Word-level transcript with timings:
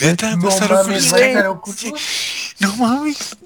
¿Neta? 0.00 0.36
Sí. 1.76 1.92
No 2.60 2.76
mames. 2.76 3.36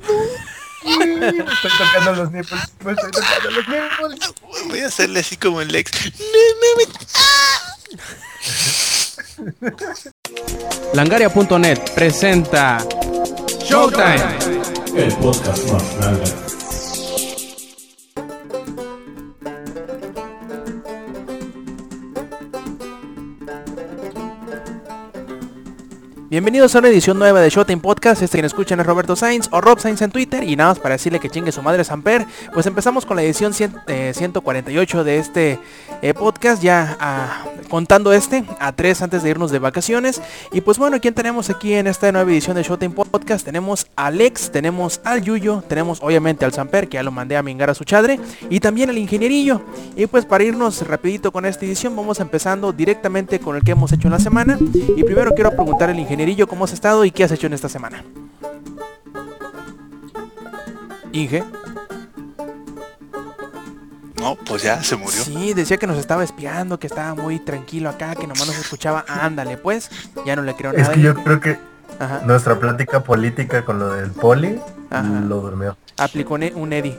Me 0.84 1.28
estoy 1.28 1.70
tocando 1.78 2.12
los 2.14 2.32
nipples. 2.32 2.60
Me 2.84 2.92
estoy 2.92 3.10
tocando 3.10 3.50
los 3.50 3.68
nipples. 3.68 4.68
Voy 4.68 4.80
a 4.80 4.86
hacerle 4.86 5.20
así 5.20 5.36
como 5.36 5.60
el 5.60 5.74
ex. 5.74 5.90
Langaria.net 10.94 11.78
presenta 11.94 12.78
Showtime. 13.64 14.38
El 14.96 15.12
podcast 15.16 15.64
más 15.70 15.96
grande. 15.96 16.59
Bienvenidos 26.30 26.76
a 26.76 26.78
una 26.78 26.86
edición 26.86 27.18
nueva 27.18 27.40
de 27.40 27.50
Showtime 27.50 27.82
Podcast. 27.82 28.22
Este 28.22 28.36
quien 28.36 28.44
escuchan 28.44 28.78
es 28.78 28.86
Roberto 28.86 29.16
Sainz 29.16 29.48
o 29.50 29.60
Rob 29.60 29.80
Sainz 29.80 30.00
en 30.00 30.12
Twitter. 30.12 30.44
Y 30.44 30.54
nada 30.54 30.70
más 30.70 30.78
para 30.78 30.94
decirle 30.94 31.18
que 31.18 31.28
chingue 31.28 31.50
su 31.50 31.60
madre 31.60 31.82
Samper. 31.82 32.24
Pues 32.54 32.66
empezamos 32.66 33.04
con 33.04 33.16
la 33.16 33.24
edición 33.24 33.52
100, 33.52 33.74
eh, 33.88 34.12
148 34.14 35.02
de 35.02 35.18
este 35.18 35.58
eh, 36.02 36.14
podcast. 36.14 36.62
Ya 36.62 36.96
ah, 37.00 37.46
contando 37.68 38.12
este 38.12 38.44
a 38.60 38.70
tres 38.70 39.02
antes 39.02 39.24
de 39.24 39.30
irnos 39.30 39.50
de 39.50 39.58
vacaciones. 39.58 40.22
Y 40.52 40.60
pues 40.60 40.78
bueno, 40.78 41.00
¿quién 41.00 41.14
tenemos 41.14 41.50
aquí 41.50 41.74
en 41.74 41.88
esta 41.88 42.12
nueva 42.12 42.30
edición 42.30 42.54
de 42.54 42.62
Showtime 42.62 42.94
Podcast? 42.94 43.44
Tenemos 43.44 43.88
a 43.96 44.06
Alex, 44.06 44.52
tenemos 44.52 45.00
al 45.02 45.22
Yuyo, 45.22 45.64
tenemos 45.66 45.98
obviamente 46.00 46.44
al 46.44 46.52
Samper, 46.52 46.88
que 46.88 46.94
ya 46.94 47.02
lo 47.02 47.10
mandé 47.10 47.36
a 47.36 47.42
mingar 47.42 47.70
a 47.70 47.74
su 47.74 47.82
chadre. 47.82 48.20
Y 48.48 48.60
también 48.60 48.88
al 48.88 48.98
ingenierillo. 48.98 49.62
Y 49.96 50.06
pues 50.06 50.26
para 50.26 50.44
irnos 50.44 50.86
rapidito 50.86 51.32
con 51.32 51.44
esta 51.44 51.66
edición, 51.66 51.96
vamos 51.96 52.20
empezando 52.20 52.72
directamente 52.72 53.40
con 53.40 53.56
el 53.56 53.64
que 53.64 53.72
hemos 53.72 53.90
hecho 53.90 54.06
en 54.06 54.12
la 54.12 54.20
semana. 54.20 54.56
Y 54.96 55.02
primero 55.02 55.34
quiero 55.34 55.50
preguntar 55.50 55.90
al 55.90 55.98
ingenierillo 56.20 56.46
cómo 56.46 56.64
has 56.64 56.72
estado 56.72 57.04
y 57.06 57.10
qué 57.10 57.24
has 57.24 57.32
hecho 57.32 57.46
en 57.46 57.54
esta 57.54 57.68
semana. 57.70 58.04
Inge. 61.12 61.42
No, 64.18 64.36
pues 64.36 64.62
ya 64.62 64.82
se 64.84 64.96
murió. 64.96 65.24
Sí, 65.24 65.54
decía 65.54 65.78
que 65.78 65.86
nos 65.86 65.96
estaba 65.96 66.22
espiando, 66.22 66.78
que 66.78 66.86
estaba 66.86 67.14
muy 67.14 67.38
tranquilo 67.38 67.88
acá, 67.88 68.14
que 68.14 68.26
nomás 68.26 68.46
nos 68.46 68.58
escuchaba. 68.58 69.04
Ándale, 69.08 69.56
pues. 69.56 69.90
Ya 70.26 70.36
no 70.36 70.42
le 70.42 70.54
creo 70.54 70.72
Es 70.72 70.78
nada. 70.82 70.92
que 70.94 71.00
yo 71.00 71.14
creo 71.14 71.40
que 71.40 71.58
Ajá. 71.98 72.22
nuestra 72.24 72.58
plática 72.58 73.02
política 73.02 73.64
con 73.64 73.78
lo 73.78 73.92
del 73.92 74.10
poli 74.10 74.58
Ajá. 74.90 75.02
lo 75.02 75.40
durmió. 75.40 75.76
Aplicó 75.96 76.34
un 76.34 76.72
Eddie. 76.72 76.98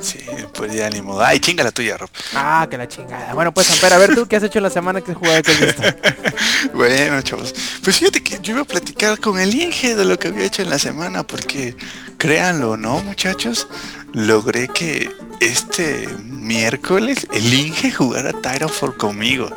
Sí, 0.00 0.18
pues 0.54 0.72
ya 0.72 0.88
ni 0.90 1.02
modo. 1.02 1.22
Ay, 1.22 1.38
chinga 1.40 1.64
la 1.64 1.70
tuya, 1.70 1.96
Rob. 1.96 2.08
Ah, 2.34 2.66
que 2.70 2.78
la 2.78 2.88
chingada. 2.88 3.34
Bueno, 3.34 3.52
pues, 3.52 3.70
Amper, 3.70 3.92
a 3.92 3.98
ver 3.98 4.14
tú, 4.14 4.26
¿qué 4.26 4.36
has 4.36 4.42
hecho 4.42 4.58
en 4.58 4.62
la 4.64 4.70
semana 4.70 5.00
que 5.00 5.12
has 5.12 5.16
jugado 5.18 5.42
que 5.42 5.52
has 5.52 5.60
visto? 5.60 5.82
Bueno, 6.74 7.20
chavos. 7.22 7.54
Pues 7.84 7.98
fíjate 7.98 8.22
que 8.22 8.38
yo 8.40 8.52
iba 8.54 8.62
a 8.62 8.64
platicar 8.64 9.18
con 9.20 9.38
el 9.38 9.54
Inge 9.54 9.94
de 9.94 10.04
lo 10.04 10.18
que 10.18 10.28
había 10.28 10.44
hecho 10.44 10.62
en 10.62 10.70
la 10.70 10.78
semana, 10.78 11.22
porque 11.22 11.76
créanlo 12.18 12.72
o 12.72 12.76
no, 12.76 13.00
muchachos, 13.00 13.68
logré 14.12 14.68
que 14.68 15.10
este 15.40 16.08
miércoles 16.24 17.26
el 17.32 17.52
Inge 17.52 17.90
jugara 17.90 18.32
Titanfall 18.32 18.96
conmigo. 18.96 19.48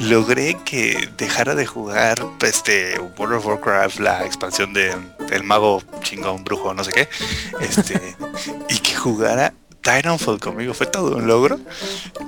Logré 0.00 0.56
que 0.64 1.08
dejara 1.16 1.54
de 1.54 1.66
jugar 1.66 2.24
este 2.42 2.98
World 3.16 3.36
of 3.36 3.46
Warcraft, 3.46 4.00
la 4.00 4.24
expansión 4.24 4.72
de 4.72 4.94
el 5.30 5.44
mago 5.44 5.82
chingón, 6.02 6.44
brujo, 6.44 6.74
no 6.74 6.84
sé 6.84 6.92
qué. 6.92 7.08
Este, 7.60 8.16
y 8.68 8.78
que 8.78 8.94
jugara 8.94 9.54
Titanfall 9.84 10.40
conmigo. 10.40 10.74
Fue 10.74 10.86
todo 10.86 11.16
un 11.16 11.26
logro. 11.26 11.60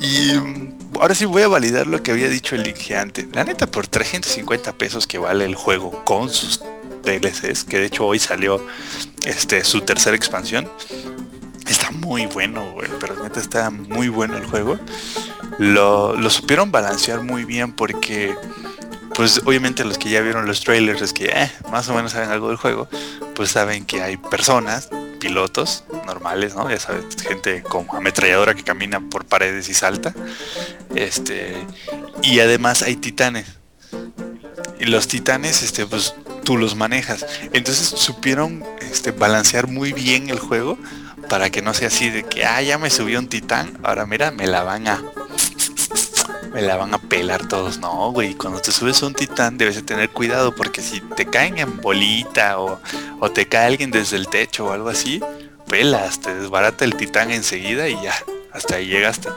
Y 0.01 0.35
mm, 0.35 0.79
ahora 1.01 1.15
sí 1.15 1.25
voy 1.25 1.43
a 1.43 1.49
validar 1.49 1.87
lo 1.87 2.03
que 2.03 2.13
había 2.13 2.29
dicho 2.29 2.55
el 2.55 2.67
Inge 2.67 2.97
antes. 2.97 3.27
La 3.33 3.45
neta, 3.45 3.67
por 3.67 3.87
350 3.89 4.73
pesos 4.75 5.07
que 5.07 5.19
vale 5.19 5.45
el 5.45 5.55
juego 5.55 6.05
con 6.05 6.31
sus 6.31 6.61
DLCs, 7.03 7.65
que 7.65 7.79
de 7.79 7.87
hecho 7.87 8.05
hoy 8.07 8.19
salió 8.19 8.65
este 9.25 9.65
su 9.65 9.81
tercera 9.81 10.17
expansión. 10.17 10.69
Está 11.69 11.91
muy 11.91 12.27
bueno, 12.27 12.72
güey, 12.72 12.89
pero 13.00 13.22
neta 13.22 13.41
está 13.41 13.71
muy 13.71 14.09
bueno 14.09 14.37
el 14.37 14.47
juego. 14.47 14.78
Lo, 15.59 16.15
lo 16.16 16.31
supieron 16.31 16.71
balancear 16.71 17.22
muy 17.22 17.44
bien 17.44 17.72
porque, 17.72 18.34
pues 19.15 19.41
obviamente 19.44 19.84
los 19.84 19.99
que 19.99 20.10
ya 20.10 20.21
vieron 20.21 20.47
los 20.47 20.60
trailers, 20.60 21.03
es 21.03 21.12
que 21.12 21.26
eh, 21.26 21.50
más 21.71 21.88
o 21.88 21.94
menos 21.94 22.12
saben 22.12 22.31
algo 22.31 22.49
del 22.49 22.56
juego, 22.56 22.88
pues 23.34 23.50
saben 23.50 23.84
que 23.84 24.03
hay 24.03 24.16
personas, 24.16 24.88
pilotos 25.19 25.84
normales, 26.06 26.55
¿no? 26.55 26.71
Ya 26.71 26.78
sabes, 26.78 27.05
gente 27.16 27.62
como 27.62 27.94
ametralladora 27.94 28.55
que 28.55 28.62
camina 28.62 29.00
por 29.00 29.25
paredes 29.25 29.69
y 29.69 29.75
salta. 29.75 30.15
Este, 30.94 31.56
y 32.22 32.41
además 32.41 32.82
hay 32.82 32.97
titanes. 32.97 33.47
Y 34.78 34.84
los 34.84 35.09
titanes, 35.09 35.62
este, 35.62 35.87
pues 35.87 36.15
tú 36.44 36.56
los 36.56 36.76
manejas. 36.76 37.26
Entonces 37.53 37.88
supieron 37.88 38.65
este, 38.81 39.10
balancear 39.10 39.66
muy 39.66 39.93
bien 39.93 40.31
el 40.31 40.38
juego 40.38 40.78
para 41.28 41.50
que 41.50 41.62
no 41.62 41.75
sea 41.75 41.88
así 41.88 42.10
de 42.10 42.25
que, 42.25 42.44
ah, 42.44 42.62
ya 42.62 42.78
me 42.78 42.91
subió 42.91 43.19
un 43.19 43.28
titán, 43.28 43.78
ahora 43.82 44.06
mira, 44.06 44.31
me 44.31 44.47
la 44.47 44.62
van 44.62 44.88
a... 44.88 45.03
Me 46.53 46.62
la 46.62 46.76
van 46.76 46.94
a 46.94 46.98
pelar 46.98 47.48
todos. 47.48 47.78
No, 47.81 48.12
güey, 48.12 48.34
cuando 48.34 48.62
te 48.62 48.72
subes 48.72 49.03
a 49.03 49.06
un 49.06 49.14
titán 49.14 49.59
debes 49.59 49.75
de 49.75 49.82
tener 49.82 50.09
cuidado 50.09 50.54
porque 50.54 50.81
si 50.81 51.00
te 51.00 51.26
caen 51.26 51.59
en 51.59 51.82
bolita 51.82 52.59
o, 52.59 52.81
o 53.20 53.31
te 53.31 53.47
cae 53.47 53.66
alguien 53.66 53.91
desde 53.91 54.16
el 54.16 54.28
techo 54.28 54.64
o 54.64 54.72
algo 54.72 54.88
así, 54.88 55.20
pelas, 55.69 56.19
te 56.20 56.34
desbarata 56.34 56.87
el 56.87 56.97
titán 56.97 57.31
enseguida 57.31 57.88
y 57.91 58.00
ya, 58.03 58.14
hasta 58.53 58.76
ahí 58.76 58.87
llegaste. 58.87 59.28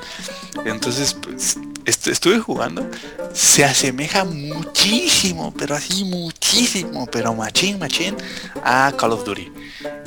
Entonces, 0.64 1.14
pues, 1.14 1.58
est- 1.90 2.08
estuve 2.08 2.40
jugando, 2.40 2.90
se 3.34 3.66
asemeja 3.66 4.24
muchísimo, 4.24 5.54
pero 5.58 5.76
así 5.76 6.04
muchísimo, 6.06 7.06
pero 7.12 7.34
machín, 7.34 7.80
machín, 7.80 8.16
a 8.64 8.92
Call 8.98 9.12
of 9.14 9.26
Duty. 9.26 9.52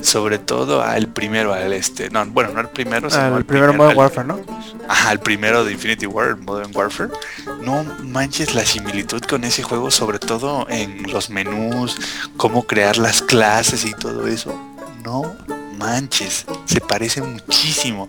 Sobre 0.03 0.39
todo 0.39 0.83
al 0.83 1.09
primero, 1.09 1.53
al 1.55 1.73
este, 1.73 2.11
no, 2.11 2.25
bueno, 2.27 2.51
no 2.53 2.61
al 2.61 2.71
primero, 2.71 3.09
sino 3.11 3.23
Al 3.23 3.35
al 3.35 3.45
primero 3.45 3.73
al- 3.89 3.97
Warfare, 3.97 4.27
¿no? 4.27 4.41
Ajá, 4.89 5.13
el 5.13 5.21
primero 5.21 5.65
de 5.65 5.73
Infinity 5.73 6.07
War, 6.07 6.37
Modern 6.37 6.75
Warfare. 6.75 7.11
No 7.63 7.85
manches 8.03 8.55
la 8.55 8.67
similitud 8.67 9.21
con 9.23 9.45
ese 9.45 9.63
juego, 9.63 9.91
sobre 9.91 10.19
todo 10.19 10.67
en 10.69 11.11
los 11.13 11.31
menús, 11.31 11.97
cómo 12.37 12.65
crear 12.67 12.99
las 12.99 13.23
clases 13.23 13.85
y 13.85 13.93
todo 13.93 14.27
eso. 14.27 14.55
No 15.05 15.23
manches, 15.83 16.47
se 16.65 16.81
parece 16.81 17.21
muchísimo. 17.21 18.09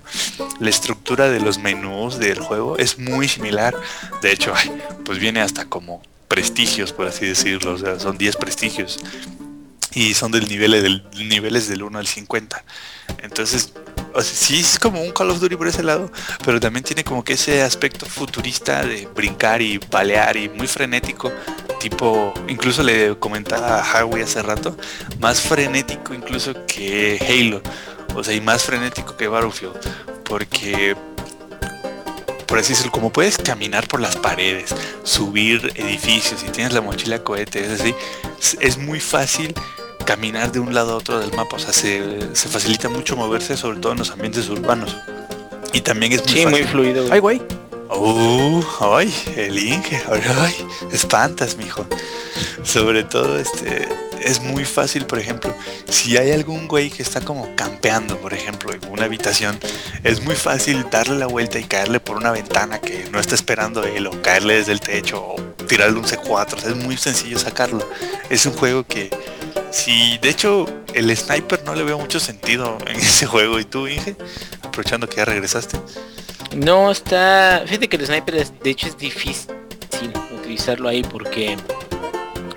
La 0.59 0.69
estructura 0.69 1.29
de 1.29 1.39
los 1.39 1.57
menús 1.57 2.19
del 2.19 2.39
juego 2.39 2.77
es 2.77 2.99
muy 2.99 3.27
similar. 3.27 3.75
De 4.21 4.31
hecho, 4.31 4.53
pues 5.03 5.17
viene 5.17 5.41
hasta 5.41 5.65
como 5.65 6.03
prestigios, 6.27 6.93
por 6.93 7.07
así 7.07 7.25
decirlo. 7.25 7.73
O 7.73 7.77
sea, 7.77 7.99
son 7.99 8.17
10 8.17 8.35
prestigios. 8.37 8.99
Y 9.95 10.13
son 10.13 10.31
del 10.31 10.47
nivel 10.47 10.71
del 10.71 11.03
niveles 11.27 11.67
del 11.67 11.81
1 11.81 11.97
al 11.97 12.07
50. 12.07 12.63
Entonces, 13.23 13.73
o 14.13 14.21
sea, 14.21 14.35
sí 14.35 14.59
es 14.59 14.79
como 14.79 15.01
un 15.01 15.11
Call 15.11 15.31
of 15.31 15.39
Duty 15.39 15.55
por 15.55 15.67
ese 15.67 15.83
lado, 15.83 16.11
pero 16.45 16.59
también 16.59 16.83
tiene 16.83 17.03
como 17.03 17.23
que 17.23 17.33
ese 17.33 17.61
aspecto 17.61 18.05
futurista 18.05 18.83
de 18.83 19.07
brincar 19.13 19.61
y 19.61 19.77
balear 19.77 20.37
y 20.37 20.49
muy 20.49 20.67
frenético, 20.67 21.31
tipo, 21.79 22.33
incluso 22.47 22.83
le 22.83 23.17
comentaba 23.17 23.79
a 23.79 23.91
Harvey 23.91 24.21
hace 24.21 24.41
rato, 24.41 24.77
más 25.19 25.41
frenético 25.41 26.13
incluso 26.13 26.53
que 26.65 27.19
Halo, 27.27 27.61
o 28.15 28.23
sea, 28.23 28.33
y 28.33 28.41
más 28.41 28.63
frenético 28.63 29.17
que 29.17 29.27
Battlefield, 29.27 29.77
porque 30.23 30.95
por 32.47 32.59
así 32.59 32.73
decirlo, 32.73 32.91
como 32.91 33.11
puedes 33.11 33.39
caminar 33.39 33.87
por 33.87 33.99
las 33.99 34.15
paredes, 34.15 34.75
subir 35.01 35.71
edificios 35.73 36.43
y 36.43 36.51
tienes 36.51 36.71
la 36.71 36.81
mochila 36.81 37.23
cohete, 37.23 37.65
es 37.65 37.81
así, 37.81 37.95
es 38.59 38.77
muy 38.77 38.99
fácil 38.99 39.55
caminar 40.03 40.51
de 40.51 40.59
un 40.59 40.73
lado 40.73 40.93
a 40.93 40.95
otro 40.97 41.19
del 41.19 41.33
mapa, 41.33 41.55
o 41.55 41.59
sea, 41.59 41.73
se, 41.73 42.35
se 42.35 42.47
facilita 42.49 42.89
mucho 42.89 43.15
moverse, 43.15 43.57
sobre 43.57 43.79
todo 43.79 43.91
en 43.93 43.99
los 43.99 44.11
ambientes 44.11 44.47
urbanos. 44.49 44.95
Y 45.73 45.81
también 45.81 46.11
es 46.13 46.23
muy 46.23 46.33
Sí, 46.33 46.43
fácil. 46.43 46.59
muy 46.59 46.67
fluido. 46.67 47.05
Ay, 47.11 47.19
güey. 47.19 47.41
Uh, 47.95 48.63
ay, 48.95 49.13
el 49.35 49.57
Inge, 49.59 50.01
ay, 50.09 50.55
espantas, 50.91 51.57
mijo. 51.57 51.85
Sobre 52.63 53.03
todo, 53.03 53.37
este, 53.37 53.87
es 54.23 54.41
muy 54.41 54.65
fácil, 54.65 55.05
por 55.05 55.19
ejemplo, 55.19 55.53
si 55.87 56.17
hay 56.17 56.31
algún 56.31 56.67
güey 56.67 56.89
que 56.89 57.03
está 57.03 57.21
como 57.21 57.55
campeando, 57.55 58.17
por 58.17 58.33
ejemplo, 58.33 58.73
en 58.73 58.79
una 58.89 59.05
habitación, 59.05 59.59
es 60.03 60.21
muy 60.23 60.35
fácil 60.35 60.85
darle 60.89 61.17
la 61.17 61.27
vuelta 61.27 61.59
y 61.59 61.65
caerle 61.65 61.99
por 61.99 62.17
una 62.17 62.31
ventana 62.31 62.79
que 62.79 63.07
no 63.11 63.19
está 63.19 63.35
esperando 63.35 63.83
él, 63.83 64.07
o 64.07 64.21
caerle 64.21 64.55
desde 64.55 64.71
el 64.71 64.79
techo, 64.79 65.21
o 65.21 65.35
tirarle 65.67 65.99
un 65.99 66.05
C4, 66.05 66.53
o 66.55 66.59
sea, 66.59 66.69
es 66.71 66.75
muy 66.75 66.97
sencillo 66.97 67.37
sacarlo. 67.37 67.87
Es 68.29 68.45
un 68.45 68.53
juego 68.53 68.85
que, 68.87 69.09
si, 69.73 70.17
de 70.19 70.29
hecho, 70.29 70.65
el 70.93 71.15
sniper 71.17 71.63
no 71.65 71.73
le 71.75 71.83
veo 71.83 71.97
mucho 71.97 72.19
sentido 72.19 72.77
en 72.87 72.95
ese 72.99 73.25
juego, 73.25 73.59
y 73.59 73.65
tú, 73.65 73.87
Inge, 73.87 74.15
aprovechando 74.61 75.07
que 75.09 75.17
ya 75.17 75.25
regresaste. 75.25 75.77
No 76.55 76.91
está. 76.91 77.63
Fíjate 77.65 77.87
que 77.89 77.97
el 77.97 78.05
sniper 78.05 78.35
es- 78.35 78.53
de 78.61 78.69
hecho 78.69 78.87
es 78.87 78.97
difícil 78.97 79.49
utilizarlo 80.39 80.87
ahí 80.89 81.01
porque 81.03 81.57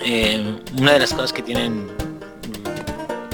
eh, 0.04 0.56
una 0.78 0.92
de 0.92 0.98
las 0.98 1.12
cosas 1.14 1.32
que 1.32 1.40
tienen 1.42 1.88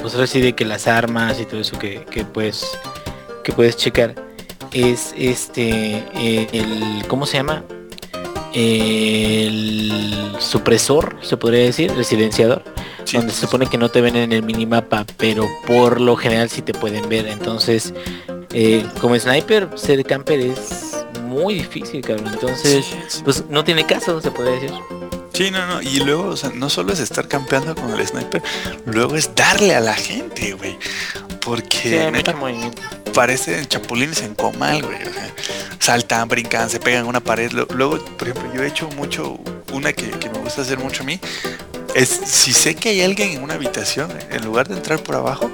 pues 0.00 0.14
ahora 0.14 0.26
sí 0.26 0.40
de 0.40 0.54
que 0.54 0.64
las 0.64 0.86
armas 0.86 1.40
y 1.40 1.46
todo 1.46 1.60
eso 1.60 1.78
que, 1.78 2.04
que 2.10 2.24
puedes 2.24 2.66
que 3.44 3.52
puedes 3.52 3.76
checar 3.76 4.14
es 4.72 5.14
este 5.16 6.04
eh, 6.14 6.48
el 6.52 7.04
¿cómo 7.08 7.24
se 7.26 7.38
llama? 7.38 7.64
el 8.54 10.32
supresor, 10.38 11.16
se 11.22 11.36
podría 11.36 11.64
decir, 11.64 11.90
el 11.92 12.04
silenciador, 12.04 12.62
Sí. 13.12 13.16
donde 13.18 13.32
se 13.32 13.42
supone 13.42 13.66
que 13.66 13.78
no 13.78 13.88
te 13.90 14.00
ven 14.00 14.16
en 14.16 14.32
el 14.32 14.42
minimapa, 14.42 15.06
pero 15.16 15.48
por 15.66 16.00
lo 16.00 16.16
general 16.16 16.50
sí 16.50 16.62
te 16.62 16.72
pueden 16.74 17.08
ver. 17.08 17.26
Entonces, 17.28 17.94
eh, 18.52 18.84
como 19.00 19.18
sniper, 19.18 19.68
ser 19.76 20.04
camper 20.04 20.40
es 20.40 21.04
muy 21.26 21.54
difícil, 21.54 22.02
cabrón. 22.02 22.28
Entonces, 22.32 22.84
Sí, 22.84 22.96
sí. 23.08 23.20
pues 23.24 23.44
no 23.48 23.64
tiene 23.64 23.86
caso, 23.86 24.20
se 24.20 24.30
podría 24.30 24.54
decir. 24.54 24.72
Sí, 25.32 25.50
no, 25.50 25.66
no. 25.66 25.80
Y 25.80 26.00
luego, 26.00 26.24
o 26.28 26.36
sea, 26.36 26.50
no 26.54 26.68
solo 26.68 26.92
es 26.92 27.00
estar 27.00 27.26
campeando 27.26 27.74
con 27.74 27.90
el 27.98 28.06
sniper, 28.06 28.42
luego 28.84 29.16
es 29.16 29.34
darle 29.34 29.74
a 29.74 29.80
la 29.80 29.94
gente, 29.94 30.52
güey. 30.52 30.76
Porque 31.40 32.10
neta, 32.12 32.34
parecen 33.14 33.66
chapulines 33.66 34.22
en 34.22 34.34
comal, 34.34 34.82
güey. 34.82 34.96
o 35.02 35.12
sea, 35.12 35.34
saltan, 35.78 36.28
brincan, 36.28 36.68
se 36.70 36.78
pegan 36.80 37.06
una 37.06 37.20
pared. 37.20 37.50
Luego, 37.50 37.98
por 38.18 38.28
ejemplo, 38.28 38.52
yo 38.54 38.62
he 38.62 38.68
hecho 38.68 38.88
mucho, 38.90 39.38
una 39.72 39.92
que, 39.92 40.10
que 40.10 40.28
me 40.30 40.38
gusta 40.38 40.62
hacer 40.62 40.78
mucho 40.78 41.02
a 41.02 41.06
mí, 41.06 41.18
si 41.94 42.52
sé 42.52 42.74
que 42.74 42.90
hay 42.90 43.02
alguien 43.02 43.30
en 43.30 43.42
una 43.42 43.54
habitación, 43.54 44.10
en 44.30 44.44
lugar 44.44 44.68
de 44.68 44.76
entrar 44.76 45.02
por 45.02 45.16
abajo, 45.16 45.50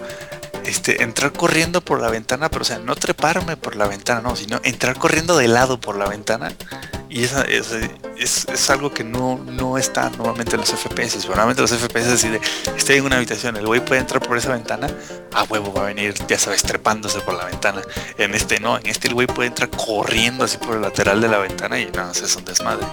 este, 0.64 1.02
entrar 1.02 1.32
corriendo 1.32 1.81
por 1.81 2.00
la 2.00 2.11
ventana, 2.11 2.50
pero 2.50 2.62
o 2.62 2.64
sea, 2.64 2.79
no 2.79 2.94
treparme 2.94 3.56
por 3.56 3.75
la 3.75 3.87
ventana, 3.88 4.20
no, 4.20 4.37
sino 4.37 4.61
entrar 4.64 4.99
corriendo 4.99 5.37
de 5.37 5.49
lado 5.49 5.81
por 5.81 5.96
la 5.96 6.06
ventana. 6.06 6.52
Y 7.08 7.25
es, 7.25 8.70
algo 8.70 8.93
que 8.93 9.02
no, 9.02 9.38
no 9.38 9.79
está 9.79 10.11
normalmente 10.11 10.56
en 10.56 10.61
los 10.61 10.70
FPS. 10.70 11.26
Normalmente 11.26 11.62
los 11.62 11.70
FPS 11.73 12.06
es 12.06 12.12
así 12.12 12.29
de, 12.29 12.41
estoy 12.76 12.96
en 12.96 13.06
una 13.06 13.17
habitación, 13.17 13.56
el 13.56 13.67
güey 13.67 13.82
puede 13.82 14.02
entrar 14.02 14.20
por 14.20 14.37
esa 14.37 14.52
ventana, 14.52 14.88
a 15.32 15.44
huevo 15.44 15.73
va 15.73 15.82
a 15.82 15.87
venir, 15.87 16.14
ya 16.29 16.38
sabes, 16.38 16.62
trepándose 16.62 17.20
por 17.20 17.34
la 17.34 17.46
ventana. 17.46 17.81
En 18.19 18.34
este 18.34 18.61
no, 18.61 18.76
en 18.76 18.87
este 18.87 19.08
el 19.08 19.14
güey 19.14 19.26
puede 19.26 19.49
entrar 19.49 19.70
corriendo 19.70 20.44
así 20.44 20.58
por 20.58 20.76
el 20.76 20.82
lateral 20.82 21.23
de 21.23 21.29
la 21.29 21.38
ventana 21.38 21.81
y 21.81 21.87
no, 21.87 22.11
es 22.11 22.37
un 22.37 22.44
desmadre. 22.44 22.87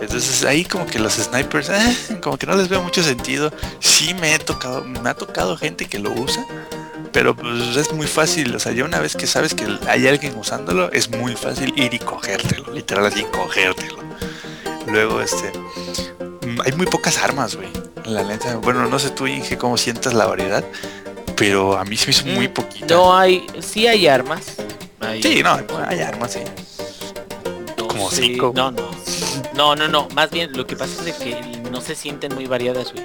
Entonces 0.00 0.44
ahí 0.44 0.64
como 0.64 0.86
que 0.86 0.98
los 0.98 1.14
snipers, 1.14 1.70
eh, 1.70 2.18
como 2.22 2.36
que 2.36 2.46
no 2.46 2.56
les 2.56 2.68
veo 2.68 2.82
mucho 2.82 3.02
sentido. 3.02 3.52
Sí 3.80 4.14
me 4.14 4.34
he 4.34 4.38
tocado, 4.38 4.84
me 4.84 5.08
ha 5.10 5.14
tocado 5.14 5.56
gente 5.56 5.86
que 5.86 5.98
lo 5.98 6.12
usa, 6.12 6.46
pero 7.12 7.34
pues 7.34 7.76
es 7.76 7.92
muy 7.92 8.06
fácil. 8.06 8.54
O 8.54 8.60
sea, 8.60 8.72
ya 8.72 8.84
una 8.84 9.00
vez 9.00 9.16
que 9.16 9.26
sabes 9.26 9.54
que 9.54 9.66
hay 9.88 10.06
alguien 10.06 10.36
usándolo, 10.36 10.92
es 10.92 11.10
muy 11.10 11.34
fácil 11.34 11.72
ir 11.76 11.92
y 11.94 11.98
cogértelo, 11.98 12.72
literal 12.72 13.06
así 13.06 13.24
cogértelo. 13.24 13.98
Luego, 14.86 15.20
este, 15.20 15.52
hay 16.64 16.72
muy 16.72 16.86
pocas 16.86 17.18
armas, 17.18 17.56
güey. 17.56 17.68
La 18.04 18.22
neta, 18.22 18.56
bueno, 18.56 18.86
no 18.88 18.98
sé 18.98 19.10
tú, 19.10 19.26
Inge, 19.26 19.58
cómo 19.58 19.76
sientas 19.76 20.14
la 20.14 20.24
variedad, 20.26 20.64
pero 21.36 21.76
a 21.76 21.84
mí 21.84 21.96
se 21.96 22.06
me 22.06 22.10
hizo 22.12 22.24
muy 22.26 22.48
Mm, 22.48 22.52
poquita. 22.52 22.86
No 22.94 23.16
hay, 23.16 23.46
sí 23.60 23.86
hay 23.86 24.06
armas. 24.06 24.42
Hay- 25.00 25.22
Sí, 25.22 25.42
no, 25.42 25.58
hay 25.86 26.00
armas, 26.00 26.32
sí. 26.32 26.40
Como 27.98 28.10
cinco. 28.10 28.52
No, 28.54 28.70
no. 28.70 28.90
No, 29.54 29.76
no, 29.76 29.88
no. 29.88 30.08
Más 30.14 30.30
bien 30.30 30.52
lo 30.56 30.66
que 30.66 30.76
pasa 30.76 31.00
es 31.00 31.04
de 31.18 31.24
que 31.24 31.58
no 31.70 31.80
se 31.80 31.94
sienten 31.94 32.34
muy 32.34 32.46
variadas, 32.46 32.92
güey. 32.92 33.04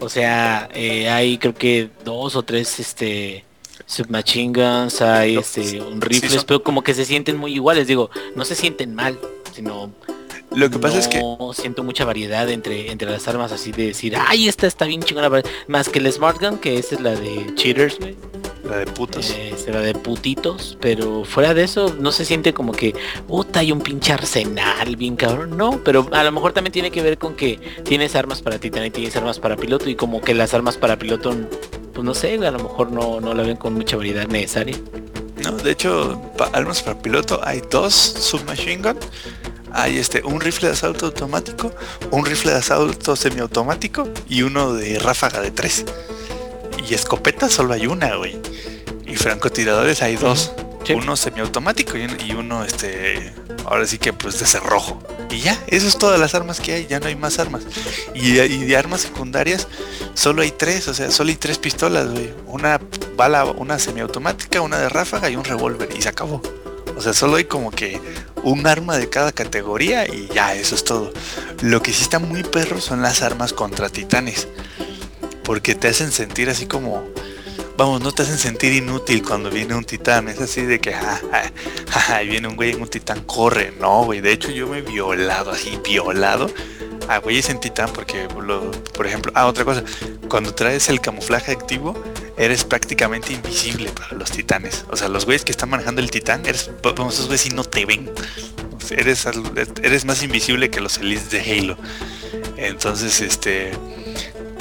O 0.00 0.08
sea, 0.08 0.68
eh, 0.74 1.08
hay 1.08 1.38
creo 1.38 1.54
que 1.54 1.88
dos 2.04 2.36
o 2.36 2.42
tres 2.42 2.78
este 2.80 3.44
submachine 3.86 4.52
guns, 4.52 5.00
hay 5.00 5.36
este 5.36 5.80
un 5.80 6.00
rifles, 6.00 6.32
son- 6.32 6.44
pero 6.46 6.62
como 6.62 6.82
que 6.82 6.92
se 6.94 7.04
sienten 7.04 7.36
muy 7.36 7.54
iguales, 7.54 7.86
digo, 7.86 8.10
no 8.34 8.44
se 8.44 8.54
sienten 8.54 8.94
mal, 8.94 9.18
sino 9.54 9.90
Lo 10.56 10.70
que 10.70 10.78
pasa 10.78 10.98
es 10.98 11.06
que 11.06 11.18
no 11.20 11.52
siento 11.52 11.84
mucha 11.84 12.06
variedad 12.06 12.48
entre, 12.48 12.90
entre 12.90 13.10
las 13.10 13.28
armas 13.28 13.52
así 13.52 13.72
de 13.72 13.88
decir, 13.88 14.16
ay, 14.16 14.48
esta 14.48 14.66
está 14.66 14.86
bien 14.86 15.02
chingona, 15.02 15.30
más 15.68 15.88
que 15.90 15.98
el 15.98 16.10
Smart 16.10 16.40
Gun, 16.40 16.56
que 16.56 16.78
esa 16.78 16.94
es 16.94 17.00
la 17.02 17.14
de 17.14 17.54
cheaters, 17.56 17.98
güey. 17.98 18.16
la 18.64 18.78
de 18.78 18.86
putos. 18.86 19.30
Eh, 19.36 19.54
la 19.68 19.80
de 19.80 19.94
putitos, 19.94 20.78
pero 20.80 21.24
fuera 21.26 21.52
de 21.52 21.62
eso 21.64 21.94
no 22.00 22.10
se 22.10 22.24
siente 22.24 22.54
como 22.54 22.72
que, 22.72 22.94
puta, 23.28 23.60
hay 23.60 23.70
un 23.70 23.80
pinche 23.80 24.14
arsenal 24.14 24.96
bien 24.96 25.16
cabrón, 25.16 25.58
no, 25.58 25.78
pero 25.84 26.08
a 26.12 26.24
lo 26.24 26.32
mejor 26.32 26.52
también 26.54 26.72
tiene 26.72 26.90
que 26.90 27.02
ver 27.02 27.18
con 27.18 27.34
que 27.36 27.60
tienes 27.84 28.16
armas 28.16 28.40
para 28.40 28.58
titán 28.58 28.86
y 28.86 28.90
tienes 28.90 29.14
armas 29.14 29.38
para 29.38 29.56
piloto 29.56 29.90
y 29.90 29.94
como 29.94 30.22
que 30.22 30.32
las 30.32 30.54
armas 30.54 30.78
para 30.78 30.98
piloto, 30.98 31.34
pues 31.92 32.02
no 32.02 32.14
sé, 32.14 32.34
a 32.46 32.50
lo 32.50 32.58
mejor 32.58 32.90
no, 32.92 33.20
no 33.20 33.34
la 33.34 33.42
ven 33.42 33.56
con 33.58 33.74
mucha 33.74 33.96
variedad 33.98 34.26
necesaria. 34.26 34.76
No, 35.44 35.52
de 35.52 35.72
hecho, 35.72 36.18
pa- 36.38 36.48
armas 36.54 36.82
para 36.82 36.98
piloto 37.02 37.40
hay 37.44 37.60
dos 37.70 37.92
submachine 37.94 38.82
gun. 38.82 38.96
Hay 39.76 39.98
este 39.98 40.22
un 40.24 40.40
rifle 40.40 40.68
de 40.68 40.74
asalto 40.74 41.06
automático, 41.06 41.70
un 42.10 42.24
rifle 42.24 42.52
de 42.52 42.58
asalto 42.58 43.14
semiautomático 43.14 44.08
y 44.26 44.40
uno 44.40 44.72
de 44.72 44.98
ráfaga 44.98 45.40
de 45.40 45.50
tres. 45.50 45.84
Y 46.88 46.94
escopeta 46.94 47.50
solo 47.50 47.74
hay 47.74 47.86
una, 47.86 48.16
güey. 48.16 48.40
Y 49.06 49.16
francotiradores 49.16 50.00
hay 50.00 50.16
dos. 50.16 50.52
Sí. 50.84 50.94
Uno 50.94 51.16
semiautomático 51.16 51.96
y 51.98 52.32
uno 52.32 52.64
este 52.64 53.34
ahora 53.66 53.86
sí 53.86 53.98
que 53.98 54.12
pues 54.12 54.38
de 54.38 54.46
cerrojo. 54.46 54.98
Y 55.30 55.40
ya, 55.40 55.60
eso 55.66 55.86
es 55.86 55.98
todas 55.98 56.18
las 56.18 56.34
armas 56.34 56.60
que 56.60 56.72
hay, 56.72 56.86
ya 56.86 57.00
no 57.00 57.08
hay 57.08 57.16
más 57.16 57.38
armas. 57.38 57.64
Y, 58.14 58.40
y 58.40 58.64
de 58.64 58.76
armas 58.76 59.02
secundarias 59.02 59.68
solo 60.14 60.42
hay 60.42 60.52
tres, 60.52 60.88
o 60.88 60.94
sea, 60.94 61.10
solo 61.10 61.30
hay 61.30 61.36
tres 61.36 61.58
pistolas, 61.58 62.10
güey. 62.10 62.32
Una 62.46 62.80
bala, 63.16 63.44
una 63.44 63.78
semiautomática, 63.78 64.60
una 64.60 64.78
de 64.78 64.88
ráfaga 64.88 65.28
y 65.28 65.36
un 65.36 65.44
revólver 65.44 65.88
y 65.96 66.02
se 66.02 66.08
acabó. 66.08 66.40
O 66.96 67.02
sea, 67.02 67.12
solo 67.12 67.36
hay 67.36 67.44
como 67.44 67.70
que 67.70 68.00
un 68.42 68.66
arma 68.66 68.96
de 68.96 69.08
cada 69.08 69.32
categoría 69.32 70.06
y 70.06 70.28
ya, 70.34 70.54
eso 70.54 70.74
es 70.74 70.84
todo. 70.84 71.12
Lo 71.62 71.82
que 71.82 71.92
sí 71.92 72.02
está 72.02 72.18
muy 72.18 72.42
perro 72.42 72.80
son 72.80 73.02
las 73.02 73.22
armas 73.22 73.52
contra 73.52 73.88
titanes. 73.88 74.48
Porque 75.44 75.74
te 75.74 75.88
hacen 75.88 76.12
sentir 76.12 76.48
así 76.48 76.66
como... 76.66 77.06
Vamos, 77.76 78.00
no 78.00 78.10
te 78.10 78.22
hacen 78.22 78.38
sentir 78.38 78.72
inútil 78.72 79.22
cuando 79.22 79.50
viene 79.50 79.74
un 79.74 79.84
titán. 79.84 80.28
Es 80.28 80.40
así 80.40 80.62
de 80.62 80.80
que, 80.80 80.94
ja, 80.94 81.20
ja, 81.90 82.00
ja, 82.00 82.20
viene 82.20 82.48
un 82.48 82.56
güey 82.56 82.70
en 82.70 82.80
un 82.80 82.88
titán, 82.88 83.22
corre. 83.24 83.74
No, 83.78 84.04
güey. 84.04 84.22
De 84.22 84.32
hecho, 84.32 84.50
yo 84.50 84.66
me 84.66 84.78
he 84.78 84.82
violado, 84.82 85.50
así, 85.50 85.78
violado 85.84 86.50
a 87.08 87.18
güeyes 87.18 87.48
en 87.50 87.60
titán. 87.60 87.90
Porque, 87.92 88.28
por 88.94 89.06
ejemplo, 89.06 89.32
ah, 89.34 89.46
otra 89.46 89.64
cosa. 89.64 89.82
Cuando 90.28 90.54
traes 90.54 90.88
el 90.88 91.00
camuflaje 91.00 91.52
activo, 91.52 91.94
eres 92.36 92.64
prácticamente 92.64 93.32
invisible 93.32 93.90
para 93.90 94.12
los 94.16 94.30
titanes. 94.30 94.84
O 94.90 94.96
sea, 94.96 95.08
los 95.08 95.24
güeyes 95.24 95.44
que 95.44 95.52
están 95.52 95.70
manejando 95.70 96.00
el 96.00 96.10
titán, 96.10 96.44
esos 96.46 97.26
güeyes 97.26 97.40
sí 97.40 97.50
no 97.50 97.64
te 97.64 97.86
ven. 97.86 98.10
Eres, 98.90 99.26
eres 99.82 100.04
más 100.04 100.22
invisible 100.22 100.70
que 100.70 100.80
los 100.80 100.98
elites 100.98 101.30
de 101.30 101.40
Halo. 101.40 101.76
Entonces, 102.56 103.20
este, 103.20 103.72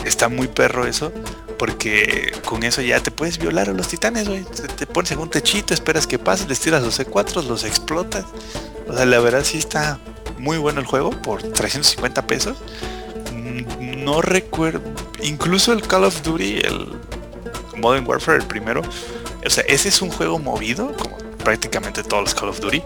está 0.06 0.30
muy 0.30 0.48
perro 0.48 0.86
eso. 0.86 1.12
Porque 1.58 2.34
con 2.44 2.64
eso 2.64 2.82
ya 2.82 3.02
te 3.02 3.12
puedes 3.12 3.38
violar 3.38 3.70
a 3.70 3.74
los 3.74 3.88
titanes, 3.88 4.28
güey. 4.28 4.44
Te, 4.44 4.68
te 4.68 4.86
pones 4.86 5.12
en 5.12 5.20
un 5.20 5.30
techito, 5.30 5.74
esperas 5.74 6.06
que 6.06 6.20
pase, 6.20 6.48
les 6.48 6.60
tiras 6.60 6.84
los 6.84 7.00
C4, 7.00 7.44
los 7.46 7.64
explotas. 7.64 8.26
O 8.88 8.96
sea, 8.96 9.06
la 9.06 9.20
verdad 9.20 9.44
sí 9.44 9.58
está 9.58 10.00
muy 10.38 10.58
bueno 10.58 10.80
el 10.80 10.86
juego 10.86 11.10
por 11.10 11.42
350 11.42 12.28
pesos. 12.28 12.58
Mm, 13.34 14.04
No 14.04 14.22
recuerdo. 14.22 14.82
Incluso 15.24 15.74
el 15.74 15.82
Call 15.82 16.04
of 16.04 16.22
Duty, 16.22 16.60
el 16.60 16.88
Modern 17.78 18.06
Warfare, 18.08 18.38
el 18.40 18.46
primero. 18.46 18.82
O 19.46 19.50
sea, 19.50 19.64
ese 19.68 19.90
es 19.90 20.02
un 20.02 20.10
juego 20.12 20.38
movido, 20.40 20.96
como 20.98 21.18
prácticamente 21.44 22.04
todos 22.04 22.24
los 22.24 22.36
Call 22.36 22.50
of 22.50 22.60
Duty. 22.60 22.82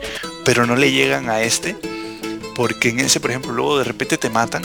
Pero 0.45 0.65
no 0.65 0.75
le 0.75 0.91
llegan 0.91 1.29
a 1.29 1.41
este. 1.41 1.75
Porque 2.55 2.89
en 2.89 2.99
ese, 2.99 3.19
por 3.19 3.29
ejemplo, 3.31 3.51
luego 3.53 3.77
de 3.77 3.83
repente 3.85 4.17
te 4.17 4.29
matan. 4.29 4.63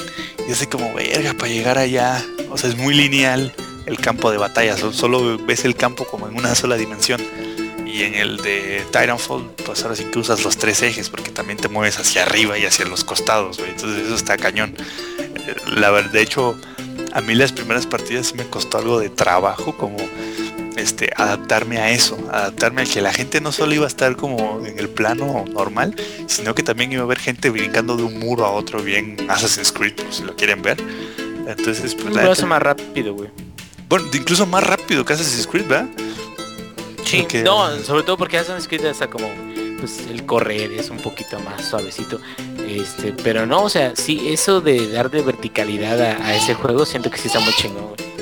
Y 0.49 0.53
así 0.53 0.67
como, 0.67 0.93
verga, 0.95 1.35
para 1.35 1.49
llegar 1.51 1.79
allá. 1.79 2.23
O 2.51 2.57
sea, 2.59 2.71
es 2.71 2.77
muy 2.77 2.95
lineal 2.95 3.53
el 3.87 3.99
campo 3.99 4.31
de 4.31 4.39
batalla. 4.39 4.77
so- 4.77 4.93
Solo 4.93 5.39
ves 5.39 5.65
el 5.65 5.75
campo 5.77 6.05
como 6.07 6.29
en 6.29 6.37
una 6.37 6.55
sola 6.55 6.77
dimensión. 6.77 7.21
Y 7.95 8.03
en 8.03 8.15
el 8.15 8.39
de 8.39 8.85
Titanfall, 8.87 9.53
pues 9.65 9.85
ahora 9.85 9.95
sí 9.95 10.03
que 10.07 10.19
usas 10.19 10.43
los 10.43 10.57
tres 10.57 10.83
ejes, 10.83 11.11
porque 11.11 11.31
también 11.31 11.59
te 11.59 11.69
mueves 11.69 11.97
hacia 12.01 12.25
arriba 12.25 12.59
y 12.59 12.67
hacia 12.67 12.85
los 12.87 13.05
costados, 13.05 13.59
güey. 13.59 13.71
Entonces 13.71 14.07
eso 14.07 14.17
está 14.17 14.37
cañón. 14.37 14.75
Eh, 15.21 15.55
La 15.77 15.93
verdad, 15.93 16.11
de 16.11 16.21
hecho, 16.21 16.59
a 17.13 17.21
mí 17.21 17.37
las 17.37 17.53
primeras 17.53 17.87
partidas 17.87 18.35
me 18.35 18.49
costó 18.49 18.79
algo 18.79 18.99
de 18.99 19.11
trabajo, 19.11 19.77
como 19.77 19.97
este, 20.77 21.13
adaptarme 21.15 21.79
a 21.79 21.93
eso, 21.93 22.19
adaptarme 22.33 22.83
a 22.83 22.85
que 22.85 23.01
la 23.01 23.13
gente 23.13 23.41
no 23.41 23.53
solo 23.53 23.73
iba 23.75 23.85
a 23.85 23.89
estar 23.89 24.17
como 24.17 24.67
en 24.67 24.77
el 24.77 24.89
plano 24.89 25.45
normal, 25.53 25.95
sino 26.27 26.53
que 26.57 26.65
también 26.65 26.91
iba 26.91 27.03
a 27.03 27.05
haber 27.05 27.21
gente 27.21 27.49
brincando 27.49 27.97
de 27.97 28.03
un 28.03 28.19
muro 28.19 28.45
a 28.45 28.51
otro 28.51 28.83
bien 28.83 29.25
Assassin's 29.29 29.71
Creed, 29.71 29.95
por 29.95 30.13
si 30.13 30.25
lo 30.25 30.35
quieren 30.35 30.63
ver. 30.63 30.83
Entonces, 31.47 31.95
pues, 31.95 32.13
la 32.13 32.47
más 32.47 32.61
rápido, 32.61 33.15
güey. 33.15 33.31
bueno, 33.89 34.07
incluso 34.13 34.47
más 34.47 34.65
rápido 34.65 35.05
que 35.05 35.13
Assassin's 35.13 35.47
Creed, 35.47 35.69
¿verdad? 35.69 35.89
Sí, 37.15 37.23
Porque- 37.23 37.43
no, 37.43 37.77
sobre 37.83 38.03
todo 38.03 38.17
porque 38.17 38.39
Assassin's 38.39 38.67
Creed 38.67 38.85
está 38.87 39.09
como 39.09 39.29
pues 39.79 40.07
el 40.11 40.25
correr 40.25 40.73
es 40.73 40.89
un 40.91 40.97
poquito 40.99 41.39
más 41.41 41.69
suavecito. 41.69 42.19
Este, 42.67 43.13
pero 43.23 43.45
no, 43.47 43.65
o 43.65 43.69
sea, 43.69 43.95
sí, 43.95 44.29
eso 44.33 44.61
de 44.61 44.89
darle 44.91 45.21
verticalidad 45.23 46.01
a, 46.01 46.27
a 46.27 46.35
ese 46.35 46.55
juego 46.55 46.85
siento 46.87 47.11
que 47.11 47.19
sí 47.19 47.29
está 47.29 47.39
muy 47.41 47.53
chingón, 47.55 47.85
güey. 47.89 48.14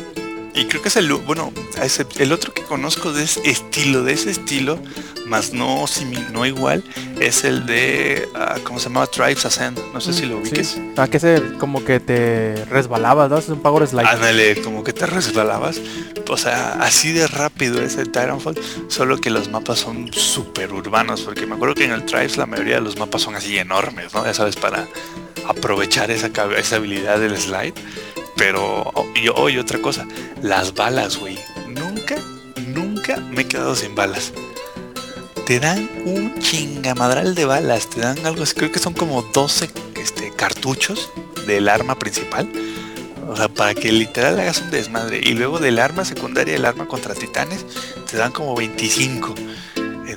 Y 0.55 0.67
creo 0.67 0.83
que 0.83 0.89
es 0.89 0.97
el, 0.97 1.11
bueno, 1.13 1.51
ese- 1.83 2.07
el 2.19 2.31
otro 2.33 2.53
que 2.53 2.63
conozco 2.63 3.13
de 3.13 3.25
ese 3.25 3.41
estilo, 3.49 4.03
de 4.05 4.13
ese 4.13 4.31
estilo, 4.31 4.79
más 5.27 5.53
no, 5.55 5.87
no 6.33 6.45
igual, 6.45 6.85
es 7.21 7.45
el 7.45 7.65
de, 7.65 8.29
ah, 8.35 8.57
¿cómo 8.63 8.79
se 8.79 8.85
llama? 8.91 9.07
Tribes 9.07 9.47
Ascend. 9.47 9.79
No 9.95 10.01
sé 10.03 10.13
si 10.13 10.27
lo 10.27 10.37
Sí. 10.37 10.51
ubiques. 10.51 10.79
Ah, 10.99 11.09
que 11.09 11.19
se 11.21 11.41
como 11.59 11.83
que 11.85 12.01
te 12.01 12.65
resbalabas, 12.67 13.31
¿no? 13.31 13.39
Es 13.39 13.49
un 13.49 13.61
power 13.63 13.87
slide. 13.89 14.07
Ándale, 14.07 14.61
como 14.61 14.85
que 14.85 14.93
te 14.93 15.07
resbalabas. 15.07 15.81
O 16.29 16.37
sea, 16.37 16.73
así 16.81 17.13
de 17.13 17.27
rápido 17.29 17.81
es 17.83 17.97
el 17.97 18.07
Titanfall, 18.11 18.59
solo 18.89 19.17
que 19.19 19.31
los 19.31 19.49
mapas 19.51 19.79
son 19.81 20.13
súper 20.13 20.73
urbanos, 20.73 21.23
porque 21.23 21.47
me 21.47 21.55
acuerdo 21.55 21.75
que 21.77 21.85
en 21.85 21.93
el 21.93 22.05
Tribes 22.05 22.37
la 22.37 22.45
mayoría 22.47 22.75
de 22.77 22.81
los 22.83 22.99
mapas 22.99 23.23
son 23.23 23.35
así 23.37 23.57
enormes, 23.59 24.13
¿no? 24.13 24.25
Ya 24.25 24.35
sabes, 24.35 24.57
para, 24.57 24.87
aprovechar 25.49 26.11
esa, 26.11 26.31
esa 26.57 26.77
habilidad 26.77 27.19
del 27.19 27.37
slide. 27.37 27.75
Pero, 28.37 28.91
oh, 28.95 29.49
y 29.49 29.59
otra 29.59 29.81
cosa, 29.81 30.07
las 30.43 30.75
balas, 30.75 31.17
güey. 31.19 31.39
Nunca, 31.69 32.17
nunca 32.69 33.17
me 33.19 33.43
he 33.43 33.47
quedado 33.47 33.75
sin 33.77 33.95
balas. 33.95 34.33
Te 35.47 35.59
dan 35.59 35.91
un 36.05 36.39
chingamadral 36.39 37.35
de 37.35 37.45
balas. 37.45 37.89
Te 37.91 38.01
dan 38.01 38.25
algo 38.25 38.43
así, 38.43 38.55
creo 38.55 38.73
que 38.73 38.79
son 38.79 38.95
como 38.95 39.23
12 39.23 39.71
este, 39.97 40.31
cartuchos 40.31 41.11
del 41.47 41.69
arma 41.69 41.99
principal. 41.99 42.49
O 43.29 43.37
sea, 43.37 43.49
para 43.49 43.75
que 43.75 43.93
literal 43.93 44.39
hagas 44.39 44.61
un 44.61 44.71
desmadre. 44.71 45.21
Y 45.23 45.35
luego 45.35 45.59
del 45.59 45.79
arma 45.79 46.05
secundaria, 46.05 46.57
el 46.57 46.65
arma 46.65 46.87
contra 46.87 47.15
titanes, 47.15 47.65
te 48.11 48.17
dan 48.17 48.33
como 48.33 48.55
25. 48.55 49.35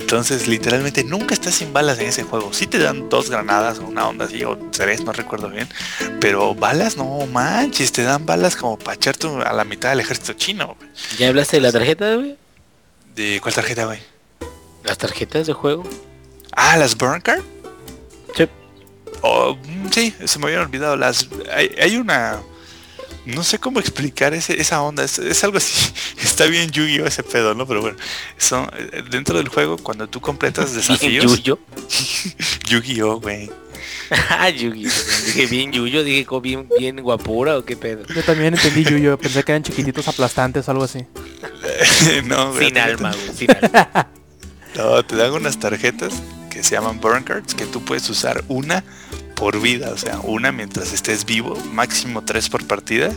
Entonces, 0.06 0.46
literalmente 0.46 1.02
nunca 1.02 1.34
estás 1.34 1.56
sin 1.56 1.72
balas 1.72 1.98
en 1.98 2.06
ese 2.06 2.22
juego. 2.22 2.52
Sí 2.52 2.68
te 2.68 2.78
dan 2.78 3.08
dos 3.08 3.28
granadas 3.28 3.80
o 3.80 3.86
una 3.86 4.06
onda 4.06 4.26
así, 4.26 4.44
o 4.44 4.56
tres, 4.70 5.02
no 5.02 5.10
recuerdo 5.10 5.48
bien. 5.48 5.68
Pero 6.20 6.54
balas, 6.54 6.96
no 6.96 7.26
manches, 7.26 7.90
te 7.90 8.04
dan 8.04 8.24
balas 8.24 8.54
como 8.54 8.78
para 8.78 8.94
echarte 8.94 9.26
a 9.26 9.52
la 9.52 9.64
mitad 9.64 9.90
del 9.90 9.98
ejército 9.98 10.34
chino. 10.34 10.76
güey. 10.78 10.90
¿Ya 11.18 11.26
hablaste 11.26 11.56
de 11.56 11.62
la 11.62 11.72
tarjeta, 11.72 12.14
güey? 12.14 12.36
¿De 13.16 13.40
cuál 13.42 13.52
tarjeta, 13.52 13.86
güey? 13.86 13.98
Las 14.84 14.96
tarjetas 14.96 15.48
de 15.48 15.54
juego. 15.54 15.82
Ah, 16.52 16.76
las 16.76 16.96
Burn 16.96 17.20
Card. 17.20 17.42
Sí. 18.36 18.46
Oh, 19.22 19.56
mm, 19.56 19.88
sí, 19.90 20.14
se 20.24 20.38
me 20.38 20.46
habían 20.46 20.60
olvidado. 20.60 20.96
Las, 20.96 21.26
hay, 21.52 21.74
hay 21.82 21.96
una. 21.96 22.38
No 23.26 23.42
sé 23.42 23.58
cómo 23.58 23.80
explicar 23.80 24.34
ese, 24.34 24.60
esa 24.60 24.80
onda. 24.82 25.02
Es, 25.04 25.18
es 25.18 25.42
algo 25.44 25.58
así. 25.58 25.92
Está 26.22 26.46
bien 26.46 26.70
Yu-Gi-Oh 26.70 27.06
ese 27.06 27.22
pedo, 27.22 27.54
¿no? 27.54 27.66
Pero 27.66 27.82
bueno. 27.82 27.98
Son, 28.38 28.70
eh, 28.76 29.02
dentro 29.10 29.38
del 29.38 29.48
juego, 29.48 29.76
cuando 29.76 30.08
tú 30.08 30.20
completas 30.20 30.74
desafíos. 30.74 31.24
Yuyo. 31.24 31.58
Yu-Gi-Oh, 32.68 33.20
güey. 33.20 33.50
Ah, 34.30 34.48
Yugi. 34.48 34.84
Dije 34.84 35.46
bien 35.46 35.72
Yuyo, 35.72 36.04
dije 36.04 36.24
como 36.24 36.40
bien, 36.40 36.68
bien 36.78 37.02
guapura 37.02 37.58
o 37.58 37.64
qué 37.64 37.76
pedo. 37.76 38.06
Yo 38.06 38.22
también 38.22 38.54
entendí 38.54 38.84
Yuyo, 38.84 39.18
pensé 39.18 39.42
que 39.42 39.52
eran 39.52 39.64
chiquititos 39.64 40.06
aplastantes 40.06 40.68
o 40.68 40.70
algo 40.70 40.84
así. 40.84 41.04
no, 42.24 42.52
güey, 42.52 42.66
Sin 42.68 42.78
alma, 42.78 43.12
güey, 43.12 43.36
sin 43.36 43.50
alma. 43.50 44.08
No, 44.76 45.04
te 45.04 45.16
dan 45.16 45.32
unas 45.32 45.58
tarjetas 45.58 46.14
que 46.50 46.62
se 46.62 46.76
llaman 46.76 47.00
burn 47.00 47.24
cards 47.24 47.54
que 47.54 47.66
tú 47.66 47.82
puedes 47.82 48.08
usar 48.08 48.44
una 48.48 48.84
por 49.36 49.60
vida, 49.60 49.90
o 49.92 49.98
sea, 49.98 50.18
una 50.20 50.50
mientras 50.50 50.92
estés 50.92 51.24
vivo, 51.24 51.56
máximo 51.72 52.24
tres 52.24 52.48
por 52.48 52.66
partida 52.66 53.12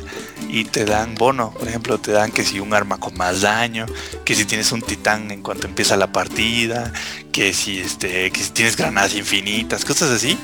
y 0.49 0.65
te 0.65 0.85
dan 0.85 1.15
bono, 1.15 1.51
por 1.51 1.67
ejemplo, 1.67 1.97
te 1.97 2.11
dan 2.11 2.31
que 2.31 2.43
si 2.43 2.59
un 2.59 2.73
arma 2.73 2.99
con 2.99 3.17
más 3.17 3.41
daño, 3.41 3.87
que 4.25 4.35
si 4.35 4.45
tienes 4.45 4.71
un 4.71 4.81
titán 4.81 5.31
en 5.31 5.41
cuanto 5.41 5.65
empieza 5.65 5.97
la 5.97 6.11
partida, 6.11 6.93
que 7.31 7.53
si 7.53 7.79
este, 7.79 8.29
que 8.31 8.43
si 8.43 8.51
tienes 8.51 8.75
granadas 8.77 9.15
infinitas, 9.15 9.85
cosas 9.85 10.11
así. 10.11 10.37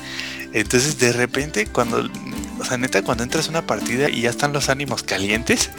Entonces, 0.52 0.98
de 0.98 1.12
repente 1.12 1.66
cuando 1.66 2.08
o 2.58 2.64
sea, 2.64 2.78
neta, 2.78 3.02
cuando 3.02 3.22
entras 3.22 3.48
una 3.48 3.66
partida 3.66 4.08
y 4.08 4.22
ya 4.22 4.30
están 4.30 4.52
los 4.52 4.68
ánimos 4.68 5.02
calientes, 5.02 5.70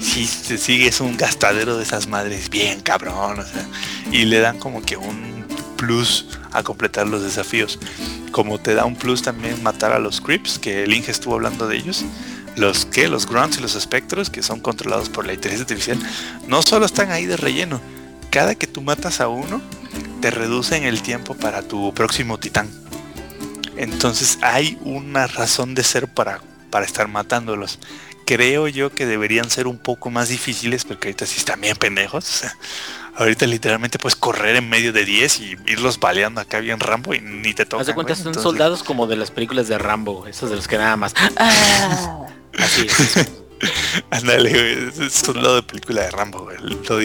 si 0.00 0.26
te 0.26 0.58
sigues 0.58 1.00
un 1.00 1.16
gastadero 1.16 1.76
de 1.76 1.84
esas 1.84 2.08
madres 2.08 2.50
bien 2.50 2.80
cabrón, 2.80 3.38
o 3.38 3.46
sea, 3.46 3.66
y 4.10 4.24
le 4.24 4.40
dan 4.40 4.58
como 4.58 4.82
que 4.82 4.96
un 4.96 5.46
plus 5.76 6.26
a 6.54 6.62
completar 6.62 7.06
los 7.06 7.22
desafíos. 7.22 7.78
Como 8.30 8.58
te 8.58 8.74
da 8.74 8.86
un 8.86 8.96
plus 8.96 9.22
también 9.22 9.62
matar 9.62 9.92
a 9.92 9.98
los 9.98 10.20
creeps, 10.20 10.58
que 10.58 10.84
el 10.84 10.94
Inge 10.94 11.10
estuvo 11.10 11.34
hablando 11.34 11.68
de 11.68 11.76
ellos. 11.76 12.04
Los 12.56 12.86
que, 12.86 13.08
los 13.08 13.26
grunts 13.26 13.58
y 13.58 13.60
los 13.60 13.74
espectros, 13.74 14.30
que 14.30 14.42
son 14.42 14.60
controlados 14.60 15.08
por 15.08 15.26
la 15.26 15.34
inteligencia 15.34 15.64
artificial, 15.64 15.98
no 16.46 16.62
solo 16.62 16.86
están 16.86 17.10
ahí 17.10 17.26
de 17.26 17.36
relleno. 17.36 17.80
Cada 18.30 18.54
que 18.54 18.68
tú 18.68 18.80
matas 18.80 19.20
a 19.20 19.28
uno, 19.28 19.60
te 20.20 20.30
reducen 20.30 20.84
el 20.84 21.02
tiempo 21.02 21.34
para 21.34 21.62
tu 21.62 21.92
próximo 21.92 22.38
titán. 22.38 22.70
Entonces 23.76 24.38
hay 24.40 24.78
una 24.82 25.26
razón 25.26 25.74
de 25.74 25.82
ser 25.82 26.06
para, 26.06 26.40
para 26.70 26.86
estar 26.86 27.08
matándolos. 27.08 27.80
Creo 28.24 28.68
yo 28.68 28.90
que 28.90 29.04
deberían 29.04 29.50
ser 29.50 29.66
un 29.66 29.76
poco 29.76 30.10
más 30.10 30.28
difíciles 30.28 30.84
porque 30.84 31.08
ahorita 31.08 31.26
sí 31.26 31.38
están 31.38 31.60
bien 31.60 31.76
pendejos. 31.76 32.44
Ahorita 33.16 33.46
literalmente 33.46 33.98
puedes 33.98 34.16
correr 34.16 34.56
en 34.56 34.68
medio 34.68 34.92
de 34.92 35.04
10 35.04 35.40
y 35.40 35.56
irlos 35.66 36.00
baleando 36.00 36.40
acá 36.40 36.58
bien 36.58 36.80
Rambo 36.80 37.14
y 37.14 37.20
ni 37.20 37.54
te 37.54 37.64
tocan. 37.64 37.82
Haz 37.82 37.86
de 37.86 37.94
cuenta, 37.94 38.14
son 38.14 38.26
Entonces, 38.28 38.42
soldados 38.42 38.82
como 38.82 39.06
de 39.06 39.16
las 39.16 39.30
películas 39.30 39.68
de 39.68 39.78
Rambo, 39.78 40.26
esos 40.26 40.50
de 40.50 40.56
los 40.56 40.66
que 40.66 40.78
nada 40.78 40.96
más. 40.96 41.14
¡Ah! 41.36 42.26
Así 42.58 42.86
es. 42.86 43.28
Ándale, 44.10 44.90
lado 45.34 45.56
de 45.56 45.62
película 45.62 46.02
de 46.02 46.10
Rambo, 46.10 46.40
güey. 46.40 46.58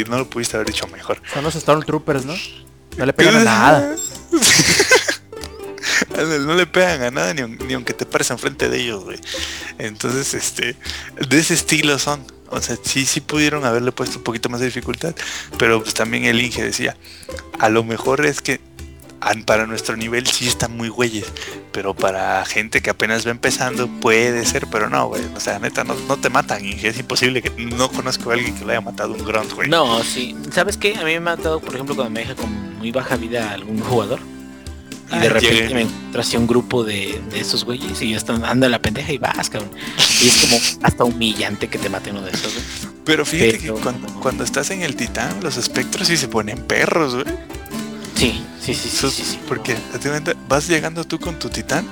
No 0.05 0.17
lo 0.17 0.29
pudiste 0.29 0.57
haber 0.57 0.67
dicho 0.67 0.87
mejor. 0.87 1.21
Son 1.33 1.43
los 1.43 1.53
Stormtroopers, 1.53 2.25
¿no? 2.25 2.33
No 2.97 3.05
le 3.05 3.13
pegan 3.13 3.35
a 3.35 3.43
nada. 3.43 3.95
Ándale, 6.09 6.39
no 6.39 6.55
le 6.55 6.65
pegan 6.65 7.03
a 7.03 7.11
nada 7.11 7.33
ni, 7.33 7.43
ni 7.43 7.73
aunque 7.73 7.93
te 7.93 8.05
pares 8.05 8.31
enfrente 8.31 8.67
de 8.67 8.79
ellos, 8.81 9.03
güey. 9.03 9.19
Entonces, 9.77 10.33
este, 10.33 10.75
de 11.27 11.39
ese 11.39 11.53
estilo 11.53 11.99
son. 11.99 12.25
O 12.51 12.61
sea, 12.61 12.77
sí, 12.81 13.05
sí 13.05 13.21
pudieron 13.21 13.65
haberle 13.65 13.91
puesto 13.91 14.17
un 14.17 14.23
poquito 14.23 14.49
más 14.49 14.59
de 14.59 14.67
dificultad, 14.67 15.15
pero 15.57 15.81
pues 15.81 15.93
también 15.93 16.25
el 16.25 16.41
Inge 16.41 16.63
decía, 16.63 16.97
a 17.59 17.69
lo 17.69 17.83
mejor 17.83 18.25
es 18.25 18.41
que 18.41 18.59
para 19.45 19.67
nuestro 19.67 19.97
nivel 19.97 20.27
sí 20.27 20.47
están 20.47 20.75
muy 20.77 20.89
güeyes, 20.89 21.25
pero 21.71 21.93
para 21.93 22.45
gente 22.45 22.81
que 22.81 22.89
apenas 22.89 23.25
va 23.27 23.31
empezando 23.31 23.87
puede 23.99 24.45
ser, 24.45 24.67
pero 24.67 24.89
no, 24.89 25.07
güey. 25.07 25.23
O 25.35 25.39
sea, 25.39 25.59
neta, 25.59 25.83
no, 25.83 25.93
no 26.07 26.17
te 26.17 26.29
matan, 26.29 26.65
Inge. 26.65 26.87
Es 26.87 26.99
imposible 26.99 27.41
que 27.41 27.51
no 27.65 27.89
conozco 27.89 28.31
a 28.31 28.33
alguien 28.33 28.55
que 28.55 28.63
lo 28.63 28.71
haya 28.71 28.81
matado 28.81 29.13
un 29.13 29.23
grunt, 29.23 29.51
güey. 29.53 29.69
No, 29.69 30.03
sí. 30.03 30.35
¿Sabes 30.51 30.77
qué? 30.77 30.95
A 30.95 30.99
mí 30.99 31.11
me 31.11 31.17
ha 31.17 31.21
matado, 31.21 31.59
por 31.59 31.73
ejemplo, 31.73 31.95
cuando 31.95 32.11
me 32.11 32.21
deja 32.21 32.35
con 32.35 32.77
muy 32.77 32.91
baja 32.91 33.17
vida 33.17 33.51
algún 33.51 33.79
jugador. 33.81 34.19
Y 35.11 35.17
de 35.19 35.27
Ah, 35.27 35.29
repente 35.29 35.55
llegué. 35.61 35.73
me 35.73 35.81
encuentro 35.81 36.21
así 36.21 36.37
un 36.37 36.45
grupo 36.47 36.83
de, 36.83 37.19
de 37.31 37.39
esos 37.39 37.65
güeyes 37.65 38.01
y 38.01 38.11
ya 38.11 38.17
están 38.17 38.43
anda 38.45 38.69
la 38.69 38.79
pendeja 38.81 39.11
y 39.11 39.17
vas, 39.17 39.49
cabrón. 39.49 39.71
Y 40.21 40.27
es 40.27 40.37
como 40.37 40.59
hasta 40.83 41.03
humillante 41.03 41.67
que 41.67 41.77
te 41.79 41.89
mate 41.89 42.11
uno 42.11 42.21
de 42.21 42.31
esos, 42.31 42.53
güey. 42.53 42.93
Pero 43.05 43.25
fíjate 43.25 43.57
Pero- 43.61 43.75
que 43.75 43.81
cuando, 43.81 44.07
cuando 44.19 44.43
estás 44.43 44.69
en 44.69 44.83
el 44.83 44.95
titán, 44.95 45.37
los 45.41 45.57
espectros 45.57 46.07
sí 46.07 46.15
se 46.17 46.27
ponen 46.27 46.59
perros, 46.59 47.15
güey. 47.15 47.25
Sí, 48.15 48.43
sí, 48.61 48.73
sí, 48.75 48.89
sí, 48.89 48.89
Eso- 48.97 49.09
sí, 49.09 49.23
sí. 49.23 49.39
Porque 49.47 49.75
cuenta, 50.03 50.33
vas 50.47 50.67
llegando 50.67 51.03
tú 51.05 51.19
con 51.19 51.39
tu 51.39 51.49
titán 51.49 51.87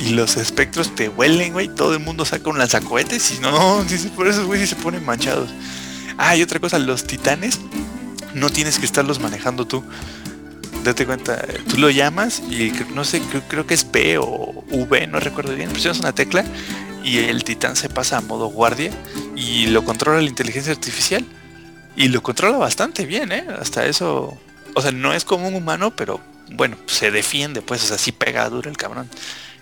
y 0.00 0.10
los 0.10 0.36
espectros 0.36 0.94
te 0.94 1.08
huelen, 1.08 1.52
güey. 1.54 1.68
Todo 1.74 1.94
el 1.94 2.00
mundo 2.00 2.24
saca 2.24 2.50
un 2.50 2.58
lanzacohetes 2.58 3.32
y 3.36 3.40
no, 3.40 3.82
sí, 3.88 3.96
por 4.14 4.26
eso, 4.28 4.44
güey, 4.46 4.60
sí 4.60 4.66
se 4.66 4.76
ponen 4.76 5.04
manchados. 5.06 5.48
Ah, 6.18 6.36
y 6.36 6.42
otra 6.42 6.58
cosa, 6.60 6.78
los 6.78 7.04
titanes 7.06 7.60
no 8.34 8.50
tienes 8.50 8.78
que 8.78 8.84
estarlos 8.86 9.20
manejando 9.20 9.66
tú. 9.66 9.82
Date 10.88 11.04
cuenta, 11.04 11.44
tú 11.68 11.76
lo 11.76 11.90
llamas 11.90 12.40
y 12.48 12.72
no 12.94 13.04
sé, 13.04 13.20
creo, 13.20 13.42
creo 13.46 13.66
que 13.66 13.74
es 13.74 13.90
B 13.92 14.16
o 14.16 14.64
V, 14.70 15.06
no 15.06 15.20
recuerdo 15.20 15.54
bien. 15.54 15.68
Presionas 15.68 16.00
una 16.00 16.14
tecla 16.14 16.46
y 17.04 17.18
el 17.18 17.44
titán 17.44 17.76
se 17.76 17.90
pasa 17.90 18.16
a 18.16 18.20
modo 18.22 18.46
guardia 18.46 18.90
y 19.36 19.66
lo 19.66 19.84
controla 19.84 20.22
la 20.22 20.28
inteligencia 20.28 20.72
artificial. 20.72 21.26
Y 21.94 22.08
lo 22.08 22.22
controla 22.22 22.56
bastante 22.56 23.04
bien, 23.04 23.32
¿eh? 23.32 23.44
Hasta 23.60 23.84
eso. 23.84 24.38
O 24.74 24.80
sea, 24.80 24.90
no 24.90 25.12
es 25.12 25.26
como 25.26 25.48
un 25.48 25.54
humano, 25.54 25.94
pero 25.94 26.22
bueno, 26.52 26.78
se 26.86 27.10
defiende, 27.10 27.60
pues, 27.60 27.84
o 27.84 27.86
sea, 27.86 27.98
sí 27.98 28.12
pega 28.12 28.48
duro 28.48 28.70
el 28.70 28.78
cabrón. 28.78 29.10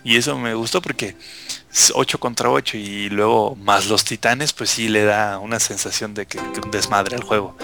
Y 0.05 0.15
eso 0.15 0.37
me 0.37 0.53
gustó 0.53 0.81
porque 0.81 1.17
8 1.93 2.19
contra 2.21 2.49
8 2.49 2.77
y 2.77 3.09
luego 3.09 3.57
más 3.57 3.87
los 3.87 4.05
titanes, 4.05 4.53
pues 4.53 4.69
sí 4.69 4.87
le 4.87 5.03
da 5.03 5.39
una 5.39 5.59
sensación 5.59 6.13
de 6.13 6.25
que, 6.25 6.39
desmadre 6.71 7.17
al 7.17 7.23
juego. 7.23 7.57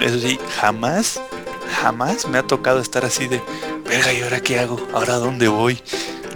Eso 0.00 0.18
sí, 0.18 0.36
jamás, 0.58 1.20
jamás 1.70 2.26
me 2.26 2.38
ha 2.38 2.42
tocado 2.42 2.80
estar 2.80 3.04
así 3.04 3.28
de, 3.28 3.40
verga, 3.88 4.12
¿y 4.12 4.22
ahora 4.22 4.40
qué 4.40 4.58
hago? 4.58 4.78
¿Ahora 4.92 5.14
dónde 5.16 5.48
voy? 5.48 5.82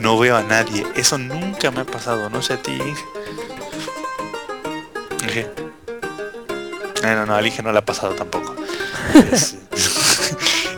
No 0.01 0.19
veo 0.19 0.37
a 0.37 0.43
nadie. 0.43 0.87
Eso 0.97 1.19
nunca 1.19 1.71
me 1.71 1.81
ha 1.83 1.85
pasado, 1.87 2.29
no 2.31 2.43
sé 2.43 2.55
a 2.55 2.63
ti. 2.63 2.79
No, 7.03 7.15
no, 7.15 7.27
no, 7.27 7.35
al 7.35 7.47
Inge 7.47 7.63
no 7.63 7.73
le 7.73 7.79
ha 7.79 7.85
pasado 7.85 8.15
tampoco. 8.15 8.55
Es- 9.33 9.57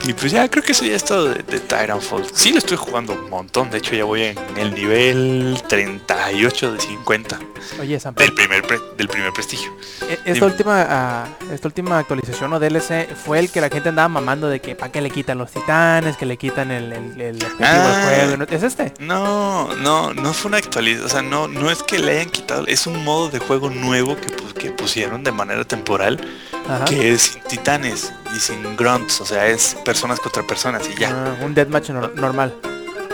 y 0.07 0.13
pues 0.13 0.33
ya 0.33 0.49
creo 0.49 0.63
que 0.63 0.73
eso 0.73 0.85
ya 0.85 0.95
es 0.97 1.05
todo 1.05 1.31
de, 1.31 1.43
de 1.43 1.61
Titanfall. 1.61 2.25
Sí 2.35 2.53
lo 2.53 2.59
estoy 2.59 2.77
jugando 2.77 3.13
un 3.15 3.31
montón. 3.31 3.71
De 3.71 3.79
hecho 3.79 3.95
ya 3.95 4.05
voy 4.05 4.23
en 4.23 4.37
el 4.57 4.75
nivel 4.75 5.57
38 5.69 6.73
de 6.73 6.81
50 6.81 7.39
Oye, 7.81 7.99
Samper, 7.99 8.27
del 8.27 8.35
primer 8.35 8.63
pre- 8.63 8.81
del 8.99 9.09
primer 9.09 9.33
prestigio. 9.33 9.71
e- 10.03 10.13
esta 10.13 10.33
dime. 10.33 10.47
última, 10.47 10.87
ah, 10.89 11.27
esta 11.51 11.69
última 11.69 11.99
actualización 11.99 12.53
o 12.53 12.61
DLC 12.61 13.09
fue 13.15 13.39
el 13.39 13.51
que 13.51 13.61
la 13.63 13.71
gente 13.71 13.89
andaba 13.89 14.09
mamando 14.09 14.49
de 14.49 14.61
que 14.61 14.75
para 14.75 14.93
qué 14.93 15.01
le 15.01 15.11
quitan 15.11 15.39
los 15.39 15.51
titanes, 15.51 16.17
que 16.17 16.27
le 16.27 16.37
quitan 16.37 16.71
el, 16.71 16.93
el, 16.93 17.21
el 17.21 17.37
objetivo 17.37 17.59
Ah. 17.63 18.09
del 18.19 18.37
juego. 18.37 18.45
¿Es 18.53 18.63
este? 18.63 18.93
No, 19.01 19.75
no, 19.77 20.13
no 20.13 20.33
fue 20.35 20.49
una 20.51 20.59
actualización. 20.59 21.07
O 21.07 21.09
sea, 21.09 21.23
no, 21.23 21.49
no 21.49 21.71
es 21.71 21.83
que 21.83 21.99
le 21.99 22.13
hayan 22.13 22.31
quitado. 22.31 22.67
Es 22.67 22.87
un 22.87 23.03
modo 23.05 23.31
de 23.31 23.39
juego 23.39 23.71
nuevo 23.71 24.17
que, 24.17 24.27
que 24.61 24.71
pusieron 24.71 25.25
de 25.25 25.33
manera 25.33 25.65
temporal. 25.65 26.21
Ajá. 26.69 26.85
Que 26.87 27.13
es 27.13 27.23
sin 27.23 27.43
titanes 27.43 28.13
y 28.37 28.41
sin 28.41 28.77
grunts. 28.77 29.21
O 29.21 29.27
sea, 29.27 29.47
es 29.49 29.77
personas 29.85 30.21
contra 30.21 30.43
personas 30.43 30.83
y 30.89 30.99
ya. 30.99 31.11
Ah, 31.11 31.37
un 31.45 31.55
deathmatch 31.55 31.91
nor- 31.91 32.15
normal. 32.15 32.55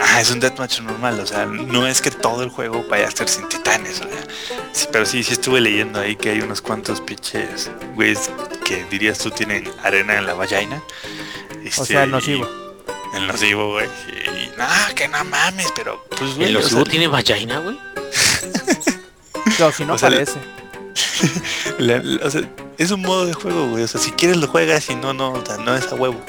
Ah, 0.03 0.21
es 0.21 0.31
un 0.31 0.41
deathmatch 0.41 0.81
normal, 0.81 1.21
o 1.21 1.27
sea, 1.27 1.45
no 1.45 1.87
es 1.87 2.01
que 2.01 2.11
todo 2.11 2.43
el 2.43 2.49
juego 2.49 2.85
vaya 2.89 3.07
a 3.07 3.11
ser 3.11 3.29
sin 3.29 3.47
titanes, 3.49 4.01
o 4.01 4.05
sea, 4.09 4.23
sí, 4.73 4.87
pero 4.91 5.05
sí, 5.05 5.23
sí 5.23 5.35
estuve 5.35 5.61
leyendo 5.61 6.01
ahí 6.01 6.17
que 6.17 6.31
hay 6.31 6.41
unos 6.41 6.63
cuantos 6.63 7.03
pinches 7.03 7.71
güeyes 7.95 8.31
que 8.65 8.83
dirías 8.87 9.19
tú 9.19 9.31
tienen 9.31 9.71
arena 9.85 10.17
en 10.17 10.25
la 10.27 10.33
vagina. 10.35 10.83
O 11.55 11.67
este, 11.67 11.85
sea, 11.85 12.07
y- 12.07 12.11
nocivo. 12.11 12.49
En 13.15 13.27
los 13.27 13.43
Evo, 13.43 13.73
güey. 13.73 13.87
Y 13.87 14.57
no, 14.57 14.67
que 14.95 15.07
no 15.09 15.23
mames, 15.25 15.71
pero 15.77 16.03
pues 16.17 16.35
güey. 16.37 16.49
¿El 16.49 16.57
o 16.57 16.61
sea, 16.61 16.69
Osubo 16.69 16.85
tiene 16.85 17.07
vagina, 17.09 17.59
güey? 17.59 17.79
No, 19.59 19.71
si 19.73 19.85
no 19.85 19.95
O 19.95 19.99
sea, 19.99 20.09
parece. 20.09 20.39
la- 21.79 21.99
la- 22.03 22.27
o 22.27 22.31
sea, 22.31 22.43
es 22.79 22.91
un 22.91 23.03
modo 23.03 23.27
de 23.27 23.33
juego, 23.35 23.69
güey. 23.69 23.85
O 23.85 23.89
sea, 23.89 24.01
si 24.01 24.11
quieres 24.13 24.37
lo 24.39 24.47
juegas 24.49 24.89
y 24.91 24.95
no, 24.97 25.13
no, 25.13 25.33
o 25.33 25.45
sea, 25.47 25.57
no 25.59 25.75
es 25.77 25.87
a 25.93 25.95
huevo. 25.95 26.21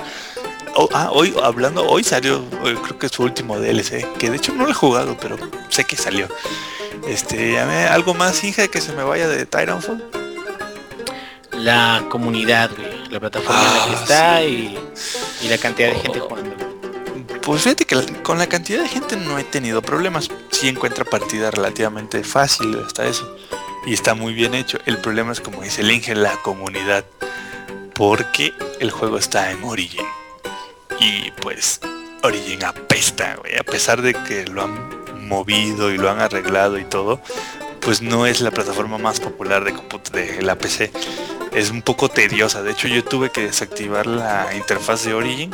Oh, 0.75 0.87
ah, 0.93 1.09
hoy, 1.11 1.33
hablando, 1.43 1.85
hoy 1.85 2.03
salió, 2.03 2.43
creo 2.83 2.97
que 2.97 3.07
es 3.07 3.11
su 3.11 3.23
último 3.23 3.59
DLC, 3.59 4.07
que 4.17 4.29
de 4.29 4.37
hecho 4.37 4.53
no 4.53 4.63
lo 4.65 4.71
he 4.71 4.73
jugado, 4.73 5.17
pero 5.19 5.35
sé 5.69 5.83
que 5.83 5.97
salió. 5.97 6.27
Este, 7.07 7.35
me- 7.65 7.85
algo 7.87 8.13
más, 8.13 8.43
hija, 8.43 8.67
que 8.69 8.79
se 8.79 8.93
me 8.93 9.03
vaya 9.03 9.27
de 9.27 9.45
Titanfall. 9.45 10.01
La 11.53 12.05
comunidad, 12.09 12.71
güey. 12.75 13.07
La 13.09 13.19
plataforma 13.19 13.61
en 13.61 13.67
la 13.77 13.85
que 13.85 13.91
Ah, 13.91 14.01
está 14.01 14.43
y, 14.43 14.79
y 15.43 15.47
la 15.49 15.57
cantidad 15.57 15.89
de 15.89 15.99
gente 15.99 16.19
jugando. 16.19 16.55
Pues 17.41 17.63
fíjate 17.63 17.85
que 17.85 17.95
la- 17.95 18.23
con 18.23 18.37
la 18.37 18.47
cantidad 18.47 18.81
de 18.81 18.87
gente 18.87 19.17
no 19.17 19.37
he 19.37 19.43
tenido 19.43 19.81
problemas. 19.81 20.29
Sí 20.51 20.69
encuentra 20.69 21.03
partida 21.03 21.51
relativamente 21.51 22.23
fácil 22.23 22.79
hasta 22.85 23.05
eso. 23.05 23.35
Y 23.85 23.93
está 23.93 24.13
muy 24.13 24.33
bien 24.33 24.53
hecho. 24.53 24.77
El 24.85 24.97
problema 24.97 25.31
es 25.31 25.41
como 25.41 25.61
dice 25.61 25.81
el 25.81 25.91
Inge, 25.91 26.15
la 26.15 26.35
comunidad. 26.37 27.05
Porque 27.93 28.53
el 28.79 28.91
juego 28.91 29.17
está 29.17 29.51
en 29.51 29.63
Origin. 29.63 30.05
Y 30.99 31.31
pues 31.41 31.81
Origin 32.23 32.63
apesta, 32.63 33.35
güey. 33.35 33.57
A 33.57 33.63
pesar 33.63 34.01
de 34.01 34.13
que 34.13 34.45
lo 34.45 34.63
han 34.63 35.27
movido 35.27 35.91
y 35.91 35.97
lo 35.97 36.09
han 36.09 36.19
arreglado 36.19 36.77
y 36.77 36.85
todo. 36.85 37.21
Pues 37.79 38.01
no 38.01 38.27
es 38.27 38.41
la 38.41 38.51
plataforma 38.51 38.97
más 38.97 39.19
popular 39.19 39.63
de, 39.63 39.73
de 40.11 40.41
la 40.41 40.55
PC. 40.55 40.91
Es 41.53 41.71
un 41.71 41.81
poco 41.81 42.09
tediosa. 42.09 42.61
De 42.61 42.71
hecho 42.71 42.87
yo 42.87 43.03
tuve 43.03 43.31
que 43.31 43.41
desactivar 43.41 44.05
la 44.05 44.55
interfaz 44.55 45.03
de 45.05 45.13
Origin 45.13 45.51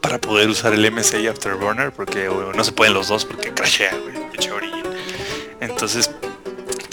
para 0.00 0.18
poder 0.18 0.48
usar 0.48 0.72
el 0.72 0.90
MSI 0.90 1.26
Afterburner 1.28 1.92
porque 1.92 2.30
no 2.54 2.64
se 2.64 2.72
pueden 2.72 2.94
los 2.94 3.08
dos 3.08 3.24
porque 3.24 3.52
crashea, 3.52 3.94
güey. 3.96 4.14
Entonces, 5.60 6.10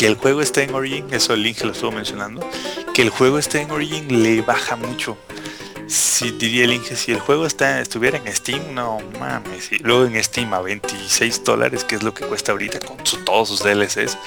que 0.01 0.07
el 0.07 0.15
juego 0.15 0.41
esté 0.41 0.63
en 0.63 0.73
Origin, 0.73 1.05
eso 1.11 1.35
el 1.35 1.45
Inge 1.45 1.63
lo 1.63 1.73
estuvo 1.73 1.91
mencionando, 1.91 2.41
que 2.91 3.03
el 3.03 3.11
juego 3.11 3.37
esté 3.37 3.61
en 3.61 3.69
Origin 3.69 4.23
le 4.23 4.41
baja 4.41 4.75
mucho. 4.75 5.15
Si 5.85 6.31
diría 6.31 6.63
el 6.63 6.73
Inge, 6.73 6.95
si 6.95 7.11
el 7.11 7.19
juego 7.19 7.45
está, 7.45 7.79
estuviera 7.81 8.17
en 8.17 8.35
Steam, 8.35 8.73
no 8.73 8.97
mames. 9.19 9.71
Y 9.71 9.77
luego 9.77 10.05
en 10.05 10.23
Steam 10.23 10.55
a 10.55 10.61
26 10.61 11.43
dólares, 11.43 11.83
que 11.83 11.93
es 11.93 12.01
lo 12.01 12.15
que 12.15 12.25
cuesta 12.25 12.51
ahorita 12.51 12.79
con 12.79 12.97
todos 13.23 13.49
sus 13.49 13.61
DLCs. 13.61 14.17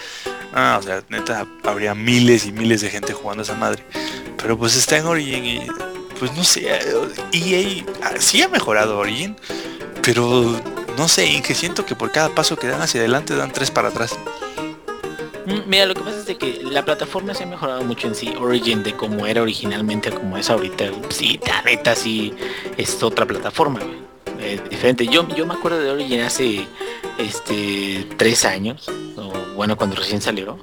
Ah, 0.53 0.79
o 0.79 0.83
sea, 0.85 1.03
neta, 1.09 1.45
habría 1.65 1.97
miles 1.97 2.47
y 2.47 2.53
miles 2.53 2.81
de 2.81 2.91
gente 2.91 3.13
jugando 3.13 3.43
esa 3.43 3.57
madre. 3.57 3.83
Pero 4.37 4.57
pues 4.57 4.77
está 4.77 4.99
en 4.99 5.07
Origin 5.07 5.45
y 5.45 5.67
pues 6.21 6.33
no 6.37 6.45
sé, 6.45 6.69
EA 7.33 7.85
ah, 8.01 8.13
sí 8.21 8.41
ha 8.43 8.49
mejorado 8.49 8.97
Origin, 8.97 9.35
pero 10.05 10.55
no 10.97 11.09
sé, 11.09 11.27
Inge, 11.27 11.53
siento 11.57 11.85
que 11.85 11.97
por 11.97 12.13
cada 12.13 12.33
paso 12.33 12.55
que 12.55 12.69
dan 12.69 12.81
hacia 12.81 13.01
adelante 13.01 13.35
dan 13.35 13.53
tres 13.53 13.73
para 13.73 13.89
atrás. 13.89 14.17
Mm, 15.47 15.61
Mira, 15.69 15.87
lo 15.87 15.95
que 15.95 16.01
pasa 16.01 16.19
es 16.19 16.27
de 16.27 16.37
que 16.37 16.61
la 16.63 16.85
plataforma 16.85 17.35
se 17.35 17.45
ha 17.45 17.47
mejorado 17.47 17.83
mucho 17.85 18.07
en 18.09 18.15
sí. 18.15 18.33
Origin 18.39 18.83
de 18.83 18.95
como 18.95 19.27
era 19.27 19.43
originalmente 19.43 20.09
a 20.09 20.13
como 20.13 20.37
es 20.37 20.49
ahorita. 20.51 20.87
Sí, 21.11 21.39
la 21.47 21.63
neta 21.63 21.95
sí 21.95 22.33
es 22.77 23.03
otra 23.03 23.27
plataforma. 23.27 23.81
Eh, 24.41 24.61
diferente. 24.71 25.07
Yo, 25.07 25.27
yo 25.29 25.47
me 25.47 25.55
acuerdo 25.55 25.81
de 25.81 25.91
Origin 25.91 26.21
hace 26.21 26.67
este 27.19 28.07
tres 28.17 28.45
años. 28.45 28.89
O 29.17 29.33
bueno, 29.55 29.77
cuando 29.77 29.97
recién 29.97 30.21
salió. 30.21 30.59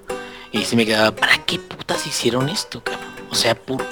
Y 0.52 0.64
sí 0.66 0.76
me 0.76 0.86
quedaba, 0.86 1.16
¿para 1.16 1.38
qué 1.46 1.60
putas 1.60 2.06
hicieron 2.06 2.50
esto, 2.50 2.84
cabrón? 2.84 3.12
O 3.30 3.36
sea, 3.36 3.56
¿por, 3.56 3.86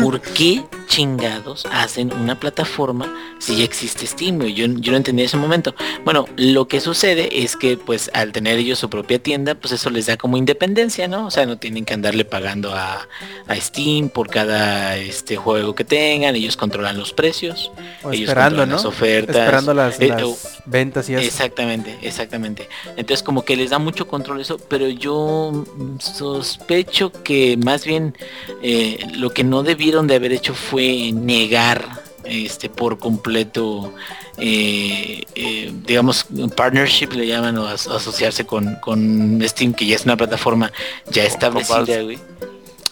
¿por 0.00 0.20
qué 0.20 0.64
chingados 0.86 1.66
hacen 1.70 2.12
una 2.12 2.38
plataforma 2.38 3.12
si 3.38 3.56
ya 3.56 3.64
existe 3.64 4.06
Steam? 4.06 4.40
Yo, 4.42 4.66
yo 4.66 4.92
no 4.92 4.96
entendía 4.96 5.24
ese 5.26 5.36
momento. 5.36 5.74
Bueno, 6.04 6.26
lo 6.36 6.68
que 6.68 6.80
sucede 6.80 7.42
es 7.42 7.56
que 7.56 7.76
pues 7.76 8.10
al 8.14 8.32
tener 8.32 8.58
ellos 8.58 8.78
su 8.78 8.88
propia 8.88 9.18
tienda, 9.18 9.54
pues 9.54 9.72
eso 9.72 9.90
les 9.90 10.06
da 10.06 10.16
como 10.16 10.36
independencia, 10.36 11.08
¿no? 11.08 11.26
O 11.26 11.30
sea, 11.30 11.46
no 11.46 11.58
tienen 11.58 11.84
que 11.84 11.94
andarle 11.94 12.24
pagando 12.24 12.74
a, 12.74 13.06
a 13.46 13.56
Steam 13.56 14.08
por 14.08 14.28
cada 14.28 14.96
este 14.96 15.36
juego 15.36 15.74
que 15.74 15.84
tengan, 15.84 16.34
ellos 16.36 16.56
controlan 16.56 16.96
los 16.98 17.12
precios, 17.12 17.70
O 18.02 18.12
ellos 18.12 18.28
esperando, 18.28 18.62
controlan 18.62 18.68
¿no? 18.68 18.76
las 18.76 18.84
ofertas. 18.84 19.36
Esperando 19.36 19.74
las, 19.74 20.00
Eh, 20.00 20.08
las 20.08 20.22
oh, 20.22 20.38
ventas 20.66 21.08
y 21.08 21.14
eso. 21.14 21.22
Exactamente, 21.22 21.98
exactamente. 22.02 22.68
Entonces 22.96 23.22
como 23.22 23.44
que 23.44 23.56
les 23.56 23.70
da 23.70 23.78
mucho 23.78 24.06
control 24.06 24.40
eso, 24.40 24.58
pero 24.58 24.88
yo 24.88 25.64
sospecho 25.98 27.12
que 27.22 27.56
más 27.56 27.84
bien 27.84 28.16
eh, 28.62 28.98
lo 29.14 29.30
que 29.30 29.44
no 29.44 29.62
debieron 29.62 30.06
de 30.06 30.16
haber 30.16 30.32
hecho 30.32 30.54
fue 30.54 30.75
negar 31.12 31.84
este 32.24 32.68
por 32.68 32.98
completo 32.98 33.92
eh, 34.38 35.22
eh, 35.34 35.72
digamos 35.86 36.26
un 36.30 36.50
partnership 36.50 37.12
le 37.12 37.26
llaman 37.26 37.56
o 37.58 37.66
as- 37.66 37.86
asociarse 37.86 38.44
con, 38.44 38.76
con 38.76 39.40
Steam 39.46 39.72
que 39.72 39.86
ya 39.86 39.94
es 39.96 40.04
una 40.04 40.16
plataforma 40.16 40.72
ya 41.10 41.24
establecida 41.24 42.02
güey 42.02 42.18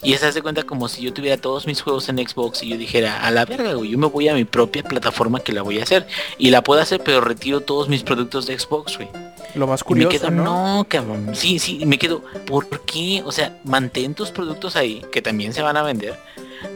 y 0.02 0.12
esa 0.12 0.28
hace 0.28 0.42
cuenta 0.42 0.62
como 0.64 0.86
si 0.88 1.00
yo 1.02 1.12
tuviera 1.14 1.38
todos 1.38 1.66
mis 1.66 1.80
juegos 1.80 2.08
en 2.10 2.18
Xbox 2.18 2.62
y 2.62 2.68
yo 2.68 2.76
dijera, 2.76 3.24
a 3.26 3.30
la 3.30 3.46
verga, 3.46 3.72
güey, 3.72 3.88
yo 3.92 3.96
me 3.96 4.06
voy 4.06 4.28
a 4.28 4.34
mi 4.34 4.44
propia 4.44 4.82
plataforma 4.82 5.40
que 5.40 5.50
la 5.54 5.62
voy 5.62 5.80
a 5.80 5.82
hacer. 5.82 6.06
Y 6.36 6.50
la 6.50 6.62
puedo 6.62 6.82
hacer, 6.82 7.00
pero 7.02 7.22
retiro 7.22 7.62
todos 7.62 7.88
mis 7.88 8.02
productos 8.02 8.44
de 8.44 8.58
Xbox, 8.58 8.98
güey. 8.98 9.08
Lo 9.54 9.66
más 9.66 9.80
Y 9.80 9.84
me 9.84 9.86
curioso, 10.04 10.10
quedo, 10.10 10.30
¿no? 10.30 10.44
no, 10.76 10.86
cabrón. 10.86 11.30
Sí, 11.34 11.58
sí, 11.58 11.86
me 11.86 11.98
quedo, 11.98 12.22
¿por 12.44 12.82
qué? 12.82 13.22
O 13.24 13.32
sea, 13.32 13.56
mantén 13.64 14.12
tus 14.14 14.30
productos 14.30 14.76
ahí, 14.76 15.00
que 15.10 15.22
también 15.22 15.54
se 15.54 15.62
van 15.62 15.78
a 15.78 15.82
vender. 15.82 16.18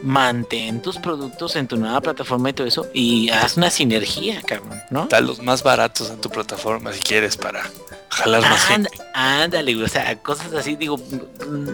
Mantén 0.03 0.81
tus 0.81 0.97
productos 0.97 1.55
en 1.55 1.67
tu 1.67 1.77
nueva 1.77 2.01
plataforma 2.01 2.49
y 2.49 2.53
todo 2.53 2.67
eso. 2.67 2.87
Y 2.93 3.29
haz 3.29 3.57
una 3.57 3.69
sinergia, 3.69 4.41
cabrón, 4.41 4.81
¿no? 4.89 5.07
Da 5.07 5.19
los 5.21 5.41
más 5.41 5.63
baratos 5.63 6.09
en 6.09 6.19
tu 6.21 6.29
plataforma 6.29 6.93
si 6.93 6.99
quieres 7.01 7.35
para 7.37 7.69
jalar 8.09 8.41
más 8.41 8.65
gente. 8.65 8.89
ándale, 9.13 9.75
o 9.83 9.87
sea, 9.87 10.17
cosas 10.19 10.51
así, 10.53 10.75
digo, 10.75 10.99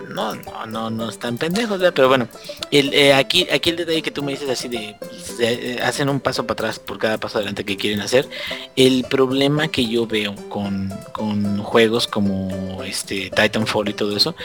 no, 0.09 0.35
no, 0.35 0.65
no, 0.65 0.89
no 0.89 1.09
están 1.09 1.37
pendejos, 1.37 1.79
¿verdad? 1.79 1.93
pero 1.95 2.07
bueno, 2.07 2.27
el, 2.71 2.93
eh, 2.93 3.13
aquí, 3.13 3.47
aquí 3.51 3.69
el 3.69 3.77
detalle 3.77 4.01
que 4.01 4.11
tú 4.11 4.21
me 4.23 4.31
dices 4.33 4.49
así 4.49 4.67
de, 4.67 4.95
se- 5.23 5.73
eh, 5.75 5.81
hacen 5.81 6.09
un 6.09 6.19
paso 6.19 6.43
para 6.45 6.53
atrás 6.53 6.79
por 6.79 6.97
cada 6.97 7.17
paso 7.17 7.37
adelante 7.37 7.63
que 7.63 7.77
quieren 7.77 8.01
hacer, 8.01 8.27
el 8.75 9.05
problema 9.09 9.67
que 9.69 9.85
yo 9.87 10.05
veo 10.07 10.35
con, 10.49 10.93
con 11.13 11.59
juegos 11.63 12.07
como 12.07 12.83
este 12.83 13.29
Titanfall 13.29 13.89
y 13.89 13.93
todo 13.93 14.15
eso, 14.17 14.35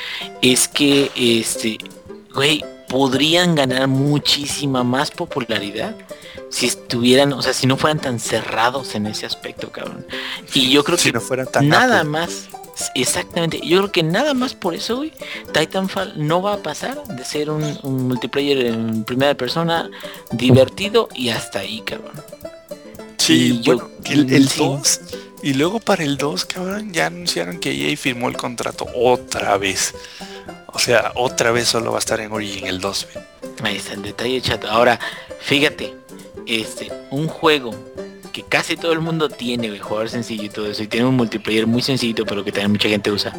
es 0.43 0.69
que, 0.69 1.11
este, 1.17 1.77
güey, 2.33 2.65
podrían 2.91 3.55
ganar 3.55 3.87
muchísima 3.89 4.83
más 4.85 5.11
popularidad 5.11 5.95
si 6.51 6.67
estuvieran, 6.67 7.33
o 7.33 7.41
sea, 7.41 7.53
si 7.55 7.67
no 7.69 7.77
fueran 7.77 8.01
tan 8.01 8.19
cerrados 8.19 8.95
en 8.97 9.07
ese 9.07 9.25
aspecto, 9.25 9.71
cabrón. 9.71 10.05
Y 10.53 10.71
yo 10.71 10.83
creo 10.85 10.99
Si 10.99 11.09
que 11.11 11.13
no 11.15 11.21
fueran 11.21 11.47
tan 11.47 11.69
nada 11.69 11.99
Apple. 12.01 12.11
más 12.11 12.49
exactamente 12.95 13.61
yo 13.63 13.79
creo 13.79 13.93
que 13.93 14.03
nada 14.03 14.33
más 14.33 14.55
por 14.55 14.75
eso 14.75 14.97
güey 14.99 15.13
Titanfall 15.53 16.15
no 16.17 16.41
va 16.41 16.55
a 16.55 16.57
pasar 16.63 17.03
de 17.09 17.25
ser 17.27 17.51
un, 17.51 17.79
un 17.83 18.09
multiplayer 18.09 18.67
en 18.67 19.05
primera 19.05 19.35
persona 19.35 19.91
divertido 20.33 21.09
y 21.15 21.29
hasta 21.29 21.59
ahí 21.59 21.83
cabrón 21.83 22.13
Sí, 23.19 23.59
y 23.59 23.61
yo- 23.61 23.77
bueno, 23.77 23.91
el, 24.07 24.33
el 24.33 24.49
sí. 24.49 24.61
2 24.65 25.01
y 25.43 25.55
luego 25.55 25.81
para 25.81 26.05
el 26.05 26.17
2, 26.17 26.45
cabrón, 26.45 26.93
ya 26.93 27.07
anunciaron 27.07 27.59
que 27.59 27.71
EA 27.71 27.97
firmó 27.97 28.29
el 28.29 28.37
contrato 28.37 28.87
otra 28.95 29.57
vez. 29.57 29.95
O 30.67 30.79
sea, 30.79 31.13
otra 31.17 31.51
vez 31.51 31.69
solo 31.69 31.91
va 31.93 31.99
a 31.99 32.01
estar 32.01 32.21
en 32.21 32.33
Origin 32.33 32.67
el 32.67 32.81
2, 32.81 33.09
güey. 33.13 33.25
ahí 33.63 33.77
está 33.77 33.95
el 33.95 34.03
detalle 34.03 34.41
chato 34.41 34.69
ahora 34.71 34.99
fíjate 35.41 35.95
este 36.47 36.91
un 37.11 37.27
juego 37.29 37.75
que 38.33 38.43
casi 38.43 38.77
todo 38.77 38.93
el 38.93 39.01
mundo 39.01 39.29
tiene 39.29 39.69
güey, 39.69 39.81
jugador 39.81 40.09
sencillo 40.09 40.45
y 40.45 40.49
todo 40.49 40.67
eso 40.71 40.83
y 40.83 40.87
tiene 40.87 41.07
un 41.07 41.17
multiplayer 41.17 41.67
muy 41.67 41.83
sencillito 41.83 42.25
pero 42.25 42.45
que 42.45 42.53
también 42.53 42.73
mucha 42.73 42.89
gente 42.89 43.11
usa 43.11 43.35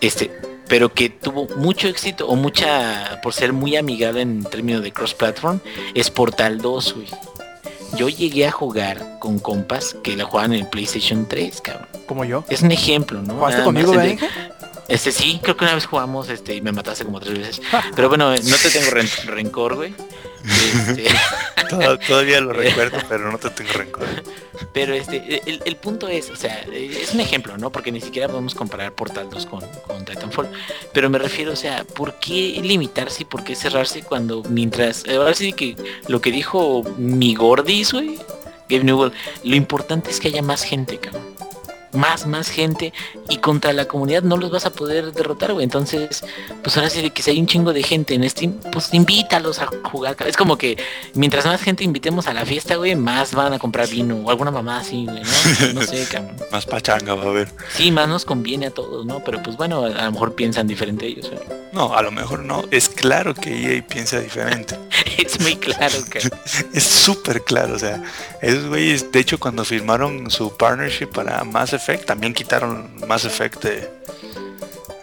este 0.00 0.30
pero 0.68 0.92
que 0.92 1.10
tuvo 1.10 1.46
mucho 1.56 1.88
éxito 1.88 2.26
o 2.26 2.34
mucha 2.34 3.20
por 3.22 3.34
ser 3.34 3.52
muy 3.52 3.76
amigable 3.76 4.22
en 4.22 4.42
términos 4.44 4.82
de 4.82 4.92
cross 4.92 5.14
platform 5.14 5.60
es 5.94 6.10
Portal 6.10 6.58
2 6.58 6.94
güey. 6.94 7.08
Yo 7.96 8.08
llegué 8.08 8.46
a 8.46 8.50
jugar 8.50 9.18
con 9.18 9.38
compas 9.38 9.96
que 10.02 10.16
la 10.16 10.24
jugaban 10.24 10.52
en 10.52 10.60
el 10.60 10.68
PlayStation 10.68 11.26
3 11.28 11.60
cabrón 11.60 11.86
Como 12.06 12.24
yo. 12.24 12.44
es 12.48 12.62
un 12.62 12.72
ejemplo 12.72 13.22
no 13.22 13.34
¿Jugaste 13.34 13.52
Nada 13.58 13.64
conmigo, 13.64 13.94
más, 13.94 14.04
¿verdad, 14.06 14.12
el 14.12 14.18
de- 14.48 14.52
este 14.94 15.12
sí, 15.12 15.38
creo 15.42 15.56
que 15.56 15.64
una 15.64 15.74
vez 15.74 15.86
jugamos 15.86 16.28
este 16.28 16.54
y 16.56 16.60
me 16.60 16.72
mataste 16.72 17.04
como 17.04 17.18
tres 17.20 17.38
veces. 17.38 17.62
Pero 17.94 18.08
bueno, 18.08 18.30
no 18.30 18.36
te 18.36 18.68
tengo 18.70 18.90
ren- 18.90 19.24
rencor, 19.26 19.76
güey. 19.76 19.94
Este, 20.44 21.04
Toda- 21.70 21.98
Todavía 21.98 22.40
lo 22.40 22.52
recuerdo, 22.52 22.98
pero 23.08 23.30
no 23.32 23.38
te 23.38 23.48
tengo 23.50 23.72
rencor. 23.72 24.06
pero 24.72 24.94
este, 24.94 25.40
el, 25.46 25.62
el 25.64 25.76
punto 25.76 26.08
es, 26.08 26.28
o 26.30 26.36
sea, 26.36 26.64
es 26.72 27.14
un 27.14 27.20
ejemplo, 27.20 27.56
¿no? 27.56 27.70
Porque 27.70 27.90
ni 27.92 28.00
siquiera 28.00 28.28
podemos 28.28 28.54
comparar 28.54 28.92
Portal 28.92 29.28
2 29.30 29.46
con, 29.46 29.64
con 29.86 30.04
Titanfall. 30.04 30.50
Pero 30.92 31.08
me 31.08 31.18
refiero, 31.18 31.52
o 31.52 31.56
sea, 31.56 31.84
¿por 31.84 32.14
qué 32.18 32.60
limitarse 32.62 33.22
y 33.22 33.24
por 33.24 33.42
qué 33.44 33.54
cerrarse 33.54 34.02
cuando 34.02 34.42
mientras... 34.48 35.04
Ahora 35.08 35.34
sí 35.34 35.52
que 35.54 35.76
lo 36.08 36.20
que 36.20 36.30
dijo 36.30 36.82
mi 36.98 37.34
Gordis, 37.34 37.92
güey, 37.92 38.16
Gabe 38.68 38.84
Newell, 38.84 39.12
lo 39.44 39.56
importante 39.56 40.10
es 40.10 40.20
que 40.20 40.28
haya 40.28 40.42
más 40.42 40.62
gente, 40.64 40.98
cabrón. 40.98 41.22
Más, 41.92 42.26
más 42.26 42.48
gente 42.48 42.92
y 43.28 43.38
contra 43.38 43.72
la 43.72 43.86
comunidad 43.86 44.22
no 44.22 44.36
los 44.36 44.50
vas 44.50 44.66
a 44.66 44.70
poder 44.70 45.12
derrotar, 45.12 45.52
güey. 45.52 45.64
Entonces, 45.64 46.24
pues 46.62 46.76
ahora 46.76 46.90
sí 46.90 47.02
de 47.02 47.10
que 47.10 47.22
si 47.22 47.30
hay 47.30 47.40
un 47.40 47.46
chingo 47.46 47.72
de 47.72 47.82
gente 47.82 48.14
en 48.14 48.28
Steam, 48.28 48.54
pues 48.72 48.92
invítalos 48.92 49.60
a 49.60 49.68
jugar. 49.84 50.16
Es 50.26 50.36
como 50.36 50.56
que 50.56 50.78
mientras 51.14 51.44
más 51.46 51.60
gente 51.62 51.84
invitemos 51.84 52.26
a 52.26 52.34
la 52.34 52.44
fiesta, 52.44 52.76
güey, 52.76 52.94
más 52.96 53.34
van 53.34 53.52
a 53.52 53.58
comprar 53.58 53.88
vino 53.88 54.16
o 54.16 54.30
alguna 54.30 54.50
mamá 54.50 54.78
así, 54.78 55.06
güey, 55.06 55.22
¿no? 55.22 55.80
No 55.80 55.82
sé, 55.82 56.06
cabrón. 56.10 56.36
Más 56.50 56.66
pachanga 56.66 57.14
va 57.14 57.24
a 57.24 57.28
haber. 57.28 57.48
Sí, 57.74 57.90
más 57.90 58.08
nos 58.08 58.24
conviene 58.24 58.66
a 58.66 58.70
todos, 58.70 59.06
¿no? 59.06 59.22
Pero 59.24 59.42
pues 59.42 59.56
bueno, 59.56 59.84
a 59.84 60.04
lo 60.04 60.12
mejor 60.12 60.34
piensan 60.34 60.66
diferente 60.66 61.06
ellos, 61.06 61.30
güey. 61.30 61.62
No, 61.72 61.94
a 61.94 62.02
lo 62.02 62.10
mejor 62.10 62.40
no. 62.40 62.64
Es 62.70 62.88
claro 62.88 63.34
que 63.34 63.76
EA 63.76 63.86
piensa 63.86 64.20
diferente. 64.20 64.78
Es 65.18 65.40
muy 65.40 65.56
claro 65.56 65.98
que... 66.10 66.18
Es 66.74 66.84
súper 66.84 67.42
claro, 67.42 67.74
o 67.74 67.78
sea, 67.78 68.02
esos 68.40 68.66
güeyes, 68.66 69.10
de 69.12 69.20
hecho, 69.20 69.38
cuando 69.38 69.64
firmaron 69.64 70.30
su 70.30 70.54
partnership 70.56 71.06
para 71.06 71.42
Mass 71.44 71.72
Effect, 71.72 71.81
también 72.06 72.34
quitaron 72.34 72.90
Mass 73.06 73.24
Effect 73.24 73.62
de, 73.64 73.88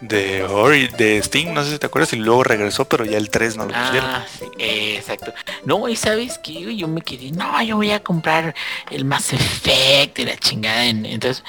de, 0.01 0.45
Ori- 0.47 0.89
de 0.95 1.21
Steam, 1.21 1.53
no 1.53 1.63
sé 1.63 1.71
si 1.71 1.79
te 1.79 1.85
acuerdas, 1.87 2.13
y 2.13 2.17
luego 2.17 2.43
regresó, 2.43 2.85
pero 2.85 3.05
ya 3.05 3.17
el 3.17 3.29
3 3.29 3.57
no 3.57 3.65
lo 3.65 3.73
pusieron. 3.73 4.09
Ah, 4.09 4.25
sí, 4.39 4.45
eh, 4.57 4.95
exacto. 4.97 5.33
No, 5.65 5.87
y 5.89 5.95
sabes 5.95 6.37
que 6.37 6.75
yo 6.75 6.87
me 6.87 7.01
quedé, 7.01 7.31
no, 7.31 7.61
yo 7.63 7.75
voy 7.75 7.91
a 7.91 8.01
comprar 8.01 8.55
el 8.91 9.05
Mass 9.05 9.33
Effect 9.33 10.19
y 10.19 10.25
la 10.25 10.37
chingada. 10.37 10.85
en- 10.85 11.05
entonces, 11.05 11.43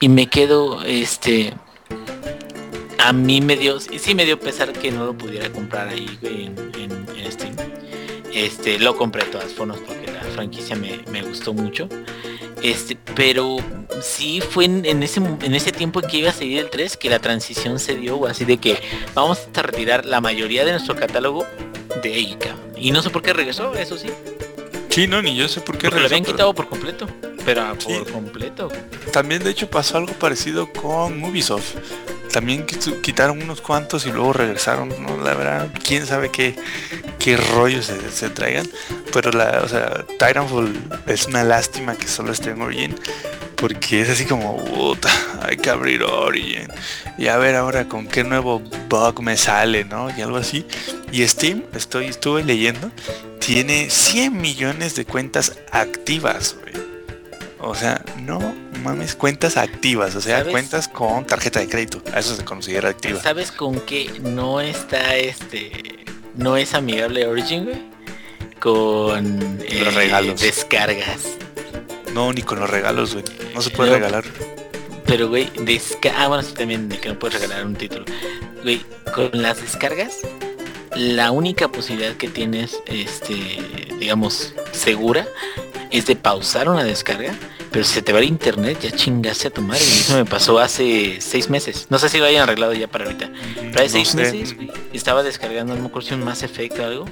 y 0.00 0.08
me 0.08 0.26
quedo, 0.28 0.82
este, 0.84 1.54
a 2.98 3.12
mí 3.12 3.40
me 3.40 3.56
dio, 3.56 3.80
sí 3.80 3.98
sí 3.98 4.14
me 4.14 4.24
dio 4.24 4.38
pesar 4.38 4.72
que 4.72 4.90
no 4.90 5.04
lo 5.06 5.16
pudiera 5.16 5.50
comprar 5.50 5.88
ahí 5.88 6.18
güey, 6.20 6.46
en, 6.46 6.72
en- 6.78 7.06
en 7.18 7.32
Steam. 7.32 7.54
Este, 8.32 8.78
lo 8.78 8.96
compré 8.96 9.24
de 9.26 9.30
todas 9.30 9.52
formas 9.52 9.78
porque 9.86 10.10
la 10.10 10.22
franquicia 10.34 10.74
me, 10.74 10.98
me 11.10 11.22
gustó 11.22 11.52
mucho. 11.52 11.88
Este, 12.62 12.96
pero 13.14 13.56
sí 14.00 14.40
fue 14.40 14.64
en, 14.66 14.84
en 14.84 15.02
ese 15.02 15.20
en 15.20 15.54
ese 15.54 15.72
tiempo 15.72 16.00
en 16.00 16.08
que 16.08 16.18
iba 16.18 16.30
a 16.30 16.32
seguir 16.32 16.58
el 16.60 16.70
3 16.70 16.96
que 16.96 17.10
la 17.10 17.18
transición 17.18 17.78
se 17.78 17.96
dio, 17.96 18.26
así 18.26 18.44
de 18.44 18.58
que 18.58 18.80
vamos 19.14 19.48
a 19.54 19.62
retirar 19.62 20.06
la 20.06 20.20
mayoría 20.20 20.64
de 20.64 20.70
nuestro 20.72 20.94
catálogo 20.94 21.44
de 22.02 22.36
cabrón. 22.38 22.60
Y 22.76 22.90
no 22.90 23.02
sé 23.02 23.10
por 23.10 23.22
qué 23.22 23.32
regresó, 23.32 23.74
eso 23.74 23.96
sí. 23.98 24.08
Sí, 24.88 25.06
no, 25.06 25.22
ni 25.22 25.34
yo 25.36 25.48
sé 25.48 25.60
por 25.60 25.76
qué 25.78 25.88
Porque 25.88 26.02
lo 26.02 26.08
regresó, 26.08 26.14
habían 26.14 26.24
pero 26.24 26.34
quitado 26.36 26.54
por 26.54 26.68
completo. 26.68 27.08
Pero 27.44 27.74
Sí. 27.78 27.86
por 27.94 28.12
completo. 28.12 28.68
También 29.12 29.42
de 29.42 29.50
hecho 29.50 29.68
pasó 29.68 29.96
algo 29.98 30.12
parecido 30.14 30.70
con 30.72 31.22
Ubisoft. 31.24 31.74
También 32.32 32.66
quitaron 33.02 33.42
unos 33.42 33.60
cuantos 33.60 34.06
y 34.06 34.10
luego 34.10 34.32
regresaron. 34.32 34.88
La 35.22 35.34
verdad, 35.34 35.68
quién 35.84 36.06
sabe 36.06 36.30
qué, 36.30 36.56
qué 37.18 37.36
rollos 37.36 37.86
se, 37.86 38.10
se 38.10 38.30
traigan. 38.30 38.66
Pero 39.12 39.30
la, 39.30 39.60
o 39.62 39.68
sea, 39.68 40.04
Titanfall 40.18 40.72
es 41.06 41.26
una 41.26 41.44
lástima 41.44 41.94
que 41.96 42.08
solo 42.08 42.32
esté 42.32 42.50
en 42.50 42.62
Origin. 42.62 42.96
Porque 43.56 44.00
es 44.00 44.08
así 44.08 44.24
como, 44.24 44.56
puta, 44.64 45.08
hay 45.42 45.56
que 45.56 45.70
abrir 45.70 46.02
Origin. 46.02 46.68
Y 47.18 47.28
a 47.28 47.36
ver 47.36 47.54
ahora 47.54 47.86
con 47.86 48.08
qué 48.08 48.24
nuevo 48.24 48.60
bug 48.88 49.22
me 49.22 49.36
sale, 49.36 49.84
¿no? 49.84 50.08
Y 50.16 50.22
algo 50.22 50.38
así. 50.38 50.66
Y 51.12 51.26
Steam, 51.28 51.62
estoy, 51.74 52.06
estuve 52.06 52.42
leyendo, 52.42 52.90
tiene 53.38 53.90
100 53.90 54.36
millones 54.36 54.96
de 54.96 55.04
cuentas 55.04 55.58
activas, 55.70 56.56
güey. 56.60 56.91
O 57.64 57.74
sea, 57.74 58.04
no 58.20 58.40
mames, 58.82 59.14
cuentas 59.14 59.56
activas, 59.56 60.14
o 60.16 60.20
sea, 60.20 60.38
¿Sabes? 60.38 60.52
cuentas 60.52 60.88
con 60.88 61.24
tarjeta 61.26 61.60
de 61.60 61.68
crédito. 61.68 62.02
A 62.12 62.18
eso 62.18 62.34
se 62.34 62.44
considera 62.44 62.88
activa. 62.90 63.20
¿Sabes 63.22 63.52
con 63.52 63.80
qué 63.80 64.10
no 64.20 64.60
está 64.60 65.16
este. 65.16 66.04
no 66.34 66.56
es 66.56 66.74
amigable 66.74 67.26
Origin, 67.26 67.64
güey? 67.64 67.82
Con 68.58 69.60
eh, 69.62 69.80
Los 69.84 69.94
regalos. 69.94 70.40
descargas. 70.40 71.20
No, 72.14 72.32
ni 72.32 72.42
con 72.42 72.60
los 72.60 72.68
regalos, 72.68 73.14
güey. 73.14 73.24
No 73.54 73.62
se 73.62 73.70
puede 73.70 73.90
No. 73.90 73.96
regalar. 73.96 74.24
Pero, 75.06 75.28
güey, 75.28 75.50
desca 75.60 76.12
ah, 76.16 76.28
bueno, 76.28 76.42
sí, 76.42 76.54
también 76.54 76.88
de 76.88 76.98
que 76.98 77.08
no 77.08 77.18
puedes 77.18 77.40
regalar 77.40 77.64
un 77.66 77.74
título. 77.74 78.04
Güey, 78.62 78.84
con 79.14 79.30
las 79.42 79.60
descargas, 79.60 80.14
la 80.96 81.30
única 81.30 81.68
posibilidad 81.68 82.14
que 82.14 82.28
tienes, 82.28 82.78
este, 82.86 83.34
digamos, 83.98 84.54
segura, 84.72 85.26
es 85.90 86.06
de 86.06 86.16
pausar 86.16 86.68
una 86.68 86.84
descarga, 86.84 87.34
pero 87.70 87.84
si 87.84 87.94
se 87.94 88.02
te 88.02 88.12
va 88.12 88.18
el 88.18 88.26
internet, 88.26 88.78
ya 88.82 88.90
chingaste 88.90 89.48
a 89.48 89.50
tu 89.50 89.62
madre. 89.62 89.82
Y 89.82 90.00
eso 90.00 90.14
me 90.16 90.24
pasó 90.26 90.58
hace 90.58 91.18
seis 91.20 91.48
meses. 91.48 91.86
No 91.90 91.98
sé 91.98 92.08
si 92.10 92.18
lo 92.18 92.26
hayan 92.26 92.42
arreglado 92.42 92.72
ya 92.74 92.86
para 92.88 93.04
ahorita. 93.06 93.30
Pero 93.54 93.70
hace 93.84 93.84
No 93.84 93.88
seis 93.88 94.08
sé. 94.08 94.16
meses, 94.16 94.56
güey, 94.56 94.70
estaba 94.92 95.22
descargando, 95.22 95.74
no 95.74 95.80
me 95.80 95.88
acuerdo 95.88 96.08
si 96.08 96.14
un 96.14 96.22
Mass 96.24 96.42
Effect 96.42 96.78
o 96.78 96.84
algo. 96.84 97.04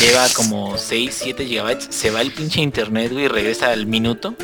Lleva 0.00 0.26
como 0.34 0.76
6, 0.76 1.14
7 1.22 1.46
gigabytes. 1.46 1.88
Se 1.90 2.10
va 2.10 2.20
el 2.20 2.32
pinche 2.32 2.60
internet, 2.60 3.12
güey, 3.12 3.24
y 3.24 3.28
regresa 3.28 3.70
al 3.70 3.86
minuto. 3.86 4.34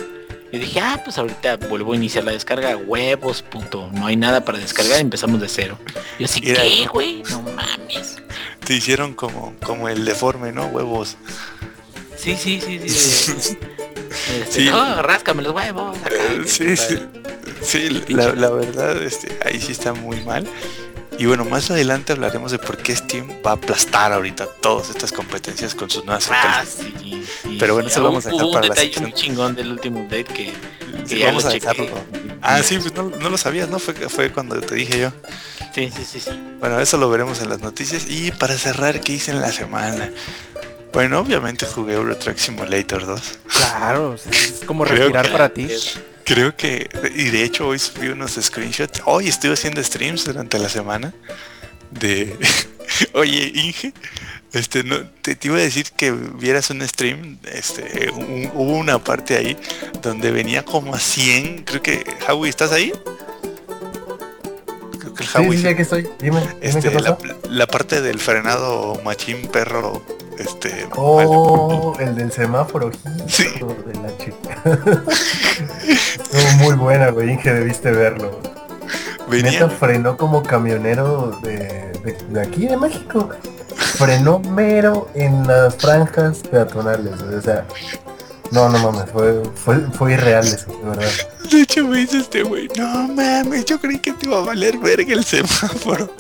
Y 0.53 0.59
dije, 0.59 0.81
ah, 0.81 1.01
pues 1.05 1.17
ahorita 1.19 1.59
vuelvo 1.59 1.93
a 1.93 1.97
iniciar 1.97 2.25
la 2.25 2.33
descarga. 2.33 2.77
Huevos, 2.77 3.43
puto. 3.43 3.89
No 3.93 4.07
hay 4.07 4.17
nada 4.17 4.45
para 4.45 4.59
descargar, 4.59 4.99
empezamos 5.01 5.41
de 5.41 5.49
cero. 5.49 5.79
Y 6.19 6.23
yo 6.23 6.25
así, 6.25 6.41
¿qué, 6.41 6.87
güey? 6.91 7.23
No 7.31 7.43
mames. 7.43 8.17
Te 8.71 8.77
hicieron 8.77 9.15
como, 9.15 9.53
como 9.67 9.89
el 9.89 10.05
deforme, 10.05 10.53
¿no? 10.53 10.67
Huevos. 10.67 11.17
Sí, 12.17 12.37
sí, 12.37 12.61
sí, 12.65 12.89
sí. 12.89 13.59
Este, 14.41 14.63
Sí. 14.63 14.71
No, 14.71 15.03
ráscame 15.03 15.43
los 15.43 15.53
huevos. 15.53 15.99
acá, 15.99 16.15
sí, 16.47 16.77
sí. 16.77 17.01
Sí, 17.63 18.05
la, 18.11 18.33
la 18.33 18.49
verdad, 18.51 19.03
este, 19.03 19.37
ahí 19.45 19.61
sí 19.61 19.73
está 19.73 19.93
muy 19.93 20.21
mal. 20.21 20.47
Y 21.21 21.27
bueno, 21.27 21.45
más 21.45 21.71
adelante 21.71 22.13
hablaremos 22.15 22.51
de 22.51 22.59
por 22.59 22.79
qué 22.79 22.97
Steam 22.97 23.29
va 23.47 23.51
a 23.51 23.55
aplastar 23.55 24.11
ahorita 24.11 24.47
todas 24.63 24.89
estas 24.89 25.13
competencias 25.13 25.75
con 25.75 25.91
sus 25.91 26.03
nuevas 26.07 26.31
Ah, 26.31 26.61
actualizaciones. 26.61 26.95
sí, 26.97 27.25
sí, 27.43 27.57
Pero 27.61 27.75
bueno, 27.75 27.89
sí. 27.91 27.93
eso 27.93 28.01
lo 28.01 28.07
vamos 28.09 28.25
a 28.27 28.31
dejar 28.31 28.47
un 28.47 28.53
para 28.55 28.67
la 28.69 28.75
detalle 28.75 28.87
sección. 28.89 29.05
muy 29.05 29.13
chingón 29.13 29.55
del 29.55 29.71
último 29.71 30.01
update 30.01 30.25
que, 30.25 30.45
que 30.47 31.07
Sí, 31.07 31.19
ya 31.19 31.27
vamos 31.27 31.45
lo 31.45 31.51
a 31.51 31.53
dejarlo. 31.53 31.87
Ah, 32.41 32.63
sí, 32.63 32.79
pues 32.79 32.95
no, 32.95 33.11
no 33.11 33.29
lo 33.29 33.37
sabías, 33.37 33.69
¿no? 33.69 33.79
Fue, 33.79 33.93
fue 34.09 34.33
cuando 34.33 34.59
te 34.63 34.75
dije 34.75 34.99
yo. 34.99 35.13
Sí, 35.75 35.93
sí, 35.95 36.05
sí, 36.11 36.21
sí. 36.21 36.31
Bueno, 36.59 36.81
eso 36.81 36.97
lo 36.97 37.11
veremos 37.11 37.43
en 37.43 37.51
las 37.51 37.61
noticias. 37.61 38.07
Y 38.09 38.31
para 38.33 38.57
cerrar, 38.57 39.01
¿qué 39.03 39.13
hice 39.13 39.31
en 39.33 39.43
la 39.43 39.53
semana? 39.53 40.11
Bueno, 40.95 41.19
obviamente 41.21 41.67
jugué 41.67 41.95
Euro 41.97 42.17
Truck 42.17 42.39
Simulator 42.39 43.05
2. 43.05 43.21
Claro, 43.47 44.15
es, 44.15 44.63
como 44.65 44.87
respirar 44.87 45.27
que- 45.27 45.33
para 45.33 45.49
ti. 45.51 45.69
Creo 46.25 46.57
que, 46.57 46.89
y 47.15 47.25
de 47.31 47.43
hecho 47.45 47.67
hoy 47.69 47.79
subí 47.79 48.09
unos 48.09 48.33
screenshots. 48.41 49.03
Hoy 49.05 49.29
estuve 49.29 49.55
haciendo 49.55 49.83
streams 49.83 50.25
durante 50.25 50.59
la 50.59 50.69
semana 50.69 51.13
de... 51.91 52.37
Oye, 53.15 53.51
Inge, 53.55 53.93
este, 54.53 54.83
no, 54.85 55.09
te, 55.23 55.35
te 55.37 55.49
iba 55.49 55.57
a 55.57 55.61
decir 55.61 55.87
que 55.97 56.11
vieras 56.13 56.71
un 56.71 56.87
stream, 56.87 57.39
este, 57.53 58.11
un- 58.11 58.51
hubo 58.55 58.73
una 58.77 58.99
parte 59.03 59.37
ahí 59.37 59.57
donde 60.03 60.31
venía 60.33 60.65
como 60.65 60.95
a 60.95 60.99
100, 60.99 61.63
creo 61.65 61.83
que, 61.83 62.05
Howie, 62.29 62.51
¿estás 62.51 62.73
ahí? 62.73 62.93
Creo 64.99 65.15
que 65.15 65.23
el 65.23 65.29
Sí, 65.29 65.39
Howie 65.39 65.59
sí, 65.59 65.67
estoy. 65.83 66.03
Dime, 66.21 66.41
dime 66.41 66.55
este, 66.63 66.91
qué 66.91 67.01
la, 67.01 67.17
pasó. 67.17 67.39
la 67.49 67.67
parte 67.67 68.01
del 68.03 68.19
frenado 68.19 69.01
machín 69.05 69.47
perro, 69.49 70.05
este, 70.41 70.89
Oh, 70.97 71.95
el 72.01 72.15
del 72.15 72.33
semáforo. 72.33 72.91
Sí. 73.27 73.45
de 73.45 73.95
la 74.01 74.17
chica. 74.19 74.63
Muy 76.59 76.75
buena, 76.75 77.11
güey. 77.11 77.31
Inge, 77.33 77.53
debiste 77.53 77.91
verlo. 77.91 78.39
venía, 79.29 79.53
Neta 79.53 79.71
frenó 79.71 80.17
como 80.17 80.43
camionero 80.43 81.39
de, 81.43 81.59
de, 82.05 82.17
de 82.29 82.41
aquí, 82.41 82.67
de 82.67 82.77
México. 82.77 83.29
Frenó 83.77 84.39
mero 84.41 85.09
en 85.15 85.47
las 85.47 85.77
franjas 85.77 86.39
peatonales, 86.51 87.23
güey, 87.23 87.37
O 87.37 87.43
sea, 87.43 87.67
no, 88.51 88.69
no 88.69 88.79
mames, 88.91 89.11
fue, 89.11 89.43
fue, 89.55 89.77
fue 89.93 90.13
irreal 90.15 90.45
eso, 90.47 90.67
de 90.83 90.89
verdad. 90.91 91.11
de 91.51 91.61
hecho 91.63 91.87
me 91.87 91.99
dice 91.99 92.19
este 92.19 92.43
güey, 92.43 92.69
no 92.77 93.09
mames, 93.15 93.65
yo 93.65 93.81
creí 93.81 93.99
que 93.99 94.13
te 94.13 94.27
iba 94.27 94.39
a 94.39 94.45
valer 94.45 94.77
verga 94.79 95.13
el 95.15 95.25
semáforo. 95.25 96.11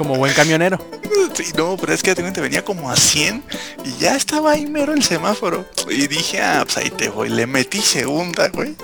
Como 0.00 0.16
buen 0.16 0.32
camionero. 0.32 0.78
Sí, 1.34 1.52
no, 1.58 1.76
pero 1.76 1.92
es 1.92 2.02
que 2.02 2.14
te 2.14 2.40
venía 2.40 2.64
como 2.64 2.90
a 2.90 2.96
100 2.96 3.44
y 3.84 3.98
ya 3.98 4.16
estaba 4.16 4.52
ahí 4.52 4.64
mero 4.64 4.94
el 4.94 5.02
semáforo. 5.02 5.68
Y 5.90 6.06
dije, 6.06 6.40
ah, 6.40 6.62
pues 6.64 6.78
ahí 6.78 6.88
te 6.88 7.10
voy. 7.10 7.28
Le 7.28 7.46
metí 7.46 7.82
segunda, 7.82 8.48
güey. 8.48 8.76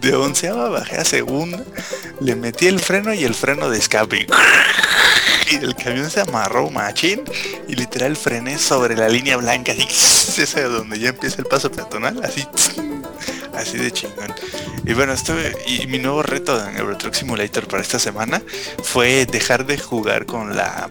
De 0.00 0.16
onceava 0.16 0.70
bajé 0.70 0.96
a 0.96 1.04
segunda. 1.04 1.62
Le 2.18 2.34
metí 2.34 2.66
el 2.66 2.80
freno 2.80 3.14
y 3.14 3.22
el 3.22 3.36
freno 3.36 3.70
de 3.70 3.78
escape. 3.78 4.26
Y 5.52 5.54
el 5.54 5.76
camión 5.76 6.10
se 6.10 6.22
amarró 6.22 6.68
machín 6.70 7.22
y 7.68 7.76
literal 7.76 8.16
frené 8.16 8.58
sobre 8.58 8.96
la 8.96 9.08
línea 9.08 9.36
blanca, 9.36 9.70
así, 9.70 9.86
esa 10.42 10.58
de 10.58 10.68
donde 10.70 10.98
ya 10.98 11.10
empieza 11.10 11.36
el 11.38 11.44
paso 11.44 11.70
peatonal, 11.70 12.20
así, 12.24 12.44
así 13.56 13.78
de 13.78 13.90
chingón. 13.90 14.32
Y 14.84 14.92
bueno, 14.94 15.14
y 15.66 15.86
mi 15.86 15.98
nuevo 15.98 16.22
reto 16.22 16.62
en 16.68 16.76
Euro 16.76 16.96
Truck 16.96 17.14
Simulator 17.14 17.66
para 17.66 17.82
esta 17.82 17.98
semana 17.98 18.42
fue 18.82 19.26
dejar 19.26 19.66
de 19.66 19.78
jugar 19.78 20.26
con 20.26 20.56
la 20.56 20.88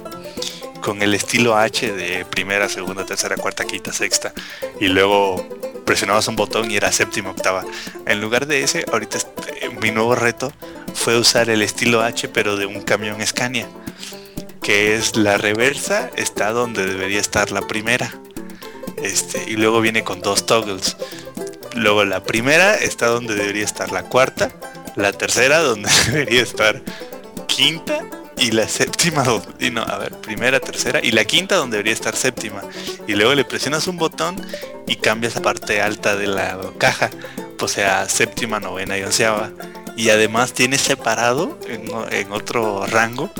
con 0.81 1.01
el 1.01 1.13
estilo 1.13 1.55
H 1.55 1.93
de 1.93 2.25
primera, 2.25 2.67
segunda, 2.67 3.05
tercera, 3.05 3.37
cuarta, 3.37 3.63
quinta, 3.63 3.93
sexta 3.93 4.33
y 4.81 4.87
luego 4.87 5.47
presionabas 5.85 6.27
un 6.27 6.35
botón 6.35 6.69
y 6.69 6.75
era 6.75 6.91
séptima, 6.91 7.31
octava. 7.31 7.63
En 8.05 8.19
lugar 8.19 8.47
de 8.47 8.63
ese, 8.63 8.85
ahorita 8.91 9.17
este, 9.17 9.69
mi 9.81 9.91
nuevo 9.91 10.13
reto 10.15 10.51
fue 10.93 11.17
usar 11.17 11.49
el 11.49 11.61
estilo 11.61 12.01
H 12.01 12.27
pero 12.29 12.57
de 12.57 12.65
un 12.65 12.81
camión 12.81 13.25
Scania, 13.25 13.67
que 14.61 14.95
es 14.95 15.15
la 15.15 15.37
reversa 15.37 16.09
está 16.17 16.51
donde 16.51 16.85
debería 16.85 17.21
estar 17.21 17.51
la 17.51 17.61
primera. 17.61 18.13
Este, 18.97 19.43
y 19.49 19.55
luego 19.55 19.81
viene 19.81 20.03
con 20.03 20.21
dos 20.21 20.45
toggles. 20.45 20.95
Luego 21.73 22.05
la 22.05 22.23
primera 22.23 22.75
está 22.75 23.07
donde 23.07 23.35
debería 23.35 23.65
estar 23.65 23.91
la 23.91 24.03
cuarta 24.03 24.51
la 24.95 25.11
tercera 25.11 25.59
donde 25.59 25.89
debería 26.07 26.41
estar 26.41 26.81
quinta 27.47 27.99
y 28.37 28.51
la 28.51 28.67
séptima, 28.67 29.23
y 29.59 29.69
no, 29.69 29.83
a 29.83 29.97
ver, 29.99 30.11
primera, 30.19 30.59
tercera 30.59 30.99
y 31.01 31.11
la 31.11 31.23
quinta 31.23 31.55
donde 31.55 31.77
debería 31.77 31.93
estar 31.93 32.15
séptima. 32.15 32.61
Y 33.07 33.13
luego 33.13 33.35
le 33.35 33.45
presionas 33.45 33.87
un 33.87 33.97
botón 33.97 34.35
y 34.87 34.95
cambias 34.95 35.35
la 35.35 35.41
parte 35.41 35.81
alta 35.81 36.15
de 36.15 36.27
la 36.27 36.59
caja, 36.77 37.09
o 37.59 37.67
sea, 37.67 38.09
séptima, 38.09 38.59
novena 38.59 38.97
y 38.97 39.03
onceava. 39.03 39.51
Y 39.95 40.09
además 40.09 40.53
tiene 40.53 40.77
separado 40.77 41.59
en, 41.67 41.89
en 42.11 42.31
otro 42.31 42.85
rango 42.87 43.31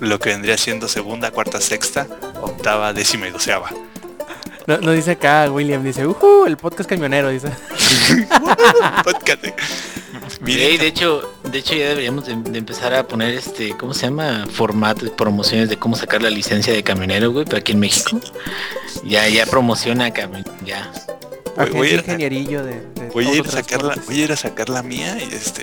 lo 0.00 0.18
que 0.18 0.30
vendría 0.30 0.58
siendo 0.58 0.88
segunda, 0.88 1.30
cuarta, 1.30 1.60
sexta, 1.60 2.08
octava, 2.42 2.92
décima 2.92 3.28
y 3.28 3.30
doceava. 3.30 3.70
No, 4.66 4.78
no 4.78 4.92
dice 4.92 5.12
acá 5.12 5.50
William, 5.50 5.82
dice, 5.82 6.06
uh, 6.06 6.44
el 6.46 6.56
podcast 6.56 6.88
camionero, 6.88 7.30
dice. 7.30 7.48
Podcast. 9.04 9.44
Miren, 10.40 10.70
Ey, 10.70 10.78
de 10.78 10.86
hecho, 10.86 11.32
de 11.44 11.58
hecho 11.58 11.74
ya 11.74 11.88
deberíamos 11.88 12.26
de, 12.26 12.34
de 12.36 12.58
empezar 12.58 12.94
a 12.94 13.06
poner 13.06 13.34
este, 13.34 13.76
¿cómo 13.76 13.94
se 13.94 14.06
llama? 14.06 14.46
Formatos, 14.50 15.10
promociones 15.10 15.68
de 15.68 15.76
cómo 15.76 15.96
sacar 15.96 16.22
la 16.22 16.30
licencia 16.30 16.72
de 16.72 16.82
camionero, 16.82 17.32
güey, 17.32 17.44
pero 17.44 17.58
aquí 17.58 17.72
en 17.72 17.80
México. 17.80 18.20
Ya, 19.04 19.28
ya 19.28 19.46
promociona 19.46 20.12
camión, 20.12 20.44
ya. 20.64 20.90
Voy- 21.56 21.70
voy 21.70 21.88
a 21.88 21.92
ir- 21.92 21.98
ingenierillo 22.00 22.64
de, 22.64 22.80
de 22.80 23.08
Voy 23.12 23.26
a 23.26 23.34
ir 23.34 23.46
a 23.46 23.50
sacarla, 23.50 23.94
autotransportes. 23.94 24.06
voy 24.06 24.20
a 24.20 24.24
ir 24.24 24.32
a 24.32 24.36
sacar 24.36 24.68
la 24.70 24.82
mía 24.82 25.18
y 25.18 25.34
este 25.34 25.62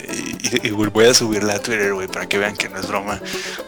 y, 0.61 0.67
y 0.67 0.71
voy 0.71 1.05
a 1.05 1.13
subirla 1.13 1.53
a 1.55 1.59
Twitter, 1.59 1.93
güey, 1.93 2.07
para 2.07 2.27
que 2.27 2.37
vean 2.37 2.55
que 2.55 2.69
no 2.69 2.77
es 2.79 2.87
broma. 2.87 3.19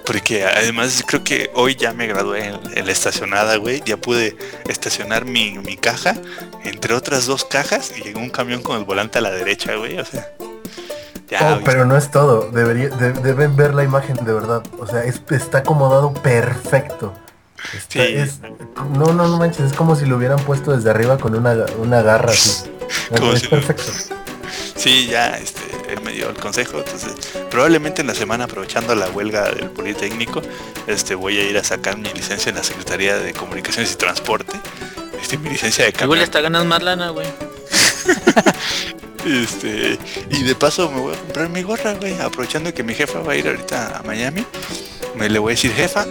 Porque 0.06 0.46
además 0.46 1.04
creo 1.08 1.24
que 1.24 1.50
hoy 1.56 1.76
ya 1.76 1.94
me 1.94 2.06
gradué 2.08 2.46
en, 2.48 2.60
en 2.78 2.86
la 2.86 2.92
estacionada, 2.92 3.56
güey. 3.58 3.82
Ya 3.86 3.98
pude 3.98 4.36
estacionar 4.68 5.26
mi, 5.26 5.58
mi 5.60 5.78
caja 5.78 6.16
entre 6.64 6.94
otras 6.94 7.26
dos 7.26 7.44
cajas 7.46 7.92
y 7.98 8.04
llegó 8.04 8.20
un 8.20 8.30
camión 8.30 8.62
con 8.62 8.78
el 8.78 8.84
volante 8.86 9.18
a 9.18 9.22
la 9.22 9.32
derecha, 9.32 9.76
güey. 9.76 9.98
O 10.00 10.06
sea, 10.06 10.30
ya. 11.30 11.58
Oh, 11.60 11.62
pero 11.66 11.86
no 11.86 11.98
es 11.98 12.12
todo. 12.12 12.52
Debería, 12.52 12.90
de- 12.90 13.14
deben 13.14 13.56
ver 13.56 13.74
la 13.74 13.84
imagen 13.84 14.16
de 14.18 14.32
verdad. 14.34 14.62
O 14.80 14.86
sea, 14.86 15.04
es- 15.06 15.22
está 15.32 15.60
acomodado 15.60 16.14
perfecto. 16.14 17.14
Está- 17.74 18.06
Sí. 18.06 18.14
es- 18.16 18.40
no, 18.94 19.14
no, 19.14 19.28
no 19.28 19.38
manches. 19.38 19.72
Es 19.72 19.74
como 19.74 19.96
si 19.96 20.06
lo 20.06 20.18
hubieran 20.18 20.40
puesto 20.40 20.76
desde 20.76 20.90
arriba 20.90 21.18
con 21.18 21.36
una, 21.36 21.56
una 21.78 22.02
garra 22.02 22.32
así. 22.32 22.70
Como 23.18 23.34
es 23.34 23.42
si- 23.42 23.48
perfecto. 23.48 23.92
Sí, 24.76 25.08
ya, 25.08 25.38
este, 25.38 25.62
él 25.94 26.02
me 26.02 26.12
dio 26.12 26.30
el 26.30 26.36
consejo, 26.38 26.80
entonces 26.80 27.14
probablemente 27.52 28.02
en 28.02 28.08
la 28.08 28.16
semana 28.16 28.46
aprovechando 28.46 28.96
la 28.96 29.10
huelga 29.10 29.52
del 29.52 29.70
Politécnico, 29.70 30.42
este, 30.88 31.14
voy 31.16 31.38
a 31.38 31.44
ir 31.44 31.58
a 31.58 31.64
sacar 31.64 31.98
mi 31.98 32.10
licencia 32.12 32.50
en 32.50 32.56
la 32.56 32.64
Secretaría 32.64 33.18
de 33.18 33.32
Comunicaciones 33.34 33.92
y 33.94 33.96
Transporte, 33.96 34.60
este, 35.22 35.38
mi 35.38 35.50
licencia 35.50 35.84
de 35.86 35.92
Igual 35.92 36.08
camión, 36.10 36.24
hasta 36.24 36.42
ganas 36.42 36.66
más 36.66 36.82
lana, 36.82 37.10
güey. 37.12 37.28
este, 39.26 40.00
y 40.32 40.44
de 40.44 40.56
paso 40.56 40.90
me 40.92 41.00
voy 41.02 41.14
a 41.16 41.18
comprar 41.18 41.50
mi 41.50 41.62
gorra, 41.62 41.94
güey, 41.94 42.20
aprovechando 42.20 42.74
que 42.74 42.84
mi 42.84 42.94
jefa 42.96 43.20
va 43.20 43.34
a 43.34 43.36
ir 43.36 43.48
ahorita 43.48 44.00
a 44.00 44.04
Miami, 44.04 44.46
me 45.16 45.30
le 45.30 45.40
voy 45.40 45.52
a 45.52 45.56
decir, 45.56 45.72
jefa, 45.74 46.08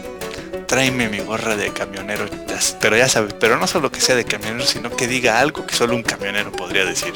tráeme 0.70 1.08
mi 1.08 1.18
gorra 1.18 1.56
de 1.56 1.72
camionero, 1.72 2.26
pero 2.80 2.96
ya 2.96 3.08
sabes, 3.08 3.34
pero 3.40 3.58
no 3.58 3.66
solo 3.66 3.90
que 3.90 4.00
sea 4.00 4.14
de 4.14 4.24
camionero, 4.24 4.64
sino 4.64 4.88
que 4.94 5.08
diga 5.08 5.40
algo 5.40 5.66
que 5.66 5.74
solo 5.74 5.96
un 5.96 6.04
camionero 6.04 6.52
podría 6.52 6.84
decir. 6.84 7.12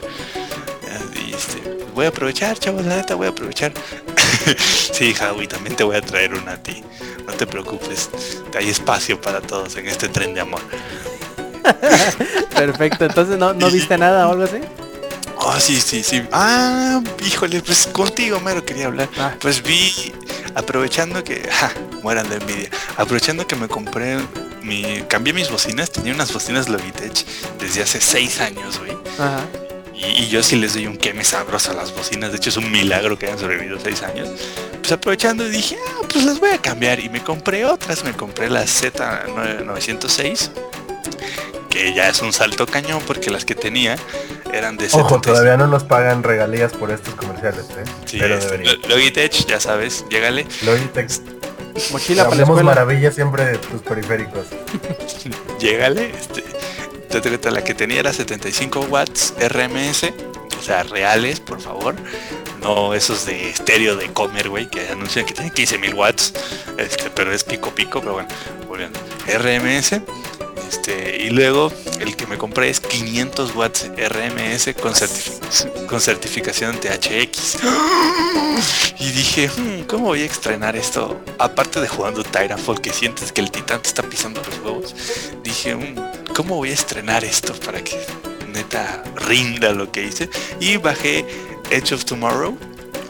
Y 1.24 1.32
este, 1.32 1.62
voy 1.94 2.06
a 2.06 2.08
aprovechar, 2.08 2.58
chavos, 2.58 2.84
la 2.84 2.96
neta 2.96 3.14
voy 3.14 3.28
a 3.28 3.30
aprovechar. 3.30 3.72
sí, 4.92 5.14
Javi, 5.14 5.46
también 5.46 5.76
te 5.76 5.84
voy 5.84 5.94
a 5.94 6.02
traer 6.02 6.34
una 6.34 6.54
a 6.54 6.56
ti. 6.56 6.82
No 7.28 7.32
te 7.34 7.46
preocupes, 7.46 8.10
hay 8.58 8.70
espacio 8.70 9.20
para 9.20 9.40
todos 9.40 9.76
en 9.76 9.86
este 9.86 10.08
tren 10.08 10.34
de 10.34 10.40
amor. 10.40 10.60
Perfecto, 12.56 13.04
entonces 13.04 13.38
no, 13.38 13.54
no 13.54 13.70
viste 13.70 13.96
nada 13.96 14.26
o 14.26 14.32
algo 14.32 14.44
así. 14.44 14.58
Oh, 15.38 15.60
sí, 15.60 15.80
sí, 15.80 16.02
sí. 16.02 16.24
Ah, 16.32 17.00
híjole, 17.24 17.60
pues 17.60 17.86
contigo, 17.86 18.40
mero 18.40 18.64
quería 18.64 18.86
hablar. 18.86 19.08
Ah. 19.16 19.32
Pues 19.38 19.62
vi, 19.62 20.12
aprovechando 20.54 21.22
que, 21.24 21.48
ja, 21.50 21.72
mueran 22.02 22.28
de 22.28 22.36
envidia, 22.36 22.68
aprovechando 22.96 23.46
que 23.46 23.56
me 23.56 23.68
compré 23.68 24.18
mi, 24.62 25.02
cambié 25.08 25.32
mis 25.32 25.50
bocinas, 25.50 25.90
tenía 25.90 26.14
unas 26.14 26.32
bocinas 26.32 26.68
Logitech 26.68 27.24
desde 27.58 27.82
hace 27.82 28.00
seis 28.00 28.40
años, 28.40 28.78
güey. 28.78 28.92
Ajá. 29.18 29.46
Y, 29.94 30.24
y 30.24 30.28
yo 30.28 30.42
sí 30.42 30.56
les 30.56 30.74
doy 30.74 30.86
un 30.86 30.96
queme 30.96 31.24
sabroso 31.24 31.70
a 31.70 31.74
las 31.74 31.94
bocinas. 31.94 32.32
De 32.32 32.38
hecho, 32.38 32.50
es 32.50 32.56
un 32.56 32.70
milagro 32.70 33.18
que 33.18 33.26
hayan 33.26 33.38
sobrevivido 33.38 33.78
seis 33.78 34.02
años. 34.02 34.28
Pues 34.80 34.92
aprovechando 34.92 35.44
dije, 35.48 35.76
ah, 35.86 36.06
pues 36.10 36.24
las 36.24 36.40
voy 36.40 36.50
a 36.50 36.58
cambiar. 36.58 36.98
Y 36.98 37.08
me 37.08 37.22
compré 37.22 37.64
otras. 37.64 38.02
Me 38.02 38.12
compré 38.12 38.50
la 38.50 38.64
Z906. 38.64 40.50
Que 41.70 41.94
ya 41.94 42.08
es 42.08 42.20
un 42.22 42.32
salto 42.32 42.66
cañón 42.66 43.02
porque 43.06 43.30
las 43.30 43.44
que 43.44 43.54
tenía 43.54 43.96
eran 44.56 44.76
de 44.76 44.86
Ojo, 44.86 44.96
76. 44.96 45.22
todavía 45.22 45.56
no 45.56 45.66
nos 45.66 45.84
pagan 45.84 46.22
regalías 46.22 46.72
por 46.72 46.90
estos 46.90 47.14
comerciales, 47.14 47.66
¿eh? 47.70 47.84
Sí, 48.04 48.18
Pero 48.18 48.36
este, 48.36 48.58
Logitech, 48.88 49.46
ya 49.46 49.60
sabes, 49.60 50.04
llégale. 50.10 50.46
Logitech, 50.62 51.10
Mochila 51.90 52.22
para 52.22 52.36
la 52.36 52.42
hablemos 52.42 52.58
escuela. 52.58 52.62
maravilla 52.62 53.10
siempre 53.10 53.44
de 53.44 53.58
tus 53.58 53.82
periféricos. 53.82 54.46
Llégale. 55.58 56.10
Este, 56.10 56.44
la 57.50 57.62
que 57.62 57.74
tenía 57.74 58.00
era 58.00 58.12
75 58.12 58.80
watts 58.90 59.34
RMS. 59.38 60.12
O 60.58 60.62
sea, 60.62 60.82
reales, 60.84 61.40
por 61.40 61.60
favor. 61.60 61.94
No 62.60 62.94
esos 62.94 63.26
de 63.26 63.50
estéreo 63.50 63.96
de 63.96 64.10
comer, 64.12 64.48
güey, 64.48 64.68
que 64.70 64.88
anuncian 64.88 65.26
que 65.26 65.34
tienen 65.34 65.52
15.000 65.52 65.94
watts. 65.94 66.32
Este, 66.78 67.10
pero 67.10 67.32
es 67.32 67.44
pico 67.44 67.74
pico, 67.74 68.00
pero 68.00 68.14
bueno, 68.14 68.28
volviendo. 68.66 68.98
RMS. 69.26 70.00
Este, 70.68 71.22
y 71.24 71.30
luego 71.30 71.72
el 72.00 72.16
que 72.16 72.26
me 72.26 72.36
compré 72.38 72.68
es 72.70 72.80
500 72.80 73.54
watts 73.54 73.90
RMS 73.96 74.74
con, 74.80 74.92
certifi- 74.94 75.86
con 75.86 76.00
certificación 76.00 76.78
THX. 76.80 77.58
Y 79.00 79.10
dije, 79.10 79.48
"Hmm, 79.50 79.82
¿cómo 79.88 80.06
voy 80.06 80.22
a 80.22 80.26
estrenar 80.26 80.76
esto? 80.76 81.20
Aparte 81.38 81.80
de 81.80 81.88
jugando 81.88 82.22
Titanfall, 82.22 82.80
que 82.80 82.92
sientes 82.92 83.32
que 83.32 83.40
el 83.40 83.50
titán 83.50 83.82
te 83.82 83.88
está 83.88 84.02
pisando 84.04 84.40
los 84.48 84.58
huevos. 84.60 84.94
Dije, 85.42 85.74
"Hmm, 85.74 85.96
¿cómo 86.34 86.56
voy 86.56 86.70
a 86.70 86.74
estrenar 86.74 87.24
esto 87.24 87.52
para 87.54 87.82
que 87.82 87.98
neta 88.52 89.02
rinda 89.16 89.72
lo 89.72 89.90
que 89.90 90.04
hice? 90.04 90.30
Y 90.60 90.76
bajé 90.76 91.26
Edge 91.70 91.92
of 91.94 92.04
Tomorrow. 92.04 92.56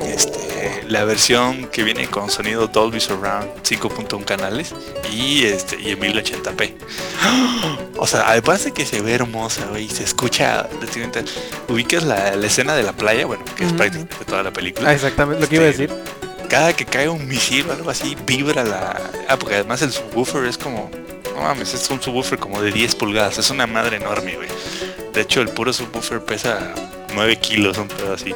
Este, 0.00 0.85
la 0.88 1.04
versión 1.04 1.66
que 1.68 1.83
viene 1.83 2.07
con 2.09 2.30
sonido 2.30 2.66
Dolby 2.66 3.00
Surround 3.00 3.48
5.1 3.62 4.24
canales 4.24 4.74
y 5.12 5.44
este 5.44 5.80
y 5.80 5.90
en 5.90 6.00
1080p. 6.00 6.74
O 7.96 8.07
sea, 8.07 8.28
además 8.28 8.64
de 8.64 8.72
que 8.72 8.85
se 8.85 9.00
ve 9.00 9.14
hermosa, 9.14 9.66
güey, 9.70 9.85
y 9.85 9.88
se 9.90 10.04
escucha, 10.04 10.68
ubicas 11.68 12.02
la, 12.02 12.35
la 12.37 12.46
escena 12.46 12.74
de 12.74 12.83
la 12.83 12.92
playa, 12.92 13.24
bueno, 13.26 13.44
que 13.57 13.62
es 13.64 13.68
Ujú. 13.68 13.76
prácticamente 13.78 14.24
toda 14.26 14.42
la 14.42 14.52
película. 14.52 14.90
Ah, 14.90 14.94
exactamente 14.94 15.40
lo 15.42 15.48
que 15.48 15.57
iba 15.57 15.64
a 15.64 15.68
Este, 15.68 15.87
decir. 15.87 16.02
Cada 16.48 16.74
que 16.74 16.85
cae 16.85 17.09
un 17.09 17.26
misil 17.26 17.66
o 17.70 17.72
algo 17.72 17.90
así, 17.90 18.16
vibra 18.26 18.64
la... 18.64 19.00
Ah, 19.28 19.37
porque 19.38 19.54
además 19.57 19.80
el 19.83 19.92
subwoofer 19.92 20.44
es 20.44 20.59
como... 20.59 20.90
No 21.35 21.42
mames, 21.42 21.72
es 21.74 21.88
un 21.90 22.00
subwoofer 22.02 22.38
como 22.38 22.61
de 22.61 22.70
10 22.70 22.94
pulgadas, 22.96 23.38
es 23.38 23.50
una 23.50 23.66
madre 23.66 23.96
enorme, 23.96 24.35
güey. 24.37 24.48
De 25.14 25.22
hecho, 25.22 25.40
el 25.40 25.48
puro 25.48 25.72
subwoofer 25.72 26.20
pesa 26.24 26.74
9 27.14 27.37
kilos, 27.37 27.78
un 27.78 27.88
pedo 27.88 28.14
así. 28.14 28.35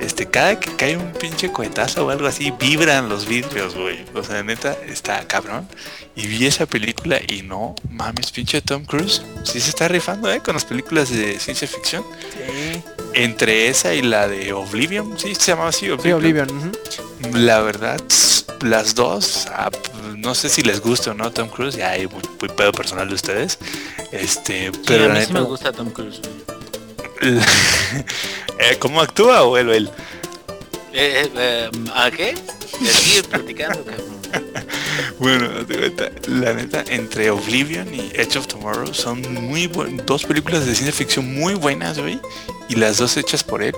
Este, 0.00 0.26
cada 0.26 0.58
que 0.58 0.74
cae 0.76 0.96
un 0.96 1.12
pinche 1.12 1.52
cohetazo 1.52 2.06
o 2.06 2.10
algo 2.10 2.26
así, 2.26 2.52
vibran 2.58 3.08
los 3.08 3.26
vidrios, 3.26 3.74
güey. 3.74 4.04
O 4.14 4.22
sea, 4.22 4.42
neta, 4.42 4.76
está 4.88 5.26
cabrón. 5.26 5.68
Y 6.16 6.26
vi 6.26 6.46
esa 6.46 6.66
película 6.66 7.20
y 7.26 7.42
no 7.42 7.74
mames, 7.90 8.30
pinche 8.32 8.62
Tom 8.62 8.84
Cruise. 8.84 9.22
Sí 9.44 9.60
se 9.60 9.68
está 9.70 9.88
rifando, 9.88 10.30
¿eh? 10.32 10.40
Con 10.40 10.54
las 10.54 10.64
películas 10.64 11.10
de 11.10 11.38
ciencia 11.38 11.68
ficción. 11.68 12.02
Sí, 12.32 12.82
Entre 13.14 13.68
esa 13.68 13.94
y 13.94 14.02
la 14.02 14.26
de 14.26 14.52
Oblivion, 14.52 15.18
sí, 15.18 15.34
se 15.34 15.52
llamaba 15.52 15.68
así, 15.68 15.86
sí, 16.02 16.12
Oblivion. 16.12 16.72
La 17.34 17.60
verdad, 17.60 18.00
las 18.62 18.94
dos, 18.94 19.46
ah, 19.52 19.70
no 20.16 20.34
sé 20.34 20.48
si 20.48 20.62
les 20.62 20.80
gusta 20.80 21.10
o 21.10 21.14
no 21.14 21.30
Tom 21.30 21.48
Cruise, 21.48 21.76
ya 21.76 21.90
hay 21.90 22.06
muy, 22.06 22.22
muy 22.40 22.48
pedo 22.50 22.72
personal 22.72 23.08
de 23.08 23.14
ustedes. 23.14 23.58
Este, 24.12 24.70
Sí, 24.72 24.80
pero 24.86 25.04
a 25.06 25.14
mí 25.14 25.20
sí 25.26 25.32
me 25.32 25.42
gusta 25.42 25.72
Tom 25.72 25.90
Cruise. 25.90 26.20
güey. 26.20 26.59
eh, 28.58 28.76
¿cómo 28.78 29.00
actúa 29.00 29.42
o 29.42 29.56
él 29.56 29.68
o 29.68 29.74
él? 29.74 29.90
Eh, 30.92 31.24
eh, 31.24 31.30
eh, 31.36 31.70
¿A 31.94 32.10
qué? 32.10 32.34
Platicando, 33.28 33.84
cabrón. 33.84 34.20
Bueno, 35.18 35.50
cuenta, 35.66 36.10
la 36.28 36.54
neta, 36.54 36.82
entre 36.88 37.30
Oblivion 37.30 37.94
y 37.94 38.10
Edge 38.14 38.38
of 38.38 38.46
Tomorrow 38.46 38.94
son 38.94 39.20
muy 39.34 39.66
dos 40.06 40.24
películas 40.24 40.64
de 40.64 40.74
ciencia 40.74 40.92
ficción 40.92 41.34
muy 41.34 41.54
buenas, 41.54 41.98
güey, 41.98 42.18
y 42.68 42.76
las 42.76 42.96
dos 42.96 43.18
hechas 43.18 43.44
por 43.44 43.62
él. 43.62 43.74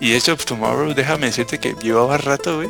Y 0.00 0.12
Edge 0.12 0.30
of 0.30 0.44
Tomorrow, 0.44 0.94
déjame 0.94 1.26
decirte 1.26 1.58
que 1.58 1.74
llevaba 1.82 2.18
rato, 2.18 2.56
güey, 2.56 2.68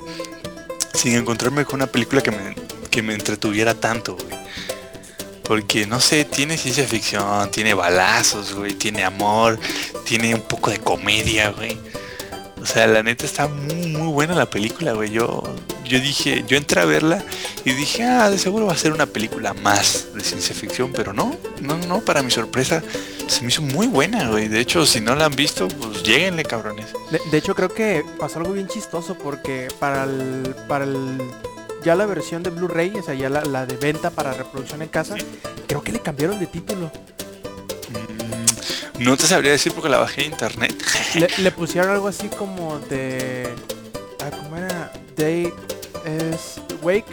sin 0.95 1.15
encontrarme 1.15 1.67
con 1.67 1.77
una 1.77 1.87
película 1.87 2.23
que 2.23 2.31
me, 2.31 2.55
que 2.91 3.03
me 3.03 3.13
entretuviera 3.13 3.75
tanto, 3.75 4.17
güey. 4.17 4.37
Porque, 5.47 5.87
no 5.87 6.01
sé, 6.01 6.25
tiene 6.25 6.57
ciencia 6.59 6.85
ficción, 6.87 7.51
tiene 7.51 7.75
balazos, 7.75 8.55
güey, 8.55 8.75
tiene 8.75 9.05
amor, 9.05 9.59
tiene 10.05 10.35
un 10.35 10.41
poco 10.43 10.71
de 10.71 10.79
comedia, 10.79 11.51
güey. 11.51 11.79
O 12.61 12.67
sea, 12.67 12.89
la 12.89 13.01
neta 13.05 13.25
está 13.25 13.47
muy, 13.47 13.87
muy 13.87 14.09
buena 14.09 14.35
la 14.35 14.51
película, 14.51 14.93
güey. 14.93 15.11
Yo, 15.11 15.45
yo 15.85 16.01
dije, 16.01 16.45
yo 16.49 16.57
entré 16.57 16.81
a 16.81 16.85
verla 16.85 17.25
y 17.65 17.71
dije, 17.73 18.03
ah, 18.03 18.29
de 18.29 18.39
seguro 18.39 18.67
va 18.67 18.73
a 18.73 18.77
ser 18.77 18.93
una 18.93 19.07
película 19.07 19.55
más 19.55 20.09
de 20.15 20.21
ciencia 20.21 20.53
ficción, 20.53 20.93
pero 20.93 21.13
no, 21.13 21.37
no, 21.61 21.79
no, 21.79 22.01
para 22.01 22.23
mi 22.23 22.33
sorpresa, 22.33 22.83
se 23.29 23.43
me 23.43 23.49
hizo 23.49 23.63
muy 23.63 23.87
buena, 23.87 24.29
güey. 24.29 24.49
De 24.49 24.59
hecho, 24.59 24.85
si 24.85 25.01
no 25.01 25.15
la 25.15 25.27
han 25.27 25.37
visto, 25.37 25.69
pues 25.69 26.03
lleguenle, 26.03 26.43
cabrones. 26.43 26.87
De, 27.13 27.21
de 27.31 27.39
hecho 27.39 27.55
creo 27.55 27.73
que 27.73 28.05
pasó 28.19 28.41
algo 28.41 28.53
bien 28.53 28.67
chistoso 28.67 29.17
porque 29.17 29.69
para 29.79 30.03
el, 30.03 30.57
para 30.67 30.85
el 30.87 31.19
ya 31.87 31.95
la 31.95 32.05
versión 32.05 32.43
de 32.43 32.51
Blu-ray, 32.51 32.93
o 32.99 33.03
sea, 33.05 33.15
ya 33.15 33.29
la, 33.31 33.43
la 33.45 33.65
de 33.65 33.77
venta 33.77 34.11
para 34.11 34.33
reproducción 34.33 34.83
en 34.83 34.89
casa, 34.89 35.15
creo 35.69 35.83
que 35.85 35.93
le 35.93 36.01
cambiaron 36.01 36.37
de 36.41 36.47
título. 36.49 36.91
Mm, 37.91 39.05
No 39.05 39.17
te 39.17 39.25
sabría 39.29 39.53
decir 39.53 39.73
porque 39.73 39.89
la 39.89 39.99
bajé 39.99 40.23
de 40.23 40.27
internet. 40.29 40.75
Le, 41.15 41.29
le 41.39 41.51
pusieron 41.53 41.91
algo 41.93 42.09
así 42.09 42.29
como 42.29 42.81
de... 42.91 43.49
Ah, 44.21 44.31
¿Cómo 44.37 44.57
era? 44.57 44.93
Day 45.17 45.53
es... 46.05 46.61
Wake, 46.83 47.07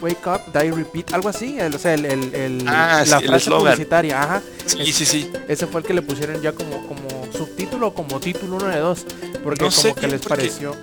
wake 0.00 0.26
up, 0.26 0.40
die 0.52 0.72
repeat, 0.72 1.12
algo 1.14 1.28
así. 1.28 1.58
el- 1.60 1.74
o 1.74 1.78
sea, 1.78 1.94
el, 1.94 2.04
el- 2.04 2.34
el- 2.34 2.64
Ah, 2.66 3.04
la 3.06 3.20
sí, 3.20 3.26
frase 3.26 3.50
publicitaria, 3.50 4.22
ajá. 4.22 4.42
Sí, 4.66 4.92
sí, 4.92 5.06
sí. 5.06 5.32
Ese 5.46 5.66
fue 5.68 5.82
el 5.82 5.86
que 5.86 5.94
le 5.94 6.02
pusieron 6.02 6.42
ya 6.42 6.50
como, 6.52 6.84
como 6.88 7.08
subtítulo 7.32 7.88
o 7.88 7.94
como 7.94 8.18
título 8.18 8.56
uno 8.56 8.66
de 8.66 8.78
dos. 8.80 9.06
Porque 9.44 9.64
No 9.64 9.70
como 9.70 9.94
que 9.94 10.08
les 10.08 10.20
pareció... 10.22 10.74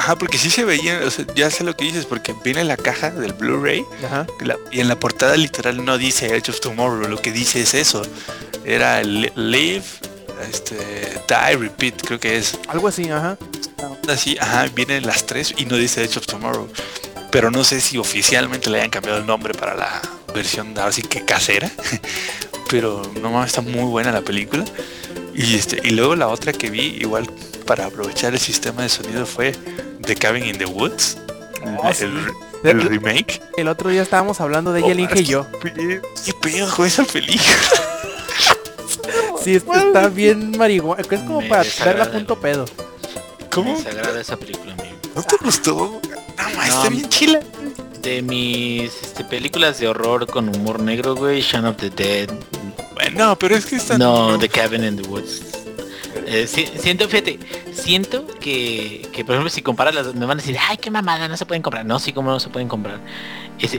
Ajá, 0.00 0.16
porque 0.16 0.38
sí 0.38 0.48
se 0.48 0.64
veía, 0.64 1.00
o 1.04 1.10
sea, 1.10 1.26
ya 1.34 1.50
sé 1.50 1.62
lo 1.62 1.76
que 1.76 1.84
dices, 1.84 2.06
porque 2.06 2.34
viene 2.42 2.64
la 2.64 2.78
caja 2.78 3.10
del 3.10 3.34
Blu-ray 3.34 3.84
y 4.72 4.80
en 4.80 4.88
la 4.88 4.98
portada 4.98 5.36
literal 5.36 5.84
no 5.84 5.98
dice 5.98 6.34
Edge 6.34 6.48
of 6.48 6.60
Tomorrow, 6.60 7.06
lo 7.06 7.20
que 7.20 7.30
dice 7.32 7.60
es 7.60 7.74
eso. 7.74 8.00
Era 8.64 9.02
li- 9.02 9.30
Live, 9.36 9.84
este, 10.50 10.76
Die, 11.28 11.56
Repeat, 11.58 12.00
creo 12.06 12.18
que 12.18 12.38
es. 12.38 12.58
Algo 12.68 12.88
así, 12.88 13.10
ajá. 13.10 13.36
Así, 14.08 14.38
ajá, 14.40 14.66
vienen 14.74 15.04
las 15.06 15.26
tres 15.26 15.52
y 15.58 15.66
no 15.66 15.76
dice 15.76 16.02
Edge 16.02 16.16
of 16.16 16.24
Tomorrow. 16.26 16.66
Pero 17.30 17.50
no 17.50 17.62
sé 17.62 17.82
si 17.82 17.98
oficialmente 17.98 18.70
le 18.70 18.78
hayan 18.78 18.90
cambiado 18.90 19.18
el 19.18 19.26
nombre 19.26 19.52
para 19.52 19.74
la 19.74 20.00
versión 20.34 20.76
ahora 20.78 20.92
sí 20.92 21.02
que 21.02 21.26
casera. 21.26 21.70
Pero 22.70 23.02
no 23.20 23.30
mames, 23.32 23.48
está 23.48 23.60
muy 23.60 23.84
buena 23.84 24.12
la 24.12 24.22
película. 24.22 24.64
Y 25.34 25.56
este, 25.56 25.78
y 25.86 25.90
luego 25.90 26.16
la 26.16 26.28
otra 26.28 26.54
que 26.54 26.70
vi, 26.70 26.96
igual 27.00 27.30
para 27.66 27.84
aprovechar 27.86 28.32
el 28.32 28.40
sistema 28.40 28.82
de 28.82 28.88
sonido 28.88 29.26
fue 29.26 29.54
The 30.02 30.14
Cabin 30.16 30.44
in 30.44 30.58
the 30.58 30.66
Woods. 30.66 31.16
Oh, 31.78 31.88
el, 31.88 31.94
sí. 31.94 32.04
el 32.64 32.82
remake. 32.82 33.40
El 33.56 33.68
otro 33.68 33.90
día 33.90 34.02
estábamos 34.02 34.40
hablando 34.40 34.72
de 34.72 34.80
ella, 34.80 34.92
el 34.92 34.98
Oh, 34.98 35.02
Inge 35.02 35.20
y 35.20 35.24
yo. 35.24 35.46
¿Qué 35.62 36.00
qué 36.24 36.32
pedo 36.40 36.74
con 36.74 36.86
esa 36.86 37.04
película? 37.04 37.44
Sí, 39.42 39.54
es- 39.54 39.62
está 39.64 40.08
bien 40.08 40.52
marihuana. 40.58 41.00
Es 41.00 41.06
como 41.08 41.40
Me 41.40 41.48
para 41.48 41.64
desagrada. 41.64 41.98
verla 42.04 42.12
punto 42.12 42.38
pedo. 42.40 42.64
¿Cómo? 43.50 43.72
Me 43.72 43.78
desagrada 43.78 44.20
esa 44.20 44.36
película, 44.36 44.74
amigo. 44.74 44.96
¿No 45.14 45.22
te 45.22 45.36
gustó? 45.42 46.00
No, 46.36 46.56
ma, 46.56 46.66
está 46.66 46.84
No. 46.84 46.90
bien 46.90 47.08
chila. 47.08 47.40
De 48.02 48.20
mis 48.20 48.92
este, 49.02 49.24
películas 49.24 49.78
de 49.80 49.88
horror 49.88 50.26
con 50.26 50.48
humor 50.54 50.80
negro, 50.80 51.14
güey, 51.14 51.40
Shaun 51.40 51.64
of 51.64 51.76
the 51.78 51.88
Dead. 51.88 52.28
Bueno, 52.94 53.34
pero 53.38 53.56
es 53.56 53.64
que 53.64 53.76
está... 53.76 53.96
No, 53.96 54.38
The 54.38 54.48
Cabin 54.50 54.84
in 54.84 54.96
the 55.00 55.08
Woods. 55.08 55.40
Eh, 56.26 56.46
si- 56.46 56.66
siento, 56.66 57.08
fíjate, 57.08 57.38
siento 57.72 58.26
que, 58.40 59.08
que, 59.12 59.24
por 59.24 59.34
ejemplo, 59.34 59.50
si 59.50 59.62
comparas 59.62 59.94
las, 59.94 60.14
me 60.14 60.26
van 60.26 60.38
a 60.38 60.42
decir, 60.42 60.56
ay, 60.68 60.76
qué 60.76 60.90
mamada, 60.90 61.28
no 61.28 61.36
se 61.36 61.46
pueden 61.46 61.62
comprar. 61.62 61.84
No, 61.86 61.98
sí, 61.98 62.12
como 62.12 62.30
no 62.30 62.40
se 62.40 62.48
pueden 62.48 62.68
comprar. 62.68 62.98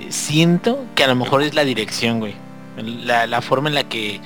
Siento 0.09 0.85
que 0.95 1.03
a 1.03 1.07
lo 1.07 1.15
mejor 1.15 1.41
es 1.43 1.53
la 1.53 1.63
dirección, 1.63 2.19
güey. 2.19 2.35
La, 2.77 3.27
la 3.27 3.41
forma 3.41 3.69
en 3.69 3.75
la 3.75 3.83
que 3.83 4.21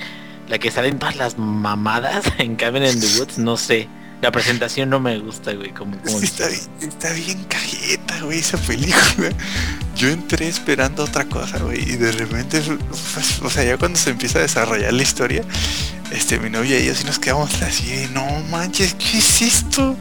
la 0.48 0.58
que 0.58 0.70
salen 0.70 0.98
todas 1.00 1.16
las 1.16 1.38
mamadas 1.38 2.24
en 2.38 2.54
Cabin 2.56 2.84
in 2.84 3.00
the 3.00 3.18
Woods, 3.18 3.38
no 3.38 3.56
sé. 3.56 3.88
La 4.22 4.32
presentación 4.32 4.88
no 4.88 4.98
me 4.98 5.18
gusta, 5.18 5.52
güey, 5.52 5.70
como, 5.72 6.00
que 6.02 6.10
está, 6.24 6.48
bien, 6.48 6.60
está 6.80 7.12
bien 7.12 7.44
cajeta, 7.44 8.20
güey, 8.22 8.38
esa 8.38 8.56
película. 8.56 9.30
Yo 9.94 10.08
entré 10.08 10.48
esperando 10.48 11.04
otra 11.04 11.26
cosa, 11.26 11.58
güey, 11.58 11.82
y 11.82 11.96
de 11.96 12.12
repente, 12.12 12.62
pues, 12.62 13.42
o 13.42 13.50
sea, 13.50 13.64
ya 13.64 13.76
cuando 13.76 13.98
se 13.98 14.10
empieza 14.10 14.38
a 14.38 14.42
desarrollar 14.42 14.92
la 14.92 15.02
historia, 15.02 15.42
este, 16.10 16.38
mi 16.38 16.48
novia 16.48 16.78
y 16.78 16.86
yo 16.86 16.94
sí 16.94 17.04
nos 17.04 17.18
quedamos 17.18 17.62
así 17.62 17.90
de, 17.90 18.08
no 18.08 18.24
manches, 18.50 18.94
¿qué 18.94 19.18
es 19.18 19.42
esto? 19.42 19.96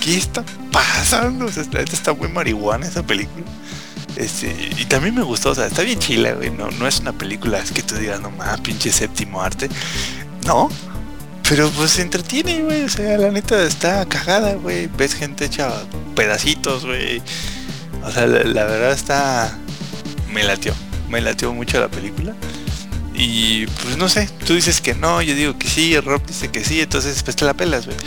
¿Qué 0.00 0.16
está 0.16 0.42
pasando? 0.72 1.46
O 1.46 1.52
sea, 1.52 1.64
está 1.92 2.14
muy 2.14 2.28
marihuana 2.28 2.86
esa 2.86 3.02
película. 3.02 3.44
Este, 4.16 4.70
y 4.78 4.84
también 4.86 5.14
me 5.14 5.22
gustó, 5.22 5.50
o 5.50 5.54
sea, 5.54 5.66
está 5.66 5.82
bien 5.82 5.98
chila, 5.98 6.32
güey, 6.32 6.50
no, 6.50 6.70
no 6.70 6.86
es 6.86 7.00
una 7.00 7.12
película 7.12 7.58
es 7.58 7.72
que 7.72 7.82
tú 7.82 7.94
digas, 7.96 8.20
no 8.20 8.30
más, 8.30 8.60
pinche 8.60 8.90
séptimo 8.90 9.42
arte. 9.42 9.68
No, 10.46 10.70
pero 11.50 11.68
pues 11.70 11.90
se 11.90 12.02
entretiene, 12.02 12.62
güey. 12.62 12.84
O 12.84 12.88
sea, 12.88 13.18
la 13.18 13.32
neta 13.32 13.60
está 13.64 14.06
cagada, 14.06 14.54
güey. 14.54 14.86
Ves 14.86 15.14
gente 15.16 15.46
hecha 15.46 15.82
pedacitos, 16.14 16.86
güey. 16.86 17.20
O 18.04 18.10
sea, 18.12 18.28
la, 18.28 18.44
la 18.44 18.64
verdad 18.66 18.92
está... 18.92 19.58
Me 20.32 20.44
latió. 20.44 20.72
Me 21.08 21.20
latió 21.20 21.52
mucho 21.52 21.80
la 21.80 21.88
película. 21.88 22.36
Y 23.14 23.66
pues 23.66 23.96
no 23.96 24.08
sé, 24.08 24.30
tú 24.46 24.54
dices 24.54 24.80
que 24.80 24.94
no, 24.94 25.20
yo 25.22 25.34
digo 25.34 25.58
que 25.58 25.66
sí, 25.68 25.98
Rob 25.98 26.24
dice 26.24 26.48
que 26.52 26.64
sí, 26.64 26.80
entonces 26.80 27.20
pues 27.24 27.34
te 27.34 27.44
la 27.44 27.52
pelas, 27.52 27.84
güey. 27.84 27.98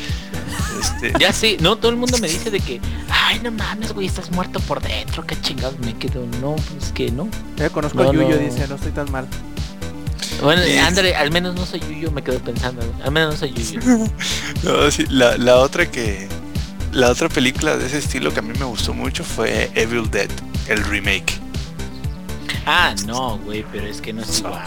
Este, 0.82 1.14
Ya 1.20 1.34
sé, 1.34 1.58
no, 1.60 1.76
todo 1.76 1.92
el 1.92 1.98
mundo 1.98 2.18
me 2.20 2.30
dice 2.30 2.50
de 2.50 2.62
que, 2.62 2.80
ay, 3.10 3.42
no 3.44 3.52
mames, 3.52 3.92
güey, 3.92 4.08
estás 4.08 4.32
muerto 4.32 4.62
por 4.62 4.82
dentro, 4.82 5.28
qué 5.28 5.40
chingados 5.42 5.78
me 5.80 5.94
quedo. 5.98 6.26
No, 6.40 6.56
pues 6.56 6.94
que 6.94 7.12
no. 7.12 7.28
Yo 7.58 7.70
conozco 7.74 8.02
No, 8.04 8.10
a 8.10 8.14
Yuyo, 8.14 8.30
no. 8.30 8.38
dice, 8.38 8.68
no 8.70 8.76
estoy 8.76 8.94
tan 8.94 9.12
mal. 9.12 9.28
Bueno, 10.42 10.62
ándale, 10.86 11.16
al 11.16 11.32
menos 11.32 11.56
no 11.56 11.66
soy 11.66 11.80
Yuyo, 11.80 12.12
me 12.12 12.24
quedo 12.24 12.40
pensando. 12.40 12.82
Al 13.04 13.12
menos 13.12 13.34
no 13.34 13.40
soy 13.40 13.54
Yuyo. 13.54 13.80
no, 14.64 14.92
sí, 14.92 15.06
la, 15.10 15.38
la 15.38 15.58
otra 15.58 15.90
que... 15.90 16.28
La 16.92 17.10
otra 17.10 17.28
película 17.28 17.76
de 17.76 17.88
ese 17.88 17.98
estilo 17.98 18.32
que 18.34 18.40
a 18.40 18.44
mí 18.44 18.54
me 18.60 18.66
gustó 18.66 18.94
mucho 18.94 19.24
fue 19.24 19.72
Evil 19.74 20.12
Dead, 20.12 20.30
el 20.68 20.84
remake. 20.84 21.40
Ah, 22.68 22.94
no, 23.08 23.40
güey, 23.40 23.66
pero 23.72 23.88
es 23.88 24.00
que 24.00 24.14
no 24.14 24.22
es 24.22 24.40
igual. 24.40 24.62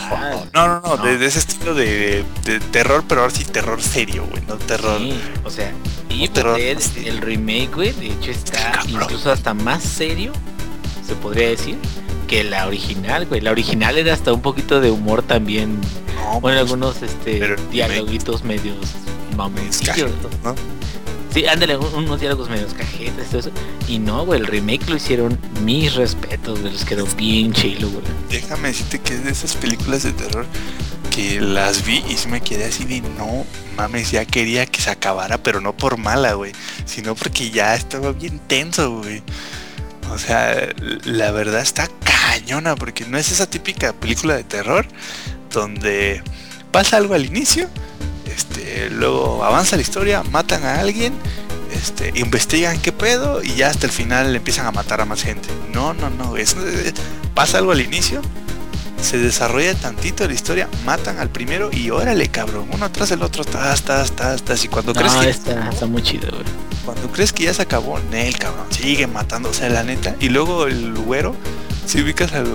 No, 0.53 0.67
no, 0.67 0.81
no, 0.81 0.97
No. 0.97 1.05
De, 1.05 1.19
de 1.19 1.27
ese 1.27 1.39
estilo 1.39 1.73
de, 1.73 2.25
de 2.45 2.59
terror, 2.61 3.05
pero 3.09 3.21
ahora 3.23 3.33
sí 3.33 3.45
terror 3.45 3.81
serio, 3.81 4.27
güey, 4.29 4.43
no 4.47 4.57
terror. 4.57 4.99
Sí, 4.99 5.15
o 5.45 5.51
sea, 5.51 5.73
y 6.11 6.27
terror, 6.29 6.57
Dead, 6.59 6.79
el 7.05 7.19
remake, 7.19 7.71
güey, 7.73 7.93
de 7.93 8.09
hecho 8.09 8.33
está 8.33 8.73
Cabrón. 8.73 9.03
incluso 9.03 9.31
hasta 9.31 9.55
más 9.55 9.83
serio, 9.85 10.33
se 11.07 11.15
podría 11.15 11.49
decir, 11.51 11.79
que 12.27 12.45
la 12.45 12.67
original, 12.67 13.27
güey. 13.27 13.41
La 13.41 13.51
original 13.51 13.99
era 13.99 14.13
hasta 14.15 14.33
un 14.33 14.43
poquito 14.43 14.81
de 14.81 14.91
humor 14.91 15.23
también. 15.23 15.81
No, 16.17 16.41
Bueno, 16.41 16.41
pues, 16.41 16.59
algunos 16.59 17.03
este 17.03 17.39
pero 17.39 17.57
dialoguitos 17.71 18.43
medios 18.45 18.77
mamoncillos. 19.37 20.11
¿no? 20.45 20.55
Sí, 21.33 21.45
ándale, 21.47 21.77
un- 21.77 21.93
unos 21.95 22.19
diálogos 22.21 22.49
medios 22.49 22.73
cajetas, 22.73 23.27
todo 23.29 23.41
eso. 23.41 23.51
Y 23.89 23.99
no, 23.99 24.25
güey, 24.25 24.41
el 24.41 24.47
remake 24.47 24.89
lo 24.89 24.97
hicieron 24.97 25.39
mis 25.63 25.95
respetos, 25.95 26.61
güey, 26.61 26.73
les 26.73 26.85
quedó 26.85 27.05
bien 27.17 27.53
chilo, 27.53 27.91
güey. 27.91 28.03
Déjame 28.31 28.69
decirte 28.69 28.99
que 29.01 29.15
es 29.15 29.25
de 29.25 29.31
esas 29.33 29.55
películas 29.55 30.03
de 30.03 30.13
terror 30.13 30.47
que 31.15 31.41
las 31.41 31.85
vi 31.85 32.03
y 32.09 32.17
sí 32.17 32.29
me 32.29 32.41
quedé 32.41 32.65
así 32.67 32.85
de 32.85 33.01
no 33.03 33.45
mames, 33.77 34.11
ya 34.11 34.25
quería 34.25 34.65
que 34.67 34.81
se 34.81 34.91
acabara, 34.91 35.37
pero 35.39 35.61
no 35.61 35.75
por 35.77 35.99
mala, 35.99 36.33
güey, 36.35 36.53
sino 36.87 37.15
porque 37.15 37.51
ya 37.51 37.75
estaba 37.75 38.13
bien 38.13 38.39
tenso, 38.39 38.99
güey. 38.99 39.23
O 40.13 40.19
sea, 40.19 40.69
la 41.05 41.31
verdad 41.31 41.61
está 41.61 41.89
cañona, 42.05 42.77
porque 42.77 43.05
no 43.07 43.19
es 43.19 43.31
esa 43.31 43.49
típica 43.49 43.93
película 43.93 44.37
de 44.37 44.45
terror 44.45 44.87
donde 45.51 46.23
pasa 46.71 46.97
algo 46.97 47.15
al 47.15 47.25
inicio, 47.25 47.69
este, 48.27 48.91
luego 48.91 49.45
avanza 49.45 49.77
la 49.77 49.83
historia, 49.83 50.23
matan 50.23 50.65
a 50.65 50.81
alguien, 50.81 51.15
este, 51.73 52.13
investigan 52.17 52.81
qué 52.81 52.93
pedo 52.93 53.43
y 53.43 53.55
ya 53.55 53.71
hasta 53.71 53.87
el 53.87 53.93
final 53.93 54.35
empiezan 54.35 54.67
a 54.67 54.73
matar 54.73 55.01
a 55.01 55.05
más 55.05 55.23
gente. 55.23 55.49
No, 55.73 55.95
no, 55.95 56.11
no, 56.11 56.37
es, 56.37 56.57
pasa 57.35 57.59
algo 57.59 57.73
al 57.73 57.81
inicio, 57.81 58.21
se 59.01 59.19
desarrolla 59.19 59.75
tantito 59.75 60.27
la 60.27 60.35
historia, 60.35 60.69
matan 60.85 61.19
al 61.19 61.29
primero 61.29 61.71
y 61.73 61.91
órale, 61.91 62.29
cabrón, 62.29 62.69
uno 62.73 62.91
tras 62.91 63.11
el 63.11 63.23
otro, 63.23 63.45
tas, 63.45 63.83
tas, 63.83 64.13
tas, 64.13 64.43
tas, 64.43 64.65
y 64.65 64.69
cuando 64.69 64.93
crees 64.93 65.15
que 65.15 65.29
está, 65.31 65.69
está 65.69 65.87
muy 65.87 66.03
chido, 66.03 66.29
güey. 66.31 66.45
cuando 66.85 67.11
crees 67.11 67.33
que 67.33 67.45
ya 67.45 67.55
se 67.55 67.63
acabó, 67.63 67.99
Nel, 68.11 68.39
cabrón, 68.39 68.67
sigue 68.71 69.07
matando, 69.07 69.51
o 69.51 69.55
sea, 69.55 69.69
la 69.69 69.83
neta. 69.83 70.17
Y 70.21 70.29
luego 70.29 70.67
el 70.67 70.95
güero, 70.95 71.35
si 71.87 72.03
ubicas 72.03 72.33
al 72.33 72.47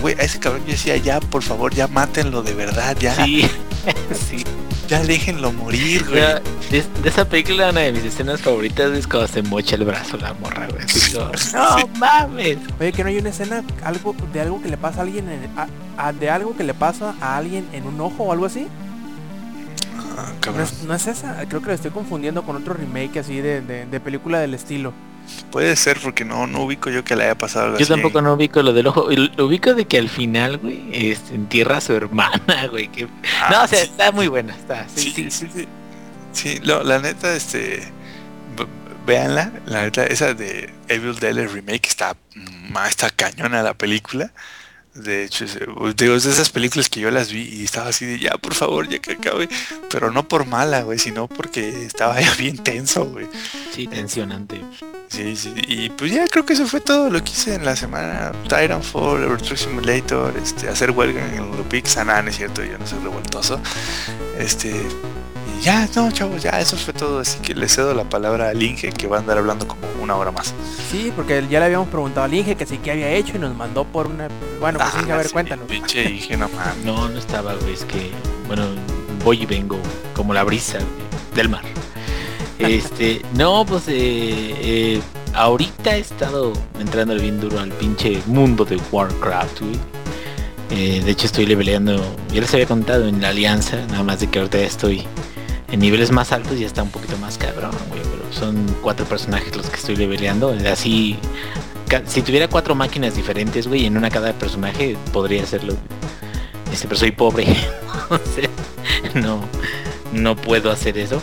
güey, 0.00 0.16
a 0.18 0.22
ese 0.22 0.38
cabrón 0.40 0.62
yo 0.66 0.72
decía, 0.72 0.96
ya, 0.96 1.20
por 1.20 1.42
favor, 1.42 1.72
ya 1.74 1.86
mátenlo 1.88 2.42
de 2.42 2.54
verdad, 2.54 2.96
ya, 2.98 3.14
Sí, 3.24 3.48
sí. 4.28 4.44
ya 4.88 5.02
déjenlo 5.02 5.52
morir, 5.52 6.04
güey. 6.08 6.20
De, 6.70 6.82
de 7.02 7.08
esa 7.08 7.26
película 7.26 7.70
una 7.70 7.80
de 7.80 7.92
mis 7.92 8.04
escenas 8.04 8.40
favoritas 8.42 8.90
es 8.92 9.06
cuando 9.06 9.28
se 9.28 9.42
mocha 9.42 9.76
el 9.76 9.84
brazo 9.84 10.16
la 10.18 10.34
morra, 10.34 10.66
güey. 10.68 10.84
No 11.54 11.88
mames. 11.98 12.58
Oye, 12.80 12.92
que 12.92 13.02
no 13.02 13.08
hay 13.10 13.18
una 13.18 13.30
escena 13.30 13.62
algo 13.84 14.14
de 14.32 14.40
algo 14.40 14.60
que 14.62 14.68
le 14.68 14.76
pasa 14.76 15.00
a 15.00 15.02
alguien 15.04 15.28
en, 15.30 15.50
a- 15.56 15.68
a- 15.96 16.12
de 16.12 16.28
algo 16.30 16.56
que 16.56 16.64
le 16.64 16.74
pasa 16.74 17.14
a 17.20 17.36
alguien 17.36 17.66
en 17.72 17.86
un 17.86 18.00
ojo 18.00 18.24
o 18.24 18.32
algo 18.32 18.44
así. 18.46 18.66
Ah, 20.16 20.32
No 20.54 20.62
es, 20.62 20.82
no 20.82 20.94
es 20.94 21.06
esa, 21.06 21.36
creo 21.48 21.60
que 21.62 21.68
la 21.68 21.74
estoy 21.74 21.90
confundiendo 21.90 22.42
con 22.42 22.56
otro 22.56 22.74
remake 22.74 23.18
así 23.20 23.40
de, 23.40 23.60
de- 23.60 23.86
de 23.86 24.00
película 24.00 24.40
del 24.40 24.54
estilo. 24.54 24.92
Puede 25.50 25.76
ser 25.76 25.98
porque 26.00 26.24
no, 26.24 26.46
no 26.46 26.62
ubico 26.62 26.90
yo 26.90 27.04
que 27.04 27.16
le 27.16 27.24
haya 27.24 27.38
pasado 27.38 27.66
algo 27.66 27.78
Yo 27.78 27.84
así. 27.84 27.92
tampoco 27.92 28.20
no 28.22 28.34
ubico 28.34 28.62
lo 28.62 28.72
del 28.72 28.86
ojo. 28.86 29.08
Lo 29.10 29.46
ubico 29.46 29.74
de 29.74 29.86
que 29.86 29.98
al 29.98 30.08
final, 30.08 30.58
güey, 30.58 30.82
este, 30.92 31.34
entierra 31.34 31.78
a 31.78 31.80
su 31.80 31.92
hermana, 31.94 32.66
güey. 32.70 32.88
Que... 32.88 33.06
Ah, 33.42 33.48
no, 33.50 33.64
o 33.64 33.68
sea, 33.68 33.78
sí, 33.78 33.84
está 33.90 34.12
muy 34.12 34.28
buena. 34.28 34.54
Está, 34.54 34.86
sí, 34.94 35.12
sí, 35.14 35.30
sí. 35.30 35.48
sí, 35.52 35.66
sí. 36.32 36.58
Lo- 36.62 36.82
la 36.82 36.98
neta, 36.98 37.34
este, 37.34 37.82
v- 38.56 38.66
véanla, 39.06 39.52
la 39.66 39.82
neta, 39.82 40.04
esa 40.06 40.34
de 40.34 40.70
Evil 40.88 41.14
Dead 41.18 41.34
remake 41.50 41.86
está, 41.88 42.16
mm, 42.34 42.76
está 42.88 43.10
cañona 43.10 43.62
la 43.62 43.74
película. 43.74 44.32
De 44.94 45.24
hecho, 45.24 45.44
es, 45.44 45.56
digo, 45.96 46.16
es 46.16 46.24
de 46.24 46.30
esas 46.32 46.50
películas 46.50 46.88
que 46.88 46.98
yo 47.00 47.10
las 47.12 47.30
vi 47.30 47.42
y 47.42 47.62
estaba 47.64 47.88
así 47.90 48.04
de 48.04 48.18
ya, 48.18 48.32
por 48.32 48.54
favor, 48.54 48.88
ya 48.88 48.98
que 48.98 49.12
acabe. 49.12 49.48
Pero 49.90 50.10
no 50.10 50.26
por 50.26 50.44
mala, 50.44 50.82
güey, 50.82 50.98
sino 50.98 51.28
porque 51.28 51.84
estaba 51.84 52.20
ya 52.20 52.34
bien 52.34 52.58
tenso, 52.58 53.04
güey. 53.04 53.26
Sí, 53.72 53.86
tensionante. 53.86 54.60
Sí, 55.08 55.36
sí. 55.36 55.54
Y 55.56 55.90
pues 55.90 56.12
ya 56.12 56.26
creo 56.28 56.44
que 56.44 56.52
eso 56.52 56.66
fue 56.66 56.80
todo 56.80 57.10
lo 57.10 57.22
que 57.24 57.30
hice 57.30 57.54
en 57.54 57.64
la 57.64 57.74
semana. 57.76 58.32
Titanfall, 58.44 59.22
Euro 59.22 59.38
Truck 59.38 59.56
Simulator, 59.56 60.34
este, 60.36 60.68
hacer 60.68 60.90
huelga 60.90 61.26
en 61.34 61.42
el 61.42 61.64
Pix, 61.68 61.96
nada, 61.96 62.22
no 62.22 62.30
es 62.30 62.36
cierto, 62.36 62.62
yo 62.62 62.78
no 62.78 62.86
soy 62.86 62.98
revoltoso. 63.00 63.60
Este, 64.38 64.68
y 64.70 65.62
ya, 65.62 65.88
no, 65.96 66.10
chavos, 66.12 66.42
ya 66.42 66.60
eso 66.60 66.76
fue 66.76 66.92
todo. 66.92 67.20
Así 67.20 67.38
que 67.40 67.54
le 67.54 67.68
cedo 67.68 67.94
la 67.94 68.04
palabra 68.04 68.50
al 68.50 68.62
Inge 68.62 68.92
que 68.92 69.06
va 69.06 69.16
a 69.16 69.20
andar 69.20 69.38
hablando 69.38 69.66
como 69.66 69.80
una 70.00 70.14
hora 70.14 70.30
más. 70.30 70.54
Sí, 70.90 71.12
porque 71.16 71.44
ya 71.48 71.58
le 71.58 71.66
habíamos 71.66 71.88
preguntado 71.88 72.24
al 72.24 72.34
Inge 72.34 72.54
que 72.54 72.66
sí 72.66 72.78
que 72.78 72.90
había 72.90 73.10
hecho 73.10 73.36
y 73.36 73.38
nos 73.38 73.56
mandó 73.56 73.84
por 73.84 74.06
una... 74.06 74.28
Bueno, 74.60 74.78
pues 74.78 74.94
Inge, 75.02 75.12
a 75.12 75.16
ver, 75.16 75.26
sí, 75.26 75.32
cuéntanos. 75.32 75.66
Pinche 75.66 76.04
Inge, 76.04 76.36
no 76.36 76.48
mames. 76.50 76.84
No, 76.84 77.08
no 77.08 77.18
estaba, 77.18 77.54
güey, 77.54 77.72
es 77.72 77.84
que, 77.84 78.10
bueno, 78.46 78.66
voy 79.24 79.42
y 79.42 79.46
vengo 79.46 79.78
como 80.14 80.34
la 80.34 80.44
brisa 80.44 80.78
del 81.34 81.48
mar. 81.48 81.62
Este, 82.58 83.22
no, 83.34 83.64
pues 83.64 83.84
eh, 83.88 83.94
eh, 83.94 85.00
ahorita 85.34 85.96
he 85.96 86.00
estado 86.00 86.52
entrando 86.80 87.14
bien 87.14 87.40
duro 87.40 87.60
al 87.60 87.70
pinche 87.70 88.20
mundo 88.26 88.64
de 88.64 88.80
Warcraft, 88.90 89.60
güey. 89.60 89.78
Eh, 90.70 91.00
de 91.02 91.10
hecho 91.10 91.26
estoy 91.26 91.46
leveleando, 91.46 91.96
ya 92.32 92.40
les 92.40 92.52
había 92.52 92.66
contado 92.66 93.08
en 93.08 93.22
la 93.22 93.28
alianza, 93.28 93.76
nada 93.86 94.02
más 94.02 94.20
de 94.20 94.28
que 94.28 94.38
ahorita 94.38 94.58
estoy 94.58 95.04
en 95.70 95.80
niveles 95.80 96.10
más 96.10 96.32
altos 96.32 96.58
y 96.58 96.64
está 96.64 96.82
un 96.82 96.90
poquito 96.90 97.16
más 97.18 97.38
cabrón, 97.38 97.72
güey. 97.88 98.02
Pero 98.02 98.32
son 98.32 98.66
cuatro 98.82 99.06
personajes 99.06 99.56
los 99.56 99.70
que 99.70 99.76
estoy 99.76 99.96
leveleando. 99.96 100.54
Así, 100.70 101.16
si 102.06 102.22
tuviera 102.22 102.48
cuatro 102.48 102.74
máquinas 102.74 103.14
diferentes, 103.14 103.66
güey, 103.66 103.86
en 103.86 103.96
una 103.96 104.10
cada 104.10 104.32
personaje 104.32 104.96
podría 105.12 105.42
hacerlo. 105.42 105.74
Este, 106.72 106.86
pero 106.88 106.98
soy 106.98 107.12
pobre. 107.12 107.46
No, 109.14 109.40
no 110.12 110.34
puedo 110.36 110.70
hacer 110.70 110.98
eso. 110.98 111.22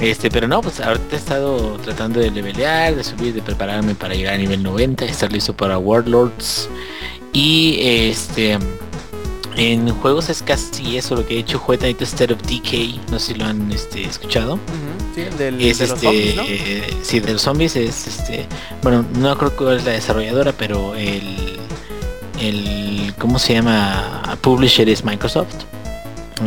Este, 0.00 0.30
pero 0.30 0.48
no, 0.48 0.62
pues 0.62 0.80
ahorita 0.80 1.14
he 1.14 1.18
estado 1.18 1.76
tratando 1.78 2.20
de 2.20 2.30
levelear, 2.30 2.94
de 2.96 3.04
subir, 3.04 3.34
de 3.34 3.42
prepararme 3.42 3.94
para 3.94 4.14
llegar 4.14 4.34
a 4.34 4.38
nivel 4.38 4.62
90, 4.62 5.04
estar 5.04 5.30
listo 5.30 5.54
para 5.54 5.78
Warlords. 5.78 6.68
Y 7.32 7.78
este 7.80 8.58
en 9.56 9.90
juegos 9.90 10.30
es 10.30 10.42
casi 10.42 10.96
eso 10.96 11.16
lo 11.16 11.26
que 11.26 11.36
he 11.36 11.38
hecho, 11.40 11.58
juega 11.58 11.82
Night 11.82 12.00
State 12.02 12.32
of 12.32 12.40
Decay, 12.42 13.00
no 13.10 13.18
sé 13.18 13.34
si 13.34 13.38
lo 13.38 13.44
han 13.44 13.70
este, 13.72 14.04
escuchado. 14.04 14.54
Ujú, 14.54 14.60
Sí, 15.14 15.22
del, 15.36 15.60
Es 15.60 15.78
de 15.78 15.88
los 15.88 15.94
este, 15.96 16.06
zombies, 16.06 16.36
¿no? 16.36 16.42
eh, 16.46 16.96
sí, 17.02 17.20
de 17.20 17.32
los 17.32 17.42
zombies 17.42 17.76
es 17.76 18.06
este, 18.06 18.46
bueno, 18.82 19.04
no 19.18 19.36
creo 19.36 19.56
que 19.56 19.76
es 19.76 19.84
la 19.84 19.92
desarrolladora, 19.92 20.52
pero 20.52 20.94
el, 20.94 21.58
el, 22.40 23.12
¿cómo 23.18 23.38
se 23.38 23.54
llama? 23.54 24.38
Publisher 24.40 24.88
es 24.88 25.04
Microsoft. 25.04 25.54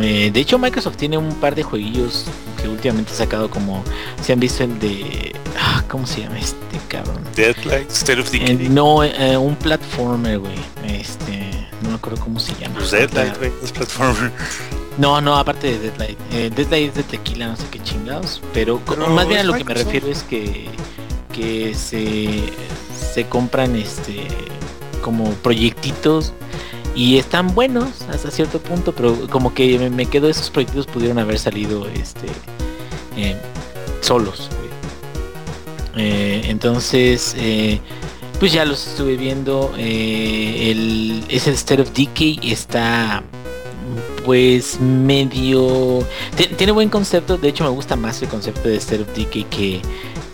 Eh, 0.00 0.30
de 0.32 0.40
hecho, 0.40 0.58
Microsoft 0.58 0.96
tiene 0.96 1.16
un 1.18 1.34
par 1.36 1.54
de 1.54 1.62
jueguillos 1.62 2.24
que 2.60 2.68
últimamente 2.68 3.12
ha 3.12 3.16
sacado 3.16 3.48
como, 3.50 3.82
se 4.22 4.32
han 4.32 4.40
visto 4.40 4.64
el 4.64 4.78
de, 4.80 5.34
ah, 5.58 5.84
¿cómo 5.88 6.06
se 6.06 6.22
llama 6.22 6.38
este 6.38 6.78
cabrón? 6.88 7.22
Deadlight, 7.36 7.90
State 7.90 8.20
of 8.20 8.34
Eh, 8.34 8.38
Decay. 8.40 8.68
no, 8.70 9.04
eh, 9.04 9.36
un 9.36 9.54
platformer, 9.56 10.38
güey. 10.40 10.54
Este, 10.88 11.50
no 11.82 11.90
me 11.90 11.94
acuerdo 11.96 12.22
cómo 12.22 12.40
se 12.40 12.54
llama. 12.56 12.74
Pues 12.78 12.90
Deadlight, 12.90 13.38
güey, 13.38 13.52
es 13.62 13.72
platformer. 13.72 14.32
No, 14.96 15.20
no, 15.20 15.34
aparte 15.36 15.72
de 15.72 15.78
Deadlight. 15.90 16.18
Eh, 16.32 16.50
Deadlight 16.54 16.90
es 16.90 16.94
de 16.94 17.02
tequila, 17.02 17.48
no 17.48 17.56
sé 17.56 17.64
qué 17.68 17.82
chingados. 17.82 18.40
Pero, 18.52 18.80
Pero 18.88 19.08
más 19.08 19.26
bien 19.26 19.40
a 19.40 19.42
lo 19.42 19.52
que 19.54 19.64
me 19.64 19.74
Microsoft. 19.74 19.86
refiero 19.92 20.06
es 20.06 20.22
que, 20.22 20.68
que 21.32 21.74
se, 21.74 22.44
se 23.12 23.26
compran 23.26 23.74
este 23.74 24.28
como 25.02 25.30
proyectitos 25.34 26.32
y 26.94 27.18
están 27.18 27.54
buenos 27.54 28.02
hasta 28.10 28.30
cierto 28.30 28.58
punto, 28.60 28.92
pero 28.92 29.28
como 29.28 29.52
que 29.54 29.78
me, 29.78 29.90
me 29.90 30.06
quedo 30.06 30.28
esos 30.28 30.50
proyectitos 30.50 30.86
pudieron 30.86 31.18
haber 31.18 31.38
salido 31.38 31.86
este 31.88 32.26
eh, 33.16 33.36
solos. 34.00 34.48
Eh, 35.96 36.42
entonces, 36.46 37.34
eh, 37.38 37.80
pues 38.40 38.52
ya 38.52 38.64
los 38.64 38.86
estuve 38.86 39.16
viendo. 39.16 39.72
el, 39.78 41.24
ese 41.28 41.50
State 41.52 41.82
of 41.82 41.92
Decay 41.92 42.40
está 42.42 43.22
pues 44.24 44.80
medio 44.80 45.98
ti- 46.34 46.46
tiene 46.56 46.72
buen 46.72 46.88
concepto 46.88 47.36
de 47.36 47.48
hecho 47.50 47.62
me 47.62 47.68
gusta 47.68 47.94
más 47.94 48.22
el 48.22 48.28
concepto 48.28 48.68
de 48.70 48.76
State 48.76 49.02
of 49.02 49.08
Decay 49.14 49.44
que 49.44 49.82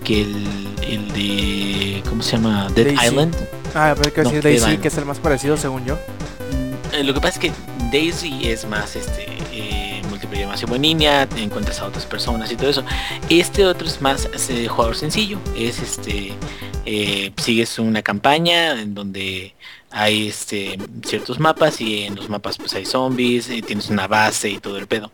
que 0.04 0.22
el, 0.22 0.46
el 0.86 1.08
de 1.12 2.02
cómo 2.08 2.22
se 2.22 2.32
llama 2.36 2.68
Dead 2.74 2.86
Daisy. 2.86 3.06
Island 3.06 3.34
Ah, 3.74 3.94
pero 3.96 4.12
que 4.14 4.22
no, 4.22 4.30
sí, 4.30 4.36
Daisy, 4.40 4.78
que 4.78 4.88
es 4.88 4.96
el 4.98 5.04
más 5.06 5.18
parecido 5.18 5.56
según 5.56 5.84
yo. 5.84 5.96
Eh, 6.93 7.05
lo 7.05 7.14
que 7.14 7.20
pasa 7.20 7.34
es 7.34 7.38
que 7.38 7.53
Daisy 7.93 8.49
es 8.49 8.66
más 8.66 8.97
este 8.97 9.26
eh, 9.53 10.03
multiplayer 10.09 10.47
más 10.49 10.62
en 10.62 10.82
línea, 10.82 11.26
te 11.28 11.43
encuentras 11.43 11.80
a 11.80 11.86
otras 11.86 12.07
personas 12.07 12.51
y 12.51 12.57
todo 12.57 12.70
eso. 12.70 12.84
Este 13.28 13.64
otro 13.66 13.86
es 13.86 14.01
más 14.01 14.28
eh, 14.51 14.66
jugador 14.68 14.97
sencillo, 14.97 15.38
es 15.57 15.80
este 15.80 16.32
eh, 16.86 17.32
sigues 17.36 17.78
una 17.78 18.03
campaña 18.03 18.80
en 18.80 18.95
donde 18.95 19.55
hay 19.91 20.28
este 20.28 20.78
ciertos 21.05 21.38
mapas 21.41 21.80
y 21.80 22.05
en 22.05 22.14
los 22.16 22.28
mapas 22.28 22.59
pues 22.59 22.74
hay 22.74 22.86
zombies, 22.86 23.49
eh, 23.51 23.62
tienes 23.62 23.88
una 23.91 24.07
base 24.09 24.51
y 24.51 24.59
todo 24.59 24.78
el 24.78 24.86
pedo. 24.86 25.11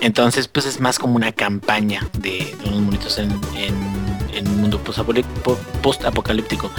Entonces 0.00 0.48
pues 0.48 0.66
es 0.66 0.80
más 0.80 0.98
como 0.98 1.16
una 1.16 1.32
campaña 1.32 2.08
de, 2.18 2.54
unos 2.66 2.80
monitos 2.80 3.18
en- 3.18 3.40
en 4.32 4.48
un 4.48 4.60
mundo 4.60 4.80
post-apocalíptico. 5.82 6.70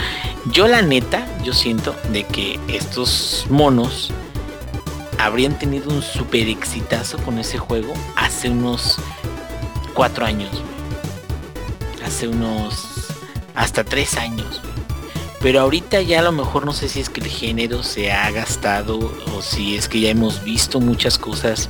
Yo 0.51 0.67
la 0.67 0.81
neta, 0.81 1.27
yo 1.43 1.53
siento 1.53 1.95
de 2.11 2.25
que 2.25 2.59
estos 2.67 3.45
monos 3.49 4.11
habrían 5.19 5.57
tenido 5.57 5.89
un 5.89 6.01
super 6.01 6.47
exitazo 6.49 7.17
con 7.19 7.39
ese 7.39 7.57
juego 7.57 7.93
hace 8.15 8.49
unos 8.49 8.97
cuatro 9.93 10.25
años. 10.25 10.51
Hace 12.05 12.27
unos 12.27 13.07
hasta 13.55 13.83
tres 13.83 14.17
años. 14.17 14.61
Pero 15.43 15.59
ahorita 15.59 16.01
ya 16.01 16.19
a 16.19 16.23
lo 16.23 16.31
mejor 16.31 16.65
no 16.65 16.71
sé 16.71 16.87
si 16.87 17.01
es 17.01 17.09
que 17.09 17.19
el 17.19 17.27
género 17.27 17.83
se 17.83 18.13
ha 18.13 18.31
gastado 18.31 18.97
o 19.35 19.41
si 19.41 19.75
es 19.75 19.89
que 19.89 19.99
ya 19.99 20.09
hemos 20.09 20.41
visto 20.45 20.79
muchas 20.79 21.17
cosas 21.17 21.69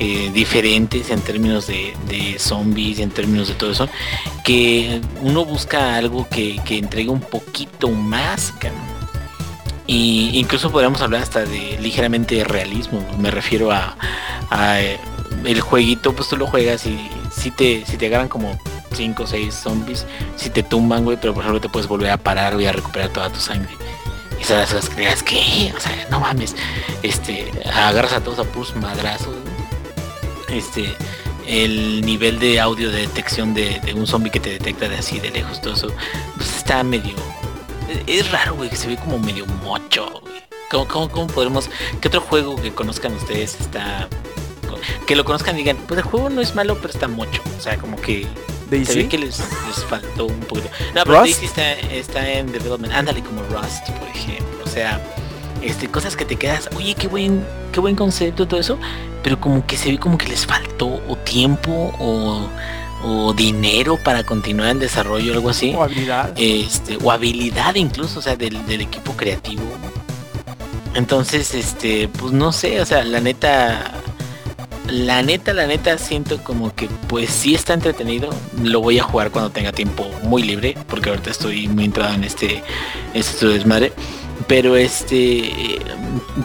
eh, 0.00 0.32
diferentes 0.34 1.08
en 1.08 1.20
términos 1.20 1.68
de, 1.68 1.94
de 2.08 2.36
zombies 2.40 2.98
en 2.98 3.10
términos 3.10 3.46
de 3.46 3.54
todo 3.54 3.70
eso, 3.70 3.88
que 4.42 5.00
uno 5.20 5.44
busca 5.44 5.94
algo 5.94 6.28
que, 6.28 6.60
que 6.64 6.78
entregue 6.78 7.10
un 7.10 7.20
poquito 7.20 7.90
más. 7.90 8.52
Y 9.86 10.30
incluso 10.34 10.72
podríamos 10.72 11.00
hablar 11.00 11.22
hasta 11.22 11.44
de 11.44 11.78
ligeramente 11.80 12.34
de 12.34 12.44
realismo. 12.44 13.06
Me 13.20 13.30
refiero 13.30 13.70
a, 13.70 13.96
a, 14.50 14.80
eh, 14.80 14.98
el 15.44 15.60
jueguito, 15.60 16.12
pues 16.12 16.28
tú 16.28 16.36
lo 16.36 16.48
juegas 16.48 16.86
y 16.86 16.98
si 17.30 17.52
te, 17.52 17.84
si 17.86 17.96
te 17.96 18.06
agarran 18.06 18.28
como 18.28 18.58
5 18.94 19.22
o 19.22 19.26
6 19.26 19.54
zombies, 19.54 20.06
si 20.36 20.50
te 20.50 20.62
tumban, 20.62 21.04
güey, 21.04 21.18
pero 21.20 21.34
por 21.34 21.42
ejemplo 21.42 21.60
te 21.60 21.68
puedes 21.68 21.88
volver 21.88 22.10
a 22.10 22.16
parar, 22.16 22.54
güey, 22.54 22.66
a 22.66 22.72
recuperar 22.72 23.10
toda 23.10 23.30
tu 23.30 23.40
sangre. 23.40 23.70
Y 24.38 24.42
esas 24.42 24.88
creas 24.90 25.22
que, 25.22 25.72
o 25.76 25.80
sea, 25.80 26.06
no 26.10 26.20
mames, 26.20 26.56
este, 27.02 27.50
agarras 27.74 28.14
a 28.14 28.20
todos 28.20 28.38
a 28.40 28.44
puros 28.44 28.74
madrazos. 28.76 29.36
Este, 30.48 30.94
el 31.46 32.02
nivel 32.02 32.38
de 32.38 32.60
audio 32.60 32.90
de 32.90 33.02
detección 33.02 33.54
de, 33.54 33.80
un 33.96 34.06
zombie 34.06 34.30
que 34.30 34.40
te 34.40 34.50
detecta 34.50 34.88
de 34.88 34.96
así 34.96 35.20
de 35.20 35.30
lejos, 35.30 35.60
todo 35.60 35.74
eso, 35.74 35.88
pues 36.36 36.56
está 36.56 36.82
medio 36.82 37.14
es 38.06 38.30
raro, 38.30 38.54
güey, 38.54 38.70
que 38.70 38.76
se 38.76 38.88
ve 38.88 38.96
como 38.96 39.18
medio 39.18 39.46
mocho, 39.46 40.08
güey. 40.22 40.42
¿Cómo, 40.70 40.88
cómo, 40.88 41.08
cómo 41.10 41.26
podremos... 41.26 41.68
¿Qué 42.00 42.08
otro 42.08 42.20
juego 42.20 42.56
que 42.56 42.72
conozcan 42.72 43.12
ustedes 43.14 43.60
está... 43.60 44.08
Que 45.06 45.14
lo 45.14 45.24
conozcan 45.24 45.54
y 45.54 45.58
digan, 45.58 45.76
pues 45.86 45.98
el 45.98 46.04
juego 46.04 46.30
no 46.30 46.40
es 46.40 46.54
malo, 46.54 46.76
pero 46.76 46.92
está 46.92 47.08
mocho. 47.08 47.42
O 47.58 47.60
sea, 47.60 47.76
como 47.78 47.96
que 48.00 48.26
se 48.84 48.94
ve 48.94 49.08
que 49.08 49.18
les, 49.18 49.38
les 49.38 49.84
faltó 49.88 50.26
un 50.26 50.40
poquito. 50.40 50.68
No, 50.94 51.02
pero 51.04 51.20
Rust. 51.20 51.40
Daisy 51.40 51.46
está, 51.46 51.72
está 51.72 52.30
en 52.30 52.50
development. 52.52 52.92
Ándale 52.92 53.22
como 53.22 53.42
Rust, 53.44 53.88
por 53.90 54.08
ejemplo. 54.08 54.64
O 54.64 54.68
sea, 54.68 55.00
este, 55.62 55.88
cosas 55.88 56.16
que 56.16 56.24
te 56.24 56.36
quedas, 56.36 56.68
oye, 56.76 56.94
qué 56.94 57.06
buen, 57.08 57.44
qué 57.72 57.80
buen 57.80 57.94
concepto, 57.96 58.46
todo 58.48 58.58
eso. 58.60 58.78
Pero 59.22 59.40
como 59.40 59.64
que 59.66 59.76
se 59.76 59.90
ve 59.92 59.98
como 59.98 60.18
que 60.18 60.26
les 60.28 60.46
faltó 60.46 61.00
o 61.08 61.16
tiempo 61.16 61.92
o, 62.00 62.48
o 63.04 63.32
dinero 63.34 63.96
para 64.02 64.24
continuar 64.24 64.70
el 64.70 64.78
desarrollo 64.80 65.32
o 65.32 65.34
algo 65.36 65.50
así 65.50 65.74
O 65.76 65.82
habilidad. 65.82 66.32
este 66.36 66.98
o 67.02 67.10
habilidad 67.10 67.74
incluso 67.74 68.20
o 68.20 68.22
sea 68.22 68.36
del, 68.36 68.64
del 68.66 68.80
equipo 68.80 69.12
creativo 69.14 69.62
entonces 70.94 71.54
este 71.54 72.08
pues 72.08 72.32
no 72.32 72.52
sé 72.52 72.80
o 72.80 72.86
sea 72.86 73.04
la 73.04 73.20
neta 73.20 73.92
la 74.92 75.22
neta 75.22 75.54
la 75.54 75.66
neta 75.66 75.96
siento 75.96 76.44
como 76.44 76.74
que 76.74 76.86
pues 77.08 77.30
sí 77.30 77.54
está 77.54 77.72
entretenido. 77.72 78.28
Lo 78.62 78.80
voy 78.80 78.98
a 78.98 79.02
jugar 79.02 79.30
cuando 79.30 79.50
tenga 79.50 79.72
tiempo 79.72 80.06
muy 80.22 80.42
libre 80.42 80.76
porque 80.86 81.08
ahorita 81.08 81.30
estoy 81.30 81.66
muy 81.66 81.86
entrado 81.86 82.14
en 82.14 82.24
este 82.24 82.62
este 83.14 83.46
desmadre. 83.46 83.92
Pero 84.46 84.76
este 84.76 85.78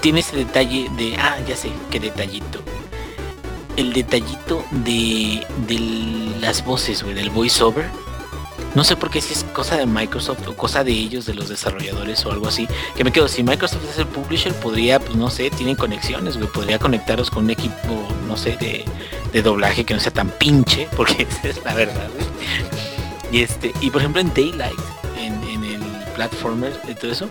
tiene 0.01 0.21
ese 0.21 0.37
detalle 0.37 0.89
de 0.97 1.17
ah 1.17 1.37
ya 1.45 1.57
sé 1.57 1.69
qué 1.91 1.99
detallito. 1.99 2.61
El 3.75 3.91
detallito 3.91 4.63
de, 4.71 5.45
de 5.67 5.79
las 6.39 6.63
voces 6.63 7.03
güey 7.03 7.15
del 7.15 7.29
voiceover 7.29 7.85
No 8.75 8.83
sé 8.83 8.95
por 8.95 9.09
qué 9.09 9.21
si 9.21 9.33
es 9.33 9.43
cosa 9.43 9.77
de 9.77 9.85
Microsoft 9.85 10.47
o 10.47 10.55
cosa 10.55 10.83
de 10.83 10.91
ellos, 10.91 11.25
de 11.25 11.33
los 11.33 11.49
desarrolladores 11.49 12.25
o 12.25 12.31
algo 12.31 12.47
así. 12.47 12.67
Que 12.95 13.03
me 13.03 13.11
quedo, 13.11 13.27
si 13.27 13.43
Microsoft 13.43 13.85
es 13.89 13.97
el 13.97 14.05
publisher, 14.05 14.53
podría, 14.53 14.99
pues 14.99 15.15
no 15.15 15.29
sé, 15.29 15.49
tienen 15.49 15.75
conexiones, 15.75 16.37
güey. 16.37 16.49
Podría 16.49 16.77
conectaros 16.77 17.31
con 17.31 17.45
un 17.45 17.49
equipo, 17.51 18.07
no 18.27 18.37
sé, 18.37 18.57
de, 18.57 18.85
de 19.33 19.41
doblaje 19.41 19.83
que 19.83 19.93
no 19.93 19.99
sea 19.99 20.13
tan 20.13 20.29
pinche, 20.29 20.87
porque 20.95 21.23
esa 21.23 21.47
es 21.47 21.63
la 21.63 21.73
verdad, 21.73 22.09
güey. 22.13 22.27
Y 23.31 23.41
este, 23.41 23.73
y 23.81 23.89
por 23.89 24.01
ejemplo 24.01 24.21
en 24.21 24.33
Daylight, 24.33 24.79
en, 25.19 25.63
el 25.63 25.81
platformer 26.15 26.79
y 26.87 26.93
todo 26.93 27.11
eso, 27.11 27.29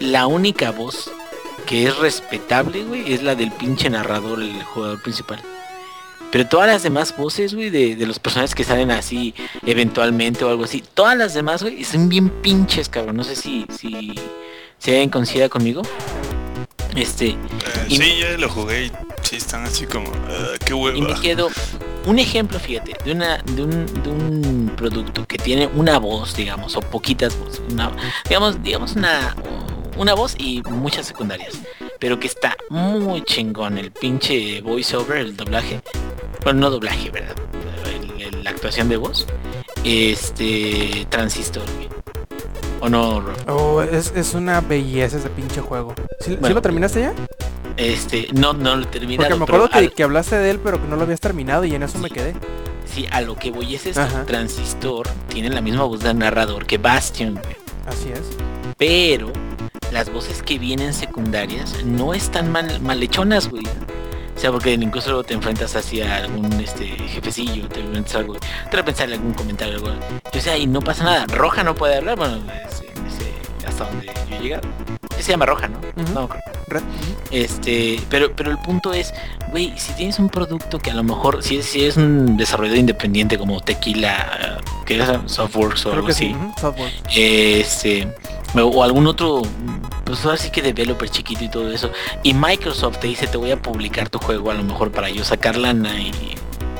la 0.00 0.26
única 0.26 0.70
voz 0.70 1.10
que 1.66 1.86
es 1.86 1.96
respetable, 1.98 2.84
güey, 2.84 3.12
es 3.12 3.22
la 3.22 3.34
del 3.34 3.52
pinche 3.52 3.90
narrador, 3.90 4.40
el 4.40 4.62
jugador 4.62 5.02
principal. 5.02 5.40
Pero 6.34 6.48
todas 6.48 6.66
las 6.66 6.82
demás 6.82 7.16
voces, 7.16 7.54
güey, 7.54 7.70
de, 7.70 7.94
de 7.94 8.06
los 8.08 8.18
personajes 8.18 8.56
que 8.56 8.64
salen 8.64 8.90
así 8.90 9.32
eventualmente 9.64 10.44
o 10.44 10.48
algo 10.48 10.64
así, 10.64 10.82
todas 10.92 11.16
las 11.16 11.32
demás, 11.32 11.62
güey, 11.62 11.84
son 11.84 12.08
bien 12.08 12.28
pinches, 12.28 12.88
cabrón. 12.88 13.14
No 13.14 13.22
sé 13.22 13.36
si, 13.36 13.64
si 13.70 14.12
se 14.78 15.08
coincida 15.10 15.48
conmigo. 15.48 15.82
Este, 16.96 17.28
Eh, 17.28 17.36
Y- 17.88 17.96
sí, 17.98 18.14
yo 18.20 18.36
lo 18.36 18.48
jugué 18.48 18.86
y 18.86 18.92
sí 19.22 19.36
están 19.36 19.62
así 19.64 19.86
como, 19.86 20.10
"Ah, 20.28 20.54
qué 20.66 20.72
y 20.72 20.76
me 20.76 21.00
hueva. 21.06 21.20
quedo 21.20 21.50
un 22.04 22.18
ejemplo, 22.18 22.58
fíjate, 22.58 22.96
de 23.04 23.12
una, 23.12 23.38
de 23.38 23.62
un, 23.62 24.02
de 24.02 24.08
un 24.10 24.72
producto 24.76 25.24
que 25.26 25.38
tiene 25.38 25.68
una 25.68 26.00
voz, 26.00 26.34
digamos, 26.34 26.74
o 26.76 26.80
poquitas 26.80 27.38
voces, 27.38 27.62
una, 27.70 27.92
digamos, 28.28 28.60
digamos 28.60 28.96
una, 28.96 29.36
una 29.96 30.14
voz 30.14 30.34
y 30.36 30.62
muchas 30.68 31.06
secundarias, 31.06 31.54
pero 32.00 32.18
que 32.18 32.26
está 32.26 32.56
muy 32.70 33.22
chingón 33.22 33.78
el 33.78 33.92
pinche 33.92 34.60
voiceover, 34.62 35.18
el 35.18 35.36
doblaje, 35.36 35.80
bueno, 36.44 36.60
no 36.60 36.70
doblaje, 36.70 37.10
¿verdad? 37.10 37.34
El- 37.86 38.20
el- 38.22 38.44
la 38.44 38.50
actuación 38.50 38.88
de 38.88 38.96
voz, 38.96 39.26
este 39.84 41.06
transistor, 41.10 41.64
güey. 41.76 41.88
¿O 42.80 42.88
no? 42.88 43.24
Oh, 43.48 43.82
es, 43.82 44.12
es 44.14 44.34
una 44.34 44.60
belleza 44.60 45.16
ese 45.16 45.30
pinche 45.30 45.60
juego. 45.60 45.94
¿Sí, 46.20 46.36
lo 46.40 46.60
terminaste 46.62 47.00
ya? 47.00 47.14
Este, 47.76 48.28
no, 48.32 48.52
no 48.52 48.76
lo 48.76 48.82
he 48.82 48.86
terminado. 48.86 49.28
Porque 49.28 49.38
me 49.38 49.44
acuerdo 49.44 49.68
que, 49.70 49.78
al- 49.78 49.92
que 49.92 50.02
hablaste 50.02 50.36
de 50.36 50.50
él, 50.50 50.60
pero 50.62 50.80
que 50.80 50.86
no 50.88 50.96
lo 50.96 51.02
habías 51.02 51.20
terminado 51.20 51.64
y 51.64 51.74
en 51.74 51.82
eso 51.82 51.98
me 51.98 52.10
quedé. 52.10 52.34
Sí, 52.86 53.06
a 53.10 53.20
lo 53.22 53.36
que 53.36 53.50
voy 53.50 53.74
es 53.74 53.86
esto. 53.86 54.02
Ajá. 54.02 54.24
Transistor 54.24 55.08
tiene 55.28 55.48
la 55.48 55.60
misma 55.60 55.84
voz 55.84 56.00
del 56.00 56.18
narrador 56.18 56.66
que 56.66 56.76
Bastion, 56.78 57.34
güey. 57.34 57.56
Así 57.86 58.10
es. 58.10 58.20
Pero 58.76 59.32
las 59.90 60.12
voces 60.12 60.42
que 60.42 60.58
vienen 60.58 60.92
secundarias 60.92 61.82
no 61.84 62.12
están 62.14 62.52
mal, 62.52 62.80
malhechonas, 62.80 63.48
güey. 63.48 63.64
O 64.36 64.38
sea, 64.38 64.50
porque 64.50 64.72
incluso 64.72 65.22
te 65.22 65.34
enfrentas 65.34 65.74
hacia 65.76 66.16
algún 66.16 66.52
este 66.60 66.86
jefecillo, 66.86 67.68
te 67.68 67.80
enfrentas 67.80 68.14
a 68.16 68.18
algo, 68.18 68.34
te 68.34 68.76
repente 68.76 69.00
sale 69.00 69.14
algún 69.14 69.32
comentario, 69.32 69.74
algo. 69.76 69.88
O 70.36 70.40
sea, 70.40 70.56
y 70.58 70.66
no 70.66 70.80
pasa 70.80 71.04
nada. 71.04 71.26
Roja 71.28 71.62
no 71.62 71.74
puede 71.74 71.96
hablar, 71.96 72.16
bueno, 72.16 72.38
es- 72.68 72.80
ese- 72.80 73.66
hasta 73.66 73.84
donde 73.84 74.06
yo 74.28 74.36
he 74.36 74.40
llegado. 74.40 74.68
Sí 75.16 75.22
Se 75.22 75.30
llama 75.32 75.46
Roja, 75.46 75.68
¿no? 75.68 75.78
No, 76.12 76.28
creo. 76.28 76.42
Red. 76.66 76.82
Este, 77.30 78.00
pero, 78.10 78.32
pero 78.34 78.50
el 78.50 78.58
punto 78.58 78.92
es, 78.92 79.14
güey, 79.50 79.72
si 79.78 79.92
tienes 79.94 80.18
un 80.18 80.28
producto 80.28 80.78
que 80.78 80.90
a 80.90 80.94
lo 80.94 81.02
mejor, 81.04 81.42
si 81.42 81.58
es, 81.58 81.66
si 81.66 81.84
es 81.84 81.96
un 81.96 82.36
desarrollador 82.36 82.78
independiente 82.78 83.38
como 83.38 83.60
Tequila, 83.60 84.58
eh, 84.60 84.64
que 84.84 85.00
es 85.00 85.08
Softworks 85.26 85.80
o 85.86 85.90
Creo 85.90 85.94
algo 85.94 86.06
que 86.06 86.12
así, 86.12 86.26
sí. 86.28 86.36
Software. 86.60 86.92
este, 87.14 88.08
o, 88.54 88.82
algún 88.82 89.06
otro, 89.06 89.42
pues 90.04 90.24
ahora 90.24 90.36
sí 90.36 90.50
que 90.50 90.62
developer 90.62 91.08
chiquito 91.08 91.44
y 91.44 91.48
todo 91.48 91.70
eso, 91.70 91.90
y 92.22 92.34
Microsoft 92.34 92.98
te 92.98 93.08
dice 93.08 93.26
te 93.26 93.36
voy 93.36 93.50
a 93.50 93.60
publicar 93.60 94.08
tu 94.08 94.18
juego 94.18 94.50
a 94.50 94.54
lo 94.54 94.62
mejor 94.62 94.90
para 94.90 95.10
yo 95.10 95.24
sacar 95.24 95.56
lana 95.56 96.00
y 96.00 96.12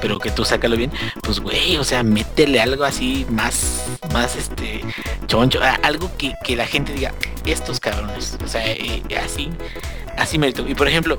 pero 0.05 0.18
que 0.18 0.31
tú 0.31 0.45
sácalo 0.45 0.77
bien, 0.77 0.93
pues 1.22 1.41
güey, 1.41 1.79
o 1.79 1.85
sea, 1.85 2.03
métele 2.03 2.61
algo 2.61 2.85
así 2.85 3.25
más, 3.31 3.87
más 4.12 4.37
este, 4.37 4.83
choncho, 5.29 5.61
algo 5.83 6.11
que, 6.18 6.35
que 6.45 6.57
la 6.57 6.66
gente 6.66 6.93
diga, 6.93 7.14
estos 7.47 7.81
cabrones, 7.81 8.37
o 8.45 8.47
sea, 8.47 8.70
eh, 8.70 9.03
así, 9.25 9.49
así 10.18 10.39
mérito. 10.39 10.68
Y 10.68 10.75
por 10.75 10.89
ejemplo, 10.89 11.16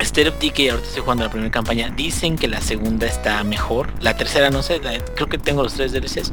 State 0.00 0.28
of 0.28 0.38
Decay, 0.38 0.68
ahorita 0.68 0.86
estoy 0.86 1.02
jugando 1.02 1.24
la 1.24 1.30
primera 1.30 1.50
campaña, 1.50 1.88
dicen 1.96 2.36
que 2.36 2.46
la 2.46 2.60
segunda 2.60 3.06
está 3.06 3.42
mejor, 3.42 3.88
la 4.00 4.14
tercera 4.16 4.50
no 4.50 4.62
sé, 4.62 4.82
creo 5.14 5.28
que 5.28 5.38
tengo 5.38 5.62
los 5.62 5.72
tres 5.72 5.92
DLCs, 5.92 6.30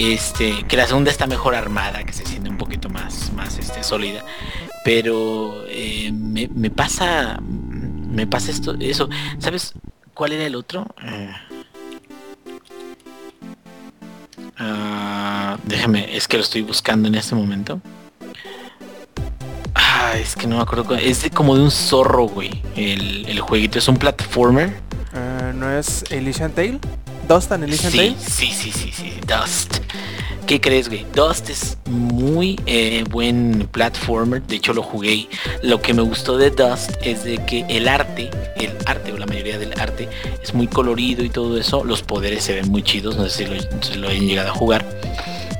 este, 0.00 0.64
que 0.64 0.76
la 0.76 0.86
segunda 0.86 1.10
está 1.10 1.26
mejor 1.26 1.54
armada, 1.54 2.02
que 2.04 2.12
se 2.12 2.24
siente 2.26 2.48
un 2.48 2.56
poquito 2.58 2.88
más, 2.88 3.32
más 3.34 3.58
este, 3.58 3.82
sólida, 3.82 4.24
pero 4.84 5.64
eh, 5.68 6.10
me, 6.12 6.70
pasa, 6.70 7.38
me 7.42 8.26
pasa 8.26 8.50
esto, 8.50 8.74
eso, 8.80 9.08
¿sabes 9.38 9.74
cuál 10.14 10.32
era 10.32 10.44
el 10.46 10.54
otro? 10.56 10.86
Ah, 14.58 15.56
déjame, 15.64 16.16
es 16.16 16.28
que 16.28 16.36
lo 16.36 16.42
estoy 16.42 16.62
buscando 16.62 17.08
en 17.08 17.14
este 17.14 17.34
momento. 17.34 17.80
Ah, 19.74 20.12
es 20.18 20.36
que 20.36 20.46
no 20.46 20.56
me 20.56 20.62
acuerdo. 20.62 20.94
Es 20.96 21.22
de- 21.22 21.30
como 21.30 21.56
de 21.56 21.62
un 21.62 21.70
zorro, 21.70 22.24
güey. 22.24 22.62
El, 22.76 23.26
el 23.28 23.40
jueguito 23.40 23.78
es 23.78 23.88
un 23.88 23.96
platformer. 23.96 24.76
Eh, 25.14 25.52
¿No 25.54 25.70
es 25.70 26.04
Elysian 26.10 26.52
Tale? 26.52 26.78
¿Dust 27.28 27.52
and 27.52 27.64
Elysian 27.64 27.92
Sí, 27.92 28.16
sí, 28.18 28.52
sí, 28.52 28.72
sí, 28.72 28.92
sí. 28.92 29.12
Dust. 29.26 29.78
¿Qué 30.46 30.60
crees, 30.60 30.88
güey? 30.88 31.06
Dust 31.14 31.48
es 31.48 31.78
muy 31.88 32.58
eh, 32.66 33.04
buen 33.08 33.68
platformer. 33.70 34.42
De 34.42 34.56
hecho, 34.56 34.72
lo 34.72 34.82
jugué. 34.82 35.28
Lo 35.62 35.80
que 35.80 35.94
me 35.94 36.02
gustó 36.02 36.38
de 36.38 36.50
Dust 36.50 36.90
es 37.02 37.22
de 37.22 37.44
que 37.46 37.64
el 37.68 37.86
arte, 37.86 38.30
el 38.56 38.72
arte 38.86 39.12
o 39.12 39.18
la 39.18 39.26
mayoría 39.26 39.58
del 39.58 39.78
arte 39.78 40.08
es 40.42 40.52
muy 40.52 40.66
colorido 40.66 41.22
y 41.22 41.30
todo 41.30 41.56
eso. 41.56 41.84
Los 41.84 42.02
poderes 42.02 42.42
se 42.42 42.54
ven 42.54 42.68
muy 42.68 42.82
chidos. 42.82 43.16
No 43.16 43.28
sé 43.28 43.44
si 43.44 43.46
lo, 43.46 43.82
si 43.82 43.94
lo 43.94 44.08
hayan 44.08 44.26
llegado 44.26 44.50
a 44.50 44.54
jugar. 44.54 44.84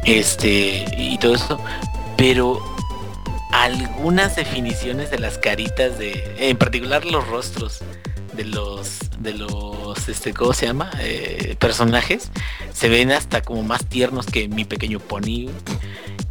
Este 0.05 0.85
y 0.99 1.19
todo 1.19 1.35
eso. 1.35 1.61
Pero 2.17 2.61
algunas 3.53 4.37
definiciones 4.37 5.11
de 5.11 5.19
las 5.19 5.39
caritas 5.39 5.99
de, 5.99 6.35
en 6.39 6.57
particular 6.57 7.05
los 7.05 7.27
rostros 7.29 7.81
de 8.33 8.45
los 8.45 8.99
de 9.19 9.35
los 9.35 10.09
este 10.09 10.33
cómo 10.33 10.53
se 10.53 10.67
llama 10.67 10.91
Eh, 11.01 11.57
personajes 11.59 12.31
se 12.73 12.89
ven 12.89 13.11
hasta 13.13 13.43
como 13.43 13.63
más 13.63 13.85
tiernos 13.87 14.27
que 14.27 14.49
mi 14.49 14.65
pequeño 14.65 15.01
pony 15.01 15.49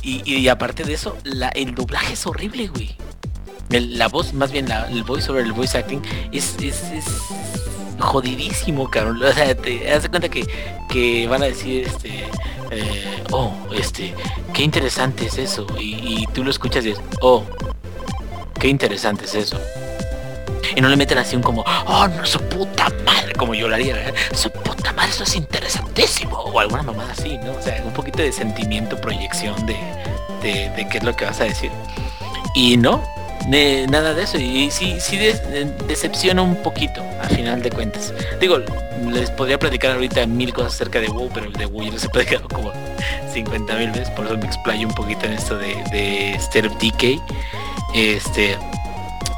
y, 0.01 0.47
aparte 0.47 0.83
de 0.85 0.93
eso 0.93 1.17
la, 1.23 1.49
el 1.49 1.75
doblaje 1.75 2.13
es 2.13 2.25
horrible 2.25 2.67
güey. 2.69 2.95
La 3.69 4.07
voz 4.07 4.33
más 4.33 4.51
bien 4.51 4.67
la- 4.69 4.89
el 4.89 5.03
voice 5.03 5.29
over 5.29 5.45
el 5.45 5.51
voice 5.51 5.77
acting 5.77 6.01
es, 6.31 6.55
es, 6.61 6.81
es 6.85 7.05
jodidísimo 7.99 8.89
cabrón. 8.89 9.21
O 9.23 9.33
sea 9.33 9.55
te 9.55 9.83
das 9.83 10.07
cuenta 10.09 10.29
que, 10.29 10.47
que 10.89 11.27
van 11.27 11.43
a 11.43 11.45
decir 11.47 11.85
este 11.87 12.23
eh, 12.71 13.23
oh 13.31 13.53
este 13.75 14.13
qué 14.53 14.63
interesante 14.63 15.25
es 15.27 15.37
eso. 15.37 15.67
Y, 15.79 15.95
y 16.21 16.27
tú 16.33 16.43
lo 16.43 16.49
escuchas 16.49 16.85
y 16.85 16.91
es 16.91 17.01
oh 17.21 17.43
qué 18.59 18.67
interesante 18.69 19.25
es 19.25 19.35
eso 19.35 19.59
y 20.75 20.81
no 20.81 20.89
le 20.89 20.95
meten 20.97 21.17
así 21.17 21.35
un 21.35 21.41
como, 21.43 21.63
oh, 21.87 22.07
no, 22.07 22.25
su 22.25 22.39
puta 22.39 22.87
madre, 23.05 23.33
como 23.33 23.53
yo 23.53 23.67
lo 23.67 23.75
haría, 23.75 23.93
¿verdad? 23.95 24.13
su 24.33 24.49
puta 24.51 24.93
madre, 24.93 25.09
eso 25.11 25.23
es 25.23 25.35
interesantísimo, 25.35 26.37
o 26.37 26.59
alguna 26.59 26.83
mamada 26.83 27.11
así, 27.11 27.37
¿no? 27.37 27.51
O 27.53 27.61
sea, 27.61 27.81
un 27.85 27.93
poquito 27.93 28.21
de 28.21 28.31
sentimiento, 28.31 28.99
proyección 28.99 29.65
de, 29.65 29.77
de, 30.41 30.69
de 30.75 30.87
qué 30.89 30.97
es 30.99 31.03
lo 31.03 31.15
que 31.15 31.25
vas 31.25 31.39
a 31.41 31.45
decir. 31.45 31.71
Y 32.55 32.77
no, 32.77 33.03
ne- 33.47 33.87
nada 33.87 34.13
de 34.13 34.23
eso, 34.23 34.37
y 34.37 34.69
sí, 34.71 34.97
sí 34.99 35.17
de- 35.17 35.73
decepciona 35.87 36.41
un 36.41 36.55
poquito, 36.57 37.03
a 37.21 37.27
final 37.29 37.61
de 37.61 37.69
cuentas. 37.71 38.13
Digo, 38.39 38.59
les 39.11 39.31
podría 39.31 39.57
platicar 39.57 39.91
ahorita 39.91 40.25
mil 40.25 40.53
cosas 40.53 40.73
acerca 40.75 40.99
de 40.99 41.07
WoW, 41.07 41.29
pero 41.33 41.49
de 41.51 41.65
WoW 41.65 41.83
ya 41.85 41.91
les 41.91 42.03
he 42.03 42.09
platicado 42.09 42.47
como 42.53 42.71
50 43.33 43.73
mil 43.75 43.91
veces, 43.91 44.09
por 44.11 44.25
eso 44.25 44.37
me 44.37 44.45
explayo 44.45 44.87
un 44.87 44.93
poquito 44.93 45.25
en 45.25 45.33
esto 45.33 45.57
de, 45.57 45.75
de 45.91 46.67
of 46.67 46.77
Decay. 46.81 47.21
Este, 47.93 48.57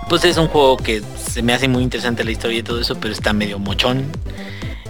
pues 0.09 0.25
es 0.25 0.37
un 0.37 0.47
juego 0.47 0.77
que 0.77 1.01
se 1.31 1.41
me 1.41 1.53
hace 1.53 1.69
muy 1.69 1.81
interesante 1.81 2.25
la 2.25 2.31
historia 2.31 2.59
y 2.59 2.63
todo 2.63 2.81
eso, 2.81 2.95
pero 2.99 3.13
está 3.13 3.31
medio 3.31 3.57
mochón. 3.57 4.05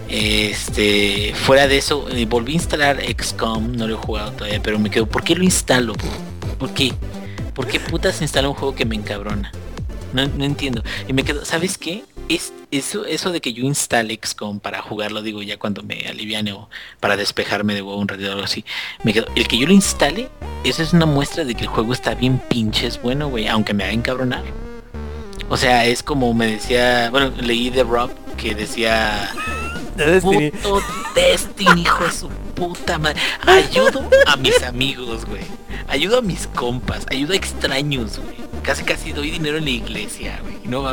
Este, 0.10 1.34
fuera 1.36 1.68
de 1.68 1.78
eso, 1.78 2.10
eh, 2.10 2.26
volví 2.26 2.54
a 2.54 2.56
instalar 2.56 3.00
XCOM, 3.00 3.74
no 3.74 3.88
lo 3.88 3.94
he 3.94 3.98
jugado 3.98 4.32
todavía, 4.32 4.62
pero 4.62 4.80
me 4.80 4.90
quedo, 4.90 5.06
¿por 5.06 5.24
qué 5.24 5.36
lo 5.36 5.44
instalo? 5.44 5.94
¿Por 6.58 6.74
qué? 6.74 6.94
¿Por 7.54 7.68
qué 7.68 7.80
putas 7.80 8.22
instala 8.22 8.50
un 8.50 8.56
juego 8.56 8.74
que 8.74 8.86
me 8.86 8.96
encabrona? 8.96 9.52
No, 10.14 10.24
entiendo. 10.24 10.84
Y 11.08 11.14
me 11.14 11.24
quedo, 11.24 11.46
¿sabes 11.46 11.78
qué? 11.78 12.04
Es 12.28 12.54
eso, 12.72 13.06
eso 13.06 13.32
de 13.32 13.40
que 13.40 13.54
yo 13.54 13.64
instale 13.64 14.20
XCOM 14.22 14.60
para 14.60 14.82
jugarlo, 14.82 15.22
digo 15.22 15.44
ya 15.44 15.60
cuando 15.60 15.84
me 15.84 16.08
aliviane 16.08 16.54
o 16.54 16.70
para 17.00 17.18
despejarme 17.18 17.76
de 17.76 17.84
huevo 17.84 18.00
un 18.00 18.08
ratito 18.08 18.30
o 18.30 18.32
algo 18.34 18.46
así. 18.46 18.66
Me 19.04 19.14
quedo, 19.14 19.28
el 19.36 19.48
que 19.48 19.60
yo 19.60 19.68
lo 19.68 19.74
instale, 19.74 20.30
eso 20.64 20.82
es 20.82 20.92
una 20.92 21.06
muestra 21.06 21.46
de 21.46 21.54
que 21.54 21.62
el 21.62 21.68
juego 21.68 21.94
está 21.94 22.16
bien 22.16 22.40
pinches 22.50 23.00
bueno, 23.00 23.30
güey, 23.30 23.48
aunque 23.48 23.76
me 23.76 23.84
haga 23.84 23.94
encabronar. 23.94 24.71
O 25.50 25.58
sea, 25.58 25.86
es 25.86 26.04
como 26.04 26.34
me 26.34 26.48
decía, 26.48 27.10
bueno, 27.12 27.32
leí 27.40 27.70
de 27.70 27.84
Rob 27.84 28.12
que 28.38 28.56
decía, 28.56 29.32
Destiny. 29.96 30.52
puto 30.52 30.82
Destiny, 31.14 31.82
hijo 31.82 32.04
de 32.06 32.12
su 32.12 32.30
puta 32.30 32.98
madre. 32.98 33.20
Ayudo 33.46 34.08
a 34.26 34.36
mis 34.38 34.62
amigos, 34.64 35.26
güey. 35.26 35.44
Ayudo 35.88 36.20
a 36.20 36.22
mis 36.22 36.48
compas, 36.48 37.06
ayudo 37.10 37.34
a 37.34 37.36
extraños, 37.36 38.20
güey. 38.20 38.38
Casi 38.64 38.84
casi 38.84 39.12
doy 39.12 39.32
dinero 39.32 39.58
en 39.58 39.66
la 39.66 39.72
iglesia, 39.72 40.40
güey. 40.42 40.60
Y 40.64 40.68
no, 40.68 40.86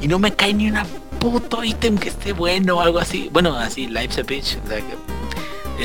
y 0.00 0.08
no 0.08 0.18
me 0.18 0.32
cae 0.32 0.54
ni 0.54 0.68
una 0.68 0.86
puto 1.18 1.64
ítem 1.64 1.96
que 1.96 2.10
esté 2.10 2.32
bueno 2.32 2.76
o 2.76 2.80
algo 2.80 2.98
así. 2.98 3.30
Bueno, 3.32 3.56
así, 3.56 3.86
life's 3.86 4.18
a 4.18 4.22
bitch. 4.22 4.58
O 4.64 4.68
sea, 4.68 4.78
que 4.78 4.94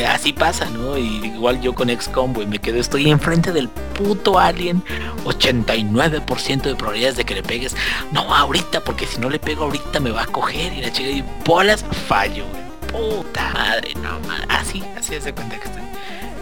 así 0.07 0.33
pasa, 0.33 0.69
¿no? 0.69 0.97
Y 0.97 1.25
igual 1.25 1.61
yo 1.61 1.73
con 1.73 1.89
XCOM, 1.89 2.33
güey, 2.33 2.47
me 2.47 2.59
quedo, 2.59 2.79
estoy 2.79 3.09
enfrente 3.09 3.51
del 3.51 3.69
puto 3.69 4.39
alien, 4.39 4.83
89% 5.25 6.61
de 6.61 6.75
probabilidades 6.75 7.17
de 7.17 7.25
que 7.25 7.35
le 7.35 7.43
pegues. 7.43 7.75
No, 8.11 8.33
ahorita, 8.33 8.81
porque 8.83 9.05
si 9.05 9.19
no 9.19 9.29
le 9.29 9.39
pego 9.39 9.65
ahorita 9.65 9.99
me 9.99 10.11
va 10.11 10.23
a 10.23 10.27
coger 10.27 10.73
y 10.73 10.81
la 10.81 10.91
chica 10.91 11.09
y 11.09 11.23
bolas, 11.45 11.83
fallo, 12.07 12.45
güey. 12.47 12.69
Puta 12.89 13.51
madre, 13.53 13.93
no, 14.01 14.19
así, 14.49 14.83
así 14.97 15.19
se 15.21 15.33
cuenta 15.33 15.59
que 15.59 15.67
estoy. 15.67 15.83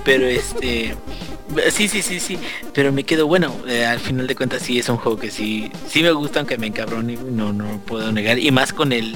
Pero 0.06 0.26
este, 0.28 0.96
Sí, 1.72 1.88
sí, 1.88 2.02
sí, 2.02 2.20
sí. 2.20 2.38
Pero 2.74 2.92
me 2.92 3.04
quedo 3.04 3.28
bueno. 3.28 3.54
Eh, 3.68 3.86
al 3.86 4.00
final 4.00 4.28
de 4.28 4.36
cuentas 4.36 4.62
sí 4.62 4.80
es 4.80 4.90
un 4.90 4.98
juego 4.98 5.18
que 5.18 5.32
sí, 5.32 5.72
sí 5.88 6.04
me 6.04 6.12
gusta, 6.12 6.40
aunque 6.40 6.58
me 6.58 6.68
encabrone, 6.68 7.18
no, 7.18 7.54
no 7.54 7.80
puedo 7.86 8.12
negar. 8.12 8.38
Y 8.38 8.52
más 8.52 8.74
con 8.74 8.92
el, 8.92 9.16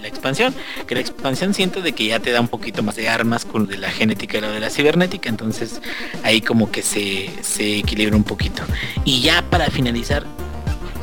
la 0.00 0.08
expansión. 0.08 0.54
Que 0.86 0.94
la 0.94 1.00
expansión 1.02 1.54
siento 1.54 1.82
de 1.82 1.92
que 1.92 2.06
ya 2.06 2.20
te 2.20 2.30
da 2.30 2.40
un 2.40 2.48
poquito 2.48 2.82
más 2.82 2.96
de 2.96 3.08
armas 3.08 3.44
con 3.44 3.66
de 3.66 3.76
la 3.76 3.90
genética 3.90 4.38
y 4.38 4.40
lo 4.40 4.50
de 4.50 4.60
la 4.60 4.70
cibernética. 4.70 5.28
Entonces 5.28 5.80
ahí 6.22 6.40
como 6.40 6.70
que 6.70 6.82
se, 6.82 7.30
se 7.42 7.78
equilibra 7.78 8.16
un 8.16 8.24
poquito. 8.24 8.62
Y 9.04 9.20
ya 9.20 9.42
para 9.42 9.66
finalizar, 9.66 10.24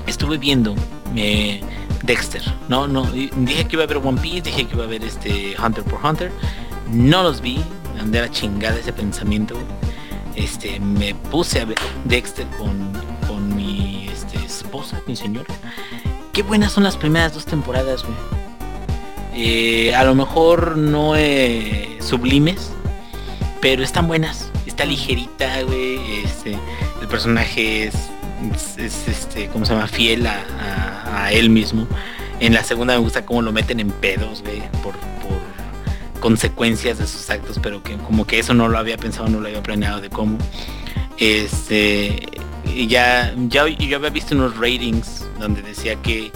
estuve 0.08 0.38
viendo 0.38 0.76
eh, 1.16 1.62
Dexter. 2.04 2.42
No, 2.70 2.88
no. 2.88 3.04
Dije 3.12 3.66
que 3.66 3.76
iba 3.76 3.84
a 3.84 3.86
haber 3.86 3.98
One 3.98 4.20
Piece, 4.20 4.42
dije 4.42 4.66
que 4.66 4.74
iba 4.74 4.84
a 4.84 4.88
haber 4.88 5.04
este 5.04 5.56
Hunter 5.64 5.84
por 5.84 6.04
Hunter. 6.04 6.32
No 6.92 7.24
los 7.24 7.42
vi. 7.42 7.62
Andé 8.00 8.20
a 8.20 8.30
chingada 8.30 8.78
ese 8.78 8.92
pensamiento 8.92 9.56
este, 10.36 10.80
me 10.80 11.16
puse 11.16 11.62
a 11.62 11.66
ver 11.66 11.78
Dexter 12.06 12.48
con, 12.58 12.92
con 13.28 13.56
mi 13.56 14.08
este, 14.12 14.38
esposa, 14.38 15.02
mi 15.08 15.16
señora. 15.16 15.54
Qué 16.34 16.44
buenas 16.44 16.74
son 16.74 16.84
las 16.84 16.98
primeras 16.98 17.34
dos 17.34 17.46
temporadas, 17.46 18.04
güey. 18.04 18.16
Eh, 19.38 19.94
a 19.94 20.04
lo 20.06 20.16
mejor 20.16 20.78
no 20.78 21.14
sublimes, 22.00 22.72
pero 23.62 23.84
están 23.84 24.08
buenas. 24.08 24.50
Está 24.66 24.86
ligerita, 24.86 25.62
güey. 25.64 26.24
Este, 26.24 26.58
el 27.02 27.08
personaje 27.08 27.86
es, 27.88 27.96
este, 28.78 29.48
¿cómo 29.48 29.66
se 29.66 29.74
llama? 29.74 29.88
Fiel 29.88 30.26
a, 30.28 31.30
él 31.32 31.50
mismo. 31.50 31.88
En 32.40 32.54
la 32.54 32.64
segunda 32.64 32.94
me 32.94 33.00
gusta 33.00 33.26
cómo 33.26 33.42
lo 33.42 33.52
meten 33.52 33.80
en 33.80 33.90
pedos, 33.90 34.42
güey, 34.42 34.62
por, 34.84 34.94
consecuencias 36.26 36.98
de 36.98 37.06
sus 37.06 37.30
actos, 37.30 37.60
pero 37.62 37.84
que 37.84 37.98
como 37.98 38.26
que 38.26 38.40
eso 38.40 38.56
no 38.56 38.68
lo 38.68 38.80
había 38.80 38.98
pensado, 38.98 39.30
no 39.30 39.40
lo 39.42 39.48
había 39.48 39.62
planeado 39.62 40.02
de 40.02 40.10
cómo. 40.10 40.40
Este, 41.20 42.26
ya, 42.88 43.32
ya 43.48 43.68
yo 43.68 43.98
había 43.98 44.10
visto 44.10 44.34
unos 44.34 44.58
ratings 44.58 45.24
donde 45.40 45.62
decía 45.62 45.98
que 45.98 46.32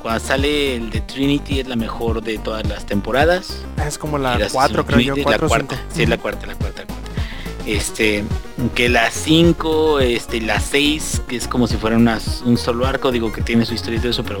cuando 0.00 0.24
sale 0.24 0.76
el 0.76 0.88
de 0.88 1.02
Trinity 1.02 1.60
es 1.60 1.68
la 1.68 1.76
mejor 1.76 2.22
de 2.22 2.38
todas 2.38 2.66
las 2.66 2.86
temporadas. 2.86 3.62
Es 3.86 3.98
como 3.98 4.16
la 4.16 4.38
4, 4.50 4.86
creo 4.86 5.00
yo, 5.00 5.16
la 5.16 5.38
cuarta, 5.38 5.78
sí, 5.92 6.06
la 6.06 6.16
cuarta, 6.16 6.46
la 6.46 6.54
cuarta, 6.54 6.80
la 6.80 6.86
cuarta 6.86 7.03
este 7.66 8.24
que 8.74 8.88
las 8.88 9.14
5 9.14 10.00
este 10.00 10.40
las 10.40 10.64
6 10.64 11.22
que 11.28 11.36
es 11.36 11.48
como 11.48 11.66
si 11.66 11.76
fuera 11.76 11.96
un 11.96 12.58
solo 12.58 12.86
arco 12.86 13.10
digo 13.10 13.32
que 13.32 13.42
tiene 13.42 13.64
su 13.64 13.74
historia 13.74 13.98
y 13.98 14.00
todo 14.00 14.10
eso 14.10 14.24
pero 14.24 14.40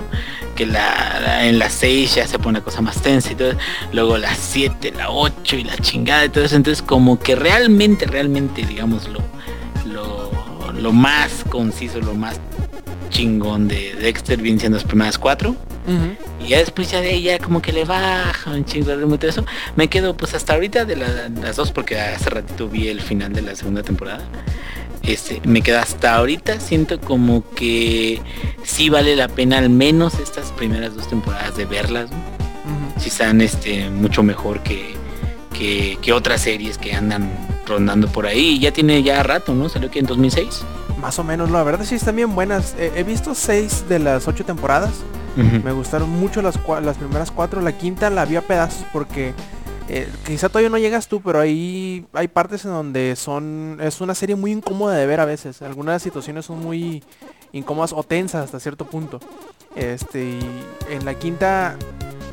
que 0.54 0.66
la, 0.66 1.46
en 1.46 1.58
las 1.58 1.72
6 1.72 2.16
ya 2.16 2.26
se 2.26 2.38
pone 2.38 2.60
cosa 2.60 2.80
más 2.80 3.00
tensa 3.02 3.32
y 3.32 3.34
todo 3.34 3.52
luego 3.92 4.18
las 4.18 4.38
7 4.38 4.92
la 4.96 5.10
8 5.10 5.56
y 5.56 5.64
la 5.64 5.76
chingada 5.78 6.26
y 6.26 6.28
todo 6.28 6.44
eso 6.44 6.56
entonces 6.56 6.82
como 6.82 7.18
que 7.18 7.34
realmente 7.34 8.06
realmente 8.06 8.64
digamos 8.64 9.08
lo 9.08 9.20
lo, 9.84 10.92
más 10.92 11.44
conciso 11.48 12.00
lo 12.00 12.14
más 12.14 12.38
chingón 13.08 13.68
de 13.68 13.94
Dexter 13.94 14.40
viene 14.40 14.58
siendo 14.60 14.76
las 14.76 14.86
primeras 14.86 15.18
4 15.18 15.56
y 16.44 16.48
ya 16.48 16.58
después 16.58 16.90
ya 16.90 17.00
de 17.00 17.14
ella 17.14 17.38
como 17.38 17.62
que 17.62 17.72
le 17.72 17.84
baja 17.84 18.50
un 18.50 18.64
chingo 18.64 18.88
de 18.88 18.96
ritmo 18.96 19.18
eso. 19.20 19.44
Me 19.76 19.88
quedo 19.88 20.16
pues 20.16 20.34
hasta 20.34 20.54
ahorita 20.54 20.84
de 20.84 20.96
las 20.96 21.56
dos 21.56 21.72
porque 21.72 21.98
hace 21.98 22.30
ratito 22.30 22.68
vi 22.68 22.88
el 22.88 23.00
final 23.00 23.32
de 23.32 23.42
la 23.42 23.56
segunda 23.56 23.82
temporada. 23.82 24.24
Este, 25.02 25.40
me 25.44 25.60
quedo 25.60 25.80
hasta 25.80 26.16
ahorita, 26.16 26.60
siento 26.60 26.98
como 27.00 27.44
que 27.54 28.20
sí 28.62 28.88
vale 28.88 29.16
la 29.16 29.28
pena 29.28 29.58
al 29.58 29.68
menos 29.68 30.18
estas 30.18 30.50
primeras 30.52 30.94
dos 30.94 31.08
temporadas 31.08 31.56
de 31.56 31.66
verlas. 31.66 32.10
Si 32.98 33.08
están 33.08 33.40
este, 33.40 33.90
mucho 33.90 34.22
mejor 34.22 34.60
que, 34.60 34.94
que, 36.00 36.12
otras 36.12 36.42
series 36.42 36.78
que 36.78 36.94
andan 36.94 37.30
rondando 37.66 38.08
por 38.08 38.26
ahí. 38.26 38.58
Ya 38.58 38.72
tiene 38.72 39.02
ya 39.02 39.22
rato, 39.22 39.54
¿no? 39.54 39.68
Salió 39.68 39.90
que 39.90 39.98
en 39.98 40.06
2006. 40.06 40.62
Más 41.00 41.18
o 41.18 41.24
menos, 41.24 41.50
la 41.50 41.62
verdad 41.62 41.84
sí 41.84 41.96
están 41.96 42.16
bien 42.16 42.34
buenas. 42.34 42.74
he 42.78 43.02
visto 43.02 43.34
seis 43.34 43.84
de 43.88 43.98
las 43.98 44.26
ocho 44.26 44.44
temporadas. 44.44 44.92
Me 45.36 45.72
gustaron 45.72 46.10
mucho 46.10 46.42
las, 46.42 46.58
las 46.82 46.96
primeras 46.96 47.30
cuatro. 47.30 47.60
La 47.60 47.76
quinta 47.76 48.10
la 48.10 48.24
vi 48.24 48.36
a 48.36 48.42
pedazos 48.42 48.84
porque 48.92 49.34
eh, 49.88 50.08
quizá 50.24 50.48
todavía 50.48 50.70
no 50.70 50.78
llegas 50.78 51.08
tú, 51.08 51.20
pero 51.20 51.40
ahí 51.40 52.06
hay 52.14 52.28
partes 52.28 52.64
en 52.64 52.70
donde 52.70 53.16
son 53.16 53.78
es 53.82 54.00
una 54.00 54.14
serie 54.14 54.34
muy 54.34 54.52
incómoda 54.52 54.94
de 54.94 55.06
ver 55.06 55.20
a 55.20 55.24
veces. 55.24 55.60
Algunas 55.62 56.02
situaciones 56.02 56.46
son 56.46 56.60
muy 56.60 57.02
incómodas 57.52 57.92
o 57.92 58.02
tensas 58.02 58.44
hasta 58.44 58.60
cierto 58.60 58.86
punto. 58.86 59.20
Este, 59.76 60.38
en 60.88 61.04
la 61.04 61.14
quinta 61.14 61.76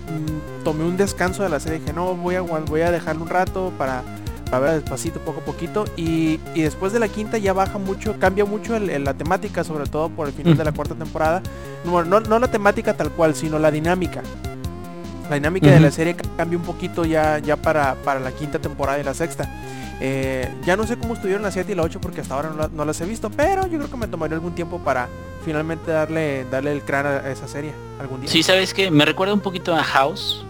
mm, 0.07 0.63
tomé 0.63 0.85
un 0.85 0.95
descanso 0.95 1.43
de 1.43 1.49
la 1.49 1.59
serie, 1.59 1.79
dije, 1.79 1.93
no, 1.93 2.15
voy 2.15 2.35
a, 2.35 2.41
voy 2.41 2.81
a 2.81 2.91
dejarlo 2.91 3.23
un 3.23 3.29
rato 3.29 3.73
para 3.77 4.03
a 4.51 4.59
ver 4.59 4.81
despacito, 4.81 5.19
poco 5.19 5.41
a 5.41 5.45
poquito. 5.45 5.85
Y, 5.95 6.37
después 6.55 6.93
de 6.93 6.99
la 6.99 7.07
quinta 7.07 7.37
ya 7.37 7.53
baja 7.53 7.77
mucho, 7.77 8.15
cambia 8.19 8.45
mucho 8.45 8.77
la 8.79 9.13
temática, 9.13 9.63
sobre 9.63 9.85
todo 9.85 10.09
por 10.09 10.27
el 10.27 10.33
final 10.33 10.57
de 10.57 10.63
la 10.63 10.71
cuarta 10.71 10.95
temporada. 10.95 11.41
No, 11.85 12.03
no, 12.03 12.39
la 12.39 12.51
temática 12.51 12.95
tal 12.95 13.11
cual, 13.11 13.35
sino 13.35 13.57
la 13.59 13.71
dinámica. 13.71 14.21
La 15.29 15.35
dinámica 15.35 15.71
de 15.71 15.79
la 15.79 15.91
serie 15.91 16.15
cambia 16.37 16.57
un 16.57 16.65
poquito 16.65 17.05
ya, 17.05 17.39
ya 17.39 17.55
para, 17.55 17.95
para 17.95 18.19
la 18.19 18.31
quinta 18.31 18.59
temporada 18.59 18.99
y 18.99 19.03
la 19.03 19.13
sexta. 19.13 19.49
Eh, 20.03 20.51
ya 20.65 20.75
no 20.75 20.87
sé 20.87 20.97
cómo 20.97 21.13
estuvieron 21.13 21.43
la 21.43 21.51
7 21.51 21.71
y 21.71 21.75
la 21.75 21.83
8 21.83 22.01
porque 22.01 22.21
hasta 22.21 22.33
ahora 22.33 22.69
no, 22.73 22.85
las 22.85 22.99
he 23.01 23.05
visto, 23.05 23.29
pero 23.29 23.67
yo 23.67 23.77
creo 23.77 23.91
que 23.91 23.97
me 23.97 24.07
tomaría 24.07 24.35
algún 24.35 24.55
tiempo 24.55 24.79
para 24.79 25.07
finalmente 25.45 25.91
darle 25.91 26.43
darle 26.49 26.71
el 26.71 26.81
crán 26.81 27.05
a 27.05 27.29
esa 27.29 27.47
serie 27.47 27.71
algún 27.99 28.19
día. 28.19 28.29
Sí, 28.29 28.41
sabes 28.41 28.73
que 28.73 28.89
me 28.89 29.05
recuerda 29.05 29.31
un 29.31 29.41
poquito 29.41 29.75
a 29.75 29.83
House, 29.83 30.43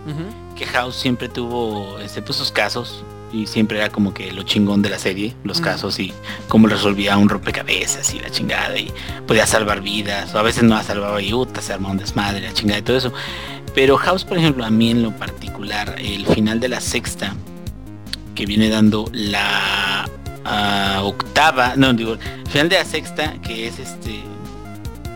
que 0.56 0.66
House 0.66 0.96
siempre 0.96 1.28
tuvo 1.28 2.00
este, 2.00 2.22
pues, 2.22 2.38
sus 2.38 2.50
casos, 2.50 3.04
y 3.34 3.48
siempre 3.48 3.78
era 3.78 3.90
como 3.90 4.14
que 4.14 4.32
lo 4.32 4.44
chingón 4.44 4.82
de 4.82 4.90
la 4.90 5.00
serie, 5.00 5.36
los 5.44 5.62
casos 5.62 6.00
y 6.00 6.14
cómo 6.48 6.68
resolvía 6.68 7.18
un 7.18 7.30
rompecabezas 7.30 8.14
y 8.14 8.20
la 8.20 8.30
chingada 8.30 8.78
y 8.78 8.92
podía 9.28 9.46
salvar 9.48 9.82
vidas, 9.82 10.34
o 10.36 10.40
a 10.40 10.44
veces 10.44 10.64
no 10.64 10.76
la 10.76 10.84
salvaba 10.84 11.22
y 11.22 11.34
uta, 11.34 11.62
se 11.62 11.74
armaba 11.74 11.94
un 11.94 11.98
desmadre, 12.00 12.42
la 12.42 12.54
chingada 12.54 12.80
y 12.80 12.84
todo 12.84 12.98
eso. 12.98 13.14
Pero 13.74 13.98
House, 13.98 14.26
por 14.26 14.38
ejemplo, 14.38 14.66
a 14.66 14.70
mí 14.70 14.92
en 14.92 15.02
lo 15.02 15.12
particular, 15.12 15.96
el 15.98 16.26
final 16.26 16.60
de 16.60 16.70
la 16.70 16.82
sexta, 16.82 17.34
que 18.36 18.46
viene 18.46 18.70
dando 18.70 19.10
la 19.14 20.10
ah, 20.46 21.02
octava, 21.04 21.76
no 21.78 21.94
digo, 21.94 22.14
el 22.14 22.52
final 22.52 22.70
de 22.70 22.78
la 22.78 22.86
sexta, 22.86 23.34
que 23.42 23.68
es 23.68 23.80
este, 23.80 24.22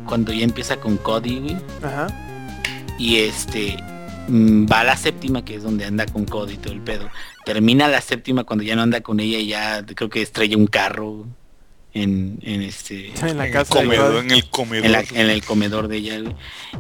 cuando 0.06 0.32
ya 0.32 0.44
empieza 0.44 0.78
con 0.78 0.98
Cody, 0.98 1.40
güey. 1.40 1.58
Ajá. 1.84 2.08
Y 2.98 3.18
este, 3.18 3.76
va 4.30 4.82
a 4.82 4.84
la 4.84 4.98
séptima, 4.98 5.46
que 5.46 5.56
es 5.56 5.64
donde 5.64 5.86
anda 5.86 6.06
con 6.06 6.26
Cody 6.26 6.54
y 6.54 6.58
todo 6.58 6.74
el 6.74 6.82
pedo. 6.82 7.10
Termina 7.46 7.88
la 7.88 8.02
séptima 8.02 8.44
cuando 8.44 8.64
ya 8.64 8.76
no 8.76 8.82
anda 8.82 9.02
con 9.02 9.20
ella 9.20 9.38
y 9.38 9.48
ya 9.48 9.86
creo 9.86 10.10
que 10.10 10.22
estrella 10.22 10.58
un 10.58 10.68
carro 10.68 11.26
en, 11.96 12.62
este 12.62 13.12
en 13.22 13.38
la 13.38 13.50
casa 13.50 13.82
en 13.82 14.32
el 14.32 14.50
comedor. 14.50 15.06
en, 15.14 15.30
el 15.30 15.44
comedor 15.44 15.88
de 15.88 15.98
ella 15.98 16.20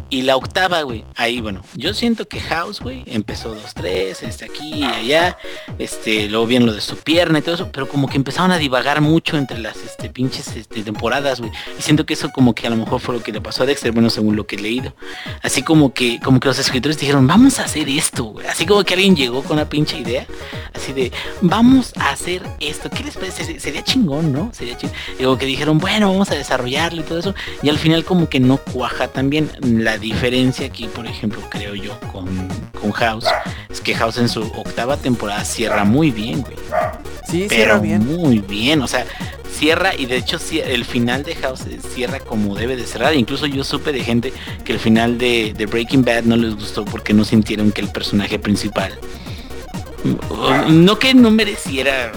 y 0.09 0.23
la 0.23 0.35
octava 0.35 0.81
güey 0.81 1.05
ahí 1.15 1.39
bueno 1.39 1.63
yo 1.75 1.93
siento 1.93 2.27
que 2.27 2.39
House 2.41 2.81
güey 2.81 3.03
empezó 3.07 3.55
dos 3.55 3.73
tres 3.73 4.21
este 4.23 4.45
aquí 4.45 4.73
y 4.75 4.83
allá 4.83 5.37
este 5.79 6.27
luego 6.27 6.47
bien 6.47 6.65
lo 6.65 6.73
de 6.73 6.81
su 6.81 6.97
pierna 6.97 7.39
y 7.39 7.41
todo 7.41 7.55
eso 7.55 7.71
pero 7.71 7.87
como 7.87 8.07
que 8.07 8.17
empezaron 8.17 8.51
a 8.51 8.57
divagar 8.57 9.01
mucho 9.01 9.37
entre 9.37 9.57
las 9.57 9.77
este 9.77 10.09
pinches 10.09 10.55
este, 10.55 10.83
temporadas 10.83 11.39
güey. 11.39 11.51
Y 11.79 11.81
siento 11.81 12.05
que 12.05 12.13
eso 12.13 12.31
como 12.31 12.53
que 12.53 12.67
a 12.67 12.69
lo 12.69 12.75
mejor 12.75 12.99
fue 12.99 13.15
lo 13.15 13.23
que 13.23 13.31
le 13.31 13.41
pasó 13.41 13.63
a 13.63 13.65
Dexter 13.65 13.91
bueno 13.91 14.09
según 14.09 14.35
lo 14.35 14.45
que 14.45 14.55
he 14.55 14.59
leído. 14.59 14.95
Así 15.41 15.61
como 15.61 15.93
que 15.93 16.19
como 16.19 16.39
que 16.39 16.47
los 16.47 16.59
escritores 16.59 16.97
dijeron 16.97 17.25
vamos 17.25 17.59
a 17.59 17.63
hacer 17.63 17.87
esto 17.89 18.25
güey 18.25 18.47
así 18.47 18.65
como 18.65 18.83
que 18.83 18.93
alguien 18.93 19.15
llegó 19.15 19.43
con 19.43 19.53
una 19.57 19.69
pinche 19.69 19.97
idea 19.97 20.27
así 20.73 20.91
de 20.93 21.11
vamos 21.41 21.93
a 21.97 22.09
hacer 22.09 22.43
esto 22.59 22.89
qué 22.89 23.03
les 23.03 23.15
parece 23.15 23.59
sería 23.59 23.83
chingón 23.83 24.33
no 24.33 24.51
sería 24.53 24.77
chingón 24.77 24.95
Digo 25.17 25.37
que 25.37 25.45
dijeron, 25.45 25.77
bueno, 25.77 26.11
vamos 26.11 26.31
a 26.31 26.35
desarrollarlo 26.35 27.01
y 27.01 27.03
todo 27.03 27.19
eso. 27.19 27.35
Y 27.61 27.69
al 27.69 27.77
final 27.77 28.03
como 28.03 28.29
que 28.29 28.39
no 28.39 28.57
cuaja 28.57 29.07
también. 29.07 29.51
La 29.61 29.97
diferencia 29.97 30.65
aquí, 30.67 30.87
por 30.87 31.05
ejemplo, 31.07 31.41
creo 31.49 31.75
yo, 31.75 31.97
con, 32.11 32.47
con 32.79 32.91
House, 32.91 33.25
es 33.69 33.81
que 33.81 33.95
House 33.95 34.17
en 34.17 34.29
su 34.29 34.41
octava 34.41 34.97
temporada 34.97 35.43
cierra 35.45 35.83
muy 35.83 36.11
bien, 36.11 36.41
güey. 36.41 36.55
Sí, 37.27 37.47
cierra 37.49 37.79
bien. 37.79 38.05
Muy 38.05 38.39
bien, 38.39 38.81
o 38.81 38.87
sea, 38.87 39.05
cierra 39.51 39.95
y 39.95 40.05
de 40.05 40.17
hecho 40.17 40.37
el 40.51 40.85
final 40.85 41.23
de 41.23 41.35
House 41.35 41.63
cierra 41.93 42.19
como 42.19 42.55
debe 42.55 42.75
de 42.75 42.85
cerrar. 42.85 43.15
Incluso 43.15 43.45
yo 43.45 43.63
supe 43.63 43.91
de 43.91 44.03
gente 44.03 44.33
que 44.63 44.73
el 44.73 44.79
final 44.79 45.17
de, 45.17 45.53
de 45.55 45.65
Breaking 45.65 46.03
Bad 46.03 46.23
no 46.23 46.35
les 46.35 46.55
gustó 46.55 46.85
porque 46.85 47.13
no 47.13 47.23
sintieron 47.25 47.71
que 47.71 47.81
el 47.81 47.89
personaje 47.89 48.39
principal 48.39 48.97
no 50.69 50.99
que 50.99 51.13
no 51.13 51.31
mereciera 51.31 52.11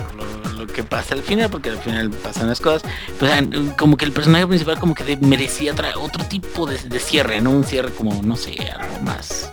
pasa 0.84 1.14
al 1.14 1.22
final, 1.22 1.50
porque 1.50 1.70
al 1.70 1.78
final 1.78 2.10
pasan 2.10 2.48
las 2.48 2.60
cosas, 2.60 2.82
pues 3.18 3.32
como 3.76 3.96
que 3.96 4.04
el 4.04 4.12
personaje 4.12 4.46
principal 4.46 4.78
como 4.78 4.94
que 4.94 5.16
merecía 5.20 5.74
otro 5.96 6.24
tipo 6.24 6.66
de, 6.66 6.78
cierre, 7.00 7.40
¿no? 7.40 7.50
Un 7.50 7.64
cierre 7.64 7.90
como, 7.92 8.22
no 8.22 8.36
sé, 8.36 8.56
algo 8.78 9.00
más 9.02 9.50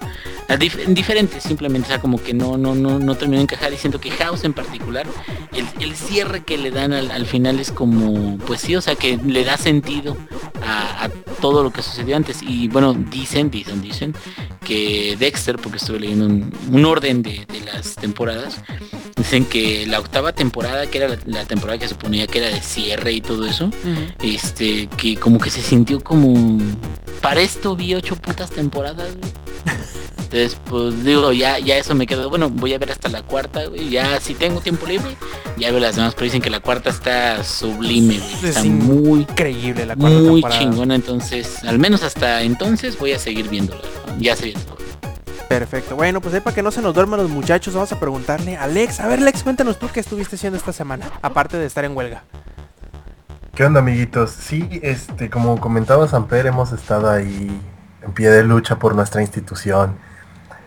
a 0.47 0.57
dif- 0.57 0.85
diferentes 0.87 1.43
simplemente, 1.43 1.87
o 1.87 1.89
sea, 1.89 1.99
como 1.99 2.21
que 2.21 2.33
no, 2.33 2.57
no, 2.57 2.75
no, 2.75 2.99
no 2.99 3.15
terminó 3.15 3.37
de 3.37 3.43
encajar 3.43 3.73
y 3.73 3.77
siento 3.77 3.99
que 3.99 4.11
House 4.11 4.43
en 4.43 4.53
particular, 4.53 5.07
el, 5.53 5.65
el 5.79 5.95
cierre 5.95 6.43
que 6.43 6.57
le 6.57 6.71
dan 6.71 6.93
al, 6.93 7.11
al 7.11 7.25
final 7.25 7.59
es 7.59 7.71
como, 7.71 8.37
pues 8.45 8.61
sí, 8.61 8.75
o 8.75 8.81
sea, 8.81 8.95
que 8.95 9.17
le 9.17 9.43
da 9.43 9.57
sentido 9.57 10.15
a, 10.63 11.09
todo 11.41 11.63
lo 11.63 11.71
que 11.71 11.81
sucedió 11.81 12.15
antes. 12.15 12.41
Y 12.41 12.67
bueno, 12.67 12.93
dicen, 12.93 13.51
dicen, 13.51 13.81
dicen 13.81 14.13
que 14.63 15.15
Dexter, 15.19 15.57
porque 15.57 15.77
estuve 15.77 15.99
leyendo 15.99 16.25
un, 16.25 16.85
orden 16.85 17.21
de, 17.21 17.45
de 17.45 17.61
las 17.61 17.95
temporadas, 17.95 18.61
dicen 19.15 19.45
que 19.45 19.85
la 19.87 19.99
octava 19.99 20.33
temporada, 20.33 20.87
que 20.87 20.97
era 20.97 21.07
la, 21.07 21.17
la 21.25 21.45
temporada 21.45 21.79
que 21.79 21.87
suponía 21.87 22.27
que 22.27 22.39
era 22.39 22.49
de 22.49 22.61
cierre 22.61 23.13
y 23.13 23.21
todo 23.21 23.45
eso, 23.45 23.69
este, 24.21 24.87
que 24.97 25.15
como 25.15 25.39
que 25.39 25.49
se 25.49 25.61
sintió 25.61 26.03
como, 26.03 26.59
para 27.21 27.41
esto 27.41 27.75
vi 27.75 27.95
ocho 27.95 28.15
putas 28.15 28.51
temporadas, 28.51 29.09
güey. 29.15 29.31
Entonces, 30.25 30.57
pues 30.65 31.03
digo, 31.03 31.31
ya, 31.31 31.59
ya 31.59 31.77
eso 31.77 31.93
me 31.95 32.07
quedó, 32.07 32.29
bueno, 32.29 32.49
voy 32.49 32.73
a 32.73 32.79
ver 32.79 32.91
hasta 32.91 33.09
la 33.09 33.21
cuarta, 33.21 33.65
güey, 33.67 33.89
ya 33.89 34.19
si 34.19 34.33
tengo 34.33 34.59
tiempo 34.59 34.85
libre, 34.87 35.15
ya 35.55 35.69
veo 35.69 35.79
las 35.79 35.95
demás, 35.95 36.13
pero 36.15 36.25
dicen 36.25 36.41
que 36.41 36.49
la 36.49 36.59
cuarta 36.59 36.89
está 36.89 37.43
sublime, 37.43 38.17
güey, 38.17 38.33
Es 38.33 38.43
está 38.43 38.63
muy, 38.63 39.21
Increíble 39.21 39.85
la 39.85 39.95
cuarta 39.95 40.17
muy 40.17 40.41
temporada. 40.41 40.59
chingona, 40.59 40.95
entonces, 40.95 41.63
al 41.63 41.79
menos 41.79 42.03
hasta 42.03 42.41
entonces 42.41 42.97
voy 42.97 43.13
a 43.13 43.19
seguir 43.19 43.49
viéndolo, 43.49 43.81
¿no? 44.07 44.19
ya 44.19 44.35
se 44.35 44.45
viene. 44.45 44.61
Perfecto. 45.47 45.95
Bueno, 45.95 46.21
pues 46.21 46.33
ahí 46.33 46.41
para 46.41 46.55
que 46.55 46.63
no 46.63 46.71
se 46.71 46.81
nos 46.81 46.93
duerman 46.93 47.19
los 47.19 47.29
muchachos, 47.29 47.73
vamos 47.73 47.91
a 47.91 47.99
preguntarle 47.99 48.57
a 48.57 48.63
Alex. 48.63 48.99
A 48.99 49.07
ver, 49.07 49.19
Alex, 49.19 49.43
cuéntanos 49.43 49.77
tú 49.77 49.89
qué 49.93 49.99
estuviste 49.99 50.35
haciendo 50.35 50.57
esta 50.57 50.73
semana, 50.73 51.11
aparte 51.21 51.57
de 51.57 51.65
estar 51.65 51.85
en 51.85 51.95
huelga. 51.95 52.23
¿Qué 53.53 53.63
onda 53.63 53.79
amiguitos? 53.79 54.31
Sí, 54.31 54.67
este, 54.81 55.29
como 55.29 55.59
comentaba 55.61 56.07
Samper, 56.07 56.47
hemos 56.47 56.71
estado 56.71 57.09
ahí 57.09 57.61
en 58.01 58.11
pie 58.13 58.29
de 58.29 58.43
lucha 58.43 58.77
por 58.79 58.95
nuestra 58.95 59.21
institución. 59.21 59.97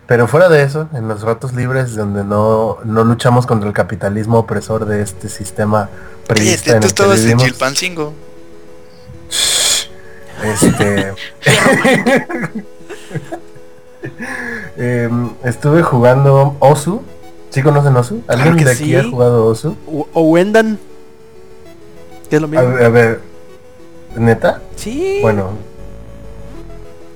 Pero 0.06 0.26
fuera 0.26 0.48
de 0.48 0.62
eso, 0.62 0.88
en 0.94 1.06
los 1.06 1.20
ratos 1.20 1.52
libres 1.52 1.94
donde 1.94 2.24
no, 2.24 2.78
no 2.84 3.04
luchamos 3.04 3.46
contra 3.46 3.68
el 3.68 3.74
capitalismo 3.74 4.38
opresor 4.38 4.86
de 4.86 5.02
este 5.02 5.28
sistema 5.28 5.90
priista 6.26 6.72
Cállate, 6.72 6.72
en 6.72 6.72
tú 6.72 6.76
el 6.76 6.80
que 6.80 6.86
estabas 6.86 7.18
en 7.18 7.24
vivimos, 7.24 7.44
Chilpancingo. 7.44 8.14
este, 10.42 11.12
em, 14.76 15.30
estuve 15.44 15.82
jugando 15.82 16.56
Osu. 16.60 17.02
¿Sí 17.50 17.62
conocen 17.62 17.96
Osu? 17.96 18.22
¿Alguien 18.28 18.56
que 18.56 18.64
de 18.64 18.72
aquí 18.72 18.84
sí. 18.84 18.96
ha 18.96 19.04
jugado 19.04 19.46
Osu? 19.46 19.76
O, 20.12 20.22
Wendan. 20.22 20.78
¿Qué 22.28 22.36
es 22.36 22.42
lo 22.42 22.46
A, 22.48 22.50
mismo? 22.50 22.68
ver, 22.74 22.84
a 22.84 22.88
ver, 22.90 23.20
¿neta? 24.16 24.60
Sí. 24.76 25.18
Bueno, 25.22 25.50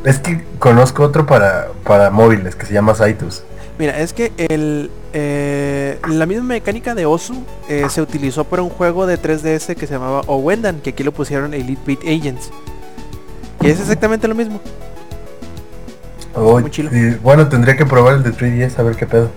es 0.05 0.19
que 0.19 0.43
conozco 0.59 1.03
otro 1.03 1.27
para, 1.27 1.69
para 1.85 2.11
móviles 2.11 2.57
que 2.57 2.65
se 2.67 2.73
llama 2.73 2.95
Saitus. 2.95 3.43
Mira, 3.79 3.99
es 4.01 4.13
que 4.13 4.33
el, 4.37 4.91
eh, 5.13 5.99
la 6.09 6.27
misma 6.27 6.45
mecánica 6.45 6.95
de 6.95 7.05
Osu 7.07 7.35
eh, 7.69 7.87
se 7.91 8.01
utilizó 8.01 8.45
para 8.45 8.63
un 8.63 8.71
juego 8.71 9.07
de 9.07 9.19
3DS 9.21 9.75
que 9.77 9.87
se 9.87 9.95
llamaba 9.95 10.23
Owendan, 10.27 10.81
que 10.81 10.91
aquí 10.91 11.03
lo 11.03 11.13
pusieron 11.13 11.53
Elite 11.55 11.81
Beat 11.87 12.01
Agents. 12.03 12.51
Y 13.61 13.69
es 13.69 13.81
exactamente 13.81 14.27
lo 14.29 14.35
mismo. 14.35 14.61
Oh, 16.35 16.61
Muy 16.61 16.71
chilo. 16.71 16.91
y, 16.95 17.15
bueno, 17.17 17.49
tendría 17.49 17.77
que 17.77 17.85
probar 17.85 18.15
el 18.15 18.23
de 18.23 18.33
3DS 18.33 18.79
a 18.79 18.83
ver 18.83 18.97
qué 18.97 19.07
pedo. 19.07 19.29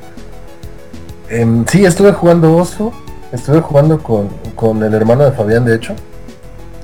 Em, 1.30 1.66
sí, 1.68 1.86
estuve 1.86 2.14
jugando 2.14 2.56
Osu. 2.56 2.92
Estuve 3.32 3.60
jugando 3.62 4.00
con, 4.00 4.30
con 4.56 4.82
el 4.84 4.94
hermano 4.94 5.26
de 5.26 5.32
Fabián, 5.32 5.66
de 5.66 5.76
hecho. 5.76 5.96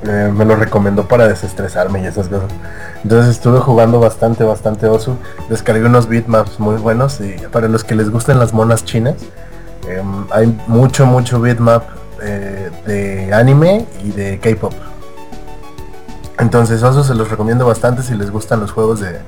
Eh, 0.03 0.31
me 0.35 0.45
lo 0.45 0.55
recomendó 0.55 1.07
para 1.07 1.27
desestresarme 1.27 2.01
y 2.01 2.07
esas 2.07 2.27
cosas. 2.27 2.49
Entonces 3.03 3.35
estuve 3.35 3.59
jugando 3.59 3.99
bastante, 3.99 4.43
bastante 4.43 4.87
Osu. 4.87 5.15
Descargué 5.47 5.85
unos 5.85 6.07
bitmaps 6.07 6.59
muy 6.59 6.75
buenos 6.75 7.21
y 7.21 7.35
para 7.51 7.67
los 7.67 7.83
que 7.83 7.95
les 7.95 8.09
gusten 8.09 8.39
las 8.39 8.51
monas 8.53 8.83
chinas, 8.83 9.15
em, 9.87 10.25
hay 10.31 10.59
mucho, 10.67 11.05
mucho 11.05 11.39
bitmap 11.39 11.83
eh, 12.21 12.69
de 12.85 13.33
anime 13.33 13.85
y 14.03 14.11
de 14.11 14.39
K-pop. 14.39 14.73
Entonces 16.39 16.81
Osu 16.81 17.03
se 17.03 17.13
los 17.13 17.29
recomiendo 17.29 17.65
bastante 17.67 18.01
si 18.01 18.15
les 18.15 18.31
gustan 18.31 18.59
los 18.59 18.71
juegos 18.71 18.99
de, 18.99 19.19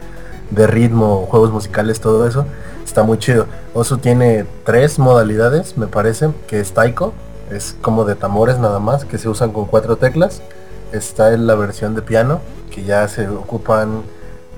de 0.51 0.67
ritmo, 0.67 1.27
juegos 1.29 1.51
musicales, 1.51 1.99
todo 1.99 2.27
eso. 2.27 2.45
Está 2.85 3.03
muy 3.03 3.17
chido. 3.17 3.47
Osu 3.73 3.97
tiene 3.97 4.45
tres 4.65 4.99
modalidades, 4.99 5.77
me 5.77 5.87
parece, 5.87 6.29
que 6.47 6.59
es 6.59 6.73
Taiko, 6.73 7.13
es 7.49 7.75
como 7.81 8.05
de 8.05 8.15
tambores 8.15 8.59
nada 8.59 8.79
más, 8.79 9.05
que 9.05 9.17
se 9.17 9.29
usan 9.29 9.51
con 9.51 9.65
cuatro 9.65 9.95
teclas. 9.95 10.41
Está 10.91 11.33
en 11.33 11.47
la 11.47 11.55
versión 11.55 11.95
de 11.95 12.01
piano, 12.01 12.39
que 12.69 12.83
ya 12.83 13.07
se 13.07 13.27
ocupan 13.27 14.03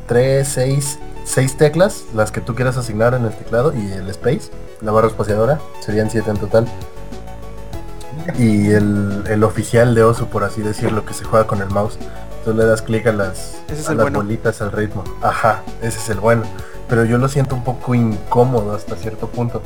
tres, 0.08 0.50
seis, 0.50 1.00
seis 1.24 1.56
teclas, 1.58 2.04
las 2.14 2.32
que 2.32 2.42
tú 2.42 2.56
quieras 2.56 2.78
asignar 2.78 3.14
en 3.14 3.26
el 3.26 3.34
teclado, 3.34 3.74
y 3.74 3.92
el 3.94 4.10
space, 4.10 4.52
la 4.82 4.92
barra 4.92 5.08
espaciadora, 5.08 5.60
serían 5.80 6.10
siete 6.10 6.30
en 6.32 6.38
total. 6.38 6.68
Y 8.38 8.72
el, 8.72 9.24
el 9.28 9.44
oficial 9.44 9.96
de 9.96 10.04
Osu, 10.04 10.28
por 10.28 10.44
así 10.44 10.62
decirlo, 10.62 11.06
que 11.06 11.14
se 11.14 11.24
juega 11.24 11.48
con 11.48 11.62
el 11.62 11.70
mouse. 11.70 11.98
Tú 12.46 12.54
le 12.54 12.64
das 12.64 12.82
clic 12.84 13.08
a 13.08 13.12
las, 13.12 13.56
a 13.68 13.94
las 13.94 13.96
bueno. 13.96 14.20
bolitas 14.20 14.62
al 14.62 14.72
ritmo. 14.72 15.04
Ajá, 15.22 15.64
ese 15.82 15.98
es 15.98 16.10
el 16.10 16.20
bueno. 16.20 16.44
Pero 16.88 17.04
yo 17.04 17.18
lo 17.18 17.28
siento 17.28 17.56
un 17.56 17.64
poco 17.64 17.96
incómodo 17.96 18.76
hasta 18.76 18.96
cierto 18.96 19.28
punto. 19.28 19.64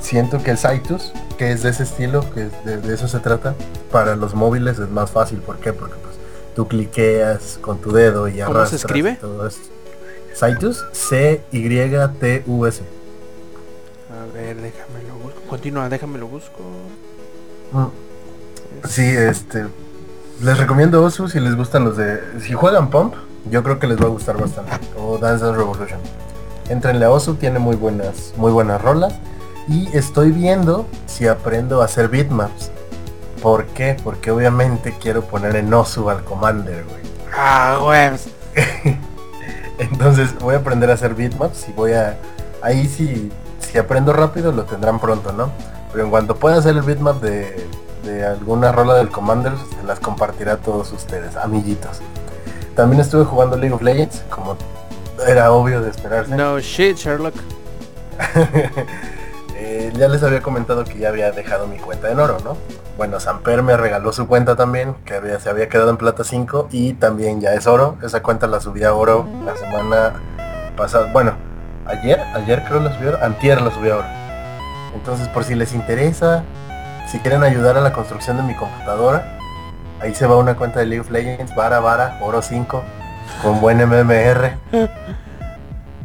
Siento 0.00 0.42
que 0.42 0.50
el 0.50 0.58
Saitus, 0.58 1.12
que 1.38 1.52
es 1.52 1.62
de 1.62 1.70
ese 1.70 1.84
estilo, 1.84 2.28
que 2.34 2.46
es 2.46 2.64
de, 2.64 2.76
de 2.76 2.94
eso 2.94 3.08
se 3.08 3.18
trata, 3.20 3.54
para 3.90 4.14
los 4.14 4.34
móviles 4.34 4.78
es 4.78 4.90
más 4.90 5.10
fácil. 5.10 5.38
¿Por 5.38 5.56
qué? 5.58 5.72
Porque 5.72 5.94
pues 5.96 6.16
tú 6.54 6.68
cliqueas 6.68 7.58
con 7.62 7.78
tu 7.80 7.92
dedo 7.92 8.28
y 8.28 8.32
¿Cómo 8.32 8.44
se 8.44 8.50
arrastras 8.58 8.84
escribe? 8.84 9.12
y 9.12 9.16
todo 9.16 9.46
esto. 9.46 9.66
Saitus, 10.34 10.84
C-Y-T-U-S. 10.92 12.82
A 14.12 14.34
ver, 14.34 14.56
déjamelo 14.56 15.14
busco. 15.22 15.40
Continúa, 15.48 15.88
déjamelo 15.88 16.28
busco. 16.28 16.62
Mm. 17.72 18.86
Sí, 18.86 19.02
este. 19.02 19.66
Les 20.40 20.56
recomiendo 20.56 21.02
Osu 21.02 21.28
si 21.28 21.40
les 21.40 21.56
gustan 21.56 21.84
los 21.84 21.96
de. 21.96 22.20
Si 22.40 22.52
juegan 22.52 22.90
Pump, 22.90 23.14
yo 23.50 23.64
creo 23.64 23.80
que 23.80 23.88
les 23.88 24.00
va 24.00 24.04
a 24.04 24.08
gustar 24.08 24.40
bastante. 24.40 24.70
O 24.96 25.18
Dance 25.18 25.44
Dance 25.44 25.58
Revolution. 25.58 25.98
Entrenle 26.68 27.06
a 27.06 27.10
Osu, 27.10 27.34
tiene 27.34 27.58
muy 27.58 27.74
buenas, 27.74 28.34
muy 28.36 28.52
buenas 28.52 28.80
rolas. 28.80 29.14
Y 29.66 29.88
estoy 29.96 30.30
viendo 30.30 30.86
si 31.06 31.26
aprendo 31.26 31.82
a 31.82 31.86
hacer 31.86 32.08
bitmaps. 32.08 32.70
¿Por 33.42 33.66
qué? 33.66 33.96
Porque 34.04 34.30
obviamente 34.30 34.96
quiero 35.00 35.22
poner 35.22 35.56
en 35.56 35.74
Osu 35.74 36.08
al 36.08 36.22
Commander, 36.22 36.84
güey. 36.84 37.02
Ah, 37.36 37.78
güey. 37.82 38.10
Entonces 39.78 40.38
voy 40.38 40.54
a 40.54 40.58
aprender 40.58 40.88
a 40.90 40.94
hacer 40.94 41.14
bitmaps 41.14 41.68
y 41.68 41.72
voy 41.72 41.92
a... 41.92 42.16
Ahí 42.62 42.86
sí, 42.86 43.30
si 43.58 43.78
aprendo 43.78 44.12
rápido 44.12 44.52
lo 44.52 44.64
tendrán 44.64 45.00
pronto, 45.00 45.32
¿no? 45.32 45.50
Pero 45.92 46.04
en 46.04 46.10
cuanto 46.10 46.36
pueda 46.36 46.58
hacer 46.58 46.76
el 46.76 46.82
bitmap 46.82 47.20
de, 47.20 47.66
de 48.08 48.24
alguna 48.24 48.72
rola 48.72 48.94
del 48.94 49.10
Commander, 49.10 49.52
se 49.56 49.86
las 49.86 50.00
compartirá 50.00 50.54
a 50.54 50.56
todos 50.56 50.92
ustedes, 50.92 51.36
amiguitos. 51.36 52.00
También 52.74 53.00
estuve 53.00 53.24
jugando 53.24 53.56
League 53.56 53.74
of 53.74 53.82
Legends, 53.82 54.22
como 54.30 54.56
era 55.26 55.52
obvio 55.52 55.82
de 55.82 55.90
esperarse. 55.90 56.34
No 56.34 56.58
shit, 56.58 56.96
Sherlock. 56.96 57.34
Eh, 59.60 59.92
ya 59.96 60.06
les 60.06 60.22
había 60.22 60.40
comentado 60.40 60.84
que 60.84 61.00
ya 61.00 61.08
había 61.08 61.32
dejado 61.32 61.66
mi 61.66 61.78
cuenta 61.78 62.12
en 62.12 62.20
oro, 62.20 62.38
¿no? 62.44 62.56
Bueno, 62.96 63.18
Samper 63.18 63.64
me 63.64 63.76
regaló 63.76 64.12
su 64.12 64.28
cuenta 64.28 64.54
también, 64.54 64.94
que 65.04 65.14
había, 65.14 65.40
se 65.40 65.50
había 65.50 65.68
quedado 65.68 65.90
en 65.90 65.96
plata 65.96 66.22
5 66.22 66.68
y 66.70 66.92
también 66.92 67.40
ya 67.40 67.54
es 67.54 67.66
oro. 67.66 67.96
Esa 68.02 68.22
cuenta 68.22 68.46
la 68.46 68.60
subí 68.60 68.84
a 68.84 68.94
oro 68.94 69.28
la 69.44 69.56
semana 69.56 70.12
pasada. 70.76 71.10
Bueno, 71.12 71.32
ayer, 71.86 72.20
ayer 72.34 72.62
creo 72.68 72.78
la 72.78 72.96
oro, 72.96 73.18
antier 73.20 73.60
la 73.60 73.72
subí 73.72 73.90
a 73.90 73.96
oro. 73.96 74.06
Entonces 74.94 75.26
por 75.26 75.42
si 75.42 75.56
les 75.56 75.74
interesa, 75.74 76.44
si 77.10 77.18
quieren 77.20 77.42
ayudar 77.42 77.76
a 77.76 77.80
la 77.80 77.92
construcción 77.92 78.36
de 78.36 78.42
mi 78.42 78.54
computadora, 78.54 79.38
ahí 80.00 80.14
se 80.14 80.26
va 80.26 80.36
una 80.36 80.56
cuenta 80.56 80.80
de 80.80 80.86
League 80.86 81.00
of 81.00 81.10
Legends, 81.10 81.54
vara, 81.54 81.80
vara, 81.80 82.18
oro 82.20 82.42
5, 82.42 82.82
con 83.42 83.60
buen 83.60 83.78
MMR. 83.78 84.58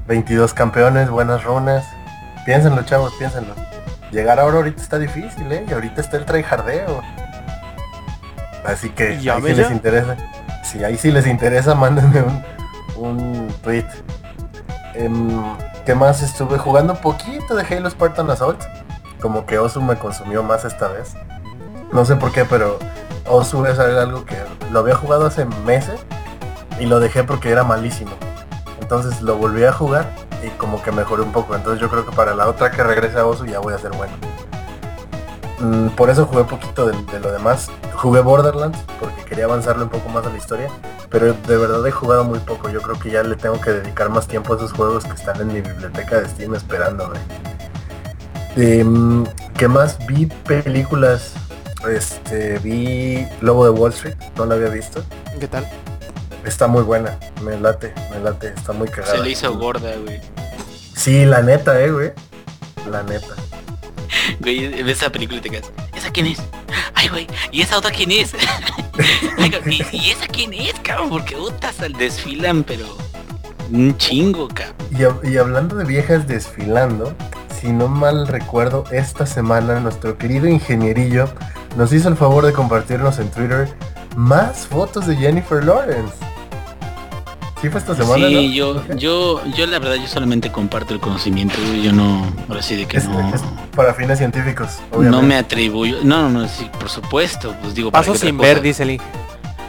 22 0.08 0.54
campeones, 0.54 1.10
buenas 1.10 1.44
runas. 1.44 1.86
Piénsenlo, 2.46 2.84
chavos, 2.84 3.14
piénsenlo. 3.16 3.54
Llegar 4.12 4.40
a 4.40 4.46
oro 4.46 4.58
ahorita 4.58 4.82
está 4.82 5.00
difícil, 5.00 5.52
¿eh? 5.52 5.66
Y 5.68 5.74
ahorita 5.74 6.02
está 6.02 6.18
el 6.18 6.26
tryhardeo. 6.26 7.02
Así 8.66 8.90
que 8.90 9.20
Ya 9.20 9.36
ahí 9.36 9.42
si 9.42 9.54
les 9.56 9.72
interesa. 9.72 10.18
Si 10.64 10.84
ahí 10.84 10.98
sí 10.98 11.12
les 11.12 11.28
interesa, 11.28 11.76
mándenme 11.76 12.22
un, 12.22 12.44
un 12.96 13.48
tweet. 13.62 13.86
Em, 14.94 15.44
¿Qué 15.86 15.96
más? 15.96 16.22
Estuve 16.22 16.58
jugando 16.58 16.94
un 16.94 17.00
poquito 17.00 17.56
de 17.56 17.64
Halo 17.64 17.90
Spartan 17.90 18.30
Assault. 18.30 18.62
Como 19.24 19.46
que 19.46 19.58
Osu 19.58 19.82
me 19.82 19.96
consumió 19.96 20.44
más 20.44 20.66
esta 20.66 20.90
vez. 20.90 21.14
No 21.94 22.04
sé 22.04 22.18
por 22.18 22.34
qué, 22.34 22.44
pero 22.44 22.78
Osu 23.26 23.66
es 23.66 23.80
algo 23.80 24.26
que 24.26 24.36
lo 24.70 24.80
había 24.80 24.96
jugado 24.96 25.28
hace 25.28 25.46
meses 25.46 26.02
y 26.78 26.88
lo 26.88 27.00
dejé 27.00 27.24
porque 27.24 27.50
era 27.50 27.64
malísimo. 27.64 28.12
Entonces 28.82 29.22
lo 29.22 29.38
volví 29.38 29.64
a 29.64 29.72
jugar 29.72 30.12
y 30.46 30.50
como 30.50 30.84
que 30.84 30.92
mejoré 30.92 31.22
un 31.22 31.32
poco. 31.32 31.56
Entonces 31.56 31.80
yo 31.80 31.90
creo 31.90 32.06
que 32.06 32.14
para 32.14 32.36
la 32.36 32.50
otra 32.50 32.70
que 32.70 32.84
regrese 32.84 33.18
a 33.18 33.26
Osu 33.26 33.46
ya 33.46 33.60
voy 33.60 33.74
a 33.74 33.78
ser 33.78 33.94
bueno. 33.94 34.12
Mm, 35.60 35.88
por 35.96 36.10
eso 36.10 36.26
jugué 36.26 36.44
poquito 36.44 36.86
de, 36.86 37.02
de 37.10 37.20
lo 37.22 37.32
demás. 37.32 37.72
Jugué 37.96 38.20
Borderlands 38.20 38.78
porque 39.00 39.24
quería 39.24 39.46
avanzarle 39.46 39.84
un 39.84 39.90
poco 39.90 40.10
más 40.10 40.28
a 40.28 40.32
la 40.32 40.38
historia. 40.38 40.68
pero 41.10 41.28
de 41.32 41.58
verdad 41.58 41.88
he 41.88 41.92
jugado 41.92 42.26
muy 42.26 42.40
poco. 42.40 42.68
Yo 42.68 42.82
creo 42.82 43.00
que 43.00 43.10
ya 43.10 43.24
le 43.24 43.38
tengo 43.38 43.62
que 43.62 43.72
dedicar 43.72 44.10
más 44.10 44.28
tiempo 44.28 44.52
a 44.52 44.58
esos 44.58 44.74
juegos 44.74 45.06
que 45.06 45.14
están 45.14 45.40
en 45.40 45.48
mi 45.48 45.62
biblioteca 45.62 46.20
de 46.20 46.28
Steam 46.28 46.56
esperándome. 46.56 47.18
Em, 48.56 49.26
¿Qué 49.58 49.68
más? 49.68 49.98
Vi 50.06 50.28
películas. 50.28 51.34
Este, 51.90 52.60
vi 52.60 53.28
Lobo 53.42 53.66
de 53.66 53.72
Wall 53.72 53.92
Street, 53.92 54.16
no 54.38 54.46
la 54.46 54.56
había 54.56 54.70
visto. 54.70 55.04
¿Qué 55.40 55.48
tal? 55.48 55.68
Está 56.46 56.68
muy 56.68 56.84
buena, 56.84 57.18
me 57.42 57.60
late, 57.60 57.94
me 58.10 58.20
late, 58.20 58.54
está 58.56 58.72
muy 58.74 58.88
cagada. 58.88 59.18
Se 59.18 59.22
le 59.22 59.32
hizo 59.32 59.54
gorda, 59.58 59.92
güey. 59.98 60.22
Sí, 60.96 61.26
la 61.26 61.42
neta, 61.42 61.80
eh, 61.82 61.92
güey. 61.92 62.12
La 62.90 63.04
neta. 63.04 63.36
Güey, 64.40 64.84
ves 64.84 64.98
esa 64.98 65.10
película 65.10 65.40
y 65.40 65.42
te 65.42 65.50
quedas. 65.50 65.72
¿Esa 65.94 66.12
quién 66.12 66.28
es? 66.28 66.40
Ay, 66.94 67.10
güey, 67.10 67.28
¿y 67.52 67.62
esa 67.62 67.78
otra 67.78 67.92
quién 67.92 68.12
es? 68.12 68.34
¿Y, 69.66 69.98
y 69.98 70.12
esa 70.12 70.28
quién 70.28 70.54
es, 70.54 70.74
cabrón? 70.84 71.10
Porque 71.10 71.36
al 71.36 71.94
desfilan, 71.94 72.64
pero 72.64 72.86
un 73.72 73.98
chingo, 73.98 74.48
cabrón. 74.48 75.20
Y 75.24 75.38
hablando 75.38 75.76
de 75.76 75.86
viejas 75.86 76.28
desfilando, 76.28 77.14
si 77.64 77.72
no 77.72 77.88
mal 77.88 78.28
recuerdo, 78.28 78.84
esta 78.92 79.26
semana 79.26 79.80
nuestro 79.80 80.18
querido 80.18 80.48
ingenierillo 80.50 81.30
nos 81.78 81.94
hizo 81.94 82.10
el 82.10 82.18
favor 82.18 82.46
de 82.46 82.52
compartirnos 82.52 83.20
en 83.20 83.30
Twitter 83.32 83.70
más 84.18 84.68
fotos 84.68 85.08
de 85.08 85.16
Jennifer 85.16 85.64
Lawrence. 85.64 86.14
Sí 87.62 87.70
fue 87.70 87.80
esta 87.80 87.96
semana, 87.96 88.28
Sí, 88.28 88.34
¿no? 88.34 88.42
yo, 88.42 88.96
yo, 88.98 89.46
yo 89.56 89.66
la 89.68 89.80
verdad, 89.80 89.96
yo 89.96 90.08
solamente 90.08 90.52
comparto 90.52 90.94
el 90.94 91.00
conocimiento. 91.00 91.56
Yo 91.82 91.94
no, 91.94 92.26
ahora 92.50 92.62
sí 92.62 92.76
de 92.76 92.86
que 92.86 92.98
Es- 92.98 93.08
no, 93.08 93.34
es 93.34 93.42
para 93.74 93.94
fines 93.94 94.18
científicos, 94.18 94.80
no 95.00 95.22
me 95.22 95.38
atribuyo. 95.38 96.00
No, 96.04 96.24
no, 96.30 96.42
no, 96.42 96.48
sí, 96.50 96.70
por 96.78 96.90
supuesto, 96.90 97.56
pues 97.62 97.74
digo, 97.74 97.92
¿para 97.92 98.06
Paso 98.06 98.18
sin 98.20 98.38
ver, 98.38 98.62
dice 98.62 98.84
Lee. 98.84 99.00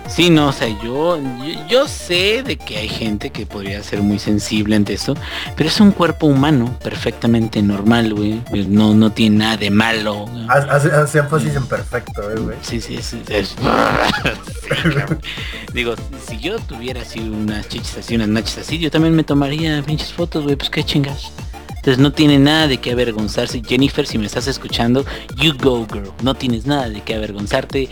Sí, 0.08 0.30
no, 0.30 0.48
o 0.48 0.52
sea, 0.52 0.68
yo, 0.82 1.18
yo, 1.18 1.66
yo 1.68 1.88
sé 1.88 2.42
de 2.42 2.56
que 2.56 2.76
hay 2.76 2.88
gente 2.88 3.30
que 3.30 3.46
podría 3.46 3.82
ser 3.82 4.02
muy 4.02 4.18
sensible 4.18 4.76
ante 4.76 4.92
esto, 4.92 5.14
pero 5.56 5.68
es 5.68 5.80
un 5.80 5.92
cuerpo 5.92 6.26
humano 6.26 6.78
perfectamente 6.82 7.62
normal, 7.62 8.14
güey. 8.14 8.40
Pues 8.50 8.68
No, 8.68 8.94
no 8.94 9.10
tiene 9.10 9.38
nada 9.38 9.56
de 9.56 9.70
malo. 9.70 10.26
Hace, 10.48 11.18
énfasis 11.18 11.56
en 11.56 11.66
perfecto, 11.66 12.30
eh, 12.30 12.38
güey. 12.38 12.56
Sí, 12.60 12.80
sí, 12.80 12.98
sí. 13.02 13.22
es-. 13.28 13.56
Digo, 15.72 15.94
si 16.28 16.38
yo 16.38 16.58
tuviera 16.58 17.02
así 17.02 17.20
unas 17.20 17.68
chichis 17.68 17.98
así, 17.98 18.14
unas 18.14 18.28
nachas 18.28 18.58
así, 18.58 18.78
yo 18.78 18.90
también 18.90 19.14
me 19.14 19.24
tomaría 19.24 19.82
pinches 19.82 20.12
fotos, 20.12 20.44
güey, 20.44 20.56
pues 20.56 20.70
qué 20.70 20.84
chingas. 20.84 21.32
Entonces 21.68 21.98
no 21.98 22.12
tiene 22.12 22.38
nada 22.38 22.66
de 22.66 22.78
qué 22.78 22.92
avergonzarse. 22.92 23.62
Jennifer, 23.62 24.06
si 24.06 24.16
me 24.16 24.24
estás 24.24 24.46
escuchando, 24.46 25.04
you 25.36 25.52
go 25.60 25.86
girl. 25.86 26.10
No 26.22 26.34
tienes 26.34 26.64
nada 26.64 26.88
de 26.88 27.02
qué 27.02 27.14
avergonzarte. 27.14 27.90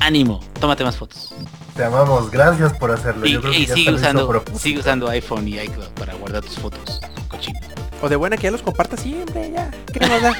Ánimo, 0.00 0.40
tómate 0.58 0.82
más 0.84 0.96
fotos. 0.96 1.32
Te 1.76 1.84
amamos, 1.84 2.30
gracias 2.30 2.72
por 2.74 2.90
hacerlo. 2.90 3.26
Y, 3.26 3.32
Yo 3.32 3.40
creo 3.40 3.52
que 3.52 3.58
y 3.58 3.66
ya 3.66 3.74
sigue 3.74 3.92
usando, 3.92 4.26
propósito. 4.28 4.58
sigue 4.58 4.80
usando 4.80 5.08
iPhone 5.08 5.46
y 5.46 5.58
iCloud 5.58 5.88
para 5.90 6.14
guardar 6.14 6.42
tus 6.42 6.56
fotos. 6.58 7.00
Cochino. 7.28 7.58
O 8.02 8.08
de 8.08 8.16
buena 8.16 8.36
que 8.36 8.44
ya 8.44 8.50
los 8.50 8.62
comparta 8.62 8.96
siempre, 8.96 9.50
ya. 9.52 9.70
¿Qué 9.92 10.00
nos 10.00 10.22
da? 10.22 10.32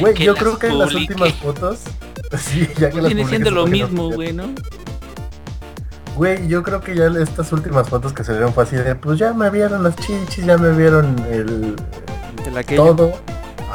Güey, 0.00 0.14
yo 0.16 0.32
las 0.32 0.42
creo 0.42 0.58
que 0.58 0.66
en 0.68 0.78
las 0.78 0.94
últimas 0.94 1.32
fotos... 1.34 1.80
Sí, 2.38 2.68
ya 2.78 2.90
que 2.90 2.96
las 3.00 3.06
Viene 3.06 3.26
siendo 3.26 3.50
lo 3.50 3.66
mismo, 3.66 4.10
güey, 4.10 4.34
¿no? 4.34 4.50
Güey, 6.14 6.46
yo 6.46 6.62
creo 6.62 6.82
que 6.82 6.94
ya 6.94 7.06
estas 7.06 7.50
últimas 7.52 7.88
fotos 7.88 8.12
que 8.12 8.22
salieron 8.22 8.52
fue 8.52 8.64
así 8.64 8.76
de, 8.76 8.94
pues 8.96 9.18
ya 9.18 9.32
me 9.32 9.48
vieron 9.48 9.82
las 9.82 9.96
chichis, 9.96 10.44
ya 10.44 10.58
me 10.58 10.72
vieron 10.76 11.16
el 11.30 11.74
El 12.46 12.58
aquello. 12.58 12.84
todo, 12.94 13.12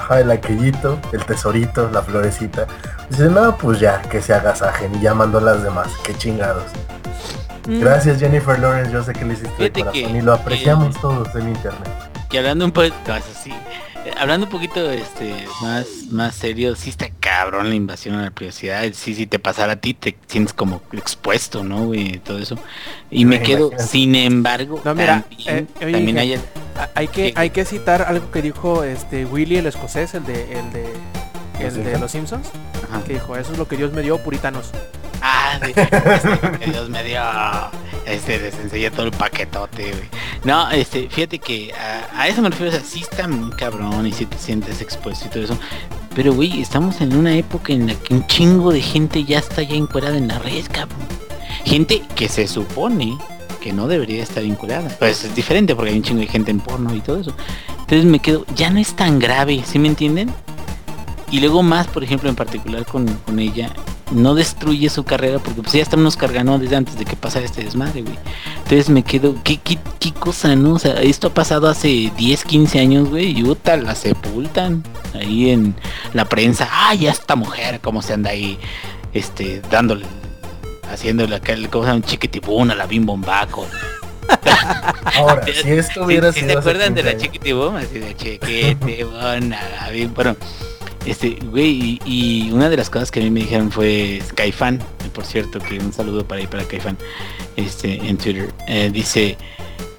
ajá, 0.04 0.20
el 0.20 0.32
aquellito, 0.32 1.00
el 1.12 1.24
tesorito, 1.26 1.90
la 1.92 2.02
florecita. 2.02 2.68
Dice, 3.10 3.26
no, 3.30 3.58
pues 3.58 3.80
ya, 3.80 4.02
que 4.04 4.22
se 4.22 4.34
agasajen 4.34 4.94
y 4.96 5.02
ya 5.02 5.14
mandó 5.14 5.40
las 5.40 5.64
demás, 5.64 5.88
qué 6.04 6.14
chingados. 6.16 6.64
Mm. 7.68 7.80
Gracias 7.80 8.20
Jennifer 8.20 8.60
Lawrence, 8.60 8.92
yo 8.92 9.04
sé 9.04 9.14
que 9.14 9.24
lo 9.24 9.32
hiciste 9.34 9.50
de 9.52 9.56
Fíjate 9.72 9.80
corazón 9.80 10.12
que- 10.12 10.18
y 10.18 10.22
lo 10.22 10.34
apreciamos 10.34 10.96
que- 10.96 11.02
todos 11.02 11.36
en 11.36 11.48
internet. 11.50 11.90
que 12.30 12.38
hablando 12.40 12.66
un 12.66 12.72
poco 12.72 12.88
así 13.08 13.54
hablando 14.18 14.46
un 14.46 14.52
poquito 14.52 14.92
este 14.92 15.46
más 15.62 15.88
más 16.12 16.36
serio 16.36 16.76
sí 16.76 16.90
está 16.90 17.10
cabrón 17.20 17.70
la 17.70 17.76
invasión 17.76 18.16
a 18.16 18.24
la 18.24 18.32
privacidad. 18.32 18.84
Sí 18.94 19.16
si 19.16 19.28
te 19.28 19.40
pasara 19.40 19.74
a 19.74 19.76
ti 19.78 19.94
te 19.94 20.16
sientes 20.28 20.54
como 20.54 20.82
expuesto 20.92 21.64
no 21.64 21.86
güey 21.86 22.20
todo 22.20 22.40
eso. 22.40 22.58
Y 23.10 23.26
me 23.26 23.42
quedo 23.42 23.72
sin 23.78 24.16
embargo 24.16 24.82
No, 24.84 24.96
mira, 24.96 25.24
también, 25.28 25.70
eh, 25.80 25.86
oye, 25.86 25.92
también 25.92 26.20
Inge, 26.20 26.22
hay 26.22 26.42
Hay 26.96 27.08
que, 27.08 27.34
hay 27.36 27.50
que 27.50 27.66
citar 27.66 28.02
algo 28.04 28.32
que 28.32 28.42
dijo 28.42 28.84
este 28.84 29.26
Willy 29.26 29.58
el 29.58 29.68
escocés, 29.68 30.14
el 30.14 30.26
de 30.26 30.60
el 30.60 30.74
de 30.74 30.84
el 31.60 31.66
¿Los 31.66 31.76
de 31.76 32.00
los 32.00 32.12
Simpsons, 32.12 32.48
ajá. 32.90 33.04
que 33.04 33.14
dijo, 33.14 33.38
eso 33.38 33.54
es 33.54 33.58
lo 33.58 33.68
que 33.68 33.78
Dios 33.78 33.94
me 33.94 34.02
dio, 34.02 34.18
puritanos. 34.18 34.72
Ah, 35.26 35.58
de- 35.60 35.70
este, 35.72 36.70
Dios 36.72 36.90
me 36.90 37.02
dio. 37.04 37.22
Este, 38.06 38.38
les 38.40 38.54
enseñé 38.60 38.92
todo 38.92 39.06
el 39.06 39.12
paquetote, 39.12 39.84
güey. 39.92 40.10
No, 40.44 40.70
este, 40.72 41.08
fíjate 41.10 41.40
que 41.40 41.74
a, 41.74 42.28
eso 42.28 42.42
me 42.42 42.50
refiero, 42.50 42.70
o 42.72 42.76
sea, 42.76 42.84
sí 42.84 43.00
está 43.10 43.28
muy 43.30 43.52
cabrón 43.56 44.06
y 44.06 44.12
sí 44.12 44.26
te 44.26 44.38
sientes 44.38 44.82
expuesto 44.82 45.26
y 45.28 45.30
todo 45.30 45.44
eso. 45.44 45.58
Pero, 46.14 46.34
güey, 46.34 46.62
estamos 46.62 47.00
en 47.00 47.16
una 47.16 47.36
época 47.38 47.72
en 47.72 47.88
la 47.88 47.96
que 47.96 48.14
un 48.14 48.28
chingo 48.28 48.72
de 48.74 48.82
gente 48.82 49.24
ya 49.24 49.40
está 49.40 49.62
ya 49.64 49.76
encuerada 49.76 50.18
en 50.18 50.28
la 50.28 50.40
red, 50.40 50.66
cabrón. 50.70 51.00
Gente 51.64 52.02
que 52.16 52.28
se 52.28 52.46
supone 52.48 53.18
que 53.62 53.72
no 53.72 53.88
debería 53.88 54.22
estar 54.22 54.44
encuerada. 54.44 54.90
Pues 55.00 55.24
es 55.24 55.34
diferente 55.34 55.74
porque 55.74 55.92
hay 55.92 55.98
un 55.98 56.04
chingo 56.04 56.20
de 56.20 56.28
gente 56.28 56.52
en 56.52 56.60
porno 56.60 56.94
y 56.94 57.00
todo 57.00 57.22
eso. 57.22 57.34
Entonces 57.80 58.04
me 58.04 58.20
quedo, 58.20 58.46
ya 58.56 58.70
no 58.70 58.80
es 58.80 58.94
tan 58.94 59.20
grave, 59.20 59.64
¿sí 59.66 59.80
me 59.80 59.88
entienden? 59.88 60.34
Y 61.34 61.40
luego 61.40 61.64
más, 61.64 61.88
por 61.88 62.04
ejemplo, 62.04 62.30
en 62.30 62.36
particular 62.36 62.86
con, 62.86 63.08
con 63.08 63.40
ella, 63.40 63.72
no 64.12 64.36
destruye 64.36 64.88
su 64.92 65.04
carrera 65.04 65.40
porque 65.40 65.64
pues 65.64 65.74
ya 65.74 65.82
estamos 65.82 66.16
cargando 66.16 66.60
desde 66.60 66.76
antes 66.76 66.96
de 66.96 67.06
que 67.06 67.16
pasara 67.16 67.44
este 67.44 67.64
desmadre, 67.64 68.04
güey. 68.04 68.16
Entonces 68.58 68.88
me 68.90 69.02
quedo, 69.02 69.34
¿qué, 69.44 69.58
qué, 69.58 69.80
qué 70.00 70.12
cosa, 70.12 70.56
no? 70.56 70.76
O 70.76 70.80
sea, 70.80 70.94
esto 71.02 71.28
ha 71.30 71.34
pasado 71.34 71.68
hace 71.68 72.12
10, 72.16 72.44
15 72.44 72.80
años, 72.80 73.10
güey, 73.10 73.32
y 73.40 73.44
puta, 73.44 73.76
la 73.78 73.96
sepultan 73.96 74.84
ahí 75.16 75.50
en 75.50 75.74
la 76.14 76.26
prensa. 76.26 76.70
Ah, 76.72 76.94
ya 76.94 77.10
esta 77.10 77.36
mujer, 77.36 77.80
cómo 77.82 78.04
se 78.04 78.14
anda 78.14 78.30
ahí, 78.30 78.60
este, 79.14 79.64
dándole, 79.72 80.06
haciéndole 80.92 81.36
acá, 81.36 81.54
el- 81.54 81.68
¿cómo 81.70 81.84
se 81.86 81.88
llama? 81.90 81.98
Un 81.98 82.04
chiquitibún 82.04 82.70
a 82.70 82.76
la 82.76 82.86
bim 82.86 83.08
bombaco. 83.08 83.66
Ahora, 85.18 85.44
si 85.64 85.72
esto 85.72 85.94
¿Sí, 85.94 86.00
hubiera 86.02 86.32
sí 86.32 86.42
sido 86.42 86.52
se 86.54 86.58
acuerdan 86.60 86.94
de 86.94 87.02
15 87.02 87.04
la 87.04 87.10
años, 87.10 87.22
chiquitibum? 87.24 87.76
Así 87.76 87.98
de 88.00 88.16
chiquitibum, 88.16 89.16
a 89.16 89.40
la 89.40 89.92
bim- 89.92 90.14
Bueno, 90.14 90.36
este, 91.06 91.38
güey, 91.46 92.00
y, 92.06 92.46
y 92.48 92.52
una 92.52 92.70
de 92.70 92.78
las 92.78 92.90
cosas 92.90 93.12
que 93.12 93.20
a 93.20 93.24
mí 93.24 93.30
me 93.30 93.42
dijeron 93.42 93.72
fue 93.72 94.22
Skyfan, 94.30 94.80
por 95.14 95.26
cierto, 95.26 95.60
que 95.60 95.78
un 95.80 95.92
saludo 95.94 96.28
para 96.28 96.42
ahí 96.42 96.48
para 96.48 96.64
Skyfan, 96.64 96.98
este, 97.56 97.96
en 98.08 98.18
Twitter, 98.18 98.54
eh, 98.68 98.90
dice, 98.92 99.38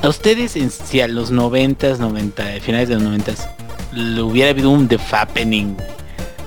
a 0.01 0.09
ustedes, 0.09 0.57
en- 0.57 0.71
si 0.71 1.01
a 1.01 1.09
los 1.09 1.31
90s, 1.33 1.99
90, 1.99 2.45
finales 2.61 2.89
de 2.89 2.95
los 2.95 3.03
90s, 3.05 3.49
le 3.93 4.21
hubiera 4.23 4.51
habido 4.51 4.71
un 4.71 4.89
The 4.89 4.99
Fappening, 4.99 5.77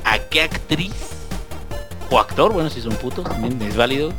¿a 0.04 0.20
qué 0.20 0.42
actriz 0.42 0.94
o 2.10 2.20
actor, 2.20 2.52
bueno, 2.54 2.70
si 2.70 2.82
son 2.82 2.96
putos, 2.96 3.24
también 3.26 3.62
es 3.62 3.76
válido, 3.78 4.12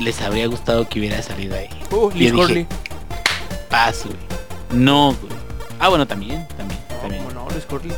les 0.00 0.20
habría 0.22 0.46
gustado 0.46 0.88
que 0.88 0.98
hubiera 1.00 1.20
salido 1.22 1.56
ahí? 1.56 1.68
Uh, 1.90 2.10
Yo 2.12 2.16
Liz 2.16 2.32
dije. 2.48 2.66
Paso, 3.68 4.08
güey. 4.08 4.80
No, 4.82 5.14
güey. 5.20 5.32
Ah, 5.80 5.88
bueno, 5.88 6.06
también, 6.06 6.46
también, 6.56 6.80
también. 7.00 7.22
¿cómo 7.24 7.34
no, 7.44 7.54
Liz 7.54 7.64
Corley. 7.66 7.92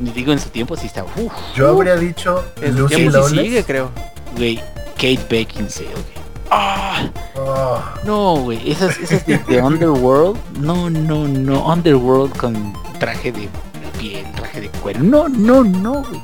Digo, 0.00 0.32
en 0.32 0.38
su 0.38 0.48
tiempo 0.50 0.76
sí 0.76 0.86
estaba, 0.86 1.08
uff, 1.16 1.32
yo 1.54 1.68
habría 1.70 1.96
dicho 1.96 2.44
En 2.60 2.76
su 2.76 2.86
tiempo 2.86 3.28
sí 3.28 3.38
sigue, 3.38 3.64
creo. 3.64 3.90
güey, 4.36 4.56
Kate 4.96 5.20
Beckinsale. 5.28 5.88
Ah, 6.50 7.02
Oh, 7.38 7.78
no, 8.04 8.36
güey, 8.36 8.70
esas, 8.70 8.96
esas 8.98 9.26
de, 9.26 9.36
de 9.38 9.60
Underworld, 9.60 10.38
no, 10.60 10.88
no, 10.88 11.26
no, 11.28 11.66
Underworld 11.66 12.34
con 12.36 12.72
traje 12.98 13.30
de 13.32 13.48
piel, 13.98 14.24
traje 14.34 14.60
de 14.62 14.68
cuero, 14.70 15.00
no, 15.00 15.28
no, 15.28 15.62
no, 15.64 16.02
güey. 16.02 16.20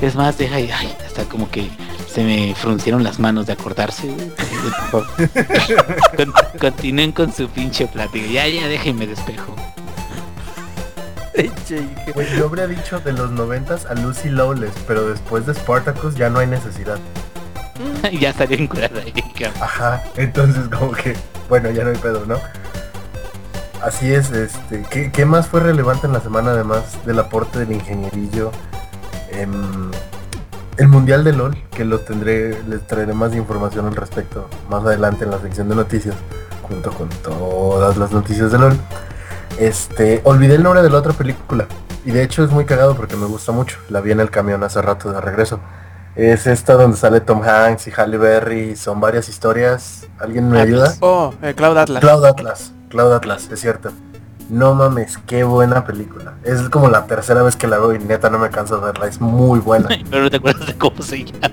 Es 0.00 0.14
más, 0.14 0.38
deja, 0.38 0.60
y- 0.60 0.70
ay, 0.70 0.94
hasta 1.04 1.24
como 1.24 1.50
que 1.50 1.68
se 2.12 2.22
me 2.22 2.54
fruncieron 2.54 3.02
las 3.02 3.18
manos 3.18 3.46
de 3.46 3.54
acordarse, 3.54 4.08
güey. 4.08 4.30
Continúen 6.60 7.12
con 7.12 7.32
su 7.32 7.48
pinche 7.48 7.86
plática, 7.86 8.26
ya, 8.26 8.46
ya, 8.48 8.68
déjenme 8.68 9.06
despejo. 9.06 9.54
Güey, 12.14 12.26
yo 12.36 12.46
habría 12.46 12.66
dicho 12.66 13.00
de 13.00 13.12
los 13.12 13.30
noventas 13.30 13.86
a 13.86 13.94
Lucy 13.94 14.28
Lawless, 14.28 14.74
pero 14.86 15.08
después 15.08 15.46
de 15.46 15.54
Spartacus 15.54 16.14
ya 16.14 16.28
no 16.30 16.38
hay 16.38 16.46
necesidad. 16.46 16.98
ya 18.20 18.32
ahí, 19.00 19.12
cabrón. 19.38 19.62
Ajá, 19.62 20.02
entonces 20.16 20.68
como 20.68 20.92
que, 20.92 21.14
bueno, 21.48 21.70
ya 21.70 21.84
no 21.84 21.90
hay 21.90 21.96
pedo, 21.96 22.26
¿no? 22.26 22.36
Así 23.82 24.12
es, 24.12 24.30
este, 24.30 24.84
¿qué, 24.90 25.10
qué 25.10 25.24
más 25.24 25.48
fue 25.48 25.60
relevante 25.60 26.06
en 26.06 26.12
la 26.12 26.20
semana 26.20 26.52
además 26.52 27.04
del 27.04 27.18
aporte 27.18 27.58
del 27.58 27.72
ingenierillo? 27.72 28.52
Em, 29.30 29.90
el 30.76 30.88
Mundial 30.88 31.24
de 31.24 31.32
LOL, 31.32 31.56
que 31.70 31.84
lo 31.84 31.98
tendré, 32.00 32.62
les 32.64 32.86
traeré 32.86 33.12
más 33.12 33.34
información 33.34 33.86
al 33.86 33.96
respecto 33.96 34.48
más 34.70 34.84
adelante 34.84 35.24
en 35.24 35.30
la 35.30 35.40
sección 35.40 35.68
de 35.68 35.74
noticias, 35.74 36.14
junto 36.62 36.92
con 36.92 37.08
todas 37.08 37.96
las 37.96 38.12
noticias 38.12 38.52
de 38.52 38.58
LOL. 38.58 38.76
Este, 39.62 40.20
olvidé 40.24 40.56
el 40.56 40.64
nombre 40.64 40.82
de 40.82 40.90
la 40.90 40.98
otra 40.98 41.12
película, 41.12 41.66
y 42.04 42.10
de 42.10 42.24
hecho 42.24 42.42
es 42.42 42.50
muy 42.50 42.64
cagado 42.64 42.96
porque 42.96 43.16
me 43.16 43.26
gusta 43.26 43.52
mucho, 43.52 43.78
la 43.90 44.00
vi 44.00 44.10
en 44.10 44.18
el 44.18 44.28
camión 44.28 44.64
hace 44.64 44.82
rato 44.82 45.12
de 45.12 45.20
regreso. 45.20 45.60
Es 46.16 46.48
esta 46.48 46.74
donde 46.74 46.96
sale 46.96 47.20
Tom 47.20 47.42
Hanks 47.42 47.86
y 47.86 47.92
Halle 47.92 48.18
Berry. 48.18 48.76
Son 48.76 49.00
varias 49.00 49.30
historias. 49.30 50.06
¿Alguien 50.18 50.50
me 50.50 50.60
Atlas. 50.60 50.90
ayuda? 50.90 50.96
Oh, 51.00 51.32
eh, 51.40 51.54
Cloud 51.54 51.78
Atlas. 51.78 52.00
Cloud 52.00 52.24
Atlas. 52.26 52.72
Cloud 52.90 53.12
Atlas, 53.12 53.48
es 53.50 53.60
cierto. 53.60 53.92
No 54.50 54.74
mames, 54.74 55.16
qué 55.26 55.44
buena 55.44 55.86
película. 55.86 56.34
Es 56.42 56.68
como 56.68 56.90
la 56.90 57.06
tercera 57.06 57.42
vez 57.42 57.56
que 57.56 57.66
la 57.66 57.78
veo 57.78 57.94
y 57.94 57.98
neta 58.00 58.28
no 58.28 58.38
me 58.38 58.50
canso 58.50 58.76
de 58.78 58.84
verla. 58.84 59.06
Es 59.06 59.20
muy 59.20 59.60
buena. 59.60 59.88
Pero 60.10 60.24
no 60.24 60.30
te 60.30 60.36
acuerdas 60.38 60.66
de 60.66 60.76
cómo 60.76 61.00
se 61.02 61.24
llama. 61.24 61.50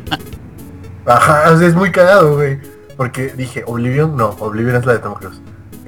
Ajá, 1.06 1.52
o 1.52 1.58
sea, 1.58 1.68
es 1.68 1.76
muy 1.76 1.92
cagado, 1.92 2.36
güey. 2.36 2.60
Porque 2.98 3.30
dije, 3.30 3.64
Oblivion, 3.66 4.18
no, 4.18 4.30
Oblivion 4.40 4.76
es 4.76 4.86
la 4.86 4.94
de 4.94 5.00
Tom 5.00 5.14
Cruise. 5.14 5.40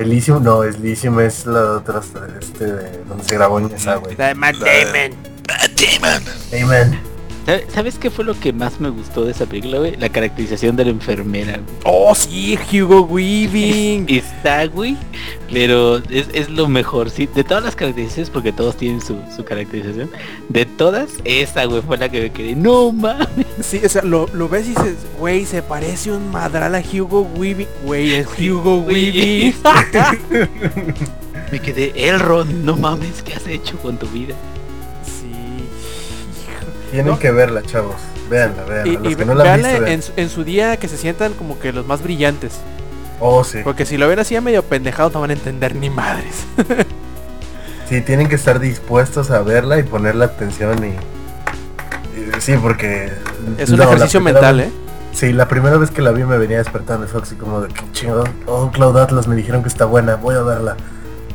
Elysium, 0.01 0.43
no, 0.43 0.63
Elysium 0.63 1.19
es 1.19 1.45
la 1.45 1.61
de 1.61 1.69
otra, 1.69 2.01
este, 2.39 2.65
de 2.65 3.03
donde 3.03 3.23
se 3.23 3.35
grabó 3.35 3.59
en 3.59 3.71
esa, 3.71 3.95
güey. 3.95 4.15
La 4.15 4.27
de 4.27 4.35
Matt 4.35 4.55
Damon. 4.55 5.17
Ah, 5.49 5.67
Damon. 5.75 6.23
Amen. 6.53 7.10
¿Sabe- 7.45 7.65
¿Sabes 7.73 7.97
qué 7.97 8.09
fue 8.09 8.23
lo 8.23 8.39
que 8.39 8.53
más 8.53 8.79
me 8.79 8.89
gustó 8.89 9.25
de 9.25 9.31
esa 9.31 9.45
película, 9.45 9.79
güey? 9.79 9.95
La 9.97 10.09
caracterización 10.09 10.75
de 10.75 10.85
la 10.85 10.91
enfermera. 10.91 11.53
güey. 11.53 11.65
Oh, 11.85 12.13
sí, 12.15 12.57
Hugo 12.71 13.01
Weaving. 13.01 14.05
Está, 14.09 14.65
güey, 14.67 14.95
pero 15.51 15.97
es, 16.09 16.27
es 16.33 16.49
lo 16.49 16.67
mejor, 16.67 17.09
sí. 17.09 17.27
De 17.33 17.43
todas 17.43 17.63
las 17.63 17.75
caracterizaciones, 17.75 18.29
porque 18.29 18.51
todos 18.51 18.77
tienen 18.77 19.01
su, 19.01 19.17
su 19.35 19.43
caracterización, 19.43 20.09
de 20.49 20.65
todas, 20.65 21.09
esa, 21.25 21.65
güey, 21.65 21.81
fue 21.81 21.97
la 21.97 22.09
que 22.09 22.21
me 22.21 22.31
quedé. 22.31 22.55
No 22.55 22.91
mames. 22.91 23.27
Sí, 23.61 23.81
o 23.83 23.89
sea, 23.89 24.03
lo, 24.03 24.27
lo 24.33 24.47
ves 24.47 24.65
y 24.67 24.69
dices, 24.69 24.95
güey, 25.19 25.45
se 25.45 25.61
parece 25.63 26.11
un 26.11 26.29
madral 26.31 26.75
a 26.75 26.81
Hugo 26.93 27.21
Weaving. 27.37 27.67
Güey, 27.85 28.13
es 28.15 28.27
Hugo 28.39 28.79
Weaving. 28.79 29.55
Me 31.51 31.59
quedé, 31.59 31.91
Elrond, 32.07 32.63
no 32.63 32.77
mames, 32.77 33.21
¿qué 33.23 33.33
has 33.33 33.45
hecho 33.45 33.77
con 33.79 33.97
tu 33.97 34.07
vida? 34.07 34.35
Tienen 36.91 37.13
No. 37.13 37.19
que 37.19 37.31
verla, 37.31 37.61
chavos. 37.63 37.95
Véanla, 38.29 38.63
véanla. 38.63 38.87
Y, 38.93 38.97
Los 38.97 39.13
y 39.13 39.15
que 39.15 39.25
no 39.25 39.33
la 39.33 39.53
han 39.53 39.61
visto, 39.63 39.85
en, 39.87 40.01
su- 40.01 40.11
en 40.17 40.29
su 40.29 40.43
día 40.43 40.77
que 40.77 40.87
se 40.87 40.97
sientan 40.97 41.33
como 41.33 41.57
que 41.59 41.71
los 41.73 41.85
más 41.87 42.01
brillantes. 42.03 42.53
Oh, 43.19 43.43
sí. 43.43 43.59
Porque 43.63 43.85
si 43.85 43.97
lo 43.97 44.07
ven 44.07 44.19
así 44.19 44.35
a 44.35 44.41
medio 44.41 44.63
pendejado 44.63 45.09
no 45.13 45.21
van 45.21 45.29
a 45.29 45.33
entender 45.33 45.75
ni 45.75 45.89
madres. 45.89 46.45
Sí, 47.89 47.99
tienen 47.99 48.29
que 48.29 48.35
estar 48.35 48.61
dispuestos 48.61 49.31
a 49.31 49.41
verla 49.41 49.77
y 49.77 49.83
ponerle 49.83 50.23
atención 50.23 50.81
y... 50.81 50.87
y 52.17 52.39
sí, 52.41 52.53
porque... 52.61 53.11
Es 53.57 53.69
un 53.69 53.77
no, 53.79 53.83
ejercicio 53.83 54.21
mental, 54.21 54.57
vez- 54.59 54.67
¿eh? 54.67 54.71
Sí, 55.11 55.33
la 55.33 55.49
primera 55.49 55.75
vez 55.77 55.91
que 55.91 56.01
la 56.01 56.11
vi 56.11 56.23
me 56.23 56.37
venía 56.37 56.59
despertando, 56.59 57.05
así 57.21 57.35
como 57.35 57.59
de 57.59 57.67
que 57.67 57.83
chingado, 57.91 58.23
oh 58.45 58.71
Cloud 58.71 58.95
Atlas 58.97 59.27
me 59.27 59.35
dijeron 59.35 59.61
que 59.61 59.67
está 59.67 59.83
buena, 59.83 60.15
voy 60.15 60.35
a 60.35 60.41
verla. 60.41 60.77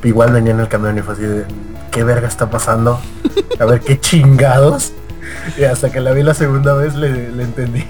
Igual 0.03 0.33
venía 0.33 0.53
en 0.53 0.61
el 0.61 0.69
camión 0.69 0.97
y 0.97 1.03
fue 1.03 1.13
así 1.13 1.25
de 1.25 1.45
qué 1.91 2.05
verga 2.05 2.27
está 2.27 2.49
pasando, 2.49 2.99
a 3.61 3.65
ver 3.67 3.81
qué 3.83 4.01
chingados. 4.01 4.95
Y 5.57 5.65
hasta 5.65 5.91
que 5.91 6.01
la 6.01 6.13
vi 6.13 6.23
la 6.23 6.35
segunda 6.35 6.75
vez 6.75 6.95
le, 6.95 7.31
le 7.31 7.43
entendí. 7.43 7.85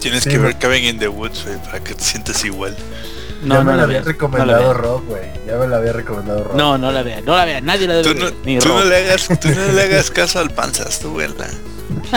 Tienes 0.00 0.24
Sí, 0.24 0.30
que 0.30 0.38
güey. 0.38 0.52
ver 0.52 0.58
Cabin 0.58 0.84
in 0.84 0.98
the 0.98 1.08
Woods, 1.08 1.44
güey, 1.44 1.56
para 1.64 1.80
que 1.80 1.94
te 1.94 2.02
sientas 2.04 2.44
igual. 2.44 2.76
ya 2.76 3.46
No, 3.48 3.64
me 3.64 3.72
no 3.72 3.76
la 3.78 3.82
había 3.84 4.02
veas. 4.02 4.06
No 4.06 4.06
la 4.06 4.12
recomendado. 4.12 4.74
Rob, 4.74 5.04
güey. 5.06 5.22
Ya 5.46 5.56
me 5.56 5.66
la 5.68 5.76
había 5.78 5.92
recomendado 5.92 6.44
Rob. 6.44 6.56
No, 6.56 6.78
no 6.78 6.92
la 6.92 7.02
vean, 7.02 7.24
no 7.24 7.36
la 7.36 7.44
vean, 7.44 7.64
nadie 7.64 7.86
la 7.88 7.94
debe 7.94 8.12
Tú 8.12 8.18
no, 8.18 8.24
ver, 8.26 8.34
ni 8.44 8.58
tú 8.58 8.68
no 8.68 8.80
Rob. 8.80 8.88
le 8.88 8.96
hagas, 8.96 9.28
tú 9.40 9.48
no 9.48 9.72
le 9.72 9.82
hagas 9.82 10.10
caso 10.10 10.38
al 10.40 10.50
panzas, 10.50 10.98
tú 11.00 11.14
vela. 11.14 11.46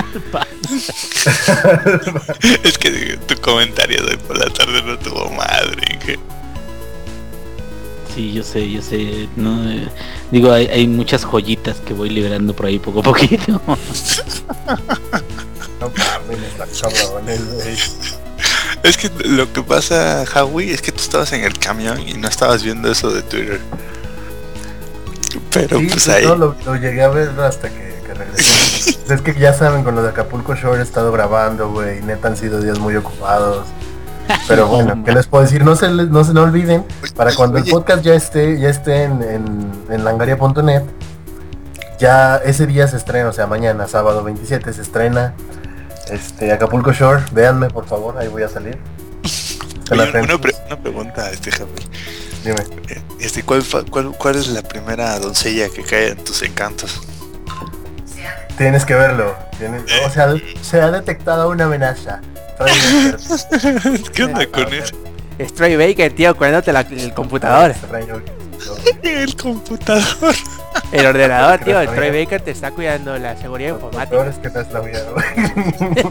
Es 2.63 2.77
que 2.77 3.17
tu 3.27 3.35
comentario 3.41 4.03
de 4.05 4.17
por 4.17 4.37
la 4.37 4.51
tarde 4.53 4.81
no 4.83 4.97
tuvo 4.99 5.29
madre. 5.31 5.97
que- 6.05 6.19
Sí, 8.19 8.33
yo 8.33 8.43
sé, 8.43 8.69
yo 8.69 8.81
sé. 8.81 9.29
No, 9.37 9.71
eh, 9.71 9.87
digo, 10.29 10.51
hay, 10.51 10.67
hay 10.67 10.87
muchas 10.89 11.23
joyitas 11.23 11.77
que 11.77 11.93
voy 11.93 12.09
liberando 12.09 12.53
por 12.53 12.65
ahí 12.65 12.77
poco 12.77 12.99
a 12.99 13.03
poquito. 13.03 13.61
No 15.79 15.87
mames, 15.87 16.39
está 16.69 16.89
cabrón, 16.89 17.29
eh. 17.29 17.39
Es 18.83 18.97
que 18.97 19.09
lo 19.23 19.51
que 19.53 19.63
pasa, 19.63 20.25
Howie, 20.35 20.73
es 20.73 20.81
que 20.81 20.91
tú 20.91 20.99
estabas 20.99 21.31
en 21.31 21.45
el 21.45 21.57
camión 21.57 22.05
y 22.05 22.15
no 22.15 22.27
estabas 22.27 22.61
viendo 22.61 22.91
eso 22.91 23.09
de 23.09 23.21
Twitter. 23.21 23.61
Pero 25.51 25.79
Sí, 25.79 25.87
pues 25.89 26.09
ahí. 26.09 26.25
no, 26.25 26.35
lo, 26.35 26.55
lo 26.65 26.75
llegué 26.75 27.01
a 27.01 27.07
ver 27.07 27.29
hasta 27.39 27.69
que, 27.69 28.01
que 28.05 28.13
regresé. 28.13 28.97
es 29.13 29.21
que 29.21 29.33
ya 29.39 29.53
saben, 29.53 29.85
con 29.85 29.95
lo 29.95 30.03
de 30.03 30.09
Acapulco 30.09 30.53
Shore 30.55 30.79
he 30.79 30.83
estado 30.83 31.13
grabando, 31.13 31.69
güey. 31.71 32.01
Neta 32.01 32.27
han 32.27 32.35
sido 32.35 32.59
días 32.59 32.77
muy 32.79 32.97
ocupados. 32.97 33.65
Pero 34.47 34.67
bueno, 34.67 35.03
¿qué 35.03 35.11
les 35.11 35.27
puedo 35.27 35.43
decir? 35.43 35.63
No 35.63 35.75
se, 35.75 35.89
les- 35.89 36.09
no 36.09 36.23
se 36.23 36.33
no 36.33 36.43
olviden, 36.43 36.85
para 37.15 37.33
cuando 37.33 37.57
el 37.57 37.65
podcast 37.65 38.03
ya 38.03 38.13
esté, 38.13 38.59
ya 38.59 38.69
esté 38.69 39.03
en, 39.03 39.21
en, 39.23 39.71
en 39.89 40.03
langaria.net, 40.03 40.83
ya 41.99 42.37
ese 42.37 42.65
día 42.67 42.87
se 42.87 42.97
estrena, 42.97 43.29
o 43.29 43.33
sea, 43.33 43.47
mañana, 43.47 43.87
sábado 43.87 44.23
27, 44.23 44.73
se 44.73 44.81
estrena 44.81 45.33
este 46.09 46.51
Acapulco 46.51 46.91
Shore. 46.93 47.23
Véanme, 47.31 47.69
por 47.69 47.85
favor, 47.85 48.17
ahí 48.17 48.27
voy 48.27 48.43
a 48.43 48.49
salir. 48.49 48.77
Oye, 49.91 50.01
una, 50.01 50.03
atentos. 50.03 50.39
pre- 50.39 50.55
una 50.67 50.79
pregunta, 50.79 51.29
este 51.31 51.51
Javi. 51.51 51.71
Dime. 52.43 52.61
Eh, 52.89 53.01
Este, 53.19 53.43
¿cuál, 53.43 53.63
cuál, 53.91 54.11
¿Cuál 54.17 54.35
es 54.35 54.47
la 54.47 54.61
primera 54.61 55.19
doncella 55.19 55.67
que 55.69 55.83
cae 55.83 56.09
en 56.11 56.23
tus 56.23 56.41
encantos? 56.43 57.01
Tienes 58.57 58.85
que 58.85 58.93
verlo. 58.93 59.35
Tienes- 59.57 59.83
o 60.05 60.09
sea, 60.09 60.33
se 60.61 60.81
ha 60.81 60.91
detectado 60.91 61.49
una 61.49 61.65
amenaza. 61.65 62.21
¿Qué 64.13 64.23
onda 64.23 64.45
con 64.47 64.73
eso? 64.73 64.95
Troy 65.55 65.75
Baker, 65.77 66.11
tío, 66.13 66.35
cuidándote 66.35 66.73
la- 66.73 66.81
el 66.81 67.13
computador. 67.13 67.73
El 69.03 69.35
computador. 69.37 70.35
El 70.91 71.05
ordenador, 71.05 71.59
tío. 71.63 71.79
El 71.79 71.87
Troy. 71.89 72.11
Baker 72.23 72.41
te 72.41 72.51
está 72.51 72.71
cuidando 72.71 73.17
la 73.17 73.37
seguridad 73.37 73.71
Lo 73.79 73.89
peor 73.89 74.27
informática. 74.27 74.29
es 74.29 74.37
que 74.37 74.49
no 74.49 74.59
es 74.59 74.71
la 74.73 74.81
mía, 74.81 74.99
güey. 75.13 76.03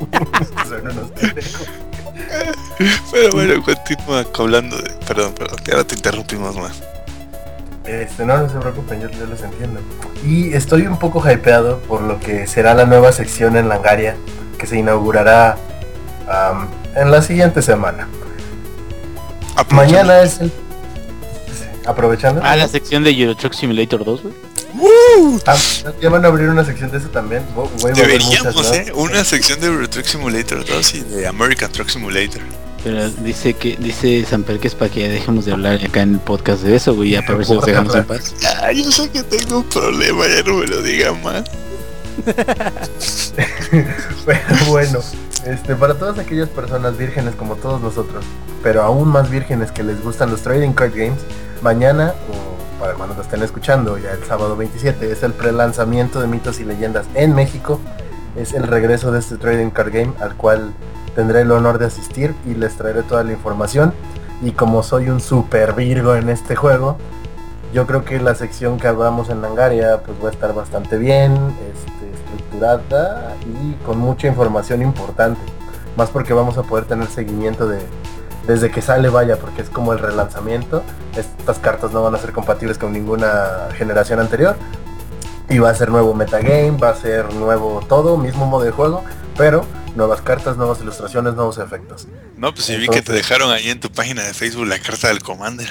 Son 0.69 0.81
unos 0.91 1.11
pendejos. 1.11 1.67
Pero 3.13 3.31
bueno, 3.33 3.63
continúa 3.63 4.25
hablando 4.39 4.77
de... 4.79 4.91
Perdón, 5.07 5.35
perdón, 5.35 5.59
ya 5.65 5.75
no 5.77 5.87
te 5.87 5.95
interrumpimos 5.95 6.57
más. 6.57 6.83
Este, 7.85 8.25
no, 8.25 8.39
no 8.39 8.49
se 8.49 8.59
preocupen, 8.59 9.01
yo, 9.03 9.11
yo 9.11 9.27
los 9.27 9.43
entiendo. 9.43 9.81
Y 10.25 10.53
estoy 10.55 10.87
un 10.87 10.99
poco 10.99 11.21
hypeado 11.31 11.79
por 11.81 12.01
lo 12.03 12.19
que 12.21 12.47
será 12.47 12.75
la 12.75 12.85
nueva 12.87 13.13
sección 13.13 13.57
en 13.57 13.69
Langaria, 13.69 14.17
que 14.59 14.67
se 14.67 14.79
inaugurará 14.79 15.57
en 16.95 17.11
la 17.11 17.23
siguiente 17.23 17.63
semana. 17.63 18.09
Mañana 19.71 20.21
es 20.23 20.41
el... 20.41 20.53
Aprovechando. 21.87 22.43
Ah, 22.45 22.55
la 22.55 22.69
sección 22.69 23.03
de 23.03 23.11
Euro 23.11 23.35
Truck 23.35 23.55
Simulator 23.55 24.05
2, 24.05 24.23
güey. 24.23 24.35
Ah, 25.47 25.57
ya 26.01 26.11
van 26.11 26.25
a 26.25 26.29
abrir 26.29 26.49
una 26.49 26.65
sección 26.65 26.91
de 26.91 26.99
eso 26.99 27.09
también. 27.09 27.43
Deberíamos, 27.95 28.45
muchas, 28.45 28.55
¿no? 28.55 28.75
¿eh? 28.75 28.93
Una 28.95 29.25
sección 29.25 29.61
de 29.61 29.69
Euro 29.69 29.89
Truck 29.89 30.05
Simulator 30.05 30.65
2 30.65 30.95
y 30.95 31.01
de 31.01 31.27
American 31.27 31.73
Truck 31.73 31.89
Simulator. 31.89 32.43
Pero 32.85 33.11
dice 33.11 33.55
que 33.55 33.77
dice 33.77 34.25
Samper 34.25 34.61
que 34.61 34.69
es 34.69 34.75
para 34.75 34.91
que 34.91 35.01
ya 35.01 35.09
dejemos 35.09 35.47
de 35.47 35.53
hablar 35.53 35.85
acá 35.85 36.03
en 36.03 36.15
el 36.15 36.21
podcast 36.21 36.63
de 36.63 36.77
eso, 36.77 36.95
güey, 36.95 37.11
ya 37.11 37.23
para 37.23 37.39
ver 37.39 37.47
si 37.47 37.55
nos 37.55 37.65
dejamos 37.65 37.95
en 37.95 38.05
paz. 38.05 38.35
Ah, 38.63 38.71
yo 38.71 38.91
sé 38.93 39.11
que 39.11 39.23
tengo 39.25 39.59
un 39.59 39.69
problema, 39.69 40.25
ya 40.29 40.43
no 40.43 40.59
me 40.59 40.67
lo 40.67 40.83
diga 40.83 41.13
más. 41.15 41.45
Pero 43.35 44.65
bueno, 44.69 45.01
este, 45.49 45.75
para 45.77 45.95
todas 45.95 46.19
aquellas 46.19 46.49
personas 46.51 46.99
vírgenes 46.99 47.35
como 47.35 47.57
todos 47.57 47.81
nosotros, 47.81 48.25
pero 48.63 48.83
aún 48.83 49.09
más 49.09 49.31
vírgenes 49.31 49.73
que 49.73 49.83
les 49.83 50.03
gustan 50.03 50.31
los 50.31 50.43
trading 50.43 50.73
card 50.73 50.93
games, 50.95 51.25
mañana, 51.63 52.13
o 52.31 52.79
para 52.79 52.95
cuando 52.95 53.15
lo 53.15 53.23
estén 53.23 53.43
escuchando, 53.43 53.97
ya 53.97 54.13
el 54.13 54.23
sábado 54.25 54.57
27, 54.57 55.11
es 55.11 55.23
el 55.23 55.33
pre-lanzamiento 55.33 56.21
de 56.21 56.27
mitos 56.27 56.61
y 56.61 56.65
leyendas 56.65 57.07
en 57.15 57.35
México. 57.35 57.81
Es 58.37 58.53
el 58.53 58.65
regreso 58.65 59.11
de 59.11 59.21
este 59.21 59.37
trading 59.37 59.71
card 59.71 59.93
game 59.93 60.13
al 60.21 60.37
cual 60.37 60.73
tendré 61.17 61.41
el 61.41 61.51
honor 61.51 61.79
de 61.79 61.87
asistir 61.87 62.35
y 62.47 62.55
les 62.55 62.77
traeré 62.77 63.03
toda 63.03 63.25
la 63.25 63.33
información. 63.33 63.93
Y 64.43 64.53
como 64.53 64.83
soy 64.83 65.09
un 65.09 65.19
super 65.19 65.73
virgo 65.73 66.15
en 66.15 66.29
este 66.29 66.55
juego, 66.55 66.99
yo 67.73 67.87
creo 67.87 68.05
que 68.05 68.21
la 68.21 68.35
sección 68.35 68.79
que 68.79 68.87
hablamos 68.87 69.29
en 69.31 69.43
Langaria 69.43 70.03
pues 70.05 70.23
va 70.23 70.29
a 70.29 70.33
estar 70.33 70.55
bastante 70.55 70.99
bien, 70.99 71.33
este, 71.33 71.98
estructurada 72.49 73.37
y 73.47 73.75
con 73.85 73.99
mucha 73.99 74.27
información 74.27 74.83
importante. 74.83 75.41
Más 75.97 76.11
porque 76.11 76.33
vamos 76.33 76.59
a 76.59 76.63
poder 76.63 76.85
tener 76.85 77.09
seguimiento 77.09 77.67
de 77.67 77.81
desde 78.47 78.71
que 78.71 78.81
sale 78.81 79.11
vaya, 79.11 79.37
porque 79.37 79.61
es 79.61 79.69
como 79.69 79.93
el 79.93 79.99
relanzamiento. 79.99 80.83
Estas 81.15 81.59
cartas 81.59 81.93
no 81.93 82.03
van 82.03 82.15
a 82.15 82.19
ser 82.19 82.33
compatibles 82.33 82.79
con 82.79 82.93
ninguna 82.93 83.69
generación 83.77 84.21
anterior. 84.21 84.57
Y 85.51 85.59
va 85.59 85.71
a 85.71 85.75
ser 85.75 85.91
nuevo 85.91 86.15
metagame, 86.15 86.71
va 86.71 86.91
a 86.91 86.95
ser 86.95 87.33
nuevo 87.35 87.83
todo, 87.87 88.17
mismo 88.17 88.47
modo 88.47 88.65
de 88.65 88.71
juego, 88.71 89.03
pero 89.37 89.65
nuevas 89.97 90.21
cartas, 90.23 90.57
nuevas 90.57 90.81
ilustraciones, 90.81 91.35
nuevos 91.35 91.59
efectos. 91.59 92.07
No, 92.37 92.53
pues 92.53 92.67
sí 92.67 92.77
vi 92.77 92.89
que 92.89 93.03
te 93.03 93.13
dejaron 93.13 93.51
ahí 93.51 93.69
en 93.69 93.81
tu 93.81 93.91
página 93.91 94.23
de 94.23 94.33
Facebook 94.33 94.67
la 94.67 94.79
carta 94.79 95.09
del 95.09 95.23
Commander. 95.23 95.69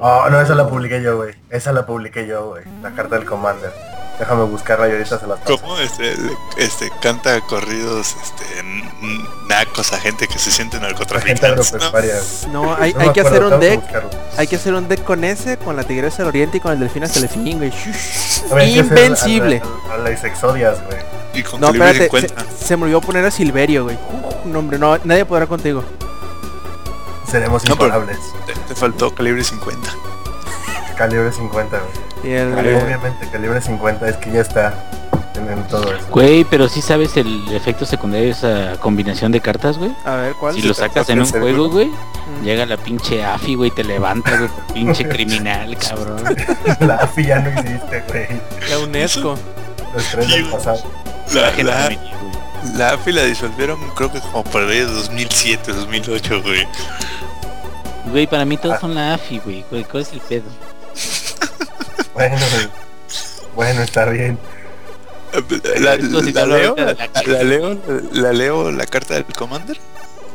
Oh, 0.00 0.28
no, 0.30 0.40
esa 0.40 0.54
la 0.54 0.68
publiqué 0.68 1.02
yo, 1.02 1.16
güey. 1.16 1.34
Esa 1.50 1.72
la 1.72 1.86
publiqué 1.86 2.26
yo, 2.26 2.48
güey. 2.50 2.64
La 2.82 2.92
carta 2.92 3.16
del 3.16 3.24
Commander. 3.24 3.72
Déjame 4.18 4.44
buscarla 4.44 4.88
y 4.88 4.92
ahorita 4.92 5.18
se 5.18 5.26
las 5.26 5.40
paso. 5.40 5.58
¿Cómo 5.60 5.78
este, 5.78 6.14
este 6.56 6.90
canta 7.02 7.38
corridos 7.42 8.16
este 8.22 8.44
nacos 9.46 9.92
a 9.92 9.98
gente 9.98 10.26
que 10.26 10.38
se 10.38 10.50
siente 10.50 10.78
La 10.80 10.86
gente 10.88 11.46
narcotraficante? 11.48 12.48
¿no? 12.48 12.64
No, 12.64 12.74
hay, 12.74 12.94
No 12.94 13.00
hay 13.00 13.12
que 13.12 13.20
hacer 13.20 13.44
un 13.44 13.60
deck. 13.60 13.82
Hay 14.38 14.46
que 14.46 14.56
hacer 14.56 14.72
un 14.74 14.88
deck 14.88 15.04
con 15.04 15.22
ese, 15.24 15.58
con 15.58 15.76
la 15.76 15.84
tigresa 15.84 16.18
del 16.18 16.28
oriente 16.28 16.56
y 16.56 16.60
con 16.60 16.72
el 16.72 16.80
delfín 16.80 17.04
hasta 17.04 17.18
el 17.18 17.28
fin, 17.28 17.58
güey. 17.58 17.72
Invencible. 18.78 19.62
A, 19.62 19.88
la- 19.88 19.94
a 19.94 19.98
las 20.10 20.24
exodias, 20.24 20.82
güey. 20.86 20.98
Y 21.34 21.42
con 21.42 21.60
No, 21.60 21.68
espérate, 21.68 22.08
se, 22.08 22.28
50. 22.28 22.44
se 22.58 22.76
me 22.78 22.84
olvidó 22.84 23.00
poner 23.02 23.26
a 23.26 23.30
Silverio, 23.30 23.84
güey. 23.84 23.96
Uh, 23.96 24.48
no, 24.48 24.60
hombre, 24.60 24.78
no, 24.78 24.96
nadie 25.04 25.26
podrá 25.26 25.46
contigo. 25.46 25.84
Seremos 27.30 27.62
imparables. 27.66 28.18
Te, 28.46 28.54
te 28.54 28.74
faltó 28.74 29.14
calibre 29.14 29.44
50. 29.44 29.90
Calibre 30.96 31.30
50, 31.32 31.78
güey. 31.78 32.05
Y 32.24 32.30
el, 32.30 32.54
Calibre, 32.54 32.82
Obviamente, 32.82 33.28
calibre 33.30 33.60
50 33.60 34.08
es 34.08 34.16
que 34.16 34.32
ya 34.32 34.40
está 34.40 34.74
en, 35.34 35.62
todo 35.68 35.92
eso. 35.92 36.06
Güey, 36.10 36.44
pero 36.44 36.68
sí 36.68 36.80
sabes 36.80 37.16
el 37.16 37.46
efecto 37.54 37.84
secundario 37.84 38.26
de 38.26 38.32
esa 38.32 38.80
combinación 38.80 39.32
de 39.32 39.40
cartas, 39.40 39.78
güey. 39.78 39.92
a 40.04 40.16
ver, 40.16 40.34
¿cuál? 40.34 40.54
Si 40.54 40.62
lo 40.62 40.74
sacas 40.74 41.08
en 41.10 41.20
un 41.20 41.26
juego, 41.26 41.68
güey, 41.68 41.90
Mm. 42.26 42.44
llega 42.44 42.66
la 42.66 42.76
pinche 42.76 43.24
AFI, 43.24 43.54
güey, 43.54 43.70
te 43.70 43.84
levanta, 43.84 44.36
güey, 44.36 44.50
pinche 44.74 45.08
criminal, 45.08 45.76
cabrón. 45.78 46.22
La 46.80 46.96
AFI 46.96 47.26
ya 47.26 47.38
no 47.38 47.50
existe, 47.50 48.04
güey. 48.08 48.26
La 48.68 48.78
UNESCO. 48.80 49.36
Los 49.94 50.04
tres 50.10 50.28
del 50.28 50.46
pasado. 50.46 50.82
La, 51.32 52.92
AFI 52.92 53.12
la 53.12 53.22
disolvieron 53.24 53.78
creo 53.94 54.10
que 54.10 54.20
como 54.20 54.42
por 54.44 54.62
ahí 54.62 54.78
de 54.78 54.86
2007, 54.86 55.72
2008, 55.72 56.42
güey. 56.42 56.66
Güey, 58.10 58.26
para 58.26 58.44
mí 58.44 58.56
todos 58.56 58.80
son 58.80 58.94
la 58.94 59.14
AFI, 59.14 59.38
güey, 59.38 59.64
¿Cuál 59.84 60.02
es 60.02 60.12
el 60.12 60.20
pedo? 60.20 60.44
Bueno, 62.16 62.38
bueno, 63.54 63.82
está 63.82 64.06
bien. 64.06 64.38
La, 65.80 65.96
leo, 65.96 66.74
la, 67.26 67.42
leo, 67.42 67.78
la 68.12 68.32
leo 68.32 68.72
la 68.72 68.86
carta 68.86 69.12
del 69.12 69.26
Commander. 69.26 69.76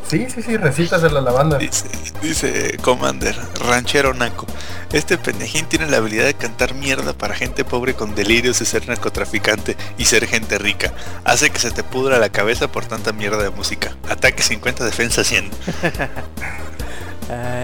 Sí, 0.08 0.28
sí, 0.30 0.44
sí, 0.44 0.58
recitas 0.58 1.04
en 1.04 1.16
la 1.16 1.22
lavanda. 1.22 1.58
Dice, 1.58 1.88
dice 2.22 2.78
Commander, 2.84 3.36
ranchero 3.56 4.14
naco. 4.14 4.46
Este 4.92 5.18
pendejín 5.18 5.66
tiene 5.66 5.88
la 5.88 5.98
habilidad 5.98 6.26
de 6.26 6.36
cantar 6.36 6.76
mierda 6.76 7.14
para 7.14 7.34
gente 7.34 7.66
pobre 7.66 7.96
con 7.96 8.14
delirios 8.14 8.60
de 8.60 8.66
ser 8.66 8.88
narcotraficante 8.88 9.76
y 9.98 10.06
ser 10.06 10.28
gente 10.28 10.60
rica. 10.60 10.94
Hace 11.24 11.50
que 11.50 11.58
se 11.58 11.72
te 11.72 11.82
pudra 11.84 12.20
la 12.20 12.30
cabeza 12.30 12.72
por 12.72 12.86
tanta 12.86 13.12
mierda 13.12 13.42
de 13.42 13.50
música. 13.50 13.98
Ataque 14.08 14.44
50, 14.44 14.86
defensa 14.86 15.24
100. 15.24 15.50
Ah, 17.34 17.64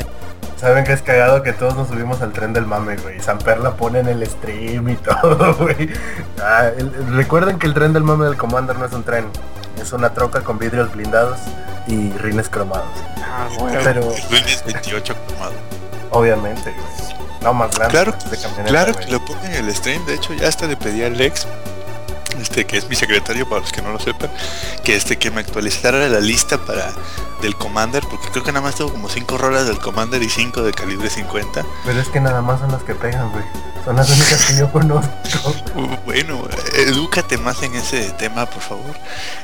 Saben 0.60 0.84
que 0.86 0.94
es 0.94 1.02
cagado 1.04 1.44
que 1.44 1.54
todos 1.54 1.76
nos 1.76 1.88
subimos 1.88 2.22
al 2.22 2.32
tren 2.34 2.52
del 2.52 2.66
mame, 2.66 2.96
güey. 2.98 3.20
Samper 3.20 3.60
la 3.60 3.76
pone 3.76 4.00
en 4.00 4.08
el 4.08 4.26
stream 4.26 4.90
y 4.90 4.96
todo, 4.98 5.54
güey. 5.56 5.90
Ah, 6.42 6.70
el- 6.76 6.92
recuerden 7.16 7.60
que 7.60 7.68
el 7.68 7.74
tren 7.76 7.94
del 7.94 8.04
mame 8.04 8.26
del 8.26 8.38
Commander 8.38 8.78
no 8.78 8.86
es 8.86 8.94
un 8.94 9.04
tren. 9.04 9.28
Es 9.80 9.94
una 9.94 10.14
troca 10.14 10.42
con 10.42 10.58
vidrios 10.58 10.92
blindados 10.92 11.38
y 11.86 12.12
rines 12.14 12.50
cromados. 12.50 12.88
ah, 13.24 13.48
güey. 13.60 13.76
Pero, 13.84 14.02
Lunes 14.02 14.64
28 14.66 15.16
comado. 15.28 15.54
obviamente, 16.12 16.72
güey. 16.72 17.18
No 17.44 17.54
más 17.54 17.70
grande. 17.76 17.92
Claro, 17.92 18.14
de 18.32 18.64
Claro 18.68 18.94
que 18.96 19.12
lo 19.12 19.24
pongo 19.24 19.40
en 19.46 19.54
el 19.54 19.76
stream, 19.76 20.04
de 20.08 20.16
hecho 20.16 20.34
ya 20.34 20.48
hasta 20.48 20.66
le 20.66 20.76
pedí 20.76 21.04
al 21.04 21.16
Lex, 21.16 21.46
este 22.42 22.66
que 22.66 22.78
es 22.78 22.88
mi 22.90 22.96
secretario 22.96 23.48
para 23.48 23.62
los 23.62 23.72
que 23.72 23.82
no 23.82 23.92
lo 23.92 24.00
sepan, 24.00 24.32
que 24.84 24.96
este 24.96 25.18
que 25.18 25.32
me 25.32 25.42
actualizara 25.42 26.08
la 26.08 26.20
lista 26.20 26.58
para 26.58 26.92
del 27.42 27.56
Commander, 27.56 28.04
porque 28.10 28.30
creo 28.30 28.44
que 28.44 28.52
nada 28.52 28.64
más 28.66 28.76
tengo 28.76 28.92
como 28.92 29.10
5 29.10 29.38
rolas 29.38 29.68
del 29.68 29.78
Commander 29.80 30.22
y 30.24 30.30
5 30.30 30.64
de 30.64 30.72
calibre 30.74 31.10
50. 31.10 31.66
Pero 31.86 32.02
es 32.02 32.08
que 32.10 32.20
nada 32.20 32.42
más 32.42 32.60
son 32.60 32.72
las 32.72 32.84
que 32.84 32.96
pegan, 32.96 33.32
güey. 33.32 33.44
Son 33.86 33.96
las 33.96 34.10
únicas 34.10 34.46
que 34.46 34.58
yo 34.58 34.72
conozco. 34.72 35.12
Uh, 35.76 35.96
Bueno, 36.06 36.48
edúcate 36.76 37.38
más 37.38 37.62
en 37.64 37.76
ese 37.76 38.12
tema, 38.14 38.46
por 38.48 38.62
favor. 38.62 38.96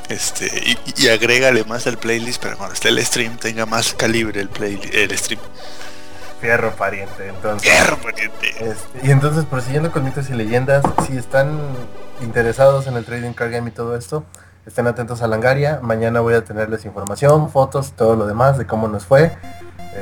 Este, 0.08 0.46
y, 0.46 0.78
y 0.96 1.08
agrégale 1.08 1.64
más 1.64 1.86
al 1.86 1.98
playlist 1.98 2.42
para 2.42 2.56
cuando 2.56 2.74
esté 2.74 2.88
el 2.88 3.04
stream 3.04 3.36
tenga 3.38 3.64
más 3.66 3.94
calibre 3.94 4.40
el 4.40 4.48
play, 4.48 4.80
el 4.92 5.16
stream. 5.16 5.40
Fierro 6.40 6.74
pariente, 6.76 7.28
entonces. 7.28 7.70
Fierro, 7.70 7.96
pariente. 7.98 8.48
Este, 8.50 9.06
y 9.06 9.10
entonces, 9.10 9.46
prosiguiendo 9.46 9.90
con 9.92 10.04
mitos 10.04 10.28
y 10.28 10.34
leyendas, 10.34 10.84
si 11.06 11.16
están 11.16 11.58
interesados 12.22 12.86
en 12.86 12.96
el 12.96 13.04
trading 13.04 13.32
card 13.32 13.52
game 13.52 13.70
y 13.70 13.72
todo 13.72 13.96
esto, 13.96 14.24
estén 14.66 14.86
atentos 14.86 15.22
a 15.22 15.26
Langaria. 15.26 15.80
Mañana 15.82 16.20
voy 16.20 16.34
a 16.34 16.44
tenerles 16.44 16.84
información, 16.84 17.50
fotos, 17.50 17.92
todo 17.92 18.16
lo 18.16 18.26
demás 18.26 18.58
de 18.58 18.66
cómo 18.66 18.88
nos 18.88 19.04
fue. 19.04 19.36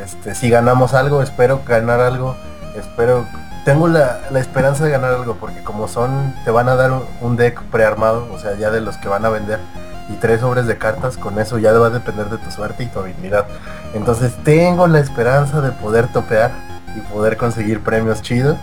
Este, 0.04 0.34
si 0.34 0.50
ganamos 0.50 0.94
algo, 0.94 1.22
espero 1.22 1.60
ganar 1.66 2.00
algo. 2.00 2.36
Espero, 2.76 3.26
tengo 3.64 3.88
la, 3.88 4.20
la 4.30 4.40
esperanza 4.40 4.84
de 4.84 4.90
ganar 4.90 5.12
algo 5.12 5.36
porque 5.36 5.62
como 5.62 5.88
son, 5.88 6.34
te 6.44 6.50
van 6.50 6.68
a 6.68 6.76
dar 6.76 6.92
un, 6.92 7.04
un 7.20 7.36
deck 7.36 7.60
prearmado, 7.64 8.26
o 8.32 8.38
sea, 8.38 8.54
ya 8.56 8.70
de 8.70 8.80
los 8.80 8.96
que 8.96 9.08
van 9.08 9.24
a 9.24 9.28
vender 9.28 9.60
y 10.08 10.14
tres 10.14 10.40
sobres 10.40 10.66
de 10.66 10.78
cartas, 10.78 11.16
con 11.16 11.38
eso 11.38 11.58
ya 11.58 11.72
va 11.72 11.86
a 11.86 11.90
depender 11.90 12.28
de 12.28 12.38
tu 12.38 12.50
suerte 12.50 12.84
y 12.84 12.86
tu 12.86 13.00
habilidad. 13.00 13.46
Entonces 13.94 14.32
tengo 14.44 14.86
la 14.86 14.98
esperanza 14.98 15.60
de 15.60 15.70
poder 15.70 16.08
topear 16.12 16.50
y 16.96 17.00
poder 17.12 17.36
conseguir 17.36 17.82
premios 17.82 18.22
chidos. 18.22 18.56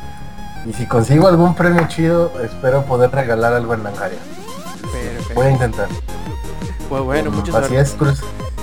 Y 0.66 0.74
si 0.74 0.86
consigo 0.86 1.28
algún 1.28 1.56
premio 1.56 1.88
chido, 1.88 2.32
espero 2.44 2.84
poder 2.84 3.12
regalar 3.12 3.54
algo 3.54 3.74
en 3.74 3.84
Langaria. 3.84 4.20
Perfecto. 4.92 5.34
Voy 5.34 5.48
a 5.48 5.52
intentar. 5.52 5.88
Pues 6.90 7.04
bueno, 7.04 7.32
muchas 7.32 7.56
Así 7.56 7.74
gracias. 7.74 7.90
es, 7.90 7.96
cruz. 7.96 8.20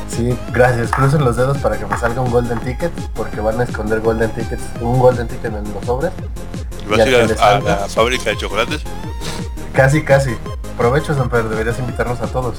Sí, 0.09 0.39
gracias. 0.53 0.91
Crucen 0.91 1.25
los 1.25 1.37
dedos 1.37 1.59
para 1.59 1.79
que 1.79 1.87
me 1.87 1.97
salga 1.99 2.21
un 2.21 2.31
golden 2.31 2.59
ticket, 2.61 2.93
porque 3.15 3.41
van 3.41 3.61
a 3.61 3.65
esconder 3.65 4.01
golden 4.01 4.31
tickets, 4.31 4.63
un 4.81 4.99
golden 4.99 5.29
ticket 5.29 5.55
en 5.55 5.73
los 5.73 5.85
sobres. 5.85 6.13
¿Y 6.85 6.91
¿Vas 6.91 7.01
a 7.01 7.09
ir 7.09 7.37
a, 7.41 7.61
la 7.61 7.77
fábrica 7.89 8.31
de 8.31 8.37
chocolates? 8.37 8.83
Casi, 9.73 10.03
casi. 10.03 10.37
Provecho, 10.77 11.15
Samper, 11.15 11.45
deberías 11.45 11.79
invitarnos 11.79 12.21
a 12.21 12.27
todos. 12.27 12.59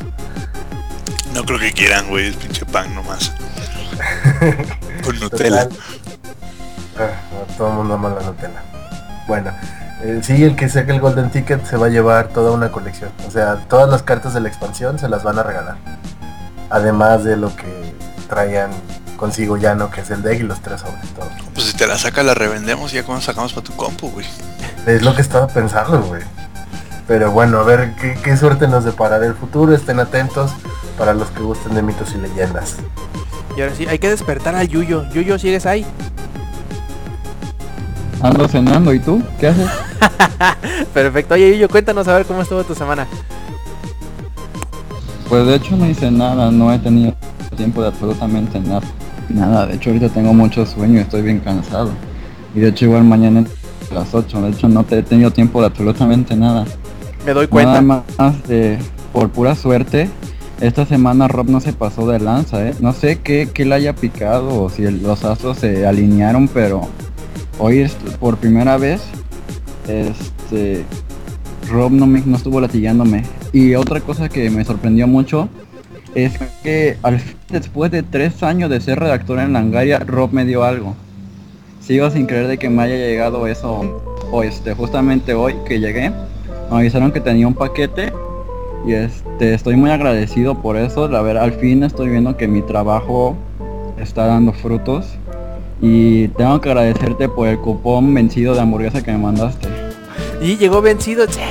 No 1.33 1.43
creo 1.43 1.59
que 1.59 1.71
quieran, 1.71 2.07
güey, 2.09 2.27
es 2.27 2.35
pinche 2.35 2.65
pan 2.65 2.93
nomás. 2.95 3.31
Con 5.03 5.19
Nutella. 5.19 5.67
Total. 5.67 5.79
Ah, 6.99 7.11
no, 7.31 7.55
todo 7.55 7.67
el 7.69 7.73
mundo 7.75 7.93
ama 7.93 8.09
la 8.09 8.25
Nutella. 8.25 8.63
Bueno, 9.27 9.51
eh, 10.01 10.21
sí, 10.23 10.43
el 10.43 10.55
que 10.55 10.69
saque 10.69 10.91
el 10.91 11.01
Golden 11.01 11.29
Ticket 11.29 11.65
se 11.65 11.77
va 11.77 11.87
a 11.87 11.89
llevar 11.89 12.29
toda 12.29 12.51
una 12.51 12.71
colección. 12.71 13.11
O 13.27 13.31
sea, 13.31 13.57
todas 13.67 13.89
las 13.89 14.03
cartas 14.03 14.33
de 14.33 14.39
la 14.39 14.47
expansión 14.47 14.99
se 14.99 15.09
las 15.09 15.23
van 15.23 15.37
a 15.39 15.43
regalar. 15.43 15.77
Además 16.69 17.23
de 17.23 17.37
lo 17.37 17.55
que 17.55 17.93
traían 18.29 18.71
consigo 19.17 19.57
Llano, 19.57 19.89
que 19.89 20.01
es 20.01 20.09
el 20.11 20.21
deck 20.21 20.39
y 20.39 20.43
los 20.43 20.61
tres 20.61 20.81
sobres. 20.81 21.09
Todo. 21.13 21.29
Pues 21.53 21.67
si 21.67 21.75
te 21.75 21.87
la 21.87 21.97
sacas 21.97 22.25
la 22.25 22.33
revendemos 22.33 22.93
y 22.93 22.97
ya 22.97 23.03
cuando 23.03 23.21
sacamos 23.21 23.53
para 23.53 23.65
tu 23.65 23.75
compu, 23.75 24.11
güey. 24.11 24.25
Es 24.85 25.01
lo 25.01 25.15
que 25.15 25.21
estaba 25.21 25.47
pensando, 25.47 26.01
güey. 26.01 26.21
Pero 27.07 27.31
bueno, 27.31 27.59
a 27.59 27.63
ver 27.63 27.95
qué, 27.95 28.17
qué 28.23 28.37
suerte 28.37 28.67
nos 28.67 28.85
deparará 28.85 29.25
el 29.25 29.33
futuro. 29.33 29.73
Estén 29.73 29.99
atentos 29.99 30.51
para 30.97 31.13
los 31.13 31.29
que 31.31 31.41
gusten 31.41 31.73
de 31.73 31.81
mitos 31.81 32.13
y 32.13 32.17
leyendas. 32.17 32.75
Y 33.57 33.61
ahora 33.61 33.73
sí, 33.75 33.87
hay 33.87 33.97
que 33.97 34.09
despertar 34.09 34.55
al 34.55 34.67
Yuyo. 34.67 35.09
Yuyo, 35.09 35.39
¿sigues 35.39 35.65
ahí? 35.65 35.85
Ando 38.21 38.47
cenando, 38.47 38.93
¿y 38.93 38.99
tú? 38.99 39.21
¿Qué 39.39 39.47
haces? 39.47 39.67
Perfecto. 40.93 41.35
Oye, 41.35 41.51
Yuyo, 41.51 41.69
cuéntanos 41.69 42.07
a 42.07 42.15
ver 42.15 42.25
cómo 42.25 42.41
estuvo 42.41 42.63
tu 42.63 42.73
semana. 42.75 43.07
Pues 45.29 45.45
de 45.45 45.55
hecho 45.55 45.75
no 45.75 45.87
hice 45.89 46.09
nada, 46.09 46.51
no 46.51 46.71
he 46.73 46.79
tenido 46.79 47.13
tiempo 47.55 47.81
de 47.81 47.89
absolutamente 47.89 48.59
nada. 48.59 48.81
Nada, 49.29 49.65
de 49.65 49.75
hecho 49.75 49.89
ahorita 49.89 50.09
tengo 50.09 50.33
mucho 50.33 50.65
sueño, 50.65 51.01
estoy 51.01 51.21
bien 51.21 51.39
cansado. 51.39 51.91
Y 52.55 52.59
de 52.61 52.69
hecho 52.69 52.85
igual 52.85 53.03
mañana 53.03 53.43
a 53.91 53.93
las 53.93 54.13
8, 54.15 54.41
de 54.41 54.49
hecho 54.51 54.69
no 54.69 54.83
te 54.83 54.99
he 54.99 55.03
tenido 55.03 55.31
tiempo 55.31 55.59
de 55.59 55.67
absolutamente 55.67 56.35
nada. 56.35 56.65
Me 57.25 57.33
doy 57.33 57.47
cuenta. 57.47 57.81
Nada 57.81 58.03
más 58.17 58.47
de, 58.47 58.79
por 59.11 59.29
pura 59.29 59.53
suerte, 59.55 60.09
esta 60.61 60.85
semana 60.85 61.27
Rob 61.27 61.49
no 61.49 61.59
se 61.59 61.73
pasó 61.73 62.07
de 62.07 62.19
lanza, 62.19 62.65
¿eh? 62.65 62.73
No 62.79 62.93
sé 62.93 63.19
qué, 63.19 63.49
qué 63.53 63.65
le 63.65 63.75
haya 63.75 63.93
picado 63.93 64.63
o 64.63 64.69
si 64.69 64.83
el- 64.85 65.03
los 65.03 65.25
astros 65.25 65.57
se 65.57 65.85
alinearon, 65.85 66.47
pero 66.47 66.87
hoy 67.59 67.89
por 68.19 68.37
primera 68.37 68.77
vez, 68.77 69.01
este, 69.87 70.83
Rob 71.69 71.91
no, 71.91 72.07
me, 72.07 72.21
no 72.25 72.37
estuvo 72.37 72.61
latigándome. 72.61 73.23
Y 73.53 73.75
otra 73.75 73.99
cosa 74.01 74.29
que 74.29 74.49
me 74.49 74.63
sorprendió 74.65 75.07
mucho 75.07 75.49
es 76.15 76.37
que 76.63 76.97
después 77.49 77.91
de 77.91 78.03
tres 78.03 78.41
años 78.43 78.69
de 78.69 78.81
ser 78.81 78.99
redactor 78.99 79.39
en 79.39 79.53
Langaria, 79.53 79.99
Rob 79.99 80.31
me 80.31 80.45
dio 80.45 80.63
algo. 80.63 80.95
Sigo 81.79 82.09
sin 82.09 82.25
creer 82.25 82.47
de 82.47 82.57
que 82.57 82.69
me 82.69 82.83
haya 82.83 82.95
llegado 82.95 83.47
eso 83.47 84.01
o 84.31 84.43
este, 84.43 84.73
justamente 84.73 85.33
hoy 85.33 85.55
que 85.65 85.79
llegué. 85.79 86.09
Me 86.69 86.77
avisaron 86.77 87.11
que 87.11 87.21
tenía 87.21 87.47
un 87.47 87.53
paquete 87.53 88.11
y 88.85 88.93
este 88.93 89.53
estoy 89.53 89.75
muy 89.75 89.89
agradecido 89.91 90.61
por 90.61 90.75
eso. 90.75 91.07
La 91.07 91.21
verdad, 91.21 91.43
al 91.43 91.53
fin 91.53 91.83
estoy 91.83 92.09
viendo 92.09 92.35
que 92.35 92.47
mi 92.47 92.61
trabajo 92.61 93.37
está 93.97 94.25
dando 94.25 94.51
frutos. 94.53 95.17
Y 95.81 96.27
tengo 96.29 96.59
que 96.59 96.69
agradecerte 96.69 97.29
por 97.29 97.47
el 97.47 97.59
cupón 97.59 98.13
vencido 98.13 98.53
de 98.55 98.61
hamburguesa 98.61 99.03
que 99.03 99.11
me 99.11 99.19
mandaste. 99.19 99.67
Y 100.41 100.57
llegó 100.57 100.81
vencido. 100.81 101.25
che. 101.27 101.41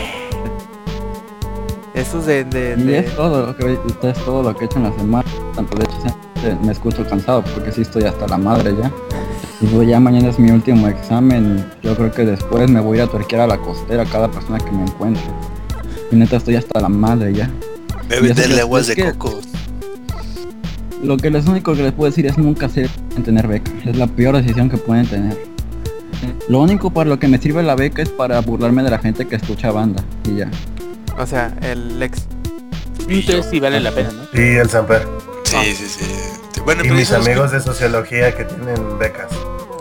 Estos 1.95 2.27
de... 2.27 2.45
de, 2.45 2.75
Y 2.79 2.83
de- 2.83 2.99
es 2.99 3.17
todo 3.17 3.47
lo 3.47 3.57
que 3.57 3.73
es 4.09 4.25
todo 4.25 4.43
lo 4.43 4.55
que 4.55 4.65
he 4.65 4.67
hecho 4.67 4.79
en 4.79 4.85
la 4.85 4.93
semana. 4.97 5.25
Tanto 5.55 5.77
de 5.79 5.85
hecho 5.85 6.57
me 6.63 6.73
escucho 6.73 7.05
cansado 7.09 7.43
porque 7.55 7.73
sí 7.73 7.83
estoy 7.83 8.05
hasta 8.05 8.27
la 8.29 8.37
madre 8.39 8.75
ya. 8.81 8.91
Y 9.61 9.67
pues 9.67 9.89
ya 9.89 9.99
mañana 9.99 10.29
es 10.29 10.39
mi 10.39 10.51
último 10.51 10.87
examen. 10.89 11.65
Yo 11.83 11.95
creo 11.97 12.13
que 12.13 12.25
después 12.25 12.69
me 12.71 12.81
voy 12.81 12.99
a 12.99 13.03
ir 13.05 13.09
a 13.09 13.11
tuerquear 13.11 13.43
a 13.43 13.47
la 13.47 13.59
costera 13.59 14.03
a 14.03 14.07
cada 14.07 14.31
persona 14.31 14.59
que 14.59 14.71
me 14.71 14.83
encuentre. 14.83 15.23
Y 16.13 16.17
neta 16.17 16.37
estoy 16.37 16.57
hasta 16.57 16.81
la 16.81 16.89
madre 16.89 17.33
ya. 17.33 17.51
Debe 18.09 18.31
eso 18.33 18.41
darle 18.43 18.61
aguas 18.61 18.83
es 18.83 18.89
de 18.89 18.95
que- 18.97 19.13
coco. 19.15 19.41
Lo 21.03 21.17
que 21.17 21.31
les 21.31 21.47
único 21.47 21.75
que 21.75 21.83
les 21.83 21.93
puedo 21.93 22.11
decir 22.11 22.27
es 22.27 22.39
nunca 22.39 22.69
se 22.69 22.89
en 23.17 23.23
tener 23.23 23.47
beca. 23.47 23.71
Es 23.85 23.97
la 23.97 24.07
peor 24.07 24.37
decisión 24.37 24.69
que 24.69 24.77
pueden 24.77 25.07
tener. 25.07 25.37
Lo 26.49 26.61
único 26.61 26.91
para 26.91 27.11
lo 27.11 27.19
que 27.19 27.29
me 27.29 27.39
sirve 27.39 27.63
la 27.63 27.75
beca 27.75 28.03
es 28.03 28.09
para 28.09 28.41
burlarme 28.41 28.83
de 28.83 28.91
la 28.91 28.99
gente 28.99 29.27
que 29.27 29.37
escucha 29.37 29.71
banda. 29.71 30.03
Y 30.25 30.37
ya. 30.37 30.51
O 31.19 31.27
sea, 31.27 31.55
el 31.63 32.03
ex... 32.03 32.27
Entonces 33.09 33.47
sí 33.51 33.61
vale 33.61 33.81
la 33.81 33.93
pena, 33.93 34.11
¿no? 34.13 34.41
Y 34.41 34.57
el 34.57 34.69
Samper. 34.69 35.07
Sí, 35.45 35.75
sí, 35.75 35.87
sí. 35.87 36.61
Bueno, 36.65 36.85
Y 36.85 36.91
mis 36.91 37.13
amigos 37.13 37.53
de 37.53 37.61
sociología 37.61 38.35
que 38.35 38.45
tienen 38.45 38.99
becas. 38.99 39.31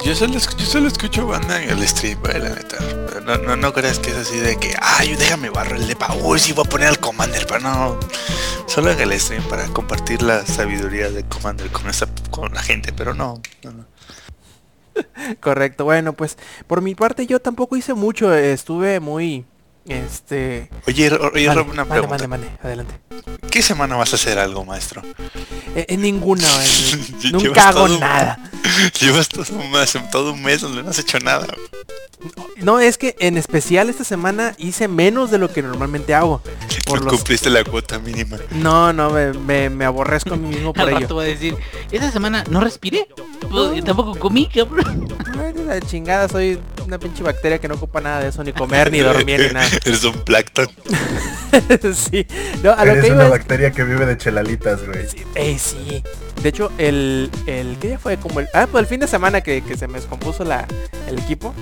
Yo 0.03 0.13
solo, 0.13 0.37
solo 0.75 0.89
escucho 0.89 1.25
banda 1.25 1.63
en 1.63 1.69
el 1.69 1.87
stream, 1.87 2.19
güey, 2.19 2.37
la 2.37 2.49
No, 3.21 3.37
no, 3.37 3.55
no 3.55 3.71
creas 3.71 3.97
que 3.97 4.09
es 4.09 4.17
así 4.17 4.37
de 4.39 4.57
que, 4.57 4.75
ay, 4.81 5.15
déjame 5.15 5.49
barro 5.49 5.77
el 5.77 5.87
depa. 5.87 6.13
Uy, 6.21 6.37
sí 6.37 6.51
voy 6.51 6.65
a 6.67 6.69
poner 6.69 6.89
al 6.89 6.99
Commander, 6.99 7.47
pero 7.47 7.61
no. 7.61 7.97
Solo 8.67 8.91
en 8.91 8.99
el 8.99 9.17
stream 9.17 9.41
para 9.43 9.69
compartir 9.69 10.21
la 10.21 10.45
sabiduría 10.45 11.09
de 11.09 11.23
Commander 11.23 11.71
con 11.71 11.87
esa, 11.87 12.07
con 12.29 12.53
la 12.53 12.61
gente, 12.61 12.91
pero 12.91 13.13
no. 13.13 13.41
no, 13.63 13.71
no. 13.71 13.85
Correcto, 15.39 15.85
bueno, 15.85 16.11
pues 16.11 16.37
por 16.67 16.81
mi 16.81 16.93
parte 16.93 17.25
yo 17.25 17.39
tampoco 17.39 17.77
hice 17.77 17.93
mucho, 17.93 18.33
estuve 18.33 18.99
muy, 18.99 19.45
este... 19.87 20.69
Oye, 20.87 21.09
Rob, 21.09 21.31
una 21.69 21.85
pregunta. 21.85 22.27
adelante. 22.63 22.95
¿Qué 23.51 23.61
semana 23.61 23.95
vas 23.95 24.13
a 24.13 24.15
hacer 24.15 24.37
algo, 24.39 24.65
maestro? 24.65 25.01
Eh, 25.75 25.85
En 25.89 26.01
ninguna, 26.01 26.47
nunca 27.31 27.69
hago 27.69 27.85
todo- 27.87 27.99
nada. 27.99 28.39
Llevas 28.99 29.29
todo 29.29 29.45
un 29.57 29.71
mes, 29.71 29.97
todo 30.11 30.33
un 30.33 30.43
mes 30.43 30.61
donde 30.61 30.83
no 30.83 30.89
has 30.89 30.99
hecho 30.99 31.19
nada. 31.19 31.47
No, 32.57 32.79
es 32.79 32.97
que 32.97 33.15
en 33.19 33.37
especial 33.37 33.89
esta 33.89 34.03
semana 34.03 34.55
hice 34.57 34.87
menos 34.87 35.29
de 35.29 35.37
lo 35.37 35.51
que 35.53 35.61
normalmente 35.61 36.13
hago. 36.15 36.41
Por 36.87 36.99
no 36.99 37.05
los... 37.05 37.13
cumpliste 37.15 37.49
la 37.49 37.63
cuota 37.63 37.99
mínima. 37.99 38.37
No, 38.51 38.91
no, 38.93 39.09
me, 39.11 39.33
me, 39.33 39.69
me 39.69 39.85
aborrezco 39.85 40.33
a 40.33 40.37
mí 40.37 40.47
mismo 40.49 40.71
por 40.73 40.87
ello. 40.89 40.99
rato 40.99 41.15
va 41.15 41.23
a 41.23 41.25
decir, 41.25 41.55
esta 41.91 42.11
semana 42.11 42.43
no 42.49 42.59
respiré. 42.61 43.07
Tampoco 43.85 44.17
comí, 44.19 44.47
cabrón. 44.47 45.07
La 45.65 45.79
chingada, 45.81 46.27
soy 46.29 46.59
una 46.85 46.99
pinche 46.99 47.23
bacteria 47.23 47.59
que 47.59 47.67
no 47.67 47.75
ocupa 47.75 48.01
nada 48.01 48.19
de 48.21 48.29
eso, 48.29 48.43
ni 48.43 48.53
comer, 48.53 48.91
ni 48.91 48.99
dormir, 48.99 49.39
ni 49.47 49.53
nada. 49.53 49.67
Eres 49.85 50.03
un 50.03 50.13
plancton. 50.23 50.67
sí, 51.93 52.25
no, 52.63 52.71
a 52.71 52.85
lo 52.85 52.91
Eres 52.93 53.05
que 53.05 53.11
una 53.11 53.25
es- 53.25 53.29
bacteria 53.31 53.71
que 53.71 53.83
vive 53.83 54.05
de 54.05 54.17
chelalitas, 54.17 54.85
güey. 54.85 55.07
Sí, 55.09 55.23
ey, 55.35 55.57
sí. 55.59 56.03
De 56.41 56.49
hecho, 56.49 56.71
el, 56.77 57.29
el 57.47 57.77
¿qué 57.79 57.87
día 57.89 57.99
fue? 57.99 58.17
Como 58.17 58.39
el, 58.39 58.47
ah, 58.53 58.67
pues 58.71 58.83
el 58.83 58.87
fin 58.87 58.99
de 58.99 59.07
semana 59.07 59.41
que, 59.41 59.61
que 59.61 59.77
se 59.77 59.87
me 59.87 59.99
descompuso 59.99 60.43
la, 60.43 60.67
el 61.07 61.17
equipo. 61.19 61.53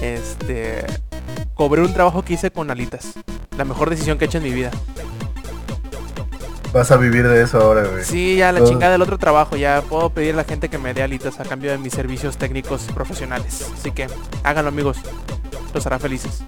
Este, 0.00 0.84
cobré 1.54 1.82
un 1.82 1.92
trabajo 1.92 2.24
que 2.24 2.34
hice 2.34 2.50
con 2.50 2.70
alitas. 2.70 3.12
La 3.58 3.64
mejor 3.64 3.90
decisión 3.90 4.18
que 4.18 4.24
he 4.24 4.28
hecho 4.28 4.38
en 4.38 4.44
mi 4.44 4.52
vida. 4.52 4.70
Vas 6.72 6.90
a 6.90 6.96
vivir 6.96 7.28
de 7.28 7.42
eso 7.42 7.60
ahora, 7.60 7.84
güey. 7.86 8.02
Sí, 8.04 8.36
ya 8.36 8.50
la 8.50 8.64
chingada 8.64 8.92
del 8.92 9.02
otro 9.02 9.16
trabajo. 9.18 9.56
Ya 9.56 9.80
puedo 9.82 10.10
pedir 10.10 10.34
a 10.34 10.38
la 10.38 10.44
gente 10.44 10.68
que 10.68 10.76
me 10.78 10.92
dé 10.92 11.02
alitas 11.04 11.38
a 11.38 11.44
cambio 11.44 11.70
de 11.70 11.78
mis 11.78 11.92
servicios 11.92 12.36
técnicos 12.36 12.82
profesionales. 12.94 13.64
Así 13.78 13.92
que 13.92 14.08
háganlo, 14.42 14.70
amigos. 14.70 14.96
Los 15.72 15.86
hará 15.86 15.98
felices. 16.00 16.42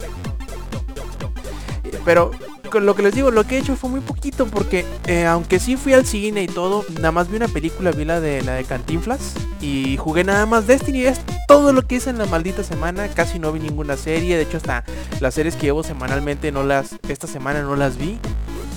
Pero 2.04 2.30
con 2.70 2.86
lo 2.86 2.94
que 2.94 3.02
les 3.02 3.14
digo, 3.14 3.30
lo 3.30 3.44
que 3.44 3.56
he 3.56 3.58
hecho 3.58 3.76
fue 3.76 3.90
muy 3.90 4.00
poquito 4.00 4.46
porque 4.46 4.84
eh, 5.06 5.24
aunque 5.24 5.58
sí 5.58 5.76
fui 5.76 5.92
al 5.92 6.04
cine 6.04 6.42
y 6.42 6.46
todo, 6.46 6.84
nada 6.94 7.12
más 7.12 7.30
vi 7.30 7.36
una 7.36 7.48
película, 7.48 7.92
vi 7.92 8.04
la 8.04 8.20
de 8.20 8.42
la 8.42 8.54
de 8.54 8.64
Cantinflas 8.64 9.34
y 9.60 9.96
jugué 9.96 10.24
nada 10.24 10.46
más 10.46 10.66
Destiny. 10.66 11.04
Es 11.04 11.20
todo 11.48 11.72
lo 11.72 11.86
que 11.86 11.96
hice 11.96 12.10
en 12.10 12.18
la 12.18 12.26
maldita 12.26 12.62
semana. 12.62 13.08
Casi 13.08 13.38
no 13.38 13.52
vi 13.52 13.60
ninguna 13.60 13.96
serie. 13.96 14.36
De 14.36 14.42
hecho, 14.42 14.56
hasta 14.56 14.84
las 15.20 15.34
series 15.34 15.56
que 15.56 15.66
llevo 15.66 15.82
semanalmente 15.82 16.52
no 16.52 16.62
las, 16.62 16.96
esta 17.08 17.26
semana 17.26 17.62
no 17.62 17.76
las 17.76 17.96
vi 17.96 18.18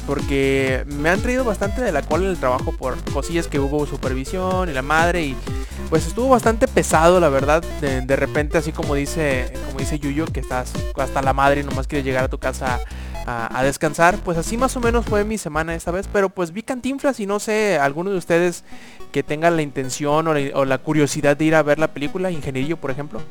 porque 0.10 0.86
me 0.88 1.08
han 1.10 1.22
traído 1.22 1.44
bastante 1.44 1.84
de 1.84 1.92
la 1.92 2.02
cola 2.02 2.24
en 2.24 2.32
el 2.32 2.38
trabajo 2.38 2.72
por 2.72 2.98
cosillas 3.14 3.48
que 3.48 3.60
hubo 3.60 3.86
supervisión 3.86 4.68
y 4.68 4.74
la 4.74 4.82
madre 4.82 5.22
y 5.22 5.38
pues 5.92 6.08
estuvo 6.08 6.30
bastante 6.30 6.68
pesado 6.68 7.20
la 7.20 7.30
verdad 7.30 7.64
de, 7.80 8.16
repente 8.16 8.58
así 8.58 8.72
como 8.72 8.96
dice 8.96 9.54
como 9.68 9.78
dice 9.78 10.00
Yuyo 10.00 10.26
que 10.26 10.40
estás 10.40 10.74
hasta 10.98 11.22
la 11.22 11.34
madre 11.34 11.62
y 11.62 11.64
nomás 11.64 11.86
quieres 11.86 12.08
llegar 12.08 12.24
a 12.24 12.28
tu 12.28 12.40
casa 12.40 12.80
a, 13.28 13.62
descansar 13.62 14.18
pues 14.18 14.36
así 14.40 14.58
más 14.58 14.76
o 14.76 14.80
menos 14.80 15.06
fue 15.06 15.24
mi 15.26 15.38
semana 15.38 15.76
esta 15.76 15.92
vez 15.92 16.10
pero 16.12 16.30
pues 16.30 16.54
vi 16.54 16.64
Cantinflas 16.64 17.20
y 17.20 17.28
no 17.28 17.40
sé 17.40 17.78
alguno 17.78 18.10
de 18.10 18.18
ustedes 18.18 18.64
que 19.12 19.22
tengan 19.22 19.58
la 19.58 19.62
intención 19.62 20.28
o 20.28 20.34
la, 20.34 20.58
o 20.58 20.66
la 20.66 20.80
curiosidad 20.80 21.38
de 21.38 21.46
ir 21.46 21.54
a 21.54 21.62
ver 21.62 21.78
la 21.78 21.90
película 21.90 22.32
Ingenierillo 22.32 22.78
por 22.78 22.90
ejemplo 22.90 23.22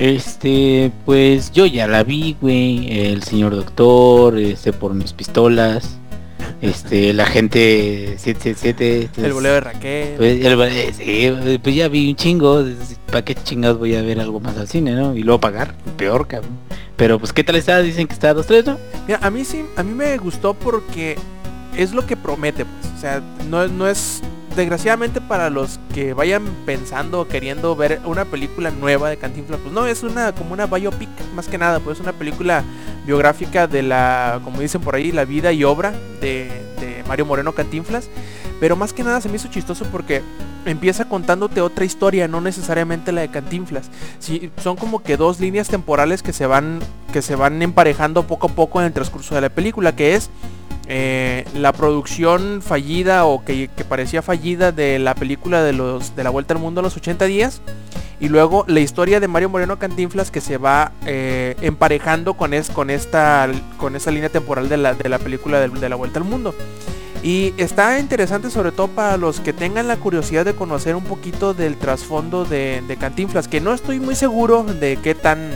Este, 0.00 0.90
pues 1.04 1.52
yo 1.52 1.66
ya 1.66 1.86
la 1.86 2.02
vi, 2.04 2.34
güey. 2.40 3.00
El 3.06 3.22
señor 3.22 3.54
doctor, 3.54 4.38
este, 4.38 4.72
por 4.72 4.94
mis 4.94 5.12
pistolas. 5.12 5.98
Este, 6.62 7.12
la 7.12 7.26
gente 7.26 8.14
777. 8.16 8.96
el 8.96 9.02
entonces, 9.02 9.34
boleo 9.34 9.52
de 9.54 9.60
Raquel 9.60 10.14
Pues, 10.16 10.42
el 10.44 10.56
boleo- 10.56 10.92
sí, 10.94 11.58
pues 11.62 11.74
ya 11.74 11.88
vi 11.88 12.08
un 12.08 12.16
chingo. 12.16 12.64
¿Para 13.08 13.24
qué 13.26 13.34
chingados 13.34 13.78
voy 13.78 13.94
a 13.94 14.00
ver 14.00 14.20
algo 14.20 14.40
más 14.40 14.56
al 14.56 14.68
cine, 14.68 14.92
no? 14.92 15.14
Y 15.14 15.22
luego 15.22 15.38
pagar, 15.38 15.74
peor, 15.98 16.26
cabrón. 16.26 16.52
Pero 16.96 17.18
pues, 17.18 17.34
¿qué 17.34 17.44
tal 17.44 17.56
está? 17.56 17.82
Dicen 17.82 18.06
que 18.06 18.14
está 18.14 18.30
a 18.30 18.34
2-3, 18.34 18.64
¿no? 18.64 18.78
Mira, 19.06 19.18
a 19.22 19.30
mí 19.30 19.44
sí, 19.44 19.66
a 19.76 19.82
mí 19.82 19.92
me 19.92 20.16
gustó 20.16 20.54
porque 20.54 21.16
es 21.76 21.92
lo 21.92 22.06
que 22.06 22.16
promete, 22.16 22.64
pues. 22.64 22.94
O 22.96 22.98
sea, 22.98 23.22
no, 23.50 23.68
no 23.68 23.86
es. 23.86 24.22
Desgraciadamente 24.60 25.22
para 25.22 25.48
los 25.48 25.80
que 25.94 26.12
vayan 26.12 26.44
pensando 26.66 27.22
o 27.22 27.26
queriendo 27.26 27.74
ver 27.74 27.98
una 28.04 28.26
película 28.26 28.70
nueva 28.70 29.08
de 29.08 29.16
Cantinflas, 29.16 29.58
pues 29.58 29.72
no, 29.72 29.86
es 29.86 30.02
una 30.02 30.32
como 30.32 30.52
una 30.52 30.66
biopic, 30.66 31.08
más 31.34 31.48
que 31.48 31.56
nada, 31.56 31.80
pues 31.80 31.98
una 31.98 32.12
película 32.12 32.62
biográfica 33.06 33.66
de 33.66 33.82
la, 33.82 34.38
como 34.44 34.60
dicen 34.60 34.82
por 34.82 34.96
ahí, 34.96 35.12
la 35.12 35.24
vida 35.24 35.50
y 35.50 35.64
obra 35.64 35.94
de, 36.20 36.50
de 36.78 37.02
Mario 37.08 37.24
Moreno 37.24 37.54
Cantinflas. 37.54 38.10
Pero 38.60 38.76
más 38.76 38.92
que 38.92 39.02
nada 39.02 39.22
se 39.22 39.30
me 39.30 39.36
hizo 39.36 39.48
chistoso 39.48 39.86
porque 39.86 40.20
empieza 40.66 41.08
contándote 41.08 41.62
otra 41.62 41.86
historia, 41.86 42.28
no 42.28 42.42
necesariamente 42.42 43.12
la 43.12 43.22
de 43.22 43.30
Cantinflas. 43.30 43.90
Sí, 44.18 44.50
son 44.62 44.76
como 44.76 45.02
que 45.02 45.16
dos 45.16 45.40
líneas 45.40 45.68
temporales 45.68 46.22
que 46.22 46.34
se 46.34 46.44
van 46.44 46.80
que 47.14 47.22
se 47.22 47.34
van 47.34 47.62
emparejando 47.62 48.26
poco 48.26 48.48
a 48.48 48.50
poco 48.50 48.78
en 48.80 48.88
el 48.88 48.92
transcurso 48.92 49.34
de 49.34 49.40
la 49.40 49.48
película, 49.48 49.96
que 49.96 50.16
es 50.16 50.28
eh, 50.92 51.44
la 51.54 51.72
producción 51.72 52.62
fallida 52.62 53.24
o 53.24 53.44
que, 53.44 53.70
parecía 53.88 54.22
fallida 54.22 54.72
de 54.72 54.98
la 54.98 55.14
película 55.14 55.62
de 55.62 55.72
los 55.72 56.16
de 56.16 56.24
la 56.24 56.30
vuelta 56.30 56.52
al 56.52 56.58
mundo 56.58 56.80
a 56.80 56.82
los 56.82 56.96
80 56.96 57.26
días 57.26 57.62
y 58.18 58.28
luego 58.28 58.64
la 58.66 58.80
historia 58.80 59.20
de 59.20 59.28
Mario 59.28 59.50
Moreno 59.50 59.78
Cantinflas 59.78 60.32
que 60.32 60.40
se 60.40 60.58
va 60.58 60.90
eh, 61.06 61.54
emparejando 61.60 62.34
con, 62.34 62.54
es, 62.54 62.70
con 62.70 62.90
esta 62.90 63.48
con 63.76 63.94
esta 63.94 64.10
línea 64.10 64.30
temporal 64.30 64.68
de 64.68 64.78
la, 64.78 64.94
de 64.94 65.08
la 65.08 65.20
película 65.20 65.60
de, 65.60 65.68
de 65.68 65.88
la 65.88 65.94
vuelta 65.94 66.18
al 66.18 66.24
mundo. 66.24 66.56
Y 67.22 67.54
está 67.56 68.00
interesante 68.00 68.50
sobre 68.50 68.72
todo 68.72 68.88
para 68.88 69.16
los 69.16 69.38
que 69.38 69.52
tengan 69.52 69.86
la 69.86 69.96
curiosidad 69.96 70.44
de 70.44 70.54
conocer 70.54 70.96
un 70.96 71.04
poquito 71.04 71.54
del 71.54 71.76
trasfondo 71.76 72.44
de, 72.44 72.82
de 72.88 72.96
Cantinflas, 72.96 73.46
que 73.46 73.60
no 73.60 73.74
estoy 73.74 74.00
muy 74.00 74.16
seguro 74.16 74.64
de 74.64 74.98
qué 75.00 75.14
tan 75.14 75.52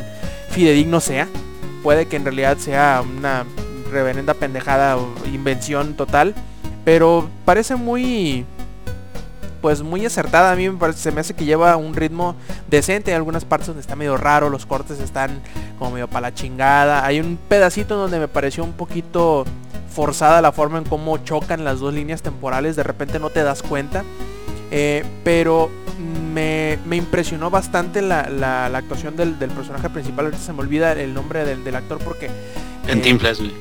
fidedigno 0.51 1.01
sea. 1.01 1.27
Puede 1.82 2.06
que 2.06 2.15
en 2.15 2.24
realidad 2.24 2.56
sea 2.59 3.02
una 3.02 3.44
reverenda 3.95 4.35
pendejada 4.35 4.97
o 4.99 5.09
invención 5.33 5.95
total. 5.95 6.35
Pero 6.85 7.29
parece 7.47 7.77
muy... 7.77 8.45
Pues 9.62 9.81
muy 9.81 10.05
acertada, 10.05 10.53
a 10.53 10.57
mí 10.57 10.69
me 10.69 10.77
parece, 10.77 10.99
se 10.99 11.11
me 11.11 11.23
hace 11.23 11.33
que 11.33 11.47
lleva 11.47 11.75
un 11.79 11.95
ritmo 11.95 12.37
decente, 12.69 13.12
hay 13.12 13.16
algunas 13.16 13.47
partes 13.47 13.69
donde 13.69 13.81
está 13.81 13.97
medio 13.97 14.19
raro, 14.19 14.51
los 14.51 14.66
cortes 14.66 15.01
están 15.01 15.41
como 15.79 15.93
medio 15.93 16.07
para 16.07 16.29
la 16.29 16.35
chingada, 16.35 17.07
hay 17.07 17.19
un 17.19 17.39
pedacito 17.49 17.97
donde 17.97 18.19
me 18.19 18.29
pareció 18.29 18.62
un 18.62 18.75
poquito 18.75 19.47
forzada 19.91 20.43
la 20.43 20.53
forma 20.53 20.77
en 20.77 20.85
cómo 20.85 21.16
chocan 21.16 21.65
las 21.65 21.81
dos 21.81 21.95
líneas 21.95 22.21
temporales, 22.21 22.77
de 22.77 22.83
repente 22.83 23.19
no 23.19 23.31
te 23.31 23.43
das 23.43 23.62
cuenta. 23.62 24.05
Eh, 24.71 25.03
pero 25.25 25.71
me, 26.35 26.79
me 26.85 26.97
impresionó 26.97 27.49
bastante 27.49 28.03
la, 28.03 28.29
la- 28.29 28.69
la 28.69 28.77
actuación 28.79 29.16
del, 29.16 29.39
del 29.39 29.49
personaje 29.51 29.89
principal. 29.89 30.27
Ahorita 30.27 30.43
se 30.43 30.53
me 30.53 30.61
olvida 30.61 30.93
el 30.93 31.15
nombre 31.15 31.43
del, 31.47 31.65
del 31.65 31.77
actor 31.77 32.01
porque... 32.05 32.27
eh, 32.27 32.31
Cantinflas, 32.87 33.39
güey. 33.39 33.53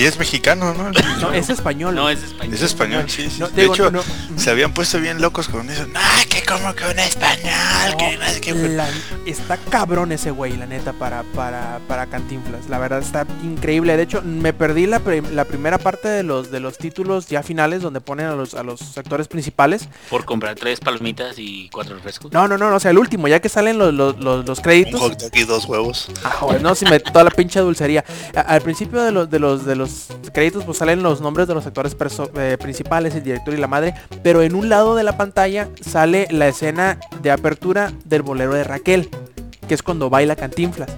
Y 0.00 0.06
es 0.06 0.18
mexicano, 0.18 0.72
¿no? 0.72 0.90
no, 1.20 1.32
es 1.34 1.50
español. 1.50 1.94
No, 1.94 2.08
es 2.08 2.22
español. 2.22 2.54
Es 2.54 2.62
español, 2.62 3.10
sí, 3.10 3.28
sí. 3.28 3.38
No, 3.38 3.48
de 3.48 3.60
digo, 3.62 3.74
hecho, 3.74 3.90
no, 3.90 4.00
se 4.36 4.48
habían 4.48 4.72
puesto 4.72 4.98
bien 4.98 5.20
locos 5.20 5.48
con 5.48 5.68
eso. 5.68 5.86
No, 5.88 6.00
que 6.28 6.42
como 6.42 6.74
que 6.74 6.84
un 6.86 6.98
español, 6.98 7.96
que 7.98 8.16
no 8.16 8.26
sé 8.26 8.40
qué. 8.40 8.54
La- 8.54 8.88
está 9.26 9.58
cabrón 9.58 10.10
ese 10.12 10.30
güey, 10.30 10.56
la 10.56 10.64
neta, 10.66 10.94
para, 10.94 11.22
para, 11.34 11.80
para 11.86 12.06
Cantinflas. 12.06 12.68
La 12.70 12.78
verdad 12.78 13.00
está 13.00 13.26
increíble. 13.42 13.94
De 13.98 14.04
hecho, 14.04 14.22
me 14.22 14.54
perdí 14.54 14.86
la, 14.86 15.02
la 15.32 15.44
primera 15.44 15.76
parte 15.76 16.08
de 16.08 16.22
los, 16.22 16.50
de 16.50 16.60
los 16.60 16.78
títulos 16.78 17.26
ya 17.26 17.42
finales 17.42 17.82
donde 17.82 18.00
ponen 18.00 18.24
a 18.26 18.34
los, 18.34 18.54
a 18.54 18.62
los 18.62 18.96
actores 18.96 19.28
principales. 19.28 19.86
Por 20.08 20.24
comprar 20.24 20.54
tres 20.54 20.80
palomitas 20.80 21.34
y 21.38 21.68
cuatro 21.68 21.94
refrescos. 21.96 22.32
No, 22.32 22.48
no, 22.48 22.56
no, 22.56 22.70
no, 22.70 22.76
o 22.76 22.80
sea, 22.80 22.90
el 22.90 22.98
último, 22.98 23.28
ya 23.28 23.40
que 23.40 23.50
salen 23.50 23.76
los, 23.76 23.92
los, 23.92 24.18
los, 24.18 24.46
los 24.46 24.58
Un 24.58 24.64
créditos. 24.64 24.98
hot 24.98 25.20
dog 25.20 25.30
y 25.34 25.44
dos 25.44 25.66
huevos. 25.66 26.08
Ah, 26.24 26.30
joder, 26.40 26.62
no, 26.62 26.74
si 26.74 26.86
me 26.86 26.98
toda 27.00 27.24
la 27.24 27.30
pinche 27.30 27.60
dulcería. 27.60 28.02
A- 28.34 28.40
al 28.40 28.62
principio 28.62 29.02
de 29.02 29.12
los, 29.12 29.28
de 29.28 29.38
los 29.38 29.66
de 29.66 29.76
los 29.76 29.89
créditos 30.32 30.64
pues 30.64 30.78
salen 30.78 31.02
los 31.02 31.20
nombres 31.20 31.48
de 31.48 31.54
los 31.54 31.66
actores 31.66 31.96
eh, 32.34 32.56
principales, 32.60 33.14
el 33.14 33.22
director 33.22 33.54
y 33.54 33.56
la 33.56 33.66
madre, 33.66 33.94
pero 34.22 34.42
en 34.42 34.54
un 34.54 34.68
lado 34.68 34.94
de 34.96 35.02
la 35.02 35.16
pantalla 35.16 35.68
sale 35.80 36.28
la 36.30 36.48
escena 36.48 36.98
de 37.22 37.30
apertura 37.30 37.92
del 38.04 38.22
bolero 38.22 38.54
de 38.54 38.64
Raquel, 38.64 39.08
que 39.66 39.74
es 39.74 39.82
cuando 39.82 40.10
baila 40.10 40.36
Cantinflas. 40.36 40.90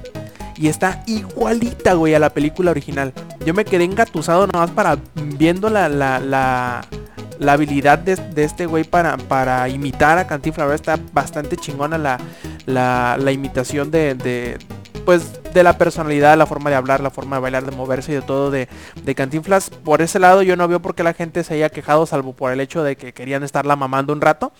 Y 0.56 0.69
está 0.69 1.02
igualita, 1.06 1.94
güey, 1.94 2.14
a 2.14 2.19
la 2.19 2.31
película 2.31 2.70
original. 2.70 3.12
Yo 3.44 3.55
me 3.55 3.64
quedé 3.64 3.85
engatusado 3.85 4.47
nomás 4.47 4.70
para 4.70 4.97
viendo 5.14 5.69
la, 5.70 5.89
la, 5.89 6.20
la, 6.20 6.82
la 7.39 7.52
habilidad 7.52 7.98
de, 7.98 8.14
de 8.16 8.44
este 8.44 8.66
güey 8.66 8.85
para, 8.85 9.16
para 9.16 9.69
imitar 9.69 10.19
a 10.19 10.27
Cantinflas. 10.27 10.73
Está 10.73 10.98
bastante 11.12 11.56
chingona 11.56 11.98
la, 11.98 12.19
la, 12.66 13.16
la 13.19 13.32
imitación 13.32 13.90
de, 13.90 14.14
de, 14.14 14.59
pues 15.04 15.42
de 15.52 15.62
la 15.62 15.78
personalidad, 15.78 16.36
la 16.36 16.46
forma 16.46 16.70
de 16.70 16.76
hablar, 16.76 17.00
la 17.00 17.10
forma 17.10 17.36
de 17.36 17.42
bailar, 17.42 17.64
de 17.64 17.76
moverse 17.76 18.12
y 18.12 18.14
de 18.14 18.22
todo 18.22 18.50
de, 18.50 18.68
de 19.02 19.14
Cantinflas. 19.14 19.70
Por 19.70 20.02
ese 20.02 20.18
lado 20.18 20.42
yo 20.42 20.56
no 20.56 20.68
veo 20.68 20.80
por 20.80 20.94
qué 20.94 21.02
la 21.02 21.14
gente 21.14 21.44
se 21.44 21.54
haya 21.54 21.68
quejado, 21.68 22.06
salvo 22.06 22.32
por 22.32 22.52
el 22.52 22.60
hecho 22.60 22.82
de 22.82 22.96
que 22.96 23.12
querían 23.12 23.42
estarla 23.42 23.76
mamando 23.76 24.12
un 24.12 24.20
rato. 24.20 24.52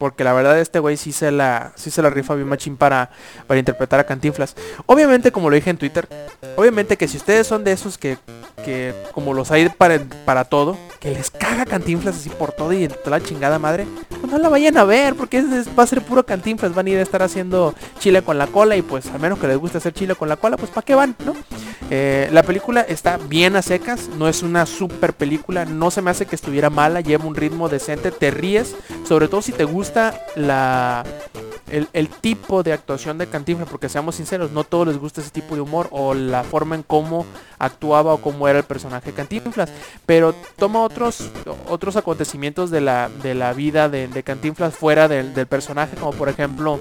Porque 0.00 0.24
la 0.24 0.32
verdad 0.32 0.58
este 0.58 0.78
güey 0.78 0.96
sí 0.96 1.12
se 1.12 1.30
la, 1.30 1.72
sí 1.76 1.90
se 1.90 2.00
la 2.00 2.08
rifa 2.08 2.34
bien 2.34 2.48
machín 2.48 2.78
para, 2.78 3.10
para 3.46 3.60
interpretar 3.60 4.00
a 4.00 4.04
Cantinflas. 4.04 4.56
Obviamente, 4.86 5.30
como 5.30 5.50
lo 5.50 5.56
dije 5.56 5.68
en 5.68 5.76
Twitter, 5.76 6.08
obviamente 6.56 6.96
que 6.96 7.06
si 7.06 7.18
ustedes 7.18 7.46
son 7.46 7.64
de 7.64 7.72
esos 7.72 7.98
que, 7.98 8.16
que 8.64 8.94
como 9.12 9.34
los 9.34 9.50
hay 9.50 9.68
para, 9.68 10.00
para 10.24 10.44
todo, 10.46 10.78
que 11.00 11.10
les 11.10 11.30
caga 11.30 11.66
Cantinflas 11.66 12.16
así 12.16 12.30
por 12.30 12.52
todo 12.52 12.72
y 12.72 12.88
toda 12.88 13.18
la 13.18 13.22
chingada 13.22 13.58
madre, 13.58 13.86
pues 14.08 14.32
no 14.32 14.38
la 14.38 14.48
vayan 14.48 14.78
a 14.78 14.84
ver, 14.84 15.16
porque 15.16 15.44
va 15.78 15.82
a 15.82 15.86
ser 15.86 16.00
puro 16.00 16.24
Cantinflas, 16.24 16.74
van 16.74 16.86
a 16.86 16.90
ir 16.90 16.98
a 16.98 17.02
estar 17.02 17.22
haciendo 17.22 17.74
chile 17.98 18.22
con 18.22 18.38
la 18.38 18.46
cola 18.46 18.76
y 18.76 18.82
pues 18.82 19.04
a 19.08 19.18
menos 19.18 19.38
que 19.38 19.48
les 19.48 19.58
guste 19.58 19.76
hacer 19.76 19.92
chile 19.92 20.14
con 20.14 20.30
la 20.30 20.36
cola, 20.36 20.56
pues 20.56 20.70
¿para 20.70 20.84
qué 20.86 20.94
van, 20.94 21.14
no? 21.26 21.34
Eh, 21.90 22.28
la 22.32 22.44
película 22.44 22.82
está 22.82 23.16
bien 23.16 23.56
a 23.56 23.62
secas, 23.62 24.08
no 24.16 24.28
es 24.28 24.44
una 24.44 24.64
super 24.64 25.12
película, 25.12 25.64
no 25.64 25.90
se 25.90 26.00
me 26.00 26.10
hace 26.12 26.24
que 26.24 26.36
estuviera 26.36 26.70
mala, 26.70 27.00
lleva 27.00 27.24
un 27.24 27.34
ritmo 27.34 27.68
decente, 27.68 28.12
te 28.12 28.30
ríes, 28.30 28.76
sobre 29.04 29.26
todo 29.26 29.42
si 29.42 29.50
te 29.50 29.64
gusta 29.64 29.89
la 30.36 31.04
el, 31.70 32.08
tipo 32.08 32.62
de 32.62 32.72
actuación 32.72 33.18
de 33.18 33.28
Cantinflas, 33.28 33.68
porque 33.68 33.88
seamos 33.88 34.16
sinceros, 34.16 34.50
no 34.50 34.64
todos 34.64 34.88
les 34.88 34.98
gusta 34.98 35.20
ese 35.20 35.30
tipo 35.30 35.54
de 35.54 35.60
humor 35.60 35.88
o 35.90 36.14
la 36.14 36.42
forma 36.42 36.74
en 36.74 36.82
cómo 36.82 37.26
actuaba 37.58 38.14
o 38.14 38.18
cómo 38.18 38.48
era 38.48 38.58
el 38.58 38.64
personaje 38.64 39.12
Cantinflas, 39.12 39.70
pero 40.06 40.34
toma 40.56 40.82
otros 40.82 41.30
otros 41.68 41.96
acontecimientos 41.96 42.70
de 42.70 42.80
la, 42.80 43.08
de 43.22 43.34
la 43.34 43.52
vida 43.52 43.88
de, 43.88 44.08
de 44.08 44.22
Cantinflas 44.22 44.74
fuera 44.74 45.08
del, 45.08 45.34
del 45.34 45.46
personaje, 45.46 45.96
como 45.96 46.12
por 46.12 46.28
ejemplo 46.28 46.80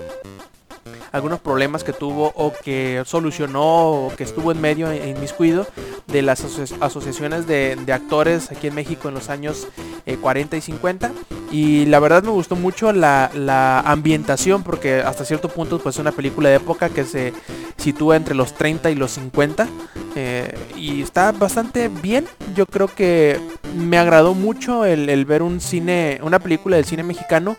algunos 1.12 1.40
problemas 1.40 1.84
que 1.84 1.94
tuvo 1.94 2.32
o 2.36 2.54
que 2.64 3.04
solucionó 3.06 3.64
o 4.06 4.14
que 4.16 4.24
estuvo 4.24 4.52
en 4.52 4.62
medio 4.62 4.92
en 4.92 5.10
inmiscuido 5.18 5.68
de 6.08 6.22
las 6.22 6.44
aso- 6.44 6.78
asociaciones 6.82 7.48
de, 7.48 7.78
actores 7.92 8.52
aquí 8.52 8.68
en 8.68 8.76
México 8.76 9.08
en 9.10 9.16
los 9.16 9.30
años 9.30 9.68
eh, 10.06 10.18
40 10.18 10.58
y 10.58 10.62
50 10.62 11.12
y 11.52 11.86
la 11.88 12.00
verdad 12.00 12.22
me 12.24 12.30
gustó 12.30 12.56
mucho 12.56 12.92
la, 12.94 13.32
la 13.34 13.80
ambientación 13.80 14.64
porque 14.64 15.02
hasta 15.02 15.26
cierto 15.26 15.50
punto 15.50 15.80
pues 15.80 15.96
es 15.96 16.00
una 16.00 16.12
película 16.12 16.50
de 16.50 16.56
época 16.56 16.90
que 16.90 17.04
se 17.04 17.34
sitúa 17.78 18.16
entre 18.16 18.36
los 18.36 18.54
30 18.54 18.92
y 18.92 18.96
los 18.96 19.12
50 19.12 19.68
eh, 20.16 20.58
y 20.76 21.02
está 21.02 21.32
bastante 21.32 21.88
bien. 21.88 22.26
Yo 22.56 22.66
creo 22.66 22.88
que 22.88 23.40
me 23.76 23.98
agradó 23.98 24.34
mucho 24.34 24.86
el, 24.86 25.10
el 25.10 25.26
ver 25.26 25.42
un 25.42 25.60
cine 25.62 26.20
una 26.22 26.40
película 26.40 26.76
del 26.76 26.86
cine 26.86 27.04
mexicano 27.04 27.58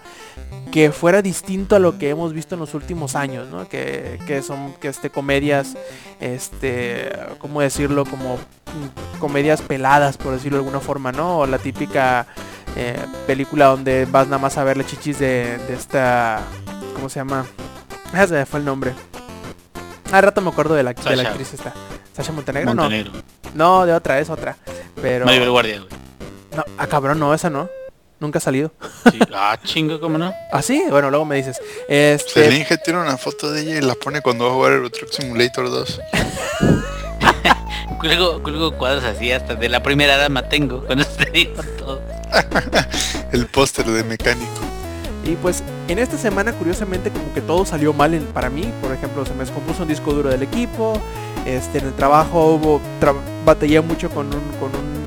que 0.71 0.93
fuera 0.93 1.21
distinto 1.23 1.75
a 1.75 1.79
lo 1.81 1.99
que 1.99 2.11
hemos 2.11 2.33
visto 2.33 2.55
en 2.55 2.61
los 2.61 2.75
últimos 2.75 3.17
años, 3.17 3.40
¿no? 3.49 3.69
Que, 3.69 4.19
que 4.27 4.43
son 4.43 4.75
que 4.75 4.89
este 4.89 5.11
comedias, 5.11 5.77
este, 6.21 7.11
¿cómo 7.39 7.61
decirlo? 7.61 8.05
Como 8.05 8.37
mm, 8.37 9.19
comedias 9.19 9.63
peladas, 9.63 10.17
por 10.17 10.33
decirlo 10.33 10.59
de 10.59 10.65
alguna 10.65 10.81
forma, 10.81 11.13
¿no? 11.13 11.39
O 11.39 11.47
la 11.47 11.59
típica 11.59 12.27
eh, 12.77 12.99
película 13.27 13.67
donde 13.67 14.07
vas 14.07 14.27
nada 14.27 14.39
más 14.39 14.59
a 14.59 14.65
ver 14.65 14.77
las 14.77 14.87
chichis 14.87 15.19
de, 15.19 15.59
de 15.59 15.75
esta, 15.75 16.41
¿cómo 16.95 17.09
se 17.09 17.21
llama? 17.21 17.47
Ah, 18.13 18.27
se 18.27 18.35
me 18.35 18.47
fue 18.47 18.61
el 18.61 18.67
nombre. 18.67 18.93
Al 20.13 20.23
rato 20.23 20.41
me 20.41 20.51
acuerdo 20.51 20.75
de 20.75 20.83
la, 20.83 20.93
de 20.93 21.17
la 21.17 21.23
actriz 21.29 21.55
esta. 21.55 21.73
Sasha 22.17 22.33
Montenegro, 22.33 22.75
no. 22.75 22.83
Montenegro. 22.83 23.13
No, 23.55 23.87
de 23.87 23.95
otra, 23.95 24.19
es 24.19 24.29
otra. 24.29 24.57
Pero... 25.01 25.25
Maribel 25.25 25.51
Guardia, 25.51 25.79
güey. 25.79 25.91
No, 26.57 26.65
ah, 26.79 26.87
cabrón, 26.89 27.19
no, 27.19 27.33
esa 27.33 27.49
no. 27.49 27.69
Nunca 28.21 28.39
ha 28.39 28.41
salido. 28.43 28.71
Sí. 29.11 29.19
Ah, 29.35 29.59
chingo, 29.65 29.99
¿cómo 29.99 30.19
no? 30.19 30.33
¿Ah, 30.53 30.61
sí? 30.63 30.85
Bueno, 30.91 31.09
luego 31.11 31.25
me 31.25 31.37
dices. 31.37 31.59
Este... 31.89 32.47
el 32.47 32.55
Inge 32.59 32.77
tiene 32.79 33.01
una 33.01 33.17
foto 33.17 33.51
de 33.51 33.63
ella 33.63 33.79
y 33.79 33.81
la 33.81 33.95
pone 33.95 34.21
cuando 34.21 34.45
va 34.45 34.51
a 34.51 34.55
jugar 34.55 34.73
Euro 34.73 34.91
Truck 34.91 35.11
Simulator 35.11 35.71
2. 35.71 36.01
Cuelgo, 37.99 38.43
cuelgo 38.43 38.79
cuadros 38.79 39.05
así 39.05 39.31
hasta 39.31 39.55
de 39.55 39.69
la 39.69 39.83
primera 39.83 40.17
dama 40.17 40.49
tengo. 40.49 40.87
Con 40.87 41.01
eso 41.01 41.11
te 41.19 41.31
digo 41.31 41.63
todo. 41.79 42.01
El 43.33 43.47
póster 43.47 43.85
de 43.87 44.03
mecánico. 44.05 44.51
Y 45.25 45.33
pues 45.37 45.63
en 45.89 45.99
esta 45.99 46.17
semana 46.17 46.53
curiosamente 46.55 47.11
como 47.11 47.33
que 47.35 47.43
todo 47.43 47.67
salió 47.67 47.93
mal 47.93 48.15
en- 48.15 48.25
para 48.27 48.49
mí. 48.49 48.73
Por 48.81 48.93
ejemplo, 48.95 49.27
se 49.27 49.35
me 49.35 49.41
descompuso 49.45 49.83
un 49.83 49.89
disco 49.89 50.13
duro 50.15 50.31
del 50.31 50.43
equipo. 50.43 50.99
Este, 51.45 51.79
en 51.79 51.87
el 51.89 51.93
trabajo 51.95 52.47
hubo 52.55 52.81
tra- 53.01 53.15
batallé 53.45 53.81
mucho 53.83 54.09
con 54.09 54.27
un, 54.29 54.41
con 54.59 54.75
un 54.75 55.00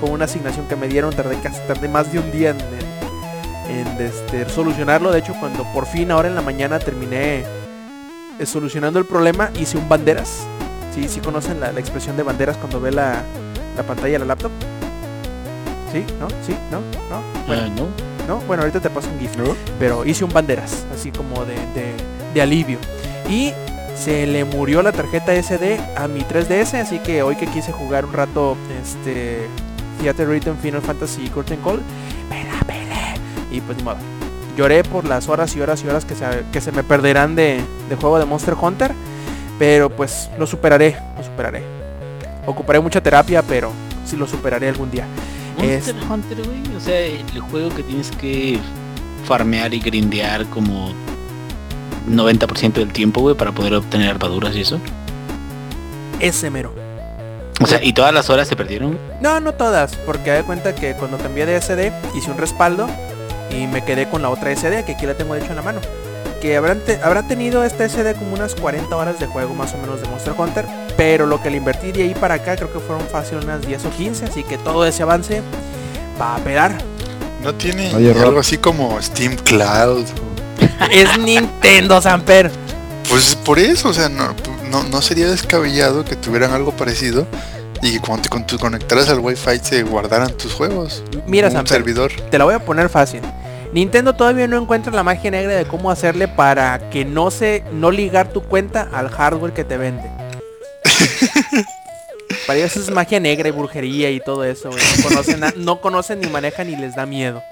con 0.00 0.10
una 0.10 0.24
asignación 0.26 0.66
que 0.66 0.76
me 0.76 0.88
dieron. 0.88 1.14
Tardé 1.14 1.36
casi 1.40 1.60
tardé 1.66 1.88
más 1.88 2.12
de 2.12 2.18
un 2.18 2.30
día 2.30 2.50
en, 2.50 2.56
en- 2.60 3.86
en, 3.86 4.00
este, 4.06 4.48
solucionarlo. 4.48 5.10
De 5.12 5.18
hecho, 5.18 5.34
cuando 5.40 5.64
por 5.72 5.86
fin 5.86 6.10
ahora 6.10 6.28
en 6.28 6.34
la 6.34 6.42
mañana 6.42 6.78
terminé 6.78 7.44
eh, 8.38 8.46
solucionando 8.46 8.98
el 8.98 9.06
problema, 9.06 9.50
hice 9.58 9.76
un 9.78 9.88
banderas. 9.88 10.46
Sí, 10.94 11.08
sí 11.08 11.20
conocen 11.20 11.60
la, 11.60 11.72
la 11.72 11.80
expresión 11.80 12.16
de 12.16 12.22
banderas 12.22 12.56
cuando 12.56 12.80
ve 12.80 12.90
la, 12.92 13.22
la 13.76 13.82
pantalla 13.82 14.12
de 14.14 14.18
la 14.20 14.24
laptop. 14.26 14.50
¿Sí? 15.92 16.04
¿No? 16.20 16.28
¿Sí? 16.46 16.54
¿No? 16.70 16.80
¿No? 17.10 17.22
Bueno, 17.46 17.62
Ah, 17.64 17.68
¿no? 17.76 18.34
¿no? 18.34 18.40
Bueno, 18.46 18.62
ahorita 18.62 18.80
te 18.80 18.90
paso 18.90 19.08
un 19.10 19.18
GIF. 19.20 19.30
Pero 19.78 20.04
hice 20.04 20.24
un 20.24 20.32
banderas, 20.32 20.84
así 20.94 21.10
como 21.10 21.44
de, 21.44 21.54
de- 21.54 21.94
de 22.34 22.42
alivio. 22.42 22.78
Y 23.28 23.52
se 23.96 24.26
le 24.26 24.44
murió 24.44 24.82
la 24.82 24.92
tarjeta 24.92 25.32
SD 25.34 25.80
a 25.96 26.06
mi 26.08 26.20
3DS, 26.20 26.80
así 26.80 26.98
que 26.98 27.22
hoy 27.22 27.36
que 27.36 27.46
quise 27.46 27.72
jugar 27.72 28.04
un 28.04 28.12
rato 28.12 28.56
este 28.82 29.46
Theater 30.00 30.28
Written 30.28 30.56
Final 30.58 30.82
Fantasy 30.82 31.28
Curtain 31.28 31.60
Call, 31.62 31.80
me 32.30 32.44
la 32.44 32.60
pelé. 32.60 33.14
Y 33.50 33.60
pues 33.60 33.76
ni 33.78 33.84
modo. 33.84 33.96
Lloré 34.56 34.82
por 34.84 35.04
las 35.04 35.28
horas 35.28 35.54
y 35.54 35.60
horas 35.60 35.82
y 35.84 35.88
horas 35.88 36.04
que 36.04 36.14
se, 36.14 36.24
que 36.52 36.60
se 36.60 36.72
me 36.72 36.82
perderán 36.82 37.36
de, 37.36 37.60
de 37.88 37.96
juego 37.96 38.18
de 38.18 38.24
Monster 38.24 38.54
Hunter. 38.60 38.92
Pero 39.58 39.90
pues 39.90 40.30
lo 40.38 40.46
superaré, 40.46 40.96
lo 41.16 41.24
superaré. 41.24 41.62
Ocuparé 42.46 42.80
mucha 42.80 43.02
terapia, 43.02 43.42
pero 43.42 43.72
sí 44.04 44.16
lo 44.16 44.26
superaré 44.26 44.68
algún 44.68 44.90
día. 44.90 45.06
Monster 45.58 45.96
Hunter, 46.10 46.42
güey. 46.44 46.76
O 46.76 46.80
sea, 46.80 46.98
el 47.00 47.40
juego 47.40 47.70
que 47.74 47.82
tienes 47.82 48.10
que 48.10 48.58
farmear 49.24 49.72
y 49.74 49.80
grindear 49.80 50.46
como 50.46 50.92
90% 52.08 52.74
del 52.74 52.92
tiempo, 52.92 53.20
güey, 53.20 53.34
para 53.34 53.52
poder 53.52 53.74
obtener 53.74 54.10
armaduras 54.10 54.54
y 54.54 54.60
eso. 54.60 54.78
Ese 56.20 56.50
mero. 56.50 56.85
O 57.62 57.66
sea, 57.66 57.82
y 57.82 57.92
todas 57.92 58.12
las 58.12 58.28
horas 58.30 58.48
se 58.48 58.56
perdieron. 58.56 58.98
No, 59.20 59.40
no 59.40 59.54
todas, 59.54 59.96
porque 59.96 60.30
de 60.32 60.42
cuenta 60.42 60.74
que 60.74 60.94
cuando 60.94 61.16
cambié 61.18 61.46
de 61.46 61.60
SD 61.60 61.92
hice 62.14 62.30
un 62.30 62.38
respaldo 62.38 62.86
y 63.50 63.66
me 63.66 63.82
quedé 63.84 64.08
con 64.08 64.20
la 64.22 64.28
otra 64.28 64.50
SD, 64.54 64.84
que 64.84 64.92
aquí 64.92 65.06
la 65.06 65.14
tengo 65.14 65.34
de 65.34 65.40
hecho 65.40 65.50
en 65.50 65.56
la 65.56 65.62
mano. 65.62 65.80
Que 66.42 66.56
habrán 66.56 66.80
te- 66.80 67.00
habrá 67.02 67.22
tenido 67.26 67.64
esta 67.64 67.88
SD 67.88 68.14
como 68.14 68.34
unas 68.34 68.54
40 68.54 68.94
horas 68.94 69.18
de 69.18 69.26
juego 69.26 69.54
más 69.54 69.72
o 69.72 69.78
menos 69.78 70.02
de 70.02 70.08
Monster 70.08 70.34
Hunter, 70.36 70.66
pero 70.96 71.24
lo 71.26 71.42
que 71.42 71.48
le 71.50 71.56
invertí 71.56 71.92
de 71.92 72.02
ahí 72.02 72.14
para 72.14 72.34
acá 72.34 72.56
creo 72.56 72.70
que 72.70 72.78
fueron 72.78 73.06
fácil 73.08 73.38
unas 73.38 73.62
10 73.66 73.86
o 73.86 73.90
15, 73.90 74.26
así 74.26 74.44
que 74.44 74.58
todo 74.58 74.84
ese 74.86 75.02
avance 75.02 75.40
va 76.20 76.34
a 76.36 76.38
pegar. 76.40 76.76
¿No 77.42 77.54
tiene 77.54 77.94
Oye, 77.94 78.10
algo 78.20 78.40
así 78.40 78.58
como 78.58 79.00
Steam 79.00 79.36
Cloud? 79.36 80.04
es 80.90 81.18
Nintendo 81.18 82.02
Samper. 82.02 82.50
Pues 83.08 83.36
por 83.36 83.58
eso, 83.58 83.88
o 83.88 83.94
sea, 83.94 84.08
no, 84.08 84.34
no, 84.70 84.82
no 84.84 85.02
sería 85.02 85.28
descabellado 85.28 86.04
que 86.04 86.16
tuvieran 86.16 86.52
algo 86.52 86.72
parecido 86.72 87.26
y 87.82 87.92
que 87.92 88.00
cuando 88.00 88.28
te 88.46 88.58
conectaras 88.58 89.08
al 89.08 89.20
Wi-Fi 89.20 89.58
se 89.62 89.82
guardaran 89.82 90.36
tus 90.36 90.52
juegos. 90.52 91.02
Mira 91.26 91.50
Samper, 91.50 91.68
servidor. 91.68 92.12
te 92.30 92.38
la 92.38 92.44
voy 92.44 92.54
a 92.54 92.64
poner 92.64 92.88
fácil. 92.88 93.20
Nintendo 93.72 94.14
todavía 94.14 94.46
no 94.48 94.60
encuentra 94.60 94.92
la 94.92 95.02
magia 95.02 95.30
negra 95.30 95.54
de 95.54 95.66
cómo 95.66 95.90
hacerle 95.90 96.28
para 96.28 96.90
que 96.90 97.04
no 97.04 97.30
se 97.30 97.62
no 97.72 97.90
ligar 97.90 98.32
tu 98.32 98.42
cuenta 98.42 98.88
al 98.92 99.08
hardware 99.10 99.52
que 99.52 99.64
te 99.64 99.76
vende. 99.76 100.10
Para 102.46 102.58
ellos 102.58 102.76
es 102.76 102.90
magia 102.90 103.20
negra 103.20 103.48
y 103.48 103.52
brujería 103.52 104.10
y 104.10 104.20
todo 104.20 104.44
eso, 104.44 104.70
güey. 104.70 104.82
No 104.96 105.02
conocen, 105.08 105.40
no 105.56 105.80
conocen 105.80 106.20
ni 106.20 106.28
manejan 106.28 106.68
ni 106.68 106.76
les 106.76 106.94
da 106.94 107.06
miedo. 107.06 107.42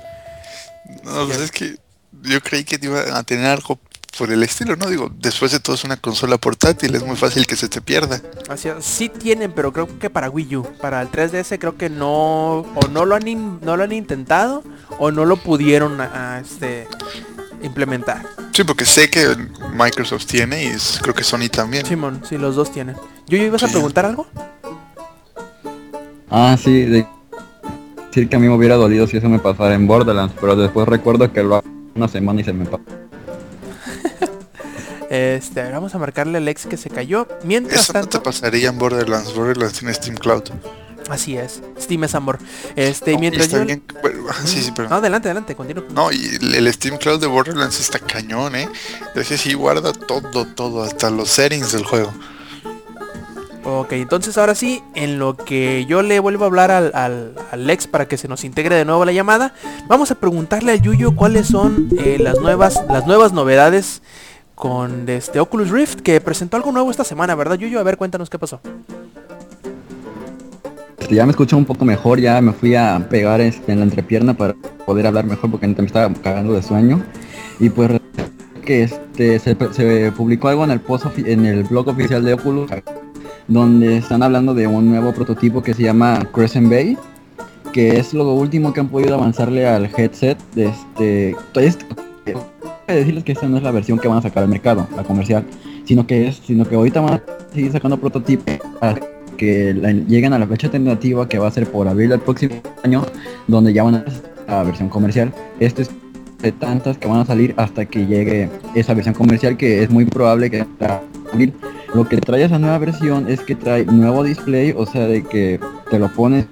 No, 1.03 1.27
pues 1.27 1.41
es 1.41 1.51
que 1.51 1.77
yo 2.23 2.41
creí 2.41 2.65
que 2.65 2.79
iba 2.81 3.17
a 3.17 3.23
tener 3.25 3.47
algo 3.47 3.79
por 4.15 4.31
el 4.33 4.43
estilo, 4.43 4.77
¿no? 4.77 4.87
Digo, 4.89 5.11
después 5.19 5.53
de 5.53 5.61
todo 5.61 5.75
es 5.77 5.85
una 5.85 5.97
consola 5.97 6.39
portátil, 6.39 6.95
es 6.95 7.05
muy 7.05 7.17
fácil 7.17 7.47
que 7.47 7.57
se 7.57 7.69
te 7.69 7.81
pierda. 7.81 8.21
Así, 8.49 8.69
sí 8.81 9.09
tienen, 9.09 9.53
pero 9.53 9.73
creo 9.73 9.89
que 9.99 10.11
para 10.11 10.31
Wii 10.31 10.57
U, 10.57 10.63
para 10.81 11.01
el 11.03 11.11
3DS 11.11 11.59
creo 11.59 11.77
que 11.77 11.91
no 11.91 12.59
o 12.61 12.89
no 12.91 13.05
lo 13.05 13.15
han 13.15 13.27
in- 13.29 13.59
no 13.63 13.77
lo 13.77 13.85
han 13.85 13.93
intentado 13.93 14.63
o 14.99 15.11
no 15.11 15.25
lo 15.25 15.37
pudieron 15.37 16.01
a- 16.01 16.35
a, 16.37 16.41
este 16.41 16.87
implementar. 17.63 18.27
Sí, 18.53 18.63
porque 18.65 18.85
sé 18.85 19.09
que 19.11 19.37
Microsoft 19.75 20.27
tiene 20.27 20.65
y 20.65 20.67
es- 20.69 20.99
creo 21.03 21.15
que 21.15 21.25
Sony 21.25 21.49
también. 21.51 21.85
Simón, 21.87 22.23
sí 22.29 22.37
los 22.39 22.55
dos 22.57 22.71
tienen. 22.71 22.97
Yo 23.27 23.37
ibas 23.39 23.63
a 23.63 23.69
preguntar 23.69 24.05
algo? 24.07 24.27
Ah, 26.31 26.57
sí, 26.63 26.83
de 26.83 27.07
decir 28.09 28.29
que 28.29 28.37
a 28.37 28.39
mí 28.39 28.49
me 28.49 28.55
hubiera 28.55 28.77
dolido 28.77 29.07
si 29.07 29.17
eso 29.17 29.29
me 29.29 29.39
pasara 29.39 29.75
en 29.75 29.87
Borderlands, 29.87 30.35
pero 30.41 30.57
después 30.57 30.87
recuerdo 30.89 31.33
que 31.33 31.43
lo 31.43 31.57
hago 31.57 31.65
una 31.95 32.09
semana 32.09 32.41
y 32.41 32.45
se 32.45 32.53
me 32.53 32.65
pasó. 32.65 32.83
Este, 35.15 35.71
vamos 35.71 35.95
a 35.95 35.99
marcarle 35.99 36.39
al 36.39 36.49
ex 36.49 36.67
que 36.67 36.77
se 36.77 36.91
cayó. 36.91 37.29
Mientras 37.45 37.83
Eso 37.83 37.93
no 37.93 38.01
te 38.01 38.09
tanto, 38.09 38.23
pasaría 38.25 38.69
en 38.69 38.79
Borderlands. 38.81 39.33
Borderlands 39.33 39.79
tiene 39.79 39.95
Steam 39.95 40.17
Cloud. 40.17 40.43
así 41.09 41.37
es. 41.37 41.63
Steam 41.81 42.03
es 42.03 42.17
amor. 42.17 42.41
Este, 42.75 43.13
No, 43.13 43.19
y 43.19 43.21
mientras 43.21 43.47
está 43.47 43.59
yo 43.59 43.65
bien, 43.65 43.85
sí, 44.45 44.61
sí, 44.61 44.73
pero... 44.75 44.89
No, 44.89 44.97
adelante, 44.97 45.29
adelante, 45.29 45.55
continúa. 45.55 45.85
No, 45.95 46.11
y 46.11 46.39
el, 46.57 46.73
Steam 46.73 46.99
Cloud 46.99 47.21
de 47.21 47.29
Borderlands 47.29 47.79
está 47.79 48.01
cañón, 48.01 48.57
¿eh? 48.57 48.69
Ese 49.15 49.39
sí 49.39 49.55
guarda 49.55 49.93
todo, 49.93 50.47
todo, 50.47 50.83
hasta 50.83 51.11
los 51.11 51.31
settings 51.31 51.71
del 51.71 51.85
juego. 51.85 52.13
Ok, 53.63 53.93
entonces 53.93 54.37
ahora 54.37 54.57
sí, 54.57 54.83
en 54.97 55.21
lo 55.21 55.37
que 55.37 55.87
yo 55.87 56.03
le 56.03 56.19
vuelvo 56.19 56.43
a 56.43 56.49
hablar 56.49 56.73
al, 56.73 56.91
al, 56.93 57.37
al 57.53 57.67
Lex 57.69 57.87
para 57.87 58.09
que 58.09 58.19
se 58.19 58.27
nos 58.27 58.43
integre 58.43 58.75
de 58.75 58.85
nuevo 58.85 59.05
a 59.05 59.07
la 59.07 59.13
llamada, 59.13 59.55
vamos 59.87 60.11
a 60.11 60.17
preguntarle 60.17 60.73
a 60.73 60.75
Yuyo 60.75 61.15
cuáles 61.15 61.47
son 61.47 61.89
eh, 61.99 62.19
las 62.21 62.41
nuevas 62.41 62.83
las 62.89 63.07
nuevas 63.07 63.33
novedades 63.33 64.03
con 64.55 65.09
este 65.09 65.41
Oculus 65.41 65.71
Rift 65.71 66.01
que 66.01 66.21
presentó 66.21 66.57
algo 66.57 66.73
nuevo 66.73 66.91
esta 66.91 67.05
semana, 67.05 67.35
¿verdad 67.35 67.57
Yuyo? 67.57 67.81
A 67.81 67.83
ver, 67.83 67.97
cuéntanos 67.97 68.31
qué 68.31 68.39
pasó. 68.39 68.61
Este, 70.99 71.15
ya 71.17 71.27
me 71.27 71.31
escucho 71.31 71.57
un 71.57 71.65
poco 71.65 71.85
mejor, 71.85 72.19
ya 72.21 72.41
me 72.41 72.53
fui 72.53 72.75
a 72.75 73.07
pegar 73.11 73.41
este, 73.41 73.73
en 73.73 73.81
la 73.81 73.85
entrepierna 73.85 74.35
para 74.35 74.55
poder 74.87 75.07
hablar 75.07 75.25
mejor 75.27 75.51
porque 75.51 75.67
me 75.67 75.85
estaba 75.85 76.13
cagando 76.15 76.55
de 76.55 76.63
sueño. 76.63 77.03
Y 77.61 77.69
pues 77.69 78.01
que 78.65 78.85
este 78.85 79.39
se, 79.39 79.55
publicó 80.13 80.49
algo 80.49 80.65
en 80.65 80.71
el 80.71 80.81
post 80.81 81.07
en 81.19 81.45
el 81.45 81.65
blog 81.65 81.89
oficial 81.89 82.25
de 82.25 82.35
Oculus 82.35 82.71
donde 83.47 83.99
están 83.99 84.23
hablando 84.23 84.55
de 84.55 84.67
un 84.67 84.89
nuevo 84.89 85.13
prototipo 85.13 85.63
que 85.63 85.75
se 85.75 85.83
llama 85.83 86.27
Crescent 86.33 86.71
Bay 86.71 86.97
que 87.75 87.99
es 87.99 88.15
lo 88.15 88.33
último 88.33 88.73
que 88.73 88.81
han 88.81 88.89
podido 88.89 89.17
avanzarle 89.17 89.67
al 89.67 89.91
headset 89.95 90.39
de 90.55 90.69
este 90.69 91.37
decirles 92.93 93.25
que 93.25 93.33
esta 93.33 93.49
no 93.49 93.57
es 93.57 93.63
la 93.63 93.71
versión 93.71 93.99
que 93.99 94.09
van 94.09 94.19
a 94.19 94.23
sacar 94.23 94.43
al 94.43 94.49
mercado 94.49 94.87
la 94.97 95.05
comercial 95.05 95.45
sino 95.85 96.07
que 96.07 96.29
es 96.29 96.37
sino 96.37 96.65
que 96.65 96.75
ahorita 96.75 97.01
van 97.01 97.15
a 97.15 97.23
seguir 97.53 97.73
sacando 97.73 97.99
prototipos 97.99 98.55
hasta 98.81 99.01
que 99.37 99.75
lleguen 100.07 100.33
a 100.33 100.39
la 100.39 100.47
fecha 100.47 100.71
tentativa 100.71 101.29
que 101.29 101.39
va 101.39 101.49
a 101.49 101.51
ser 101.51 101.67
por 101.67 101.89
abril 101.89 102.11
del 102.11 102.21
próximo 102.21 102.57
año 102.83 103.05
donde 103.49 103.73
ya 103.73 103.83
van 103.83 103.97
a 103.97 104.05
la 104.47 104.63
versión 104.63 104.89
comercial 104.89 105.33
este 105.61 105.83
es 105.83 105.91
de 106.41 106.53
tantas 106.53 106.99
que 106.99 107.09
van 107.09 107.21
a 107.21 107.25
salir 107.25 107.55
hasta 107.57 107.87
que 107.87 108.07
llegue 108.07 108.51
esa 108.75 108.93
versión 108.95 109.15
comercial 109.15 109.57
que 109.57 109.83
es 109.83 109.91
muy 109.91 110.05
probable 110.05 110.51
que 110.51 110.67
salir 111.31 111.55
lo 111.95 112.09
que 112.09 112.17
trae 112.17 112.43
esa 112.43 112.59
nueva 112.59 112.79
versión 112.79 113.31
es 113.31 113.41
que 113.41 113.55
trae 113.55 113.85
nuevo 113.85 114.25
display, 114.25 114.75
o 114.77 114.85
sea, 114.85 115.07
de 115.07 115.23
que 115.23 115.61
te 115.91 115.99
lo 116.01 116.09
pones, 116.09 116.47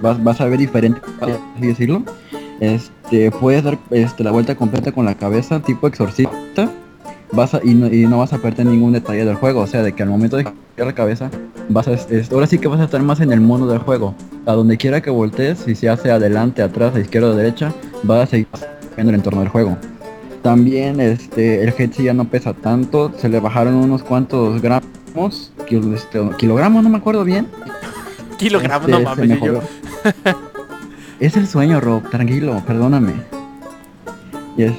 vas, 0.00 0.22
vas 0.22 0.40
a 0.40 0.46
ver 0.46 0.58
diferente, 0.60 1.00
así 1.20 1.66
decirlo. 1.66 2.04
Este, 2.62 3.32
puedes 3.32 3.64
dar 3.64 3.76
este, 3.90 4.22
la 4.22 4.30
vuelta 4.30 4.54
completa 4.54 4.92
con 4.92 5.04
la 5.04 5.16
cabeza, 5.16 5.58
tipo 5.60 5.88
exorcista, 5.88 6.70
vas 7.32 7.54
a, 7.54 7.60
y, 7.64 7.74
no, 7.74 7.88
y 7.92 8.06
no 8.06 8.18
vas 8.18 8.32
a 8.32 8.38
perder 8.38 8.66
ningún 8.66 8.92
detalle 8.92 9.24
del 9.24 9.34
juego, 9.34 9.62
o 9.62 9.66
sea, 9.66 9.82
de 9.82 9.92
que 9.92 10.04
al 10.04 10.08
momento 10.10 10.36
de 10.36 10.44
girar 10.44 10.86
la 10.86 10.92
cabeza, 10.94 11.28
vas 11.68 11.88
a, 11.88 11.92
es- 11.94 12.30
ahora 12.30 12.46
sí 12.46 12.58
que 12.58 12.68
vas 12.68 12.78
a 12.78 12.84
estar 12.84 13.02
más 13.02 13.18
en 13.20 13.32
el 13.32 13.40
mundo 13.40 13.66
del 13.66 13.78
juego. 13.80 14.14
A 14.46 14.52
donde 14.52 14.76
quiera 14.76 15.00
que 15.00 15.10
voltees, 15.10 15.58
si 15.58 15.74
se 15.74 15.88
hace 15.88 16.12
adelante, 16.12 16.62
atrás, 16.62 16.94
a 16.94 17.00
izquierda 17.00 17.30
o 17.30 17.34
derecha, 17.34 17.72
vas 18.04 18.22
a 18.22 18.26
seguir 18.30 18.46
viendo 18.94 19.10
el 19.10 19.16
entorno 19.16 19.40
del 19.40 19.48
juego. 19.48 19.76
También 20.42 21.00
este 21.00 21.62
el 21.64 21.68
headset 21.70 22.04
ya 22.04 22.14
no 22.14 22.26
pesa 22.26 22.52
tanto, 22.52 23.10
se 23.18 23.28
le 23.28 23.40
bajaron 23.40 23.74
unos 23.74 24.04
cuantos 24.04 24.62
gramos, 24.62 25.52
kil- 25.68 25.94
este, 25.94 26.20
kilogramos, 26.38 26.82
no 26.84 26.90
me 26.90 26.98
acuerdo 26.98 27.24
bien. 27.24 27.48
Kilogramos, 28.38 28.88
Este, 28.88 29.02
no 29.02 29.14
se 29.14 29.50
mames. 29.50 29.62
Es 31.26 31.36
el 31.36 31.46
sueño, 31.46 31.80
Rob, 31.80 32.08
tranquilo, 32.10 32.62
perdóname. 32.66 33.12
Y 34.56 34.64
es- 34.64 34.72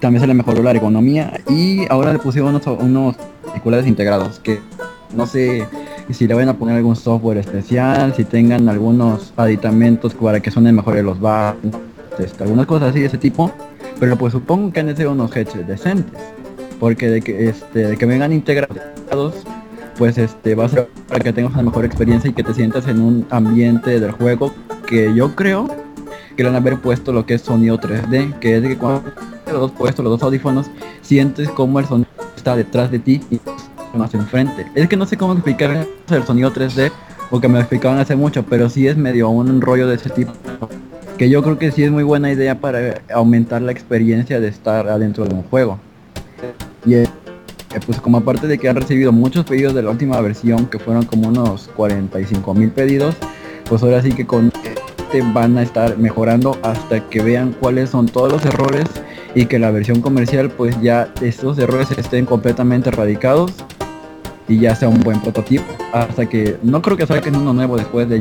también 0.00 0.20
se 0.20 0.26
le 0.26 0.34
mejoró 0.34 0.62
la 0.62 0.70
ergonomía 0.72 1.40
y 1.48 1.90
ahora 1.90 2.12
le 2.12 2.18
pusieron 2.18 2.50
unos, 2.54 2.66
unos 2.66 3.16
auriculares 3.48 3.86
integrados 3.86 4.38
que 4.40 4.60
no 5.14 5.26
sé 5.26 5.66
si 6.10 6.26
le 6.26 6.34
van 6.34 6.48
a 6.48 6.54
poner 6.54 6.76
algún 6.76 6.94
software 6.96 7.38
especial, 7.38 8.14
si 8.14 8.24
tengan 8.24 8.68
algunos 8.68 9.32
aditamentos 9.36 10.14
para 10.14 10.40
que 10.40 10.50
suenen 10.50 10.74
mejor 10.76 10.96
los 11.02 11.18
bajos, 11.18 11.58
este, 12.18 12.44
algunas 12.44 12.66
cosas 12.66 12.90
así 12.90 13.00
de 13.00 13.06
ese 13.06 13.18
tipo. 13.18 13.50
Pero 13.98 14.16
pues 14.16 14.32
supongo 14.32 14.72
que 14.72 14.80
han 14.80 14.86
de 14.86 14.96
ser 14.96 15.08
unos 15.08 15.34
headsets 15.34 15.66
decentes. 15.66 16.20
Porque 16.78 17.08
de 17.08 17.22
que 17.22 17.48
este 17.48 17.88
de 17.88 17.96
que 17.96 18.04
vengan 18.04 18.32
integrados, 18.32 19.34
pues 19.96 20.18
este 20.18 20.54
va 20.54 20.66
a 20.66 20.68
ser 20.68 20.88
para 21.08 21.20
que 21.20 21.32
tengas 21.32 21.54
una 21.54 21.62
mejor 21.62 21.86
experiencia 21.86 22.28
y 22.30 22.34
que 22.34 22.42
te 22.42 22.52
sientas 22.52 22.86
en 22.86 23.00
un 23.00 23.26
ambiente 23.30 23.98
del 23.98 24.10
juego 24.12 24.52
que 24.86 25.14
yo 25.14 25.34
creo 25.34 25.68
que 26.36 26.42
le 26.42 26.48
han 26.48 26.54
haber 26.56 26.78
puesto 26.80 27.12
lo 27.12 27.26
que 27.26 27.34
es 27.34 27.42
sonido 27.42 27.78
3D, 27.78 28.38
que 28.38 28.56
es 28.56 28.62
que 28.62 28.76
cuando 28.76 29.02
los 29.46 29.60
dos 29.60 29.72
puestos, 29.72 30.04
los 30.04 30.12
dos 30.12 30.22
audífonos, 30.22 30.70
sientes 31.02 31.48
como 31.50 31.78
el 31.78 31.86
sonido 31.86 32.08
está 32.36 32.56
detrás 32.56 32.90
de 32.90 32.98
ti 32.98 33.20
y 33.30 33.40
más 33.96 34.14
enfrente. 34.14 34.66
Es 34.74 34.88
que 34.88 34.96
no 34.96 35.06
sé 35.06 35.16
cómo 35.16 35.32
explicar 35.32 35.86
el 36.10 36.24
sonido 36.24 36.52
3D, 36.52 36.92
porque 37.30 37.48
me 37.48 37.54
lo 37.54 37.60
explicaban 37.60 37.98
hace 37.98 38.14
mucho, 38.14 38.44
pero 38.44 38.68
sí 38.68 38.86
es 38.86 38.96
medio 38.96 39.28
un 39.30 39.60
rollo 39.60 39.88
de 39.88 39.96
ese 39.96 40.10
tipo 40.10 40.32
que 41.16 41.30
yo 41.30 41.42
creo 41.42 41.58
que 41.58 41.72
sí 41.72 41.82
es 41.82 41.90
muy 41.90 42.02
buena 42.02 42.30
idea 42.30 42.60
para 42.60 43.00
aumentar 43.10 43.62
la 43.62 43.72
experiencia 43.72 44.38
de 44.38 44.48
estar 44.48 44.86
adentro 44.86 45.24
de 45.24 45.34
un 45.34 45.42
juego. 45.44 45.78
Y 46.84 46.96
pues 47.86 48.00
como 48.02 48.18
aparte 48.18 48.46
de 48.46 48.58
que 48.58 48.68
han 48.68 48.76
recibido 48.76 49.12
muchos 49.12 49.46
pedidos 49.46 49.74
de 49.74 49.82
la 49.82 49.90
última 49.90 50.20
versión, 50.20 50.66
que 50.66 50.78
fueron 50.78 51.06
como 51.06 51.28
unos 51.28 51.70
45 51.74 52.52
mil 52.52 52.70
pedidos, 52.70 53.16
pues 53.66 53.82
ahora 53.82 54.02
sí 54.02 54.12
que 54.12 54.26
con 54.26 54.52
van 55.32 55.58
a 55.58 55.62
estar 55.62 55.96
mejorando 55.98 56.58
hasta 56.62 57.08
que 57.08 57.22
vean 57.22 57.54
cuáles 57.58 57.90
son 57.90 58.06
todos 58.06 58.32
los 58.32 58.44
errores 58.44 58.84
y 59.34 59.46
que 59.46 59.58
la 59.58 59.70
versión 59.70 60.00
comercial 60.00 60.50
pues 60.50 60.80
ya 60.80 61.12
estos 61.20 61.58
errores 61.58 61.90
estén 61.92 62.26
completamente 62.26 62.88
erradicados 62.88 63.52
y 64.48 64.58
ya 64.60 64.74
sea 64.74 64.88
un 64.88 65.00
buen 65.00 65.20
prototipo. 65.20 65.64
Hasta 65.92 66.26
que 66.26 66.56
no 66.62 66.82
creo 66.82 66.96
que 66.96 67.06
saquen 67.06 67.36
uno 67.36 67.52
nuevo 67.52 67.76
después 67.76 68.08
de 68.08 68.20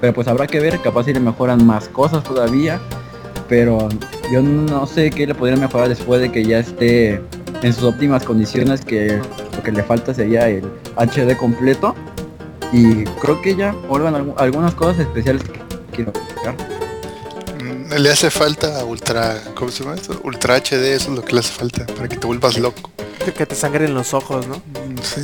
pero 0.00 0.14
pues 0.14 0.28
habrá 0.28 0.46
que 0.46 0.60
ver, 0.60 0.80
capaz 0.80 1.04
si 1.04 1.12
le 1.12 1.20
mejoran 1.20 1.64
más 1.66 1.88
cosas 1.88 2.24
todavía. 2.24 2.80
Pero 3.48 3.88
yo 4.32 4.42
no 4.42 4.86
sé 4.86 5.10
qué 5.10 5.26
le 5.26 5.34
podrían 5.34 5.60
mejorar 5.60 5.88
después 5.88 6.20
de 6.20 6.30
que 6.30 6.44
ya 6.44 6.60
esté 6.60 7.20
en 7.62 7.72
sus 7.72 7.84
óptimas 7.84 8.24
condiciones, 8.24 8.84
que 8.84 9.20
lo 9.56 9.62
que 9.62 9.72
le 9.72 9.82
falta 9.82 10.14
sería 10.14 10.48
el 10.48 10.64
HD 10.96 11.36
completo. 11.36 11.94
Y 12.72 13.04
creo 13.04 13.40
que 13.42 13.56
ya 13.56 13.72
vuelvan 13.88 14.14
algu- 14.14 14.34
algunas 14.36 14.74
cosas 14.74 15.00
especiales 15.00 15.42
que 15.42 15.60
quiero 15.94 16.12
explicar. 16.12 16.54
Mm, 17.62 17.92
Le 17.94 18.10
hace 18.10 18.30
falta 18.30 18.84
ultra, 18.84 19.42
¿cómo 19.54 19.70
se 19.70 19.82
llama 19.84 19.96
eso? 19.96 20.20
Ultra 20.24 20.56
HD, 20.56 20.94
eso 20.94 21.10
es 21.10 21.16
lo 21.16 21.24
que 21.24 21.32
le 21.34 21.40
hace 21.40 21.52
falta, 21.52 21.86
para 21.86 22.08
que 22.08 22.16
te 22.16 22.26
vuelvas 22.26 22.58
loco. 22.58 22.90
Que- 23.24 23.32
Que 23.32 23.46
te 23.46 23.54
sangren 23.54 23.92
los 23.94 24.14
ojos, 24.14 24.46
¿no? 24.46 24.56
Mm, 24.56 24.98
sí. 25.02 25.20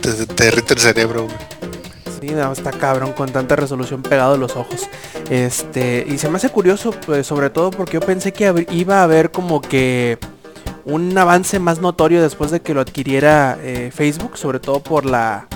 Te, 0.00 0.12
te 0.26 0.44
derrite 0.44 0.74
el 0.74 0.80
cerebro, 0.80 1.24
güey. 1.24 1.36
Sí, 2.20 2.30
no, 2.34 2.50
está 2.52 2.72
cabrón 2.72 3.12
con 3.12 3.30
tanta 3.30 3.54
resolución 3.54 4.02
pegado 4.02 4.34
a 4.34 4.36
los 4.36 4.56
ojos. 4.56 4.88
Este, 5.30 6.04
y 6.08 6.18
se 6.18 6.28
me 6.28 6.36
hace 6.38 6.48
curioso, 6.48 6.90
pues, 7.06 7.26
sobre 7.26 7.50
todo 7.50 7.70
porque 7.70 7.94
yo 7.94 8.00
pensé 8.00 8.32
que 8.32 8.66
iba 8.70 9.00
a 9.00 9.02
haber 9.04 9.30
como 9.30 9.60
que 9.60 10.18
un 10.84 11.16
avance 11.16 11.58
más 11.60 11.80
notorio 11.80 12.20
después 12.22 12.50
de 12.50 12.60
que 12.60 12.74
lo 12.74 12.80
adquiriera 12.80 13.56
eh, 13.62 13.92
Facebook, 13.94 14.36
sobre 14.36 14.58
todo 14.58 14.82
por 14.82 15.04
la 15.04 15.46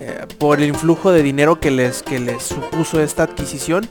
eh, 0.00 0.26
por 0.38 0.60
el 0.60 0.68
influjo 0.68 1.10
de 1.12 1.22
dinero 1.22 1.60
que 1.60 1.70
les 1.70 2.02
que 2.02 2.18
les 2.18 2.42
supuso 2.42 3.00
esta 3.00 3.24
adquisición. 3.24 3.88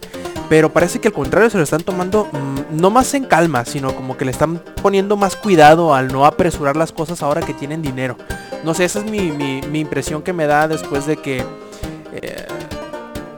Pero 0.49 0.71
parece 0.71 0.99
que 0.99 1.09
al 1.09 1.13
contrario 1.13 1.49
se 1.49 1.57
lo 1.57 1.63
están 1.63 1.81
tomando 1.83 2.25
mm, 2.31 2.79
no 2.79 2.89
más 2.89 3.13
en 3.13 3.25
calma, 3.25 3.65
sino 3.65 3.93
como 3.95 4.15
que 4.15 4.23
le 4.25 4.31
están 4.31 4.59
poniendo 4.81 5.17
más 5.17 5.35
cuidado 5.35 5.93
al 5.93 6.07
no 6.07 6.25
apresurar 6.25 6.77
las 6.77 6.91
cosas 6.93 7.21
ahora 7.21 7.41
que 7.41 7.53
tienen 7.53 7.81
dinero. 7.81 8.17
No 8.63 8.73
sé, 8.73 8.85
esa 8.85 8.99
es 8.99 9.05
mi, 9.05 9.31
mi- 9.31 9.61
impresión 9.79 10.21
que 10.23 10.31
me 10.33 10.47
da 10.47 10.67
después 10.67 11.05
de 11.05 11.17
que 11.17 11.43
eh, 12.13 12.45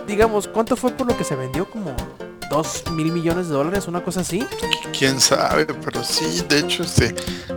digamos, 0.08 0.48
¿cuánto 0.48 0.76
fue 0.76 0.92
por 0.92 1.08
lo 1.08 1.18
que 1.18 1.24
se 1.24 1.36
vendió? 1.36 1.66
Como 1.70 1.96
2 2.50 2.92
mil 2.92 3.12
millones 3.12 3.48
de 3.48 3.54
dólares, 3.54 3.88
una 3.88 4.04
cosa 4.04 4.22
así. 4.22 4.46
Quién 4.98 5.20
sabe, 5.20 5.66
pero 5.66 6.04
sí, 6.04 6.44
de 6.48 6.60
hecho, 6.60 6.84
este, 6.84 7.14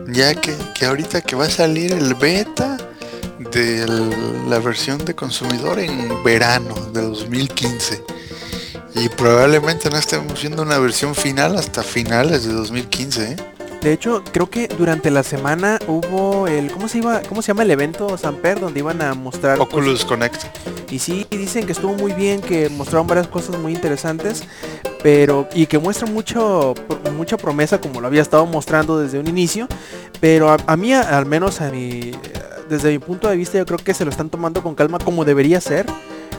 ya 0.09 0.34
que, 0.34 0.55
que 0.74 0.84
ahorita 0.86 1.20
que 1.22 1.34
va 1.36 1.44
a 1.44 1.51
salir 1.51 1.93
el 1.93 2.14
beta 2.14 2.76
de 3.51 3.86
la 4.48 4.59
versión 4.59 5.05
de 5.05 5.14
consumidor 5.14 5.78
en 5.78 6.23
verano 6.23 6.74
de 6.93 7.02
2015. 7.02 8.05
Y 8.94 9.09
probablemente 9.09 9.89
no 9.90 9.97
estemos 9.97 10.40
viendo 10.40 10.62
una 10.62 10.78
versión 10.78 11.14
final 11.14 11.56
hasta 11.56 11.82
finales 11.82 12.44
de 12.44 12.52
2015, 12.52 13.32
¿eh? 13.32 13.36
De 13.82 13.92
hecho, 13.92 14.22
creo 14.30 14.48
que 14.48 14.68
durante 14.68 15.10
la 15.10 15.24
semana 15.24 15.76
hubo 15.88 16.46
el 16.46 16.70
¿cómo 16.70 16.86
se 16.86 16.98
iba 16.98 17.20
cómo 17.28 17.42
se 17.42 17.48
llama 17.48 17.64
el 17.64 17.70
evento 17.72 18.16
Samper 18.16 18.60
donde 18.60 18.78
iban 18.78 19.02
a 19.02 19.14
mostrar 19.14 19.59
pues, 19.59 19.68
Oculus 19.68 20.04
Connect. 20.04 20.44
y 20.88 21.00
sí 21.00 21.26
dicen 21.30 21.66
que 21.66 21.72
estuvo 21.72 21.94
muy 21.94 22.12
bien, 22.12 22.40
que 22.40 22.68
mostraron 22.68 23.09
varias 23.09 23.26
cosas 23.26 23.59
muy 23.59 23.72
interesantes, 23.74 24.44
pero 25.02 25.48
y 25.52 25.66
que 25.66 25.78
muestran 25.78 26.14
mucho 26.14 26.74
mucha 27.16 27.36
promesa 27.36 27.80
como 27.80 28.00
lo 28.00 28.06
había 28.06 28.22
estado 28.22 28.46
mostrando 28.46 29.00
desde 29.00 29.18
un 29.18 29.26
inicio, 29.26 29.66
pero 30.20 30.50
a, 30.50 30.59
a 30.66 30.76
mí 30.76 30.94
al 30.94 31.26
menos 31.26 31.60
a 31.60 31.68
mi 31.70 32.12
desde 32.68 32.92
mi 32.92 33.00
punto 33.00 33.28
de 33.28 33.36
vista 33.36 33.59
yo 33.59 33.66
creo 33.66 33.78
que 33.78 33.94
se 33.94 34.04
lo 34.04 34.12
están 34.12 34.30
tomando 34.30 34.62
con 34.62 34.76
calma 34.76 34.98
como 34.98 35.24
debería 35.24 35.60
ser, 35.60 35.86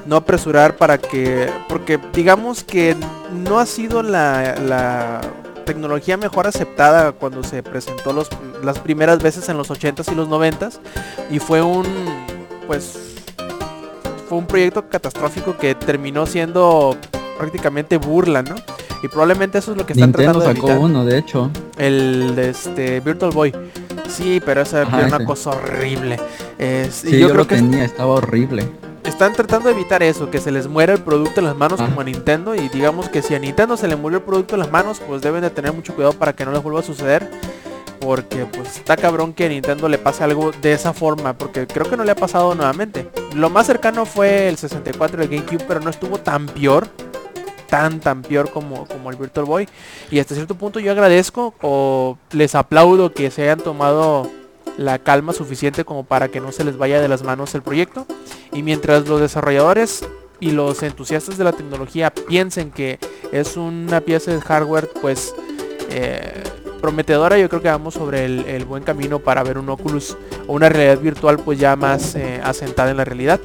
no 0.06 0.16
apresurar 0.16 0.78
para 0.78 0.98
que 0.98 1.52
porque 1.68 2.00
digamos 2.14 2.64
que 2.64 2.96
no 3.34 3.60
ha 3.60 3.66
sido 3.66 4.02
la, 4.02 4.56
la 4.56 5.22
tecnología 5.64 6.18
mejor 6.18 6.48
aceptada 6.48 7.12
cuando 7.12 7.44
se 7.44 7.64
presentó 7.64 8.14
los, 8.14 8.30
las 8.64 8.80
primeras 8.80 9.22
veces 9.22 9.50
en 9.50 9.58
los 9.58 9.70
80s 9.70 10.12
y 10.12 10.16
los 10.16 10.28
90s 10.30 10.80
y 11.32 11.40
fue 11.40 11.62
un 11.62 11.86
pues 12.68 12.98
fue 14.30 14.38
un 14.38 14.48
proyecto 14.48 14.88
catastrófico 14.90 15.58
que 15.58 15.76
terminó 15.76 16.26
siendo 16.26 16.96
prácticamente 17.38 17.98
burla, 17.98 18.42
¿no? 18.42 18.56
Y 19.04 19.08
probablemente 19.10 19.58
eso 19.58 19.72
es 19.74 19.78
lo 19.78 19.86
que 19.86 19.94
están 19.94 20.10
Nintendo 20.12 20.40
tratando 20.40 20.48
de 20.48 20.56
sacó 20.56 20.68
evitar. 20.70 20.86
uno, 20.90 21.06
de 21.06 21.18
hecho. 21.18 21.50
El 21.78 22.36
de 22.36 22.50
este 22.52 23.00
Virtual 23.02 23.32
Boy. 23.32 23.54
Sí, 24.08 24.42
pero 24.46 24.62
esa 24.62 24.84
Ajá, 24.84 25.00
era 25.00 25.08
una 25.18 25.26
cosa 25.26 25.50
horrible. 25.50 26.18
Es- 26.58 27.04
y 27.04 27.10
Sí, 27.10 27.14
yo, 27.20 27.20
yo, 27.20 27.26
creo 27.28 27.38
lo 27.40 27.48
que 27.48 27.56
tenía, 27.56 27.84
estaba 27.84 28.14
horrible. 28.14 28.66
Están 29.06 29.34
tratando 29.34 29.68
de 29.68 29.76
evitar 29.76 30.04
eso, 30.04 30.30
que 30.30 30.40
se 30.40 30.52
les 30.52 30.68
muera 30.68 30.94
el 30.94 31.02
producto 31.02 31.40
en 31.40 31.46
las 31.46 31.56
manos 31.56 31.82
como 31.82 32.02
a 32.02 32.04
Nintendo. 32.04 32.56
Y 32.56 32.70
digamos 32.70 33.10
que 33.10 33.22
si 33.22 33.36
a 33.36 33.40
Nintendo 33.40 33.78
se 33.78 33.88
le 33.88 33.96
murió 33.96 34.20
el 34.20 34.24
producto 34.24 34.56
en 34.56 34.60
las 34.60 34.72
manos, 34.72 35.02
pues 35.06 35.22
deben 35.22 35.42
de 35.42 35.50
tener 35.50 35.74
mucho 35.74 35.94
cuidado 35.94 36.14
para 36.14 36.34
que 36.34 36.46
no 36.46 36.52
les 36.52 36.64
vuelva 36.64 36.80
a 36.80 36.84
suceder. 36.84 37.30
Porque 38.00 38.46
pues 38.46 38.78
está 38.78 38.98
cabrón 38.98 39.34
que 39.34 39.46
a 39.46 39.50
Nintendo 39.50 39.88
le 39.88 39.98
pase 39.98 40.24
algo 40.24 40.52
de 40.62 40.74
esa 40.74 40.94
forma. 40.94 41.34
Porque 41.34 41.68
creo 41.68 41.90
que 41.90 41.98
no 41.98 42.04
le 42.04 42.12
ha 42.12 42.16
pasado 42.16 42.56
nuevamente. 42.56 43.10
Lo 43.34 43.50
más 43.50 43.68
cercano 43.68 44.06
fue 44.06 44.50
el 44.50 44.58
64 44.58 45.22
y 45.22 45.26
el 45.26 45.30
GameCube, 45.32 45.66
pero 45.68 45.80
no 45.80 45.90
estuvo 45.90 46.18
tan 46.18 46.46
peor. 46.48 46.88
Tan 47.70 48.00
tan 48.00 48.22
peor 48.22 48.52
como, 48.52 48.86
como 48.86 49.10
el 49.10 49.16
Virtual 49.16 49.46
Boy. 49.46 49.70
Y 50.12 50.20
hasta 50.20 50.36
cierto 50.36 50.56
punto 50.56 50.80
yo 50.80 50.92
agradezco 50.92 51.56
o 51.62 52.18
les 52.32 52.56
aplaudo 52.56 53.14
que 53.14 53.32
se 53.32 53.44
hayan 53.44 53.60
tomado 53.60 54.30
la 54.78 55.00
calma 55.00 55.34
suficiente 55.34 55.86
como 55.86 56.04
para 56.04 56.30
que 56.30 56.40
no 56.40 56.52
se 56.52 56.64
les 56.64 56.78
vaya 56.78 57.02
de 57.02 57.08
las 57.08 57.24
manos 57.24 57.54
el 57.56 57.62
proyecto. 57.62 58.06
Y 58.52 58.64
mientras 58.64 59.08
los 59.08 59.22
desarrolladores 59.22 60.06
y 60.40 60.52
los 60.52 60.84
entusiastas 60.84 61.38
de 61.38 61.44
la 61.44 61.54
tecnología 61.54 62.14
piensen 62.14 62.72
que 62.72 63.00
es 63.32 63.58
una 63.58 64.02
pieza 64.02 64.32
de 64.32 64.42
hardware 64.42 64.90
pues 65.02 65.34
eh, 65.90 66.44
prometedora, 66.82 67.38
yo 67.38 67.48
creo 67.48 67.62
que 67.62 67.70
vamos 67.70 67.94
sobre 67.94 68.26
el, 68.26 68.46
el 68.46 68.66
buen 68.66 68.84
camino 68.84 69.20
para 69.20 69.42
ver 69.44 69.58
un 69.58 69.70
Oculus 69.70 70.18
o 70.48 70.54
una 70.54 70.68
realidad 70.68 71.00
virtual 71.00 71.40
pues 71.40 71.58
ya 71.58 71.76
más 71.76 72.16
eh, 72.16 72.42
asentada 72.44 72.92
en 72.92 72.98
la 72.98 73.06
realidad. 73.06 73.40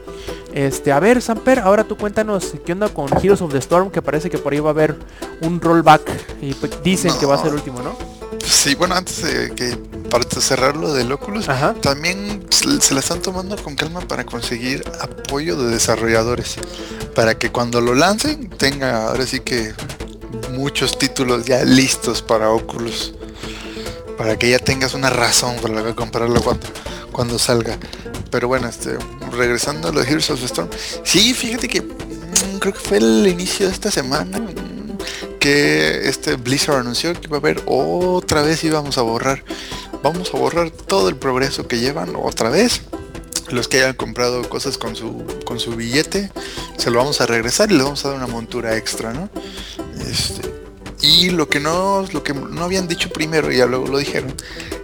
Este, 0.52 0.90
a 0.90 0.98
ver, 0.98 1.22
Samper, 1.22 1.60
ahora 1.60 1.84
tú 1.84 1.96
cuéntanos 1.96 2.54
qué 2.64 2.72
onda 2.72 2.88
con 2.88 3.06
Heroes 3.22 3.42
of 3.42 3.52
the 3.52 3.58
Storm, 3.58 3.90
que 3.90 4.02
parece 4.02 4.28
que 4.28 4.38
por 4.38 4.52
ahí 4.52 4.60
va 4.60 4.70
a 4.70 4.72
haber 4.72 4.96
un 5.42 5.60
rollback 5.60 6.02
y 6.42 6.52
pues, 6.54 6.82
dicen 6.82 7.12
que 7.20 7.26
va 7.26 7.36
a 7.36 7.38
ser 7.38 7.48
el 7.48 7.54
último, 7.54 7.80
¿no? 7.80 8.17
Sí, 8.44 8.74
bueno, 8.74 8.94
antes 8.94 9.22
de 9.22 9.54
que 9.54 9.76
para 10.10 10.24
cerrar 10.28 10.76
lo 10.76 10.92
del 10.92 11.12
Oculus, 11.12 11.48
Ajá. 11.48 11.74
también 11.74 12.46
se 12.50 12.94
la 12.94 13.00
están 13.00 13.20
tomando 13.20 13.56
con 13.62 13.76
calma 13.76 14.00
para 14.00 14.24
conseguir 14.24 14.82
apoyo 15.00 15.56
de 15.56 15.70
desarrolladores. 15.70 16.56
Para 17.14 17.36
que 17.36 17.50
cuando 17.50 17.80
lo 17.80 17.94
lancen 17.94 18.48
tenga 18.50 19.08
ahora 19.08 19.26
sí 19.26 19.40
que 19.40 19.74
muchos 20.52 20.98
títulos 20.98 21.44
ya 21.44 21.64
listos 21.64 22.22
para 22.22 22.50
Oculus. 22.50 23.12
Para 24.16 24.36
que 24.38 24.50
ya 24.50 24.58
tengas 24.58 24.94
una 24.94 25.10
razón 25.10 25.56
para 25.60 25.94
comprarlo 25.94 26.40
cuando, 26.42 26.66
cuando 27.12 27.38
salga. 27.38 27.78
Pero 28.30 28.48
bueno, 28.48 28.68
este, 28.68 28.96
regresando 29.32 29.88
a 29.88 29.92
los 29.92 30.06
Heroes 30.06 30.30
of 30.30 30.40
the 30.40 30.46
Storm. 30.46 30.68
Sí, 31.04 31.34
fíjate 31.34 31.68
que 31.68 31.82
mm, 31.82 32.58
creo 32.58 32.72
que 32.72 32.80
fue 32.80 32.98
el 32.98 33.26
inicio 33.26 33.66
de 33.66 33.72
esta 33.72 33.90
semana 33.90 34.40
este 35.48 36.36
Blizzard 36.36 36.80
anunció 36.80 37.12
que 37.12 37.26
iba 37.26 37.36
a 37.36 37.40
haber 37.40 37.62
otra 37.66 38.42
vez 38.42 38.64
íbamos 38.64 38.98
a 38.98 39.02
borrar. 39.02 39.44
Vamos 40.02 40.32
a 40.32 40.38
borrar 40.38 40.70
todo 40.70 41.08
el 41.08 41.16
progreso 41.16 41.66
que 41.66 41.78
llevan 41.78 42.14
otra 42.16 42.50
vez. 42.50 42.82
Los 43.50 43.66
que 43.66 43.78
hayan 43.78 43.94
comprado 43.94 44.46
cosas 44.48 44.76
con 44.76 44.94
su 44.94 45.24
con 45.44 45.58
su 45.58 45.74
billete, 45.74 46.30
se 46.76 46.90
lo 46.90 46.98
vamos 46.98 47.20
a 47.20 47.26
regresar 47.26 47.70
y 47.72 47.76
le 47.76 47.82
vamos 47.82 48.04
a 48.04 48.08
dar 48.08 48.18
una 48.18 48.26
montura 48.26 48.76
extra, 48.76 49.14
¿no? 49.14 49.30
Este, 50.06 50.42
y 51.00 51.30
lo 51.30 51.48
que 51.48 51.58
no 51.58 52.04
lo 52.12 52.22
que 52.22 52.34
no 52.34 52.64
habían 52.64 52.88
dicho 52.88 53.08
primero, 53.08 53.50
y 53.50 53.56
ya 53.56 53.66
luego 53.66 53.86
lo 53.86 53.98
dijeron, 53.98 54.34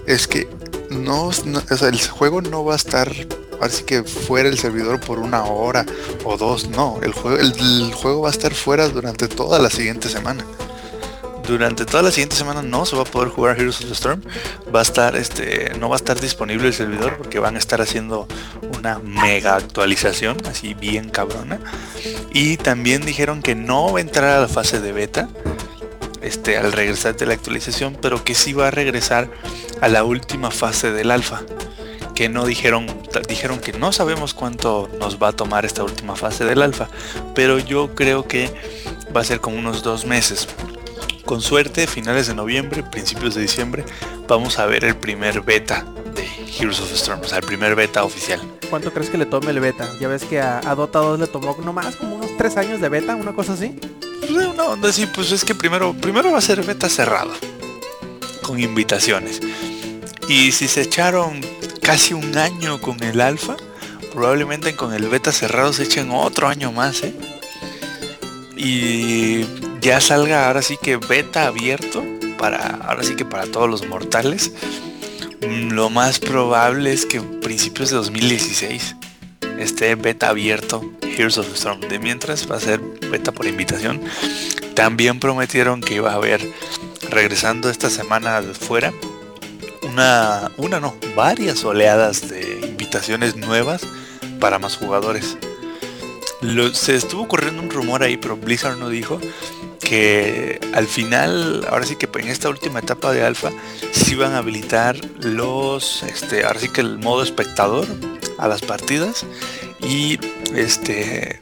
es 0.07 0.27
que 0.27 0.49
no, 0.91 1.31
el 1.31 2.09
juego 2.09 2.41
no 2.41 2.65
va 2.65 2.75
a 2.75 2.77
estar 2.77 3.13
así 3.61 3.85
que 3.85 4.05
fuera 4.05 4.49
el 4.49 4.59
servidor 4.59 5.01
por 5.01 5.19
una 5.19 5.45
hora 5.45 5.85
o 6.25 6.37
dos, 6.37 6.69
no, 6.69 6.99
el 7.03 7.13
juego, 7.13 7.39
el, 7.39 7.53
el 7.59 7.95
juego 7.95 8.23
va 8.23 8.29
a 8.29 8.33
estar 8.33 8.55
fuera 8.55 8.89
durante 8.89 9.29
toda 9.29 9.59
la 9.59 9.71
siguiente 9.71 10.09
semana. 10.09 10.45
Durante 11.47 11.85
toda 11.85 12.03
la 12.03 12.11
siguiente 12.11 12.37
semana 12.37 12.63
no 12.63 12.87
se 12.87 12.97
va 12.97 13.03
a 13.03 13.05
poder 13.05 13.29
jugar 13.29 13.59
Heroes 13.59 13.81
of 13.83 13.89
the 13.89 13.93
Storm. 13.93 14.23
Va 14.75 14.79
a 14.79 14.83
estar, 14.83 15.15
este, 15.15 15.73
no 15.79 15.91
va 15.91 15.97
a 15.97 15.99
estar 15.99 16.19
disponible 16.19 16.69
el 16.69 16.73
servidor 16.73 17.19
porque 17.19 17.39
van 17.39 17.57
a 17.57 17.59
estar 17.59 17.83
haciendo 17.83 18.27
una 18.79 18.99
mega 19.01 19.57
actualización, 19.57 20.39
así 20.49 20.73
bien 20.73 21.11
cabrona. 21.11 21.61
Y 22.33 22.57
también 22.57 23.05
dijeron 23.05 23.43
que 23.43 23.55
no 23.55 23.93
va 23.93 23.99
a 23.99 24.03
entrar 24.03 24.39
a 24.39 24.41
la 24.41 24.49
fase 24.49 24.81
de 24.81 24.93
beta, 24.93 25.29
este, 26.23 26.57
al 26.57 26.73
regresar 26.73 27.15
de 27.15 27.27
la 27.27 27.35
actualización, 27.35 27.99
pero 28.01 28.25
que 28.25 28.35
sí 28.35 28.55
va 28.55 28.69
a 28.69 28.71
regresar 28.71 29.29
a 29.83 29.89
la 29.89 30.03
última 30.03 30.51
fase 30.51 30.93
del 30.93 31.11
alfa. 31.11 31.43
Que 32.15 32.29
no 32.29 32.47
dijeron, 32.47 32.87
dijeron 33.29 33.59
que 33.59 33.73
no 33.73 33.93
sabemos 33.93 34.35
cuánto 34.35 34.89
nos 35.01 35.21
va 35.21 35.29
a 35.29 35.33
tomar 35.33 35.65
esta 35.65 35.83
última 35.83 36.15
fase 36.15 36.45
del 36.45 36.63
alfa, 36.63 36.89
pero 37.35 37.59
yo 37.59 37.95
creo 37.95 38.27
que 38.29 38.51
va 39.15 39.21
a 39.21 39.25
ser 39.25 39.41
como 39.41 39.59
unos 39.59 39.83
dos 39.83 40.05
meses. 40.05 40.47
Con 41.25 41.41
suerte, 41.41 41.87
finales 41.87 42.27
de 42.27 42.35
noviembre, 42.35 42.83
principios 42.83 43.35
de 43.35 43.41
diciembre, 43.43 43.85
vamos 44.29 44.59
a 44.59 44.67
ver 44.67 44.85
el 44.85 44.95
primer 44.97 45.41
beta 45.41 45.85
de 46.15 46.25
Heroes 46.59 46.81
of 46.81 46.93
Storm, 46.93 47.21
o 47.23 47.25
sea, 47.25 47.39
el 47.39 47.45
primer 47.45 47.75
beta 47.75 48.05
oficial. 48.05 48.41
¿Cuánto 48.71 48.93
crees 48.93 49.11
que 49.11 49.19
le 49.19 49.27
tome 49.27 49.51
el 49.51 49.61
beta? 49.61 49.89
Ya 50.01 50.09
ves 50.09 50.25
que 50.25 50.41
a, 50.41 50.59
a 50.59 50.75
Dota 50.75 50.99
2 51.01 51.19
le 51.19 51.27
tomó 51.27 51.57
nomás 51.65 51.97
como 51.97 52.17
unos 52.17 52.37
3 52.37 52.57
años 52.59 52.81
de 52.81 52.89
beta, 52.89 53.17
una 53.17 53.33
cosa 53.33 53.55
así. 53.55 53.79
Pues, 54.21 54.31
Una 54.31 54.65
onda 54.65 54.89
así, 54.89 55.07
pues 55.07 55.33
es 55.33 55.45
que 55.45 55.55
primero, 55.55 55.95
primero 55.95 56.31
va 56.31 56.39
a 56.39 56.43
ser 56.43 56.63
beta 56.63 56.89
cerrado, 56.89 57.33
con 58.43 58.61
invitaciones. 58.61 59.41
Y 60.29 60.53
si 60.53 60.69
se 60.69 60.83
echaron 60.83 61.41
casi 61.85 62.15
un 62.15 62.37
año 62.39 62.81
con 62.81 63.03
el 63.03 63.21
alfa, 63.21 63.57
probablemente 64.11 64.75
con 64.75 64.95
el 64.95 65.07
beta 65.09 65.33
cerrado 65.33 65.73
se 65.75 65.83
echen 65.83 66.11
otro 66.11 66.49
año 66.49 66.73
más, 66.73 67.03
¿eh? 67.03 67.15
Y 68.57 69.45
ya 69.83 70.01
salga 70.01 70.47
ahora 70.47 70.63
sí 70.63 70.79
que 70.83 70.97
beta 70.97 71.47
abierto 71.47 72.03
para 72.39 72.79
ahora 72.87 73.03
sí 73.03 73.17
que 73.17 73.27
para 73.27 73.47
todos 73.47 73.69
los 73.69 73.87
mortales. 73.87 74.53
Mm, 75.43 75.73
Lo 75.73 75.91
más 75.91 76.21
probable 76.21 76.91
es 76.91 77.05
que 77.05 77.21
principios 77.21 77.91
de 77.91 77.97
2016 77.97 78.97
esté 79.59 79.95
beta 79.95 80.31
abierto 80.31 80.83
Heroes 81.03 81.37
of 81.37 81.53
Storm. 81.55 81.81
De 81.81 81.99
mientras 81.99 82.51
va 82.51 82.57
a 82.57 82.61
ser 82.61 82.81
beta 83.11 83.31
por 83.31 83.47
invitación. 83.47 84.01
También 84.75 85.21
prometieron 85.21 85.83
que 85.83 85.97
iba 85.97 86.13
a 86.13 86.17
haber 86.17 86.41
regresando 87.11 87.69
esta 87.69 87.91
semana 87.91 88.43
fuera 88.59 88.91
una, 89.95 90.51
una 90.57 90.81
no, 90.81 90.97
varias 91.15 91.65
oleadas 91.65 92.29
de 92.29 92.67
invitaciones 92.67 93.37
nuevas 93.37 93.87
para 94.41 94.59
más 94.59 94.77
jugadores. 94.77 95.39
Se 96.73 96.97
estuvo 96.97 97.29
corriendo 97.29 97.63
un 97.63 97.71
rumor 97.71 98.03
ahí, 98.03 98.17
pero 98.17 98.37
Blizzard 98.37 98.77
no 98.77 98.89
dijo 98.89 99.21
que 99.79 100.59
al 100.75 100.89
final, 100.89 101.65
ahora 101.71 101.87
sí 101.87 101.95
que 101.95 102.09
en 102.13 102.29
esta 102.29 102.49
última 102.49 102.81
etapa 102.81 103.13
de 103.13 103.23
alfa, 103.23 103.53
sí 103.93 104.17
van 104.17 104.33
a 104.33 104.39
habilitar 104.39 104.97
los, 105.21 106.03
este, 106.03 106.45
ahora 106.45 106.59
sí 106.59 106.69
que 106.71 106.81
el 106.81 106.99
modo 106.99 107.23
espectador 107.23 107.87
a 108.39 108.49
las 108.49 108.63
partidas 108.63 109.25
y 109.81 110.19
este 110.57 111.39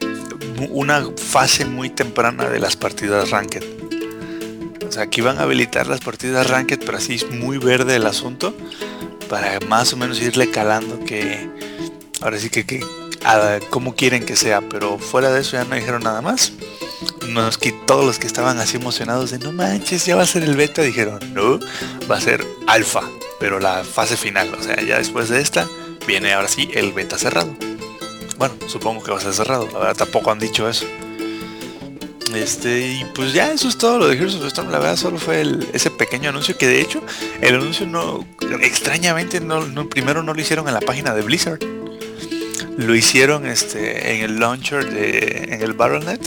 una 0.69 1.03
fase 1.17 1.65
muy 1.65 1.89
temprana 1.89 2.49
de 2.49 2.59
las 2.59 2.75
partidas 2.75 3.31
ranked. 3.31 3.63
Sea, 4.93 5.01
aquí 5.01 5.21
van 5.21 5.39
a 5.39 5.41
habilitar 5.41 5.87
las 5.87 6.01
partidas 6.01 6.51
ranked, 6.51 6.81
pero 6.85 6.99
así 6.99 7.15
es 7.15 7.27
muy 7.31 7.57
verde 7.57 7.95
el 7.95 8.05
asunto 8.05 8.55
para 9.27 9.59
más 9.61 9.91
o 9.91 9.97
menos 9.97 10.21
irle 10.21 10.51
calando 10.51 11.03
que 11.03 11.49
ahora 12.21 12.37
sí 12.37 12.51
que, 12.51 12.63
que 12.63 12.81
a 13.25 13.57
cómo 13.71 13.95
quieren 13.95 14.23
que 14.23 14.35
sea, 14.35 14.61
pero 14.61 14.99
fuera 14.99 15.31
de 15.31 15.41
eso 15.41 15.53
ya 15.53 15.63
no 15.63 15.73
dijeron 15.73 16.03
nada 16.03 16.21
más. 16.21 16.53
Nos 17.27 17.57
todos 17.87 18.05
los 18.05 18.19
que 18.19 18.27
estaban 18.27 18.59
así 18.59 18.77
emocionados 18.77 19.31
de 19.31 19.39
no 19.39 19.51
manches, 19.51 20.05
ya 20.05 20.15
va 20.15 20.21
a 20.21 20.27
ser 20.27 20.43
el 20.43 20.55
beta, 20.55 20.83
dijeron, 20.83 21.33
no, 21.33 21.59
va 22.07 22.17
a 22.17 22.21
ser 22.21 22.45
alfa, 22.67 23.01
pero 23.39 23.59
la 23.59 23.83
fase 23.83 24.15
final, 24.15 24.53
o 24.53 24.61
sea, 24.61 24.79
ya 24.79 24.99
después 24.99 25.27
de 25.27 25.41
esta 25.41 25.67
viene 26.05 26.33
ahora 26.33 26.47
sí 26.47 26.69
el 26.71 26.93
beta 26.93 27.17
cerrado. 27.17 27.51
Bueno, 28.37 28.53
supongo 28.67 29.03
que 29.03 29.09
va 29.09 29.17
a 29.17 29.21
ser 29.21 29.33
cerrado, 29.33 29.67
la 29.73 29.79
verdad 29.79 29.95
tampoco 29.95 30.29
han 30.29 30.37
dicho 30.37 30.69
eso. 30.69 30.85
Este, 32.35 32.93
y 32.93 33.05
pues 33.13 33.31
ya 33.33 33.51
eso 33.51 33.67
es 33.67 33.77
todo 33.77 33.99
lo 33.99 34.07
de 34.07 34.15
Heroes 34.15 34.35
of 34.35 34.41
the 34.41 34.47
Storm, 34.47 34.69
la 34.71 34.79
verdad 34.79 34.95
solo 34.95 35.17
fue 35.19 35.43
ese 35.73 35.91
pequeño 35.91 36.29
anuncio 36.29 36.57
que 36.57 36.67
de 36.67 36.81
hecho 36.81 37.01
el 37.41 37.55
anuncio 37.55 37.85
no, 37.85 38.25
extrañamente 38.61 39.39
no, 39.39 39.65
no- 39.67 39.87
primero 39.87 40.23
no 40.23 40.33
lo 40.33 40.41
hicieron 40.41 40.67
en 40.67 40.73
la 40.73 40.81
página 40.81 41.13
de 41.13 41.21
Blizzard. 41.21 41.59
Lo 42.77 42.95
hicieron 42.95 43.45
este, 43.45 44.15
en 44.15 44.23
el 44.23 44.39
launcher 44.39 44.89
de, 44.91 45.49
en 45.53 45.61
el 45.61 45.73
Battle.net, 45.73 46.19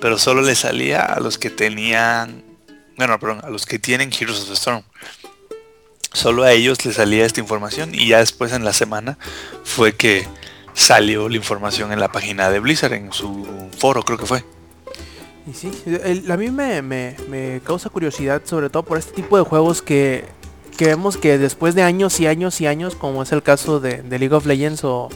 pero 0.00 0.18
solo 0.18 0.42
le 0.42 0.54
salía 0.54 1.00
a 1.00 1.20
los 1.20 1.38
que 1.38 1.48
tenían, 1.48 2.44
bueno, 2.98 3.18
perdón, 3.18 3.40
a 3.42 3.48
los 3.48 3.64
que 3.64 3.78
tienen 3.78 4.10
Heroes 4.12 4.40
of 4.42 4.48
the 4.48 4.54
Storm. 4.54 4.82
Solo 6.12 6.42
a 6.42 6.52
ellos 6.52 6.84
les 6.84 6.96
salía 6.96 7.24
esta 7.24 7.40
información 7.40 7.94
y 7.94 8.08
ya 8.08 8.18
después 8.18 8.52
en 8.52 8.64
la 8.64 8.74
semana 8.74 9.16
fue 9.64 9.94
que 9.96 10.26
salió 10.74 11.28
la 11.30 11.36
información 11.36 11.92
en 11.92 12.00
la 12.00 12.12
página 12.12 12.50
de 12.50 12.60
Blizzard, 12.60 12.92
en 12.92 13.12
su 13.12 13.46
foro 13.78 14.02
creo 14.02 14.18
que 14.18 14.26
fue. 14.26 14.44
Y 15.46 15.54
sí, 15.54 15.70
el- 15.86 16.30
a 16.30 16.36
mí 16.36 16.50
me, 16.50 16.82
me- 16.82 17.16
me 17.28 17.60
causa 17.64 17.88
curiosidad 17.88 18.42
sobre 18.44 18.70
todo 18.70 18.82
por 18.84 18.98
este 18.98 19.12
tipo 19.12 19.36
de 19.36 19.42
juegos 19.42 19.82
que, 19.82 20.24
que 20.76 20.86
vemos 20.86 21.16
que 21.16 21.38
después 21.38 21.74
de 21.74 21.82
años 21.82 22.20
y 22.20 22.26
años 22.26 22.60
y 22.60 22.66
años, 22.66 22.94
como 22.94 23.22
es 23.22 23.32
el 23.32 23.42
caso 23.42 23.80
de, 23.80 24.02
de 24.02 24.18
League 24.18 24.34
of 24.34 24.46
Legends 24.46 24.84
o, 24.84 25.08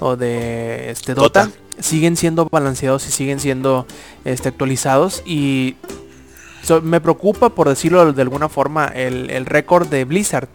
o 0.00 0.16
de 0.16 0.90
este 0.90 1.14
Dota, 1.14 1.44
Dota. 1.46 1.56
siguen 1.78 2.16
siendo 2.16 2.46
balanceados 2.50 3.06
y 3.08 3.12
siguen 3.12 3.40
siendo 3.40 3.86
este, 4.24 4.48
actualizados 4.48 5.22
y 5.24 5.76
so- 6.62 6.82
me 6.82 7.00
preocupa 7.00 7.50
por 7.50 7.68
decirlo 7.68 8.12
de 8.12 8.22
alguna 8.22 8.48
forma 8.48 8.86
el, 8.86 9.30
el 9.30 9.46
récord 9.46 9.86
de 9.88 10.04
Blizzard. 10.04 10.48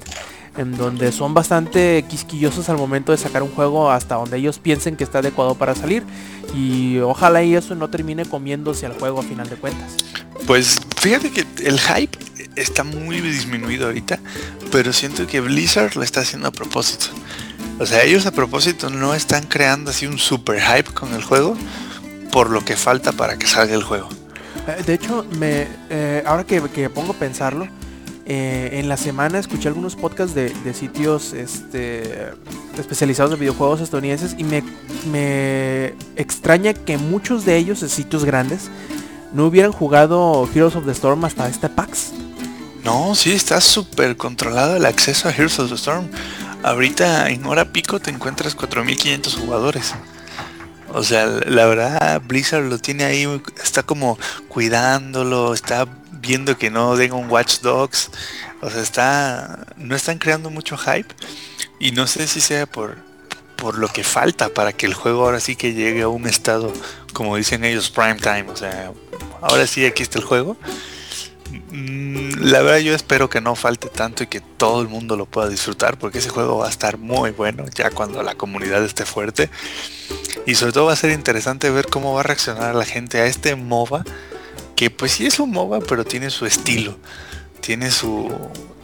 En 0.57 0.77
donde 0.77 1.11
son 1.11 1.34
bastante 1.34 2.06
quisquillosos 2.07 2.69
al 2.69 2.77
momento 2.77 3.11
de 3.11 3.18
sacar 3.18 3.44
un 3.44 3.52
juego 3.52 3.91
hasta 3.91 4.15
donde 4.15 4.38
ellos 4.38 4.60
piensen 4.60 4.95
que 4.95 5.03
está 5.03 5.19
adecuado 5.19 5.56
para 5.56 5.76
salir 5.76 6.03
y 6.53 6.99
ojalá 6.99 7.44
y 7.44 7.56
eso 7.56 7.76
no 7.76 7.90
termine 7.90 8.26
comiéndose 8.26 8.86
al 8.86 8.94
juego 8.94 9.19
a 9.19 9.23
final 9.23 9.49
de 9.49 9.56
cuentas. 9.56 9.95
Pues 10.48 10.80
fíjate 10.98 11.32
que 11.32 11.45
el 11.64 11.80
hype 11.80 12.18
está 12.56 12.84
muy 12.84 13.22
disminuido 13.22 13.88
ahorita, 13.88 14.19
pero 14.72 14.94
siento 14.94 15.27
que 15.27 15.41
Blizzard 15.41 15.95
lo 15.95 16.03
está 16.03 16.22
haciendo 16.22 16.48
a 16.48 16.52
propósito. 16.52 17.07
O 17.80 17.86
sea, 17.86 18.03
ellos 18.03 18.26
a 18.26 18.32
propósito 18.32 18.90
no 18.90 19.14
están 19.14 19.45
creando 19.45 19.91
así 19.91 20.06
un 20.06 20.18
super 20.18 20.61
hype 20.61 20.94
con 20.94 21.14
el 21.14 21.23
juego 21.23 21.57
por 22.32 22.49
lo 22.49 22.64
que 22.64 22.76
falta 22.76 23.11
para 23.11 23.38
que 23.38 23.48
salga 23.48 23.76
el 23.76 23.84
juego. 23.84 24.10
Eh, 24.68 24.84
De 24.86 24.94
hecho, 24.94 25.26
me, 25.38 25.68
eh, 25.90 26.23
ahora 26.26 26.45
que, 26.45 26.61
que 26.69 26.90
pongo 26.90 27.14
a 27.14 27.15
pensarlo, 27.15 27.68
eh, 28.27 28.80
en 28.80 28.89
la 28.89 28.97
semana 28.97 29.38
escuché 29.38 29.68
algunos 29.68 29.95
podcasts 29.95 30.34
de, 30.34 30.73
sitios 30.73 31.34
este, 31.34 32.31
especializados 32.77 33.34
en 33.34 33.39
videojuegos 33.39 33.81
estadounidenses 33.81 34.35
y 34.38 34.43
me, 34.43 35.93
extraña 36.15 36.73
que 36.73 36.97
muchos 36.97 37.45
de 37.45 37.57
ellos, 37.57 37.80
sitios 37.80 38.26
grandes, 38.26 38.72
no 39.31 39.45
hubieran 39.45 39.72
jugado 39.72 40.49
Heroes 40.53 40.76
of 40.76 40.85
the 40.85 40.91
Storm 40.91 41.23
hasta 41.23 41.47
este 41.47 41.69
PAX. 41.69 42.14
No, 42.84 43.14
sí, 43.14 43.31
está 43.31 43.61
súper 43.61 44.18
controlado 44.18 44.77
el 44.77 44.85
acceso 44.85 45.27
a 45.27 45.31
Heroes 45.31 45.60
of 45.60 45.69
the 45.69 45.76
Storm. 45.76 46.07
Ahorita 46.64 47.30
en 47.30 47.45
hora 47.45 47.65
pico 47.72 47.99
te 47.99 48.10
encuentras 48.10 48.56
4500 48.56 49.35
jugadores. 49.35 49.93
O 50.93 51.03
sea, 51.03 51.27
la 51.27 51.65
verdad 51.65 52.22
Blizzard 52.26 52.64
lo 52.64 52.80
tiene 52.80 53.03
ahí, 53.03 53.27
está 53.64 53.84
como 53.84 54.18
cuidándolo, 54.47 55.53
está 55.53 55.85
viendo 56.26 56.57
que 56.57 56.69
no 56.69 56.95
den 56.95 57.14
un 57.14 57.30
Watch 57.30 57.60
Dogs. 57.60 58.10
O 58.61 58.69
sea, 58.69 58.81
está 58.81 59.65
no 59.77 59.95
están 59.95 60.18
creando 60.18 60.49
mucho 60.49 60.77
hype 60.77 61.14
y 61.80 61.91
no 61.91 62.07
sé 62.07 62.27
si 62.27 62.41
sea 62.41 62.65
por 62.65 62.97
por 63.56 63.77
lo 63.77 63.88
que 63.88 64.03
falta 64.03 64.49
para 64.49 64.73
que 64.73 64.85
el 64.85 64.93
juego 64.93 65.26
ahora 65.26 65.39
sí 65.39 65.56
que 65.56 65.73
llegue 65.73 66.02
a 66.02 66.07
un 66.07 66.27
estado 66.27 66.72
como 67.14 67.38
dicen 67.38 67.64
ellos 67.64 67.89
prime 67.89 68.15
time, 68.15 68.45
o 68.49 68.56
sea, 68.56 68.91
ahora 69.41 69.65
sí 69.68 69.85
aquí 69.85 70.03
está 70.03 70.19
el 70.19 70.26
juego. 70.26 70.57
Mm, 71.72 72.43
La 72.52 72.61
verdad 72.61 72.80
yo 72.80 72.93
espero 72.93 73.30
que 73.30 73.39
no 73.41 73.56
falte 73.56 73.89
tanto 73.89 74.23
y 74.23 74.27
que 74.27 74.41
todo 74.41 74.81
el 74.81 74.88
mundo 74.89 75.15
lo 75.15 75.26
pueda 75.26 75.47
disfrutar 75.47 75.97
porque 75.97 76.19
ese 76.19 76.30
juego 76.30 76.57
va 76.57 76.68
a 76.68 76.69
estar 76.69 76.97
muy 76.97 77.31
bueno 77.31 77.65
ya 77.73 77.91
cuando 77.91 78.22
la 78.23 78.35
comunidad 78.35 78.84
esté 78.84 79.06
fuerte. 79.06 79.49
Y 80.45 80.56
sobre 80.56 80.73
todo 80.73 80.85
va 80.85 80.93
a 80.93 80.97
ser 80.97 81.11
interesante 81.11 81.69
ver 81.69 81.88
cómo 81.88 82.14
va 82.14 82.19
a 82.22 82.23
reaccionar 82.23 82.76
la 82.76 82.85
gente 82.85 83.19
a 83.19 83.26
este 83.26 83.56
MOBA, 83.56 84.03
que 84.76 84.89
pues 84.89 85.14
sí 85.14 85.26
es 85.26 85.39
un 85.39 85.52
MOBA, 85.52 85.80
pero 85.81 86.06
tiene 86.06 86.30
su 86.30 86.45
estilo. 86.45 86.97
Tiene 87.61 87.91
su, 87.91 88.31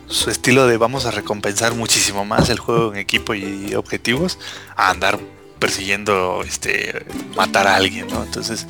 su 0.07 0.29
estilo 0.29 0.67
de 0.67 0.77
vamos 0.77 1.05
a 1.05 1.11
recompensar 1.11 1.73
muchísimo 1.75 2.25
más 2.25 2.49
el 2.49 2.59
juego 2.59 2.93
en 2.93 2.99
equipo 2.99 3.33
y 3.33 3.75
objetivos 3.75 4.39
a 4.75 4.89
andar 4.89 5.19
persiguiendo 5.59 6.43
este 6.43 7.05
matar 7.35 7.67
a 7.67 7.75
alguien, 7.75 8.07
¿no? 8.07 8.23
Entonces, 8.23 8.65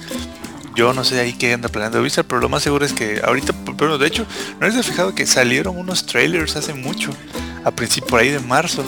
yo 0.76 0.94
no 0.94 1.04
sé 1.04 1.20
ahí 1.20 1.34
qué 1.34 1.54
anda 1.54 1.70
planeando 1.70 2.02
Blizzard, 2.02 2.26
pero 2.26 2.42
lo 2.42 2.50
más 2.50 2.64
seguro 2.64 2.86
es 2.86 2.94
que 2.94 3.22
ahorita, 3.24 3.54
pero 3.78 3.98
de 3.98 4.08
hecho, 4.08 4.26
no 4.60 4.68
les 4.68 4.76
he 4.76 4.84
fijado 4.84 5.16
que 5.16 5.26
salieron 5.26 5.78
unos 5.78 6.06
trailers 6.06 6.56
hace 6.56 6.74
mucho, 6.74 7.12
a 7.64 7.72
principio 7.72 8.10
por 8.10 8.20
ahí 8.20 8.30
de 8.30 8.40
marzo. 8.40 8.84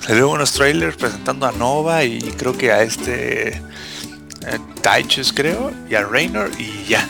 Salieron 0.00 0.30
unos 0.30 0.52
trailers 0.52 0.96
presentando 0.96 1.46
a 1.46 1.52
Nova 1.52 2.02
y 2.04 2.18
creo 2.36 2.56
que 2.56 2.72
a 2.72 2.82
este 2.82 3.48
eh, 3.48 3.60
Taichus 4.80 5.32
creo, 5.32 5.70
y 5.88 5.94
a 5.94 6.02
Raynor 6.02 6.50
y 6.58 6.84
ya. 6.88 7.06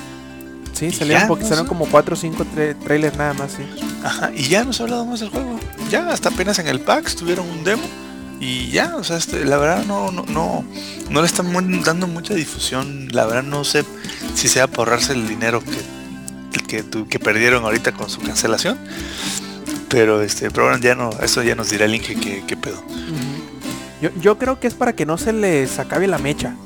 Sí, 0.73 0.91
salieron, 0.91 1.23
porque 1.29 1.45
salieron 1.45 1.67
como 1.67 1.87
4 1.87 2.15
o 2.15 2.17
5 2.17 2.47
trailers 2.85 3.17
nada 3.17 3.35
más, 3.35 3.53
sí. 3.53 3.63
Ajá, 4.03 4.31
y 4.35 4.49
ya 4.49 4.65
no 4.65 4.73
se 4.73 4.83
ha 4.83 4.85
hablado 4.85 5.05
más 5.07 5.21
del 5.21 5.29
juego. 5.29 5.59
Ya 5.91 6.09
hasta 6.11 6.31
apenas 6.31 6.59
en 6.59 6.67
el 6.69 6.81
PAX 6.81 7.15
tuvieron 7.17 7.49
un 7.49 7.63
demo. 7.65 7.83
Y 8.41 8.71
ya, 8.71 8.97
o 8.97 9.05
sea, 9.05 9.19
este, 9.19 9.45
la 9.45 9.57
verdad 9.59 9.85
no, 9.85 10.11
no, 10.11 10.25
no, 10.27 10.65
no 11.11 11.21
le 11.21 11.27
están 11.27 11.53
dando 11.85 12.09
mucha 12.09 12.35
difusión. 12.35 13.09
La 13.13 13.25
verdad 13.27 13.45
no 13.45 13.63
sé 13.65 13.85
si 14.35 14.49
sea 14.49 14.67
por 14.67 14.89
ahorrarse 14.89 15.13
el 15.13 15.29
dinero 15.29 15.63
que, 15.63 16.61
que, 16.63 16.83
tu- 16.83 17.07
que 17.07 17.21
perdieron 17.21 17.63
ahorita 17.65 17.93
con 17.93 18.11
su 18.11 18.21
cancelación. 18.21 18.79
Pero 19.89 20.23
este, 20.23 20.51
pero 20.51 20.65
bueno, 20.69 20.79
ya 20.83 20.95
no, 20.95 21.11
eso 21.23 21.43
ya 21.43 21.55
nos 21.55 21.71
dirá 21.71 21.85
el 21.85 21.95
Inge 21.95 22.17
que, 22.17 22.43
que 22.45 22.57
pedo. 22.57 22.83
Yo, 24.01 24.11
yo 24.21 24.39
creo 24.39 24.59
que 24.59 24.67
es 24.67 24.75
para 24.75 24.95
que 24.95 25.07
no 25.07 25.19
se 25.19 25.33
les 25.33 25.79
acabe 25.79 26.09
la 26.09 26.19
mecha. 26.19 26.57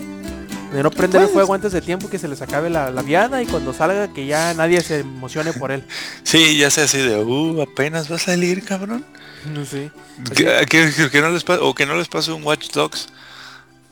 De 0.76 0.82
no 0.82 0.90
prender 0.90 1.22
el 1.22 1.28
fuego 1.28 1.54
antes 1.54 1.72
de 1.72 1.80
tiempo 1.80 2.08
que 2.10 2.18
se 2.18 2.28
les 2.28 2.42
acabe 2.42 2.68
la, 2.70 2.90
la 2.90 3.02
viada 3.02 3.42
y 3.42 3.46
cuando 3.46 3.72
salga 3.72 4.12
que 4.12 4.26
ya 4.26 4.52
nadie 4.54 4.80
se 4.82 5.00
emocione 5.00 5.52
por 5.52 5.72
él. 5.72 5.84
Sí, 6.22 6.58
ya 6.58 6.70
sea 6.70 6.84
así 6.84 6.98
de, 6.98 7.16
uh, 7.22 7.62
apenas 7.62 8.10
va 8.10 8.16
a 8.16 8.18
salir, 8.18 8.64
cabrón. 8.64 9.04
No 9.52 9.64
sé. 9.64 9.90
Que, 10.34 10.66
que- 10.68 11.10
que 11.10 11.20
no 11.20 11.30
les 11.30 11.44
o 11.48 11.74
que 11.74 11.86
no 11.86 11.96
les 11.96 12.08
pase 12.08 12.32
un 12.32 12.42
Watch 12.44 12.70
Dogs 12.72 13.08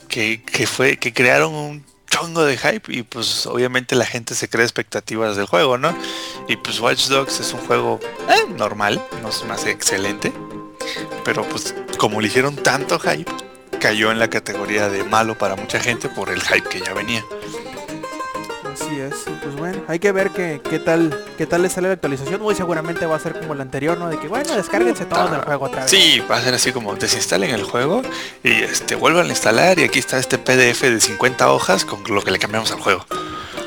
que, 0.08 0.42
que 0.42 0.66
fue 0.66 0.96
que 0.96 1.12
crearon 1.12 1.54
un 1.54 1.84
chongo 2.10 2.44
de 2.44 2.56
hype 2.58 2.92
y 2.92 3.02
pues 3.02 3.46
obviamente 3.46 3.94
la 3.96 4.04
gente 4.06 4.34
se 4.34 4.48
crea 4.48 4.64
expectativas 4.64 5.36
del 5.36 5.46
juego, 5.46 5.78
¿no? 5.78 5.96
Y 6.48 6.56
pues 6.56 6.80
Watch 6.80 7.06
Dogs 7.08 7.40
es 7.40 7.52
un 7.54 7.60
juego 7.60 7.98
eh, 8.28 8.52
normal, 8.56 9.00
no 9.22 9.30
es 9.30 9.44
más 9.44 9.64
excelente, 9.66 10.32
pero 11.24 11.48
pues 11.48 11.74
como 11.98 12.20
le 12.20 12.28
hicieron 12.28 12.56
tanto 12.56 12.98
hype, 13.00 13.30
cayó 13.84 14.10
en 14.10 14.18
la 14.18 14.30
categoría 14.30 14.88
de 14.88 15.04
malo 15.04 15.36
para 15.36 15.56
mucha 15.56 15.78
gente 15.78 16.08
por 16.08 16.30
el 16.30 16.40
hype 16.40 16.66
que 16.70 16.80
ya 16.80 16.94
venía. 16.94 17.22
Así 18.72 18.98
es. 18.98 19.14
Pues 19.42 19.54
bueno, 19.56 19.82
hay 19.88 19.98
que 19.98 20.10
ver 20.10 20.30
qué, 20.30 20.62
qué 20.70 20.78
tal 20.78 21.14
qué 21.36 21.44
tal 21.44 21.60
le 21.60 21.68
sale 21.68 21.88
la 21.88 21.92
actualización. 21.92 22.40
Hoy 22.40 22.54
seguramente 22.54 23.04
va 23.04 23.16
a 23.16 23.18
ser 23.18 23.38
como 23.38 23.52
el 23.52 23.60
anterior, 23.60 23.98
¿no? 23.98 24.08
De 24.08 24.18
que 24.18 24.26
bueno, 24.26 24.56
descárguense 24.56 25.04
todo 25.04 25.28
en 25.28 25.34
el 25.34 25.42
juego 25.42 25.66
otra 25.66 25.82
vez. 25.82 25.90
Sí, 25.90 26.22
va 26.30 26.38
a 26.38 26.40
ser 26.40 26.54
así 26.54 26.72
como 26.72 26.94
desinstalen 26.94 27.50
el 27.50 27.62
juego 27.62 28.00
y 28.42 28.52
este 28.62 28.94
vuelvan 28.94 29.26
a 29.26 29.28
instalar 29.28 29.78
y 29.78 29.82
aquí 29.82 29.98
está 29.98 30.16
este 30.16 30.38
PDF 30.38 30.80
de 30.80 30.98
50 30.98 31.52
hojas 31.52 31.84
con 31.84 32.02
lo 32.08 32.22
que 32.22 32.30
le 32.30 32.38
cambiamos 32.38 32.72
al 32.72 32.80
juego. 32.80 33.04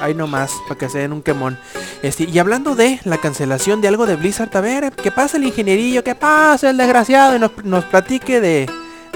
Ahí 0.01 0.15
nomás, 0.15 0.51
para 0.67 0.79
que 0.79 0.89
se 0.89 0.97
den 0.97 1.13
un 1.13 1.21
quemón. 1.21 1.59
Este, 2.01 2.23
y 2.23 2.39
hablando 2.39 2.73
de 2.73 2.99
la 3.03 3.19
cancelación 3.19 3.81
de 3.81 3.89
algo 3.89 4.07
de 4.07 4.15
Blizzard, 4.15 4.49
a 4.57 4.61
ver, 4.61 4.91
que 4.93 5.11
pase 5.11 5.37
el 5.37 5.43
ingenierillo, 5.43 6.03
que 6.03 6.15
pase 6.15 6.71
el 6.71 6.77
desgraciado 6.77 7.35
y 7.35 7.39
nos, 7.39 7.51
nos 7.63 7.85
platique 7.85 8.41
de, 8.41 8.67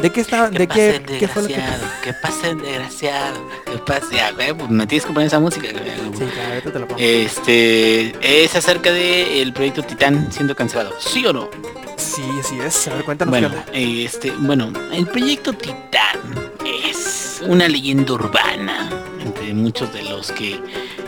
de 0.02 0.10
qué 0.12 0.22
está, 0.22 0.50
Que 0.50 0.60
de 0.60 0.68
pase 0.68 1.04
qué, 1.06 1.18
qué 1.20 1.28
fue 1.28 1.42
lo 1.44 1.48
que 1.48 1.56
que 2.04 2.14
pase 2.14 2.50
el 2.50 2.62
desgraciado, 2.62 3.48
que 3.66 3.78
pase, 3.80 4.20
ah, 4.22 4.32
güey, 4.34 4.54
pues 4.54 4.70
me 4.70 4.88
tienes 4.88 5.06
que 5.06 5.14
poner 5.14 5.28
esa 5.28 5.40
música. 5.40 5.68
Sí, 5.68 6.26
claro, 6.34 6.72
te 6.72 6.80
lo 6.80 6.88
pongo. 6.88 7.00
Este 7.00 8.44
es 8.44 8.56
acerca 8.56 8.92
del 8.92 9.54
proyecto 9.54 9.84
Titán 9.84 10.32
siendo 10.32 10.56
cancelado, 10.56 10.96
¿sí 11.00 11.26
o 11.26 11.34
no? 11.34 11.50
Sí, 11.98 12.24
así 12.40 12.60
es. 12.60 12.88
A 12.88 12.96
ver, 12.96 13.06
cuéntanos 13.06 13.32
Bueno, 13.32 13.52
qué 13.72 14.06
este, 14.06 14.32
bueno, 14.32 14.72
el 14.92 15.06
proyecto 15.08 15.54
Titán 15.54 16.20
es 16.66 17.42
una 17.48 17.68
leyenda 17.68 18.14
urbana 18.14 18.90
entre 19.24 19.54
muchos 19.54 19.94
de 19.94 20.04
los 20.04 20.32
que 20.32 20.60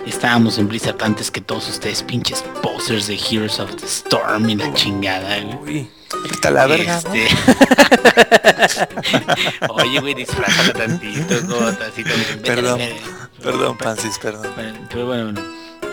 estábamos 0.06 0.58
en 0.58 0.68
Blizzard 0.68 1.02
antes 1.02 1.32
que 1.32 1.42
todos 1.42 1.68
ustedes 1.68 2.04
pinches 2.04 2.44
posers 2.62 3.08
de 3.08 3.16
Heroes 3.16 3.60
of 3.60 3.76
the 3.76 3.86
Storm 3.86 4.50
y 4.50 4.56
la 4.56 4.72
chingada. 4.74 5.42
güey. 5.42 5.88
Uy, 6.24 6.30
Está 6.32 6.52
la 6.52 6.68
verga, 6.68 7.02
¿no? 7.06 7.14
Este- 7.14 7.36
Oye, 9.70 10.00
güey, 10.00 10.14
disfrázala 10.14 10.74
tantito, 10.74 11.36
así 11.88 12.04
Perdón, 12.44 12.78
vete, 12.80 13.02
Perdón, 13.42 13.78
Pansis, 13.78 14.18
perdón. 14.20 14.48
bueno, 14.56 14.80
pero 14.90 15.06
bueno, 15.08 15.24
bueno. 15.32 15.42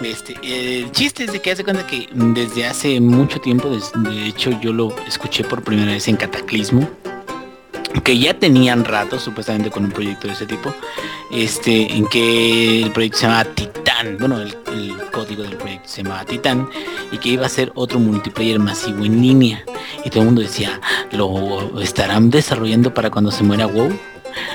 Este, 0.02 0.34
el 0.42 0.90
chiste 0.92 1.24
es 1.24 1.32
de 1.32 1.42
que 1.42 1.51
hace 1.51 1.62
cuenta 1.62 1.86
que 1.86 2.09
desde 2.12 2.66
hace 2.66 3.01
mucho 3.01 3.38
tiempo, 3.38 3.68
de 3.97 4.26
hecho 4.26 4.51
yo 4.60 4.72
lo 4.72 4.94
escuché 5.06 5.44
por 5.44 5.62
primera 5.62 5.92
vez 5.92 6.09
en 6.09 6.16
Cataclismo, 6.16 6.88
que 8.04 8.18
ya 8.18 8.34
tenían 8.34 8.84
rato 8.84 9.18
supuestamente 9.18 9.70
con 9.70 9.84
un 9.84 9.90
proyecto 9.90 10.28
de 10.28 10.34
ese 10.34 10.46
tipo, 10.46 10.74
este, 11.30 11.92
en 11.92 12.06
que 12.06 12.82
el 12.82 12.92
proyecto 12.92 13.18
se 13.18 13.26
llama 13.26 13.44
Titán, 13.44 14.16
bueno, 14.18 14.40
el, 14.40 14.56
el 14.72 14.96
código 15.12 15.42
del 15.42 15.56
proyecto 15.56 15.88
se 15.88 16.02
llamaba 16.02 16.24
Titán, 16.24 16.68
y 17.12 17.18
que 17.18 17.30
iba 17.30 17.46
a 17.46 17.48
ser 17.48 17.72
otro 17.74 17.98
multiplayer 17.98 18.58
masivo 18.58 19.04
en 19.04 19.20
línea. 19.20 19.64
Y 20.04 20.10
todo 20.10 20.20
el 20.20 20.26
mundo 20.26 20.42
decía, 20.42 20.80
¿lo 21.12 21.80
estarán 21.80 22.30
desarrollando 22.30 22.94
para 22.94 23.10
cuando 23.10 23.30
se 23.30 23.42
muera 23.42 23.66
WoW? 23.66 23.92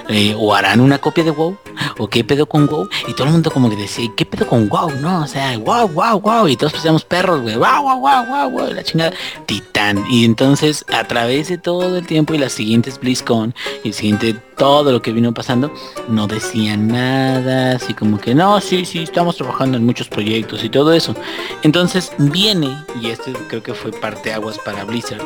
Eh, 0.09 0.35
o 0.37 0.53
harán 0.53 0.81
una 0.81 0.99
copia 0.99 1.23
de 1.23 1.31
WoW 1.31 1.57
o 1.97 2.07
qué 2.07 2.23
pedo 2.23 2.45
con 2.45 2.67
WoW 2.67 2.87
y 3.07 3.13
todo 3.13 3.25
el 3.25 3.33
mundo 3.33 3.51
como 3.51 3.69
que 3.69 3.75
decía 3.75 4.09
qué 4.15 4.25
pedo 4.25 4.47
con 4.47 4.69
WoW 4.69 4.91
no 5.01 5.23
o 5.23 5.27
sea 5.27 5.57
wow 5.57 5.87
wow 5.87 6.19
wow 6.19 6.47
y 6.47 6.55
todos 6.55 6.73
parecíamos 6.73 7.03
perros 7.03 7.41
güey 7.41 7.55
wow 7.55 7.81
wow 7.81 7.99
wow 7.99 8.25
wow 8.25 8.49
wow 8.49 8.73
la 8.73 8.83
chingada 8.83 9.13
titán. 9.45 10.03
Y 10.09 10.25
entonces 10.25 10.85
a 10.93 11.03
través 11.05 11.49
de 11.49 11.57
todo 11.57 11.97
el 11.97 12.05
tiempo 12.05 12.33
y 12.33 12.37
las 12.37 12.53
siguientes 12.53 12.99
BlizzCon 12.99 13.53
y 13.83 13.89
el 13.89 13.93
siguiente 13.93 14.35
todo 14.57 14.91
lo 14.91 15.01
que 15.01 15.11
vino 15.11 15.33
pasando 15.33 15.73
no 16.07 16.27
decían 16.27 16.87
nada 16.87 17.75
así 17.75 17.93
como 17.93 18.19
que 18.19 18.33
no 18.33 18.61
sí 18.61 18.85
sí 18.85 18.99
estamos 18.99 19.37
trabajando 19.37 19.77
en 19.77 19.85
muchos 19.85 20.07
proyectos 20.07 20.63
y 20.63 20.69
todo 20.69 20.93
eso. 20.93 21.15
Entonces 21.63 22.11
viene 22.17 22.77
y 23.01 23.09
este 23.09 23.33
creo 23.47 23.63
que 23.63 23.73
fue 23.73 23.91
parte 23.91 24.33
aguas 24.33 24.59
para 24.59 24.83
Blizzard 24.83 25.25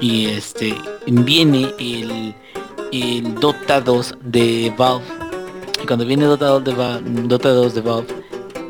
y 0.00 0.26
este 0.26 0.74
viene 1.06 1.74
el 1.78 2.34
el 2.92 3.34
Dota 3.36 3.80
2 3.80 4.14
de 4.22 4.72
Valve. 4.76 5.04
Y 5.82 5.86
cuando 5.86 6.04
viene 6.04 6.24
Dota 6.24 6.46
2 6.46 6.64
de, 6.64 6.74
Va- 6.74 7.00
Dota 7.00 7.50
2 7.50 7.74
de 7.74 7.80
Valve, 7.80 8.06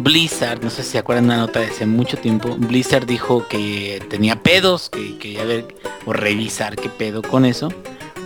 Blizzard, 0.01 0.63
no 0.63 0.71
sé 0.71 0.83
si 0.85 0.91
se 0.93 0.99
acuerdan 0.99 1.25
una 1.25 1.39
nota 1.39 1.61
de 1.61 1.67
hace 1.67 1.85
mucho 1.87 2.17
tiempo, 2.19 2.55
Blizzard 2.57 3.07
dijo 3.07 3.47
que 3.49 4.01
tenía 4.09 4.41
pedos, 4.43 4.91
que 4.91 5.19
quería 5.19 5.45
ver 5.45 5.75
o 6.07 6.13
revisar 6.13 6.77
qué 6.77 6.89
pedo 6.89 7.21
con 7.23 7.45
eso, 7.45 7.69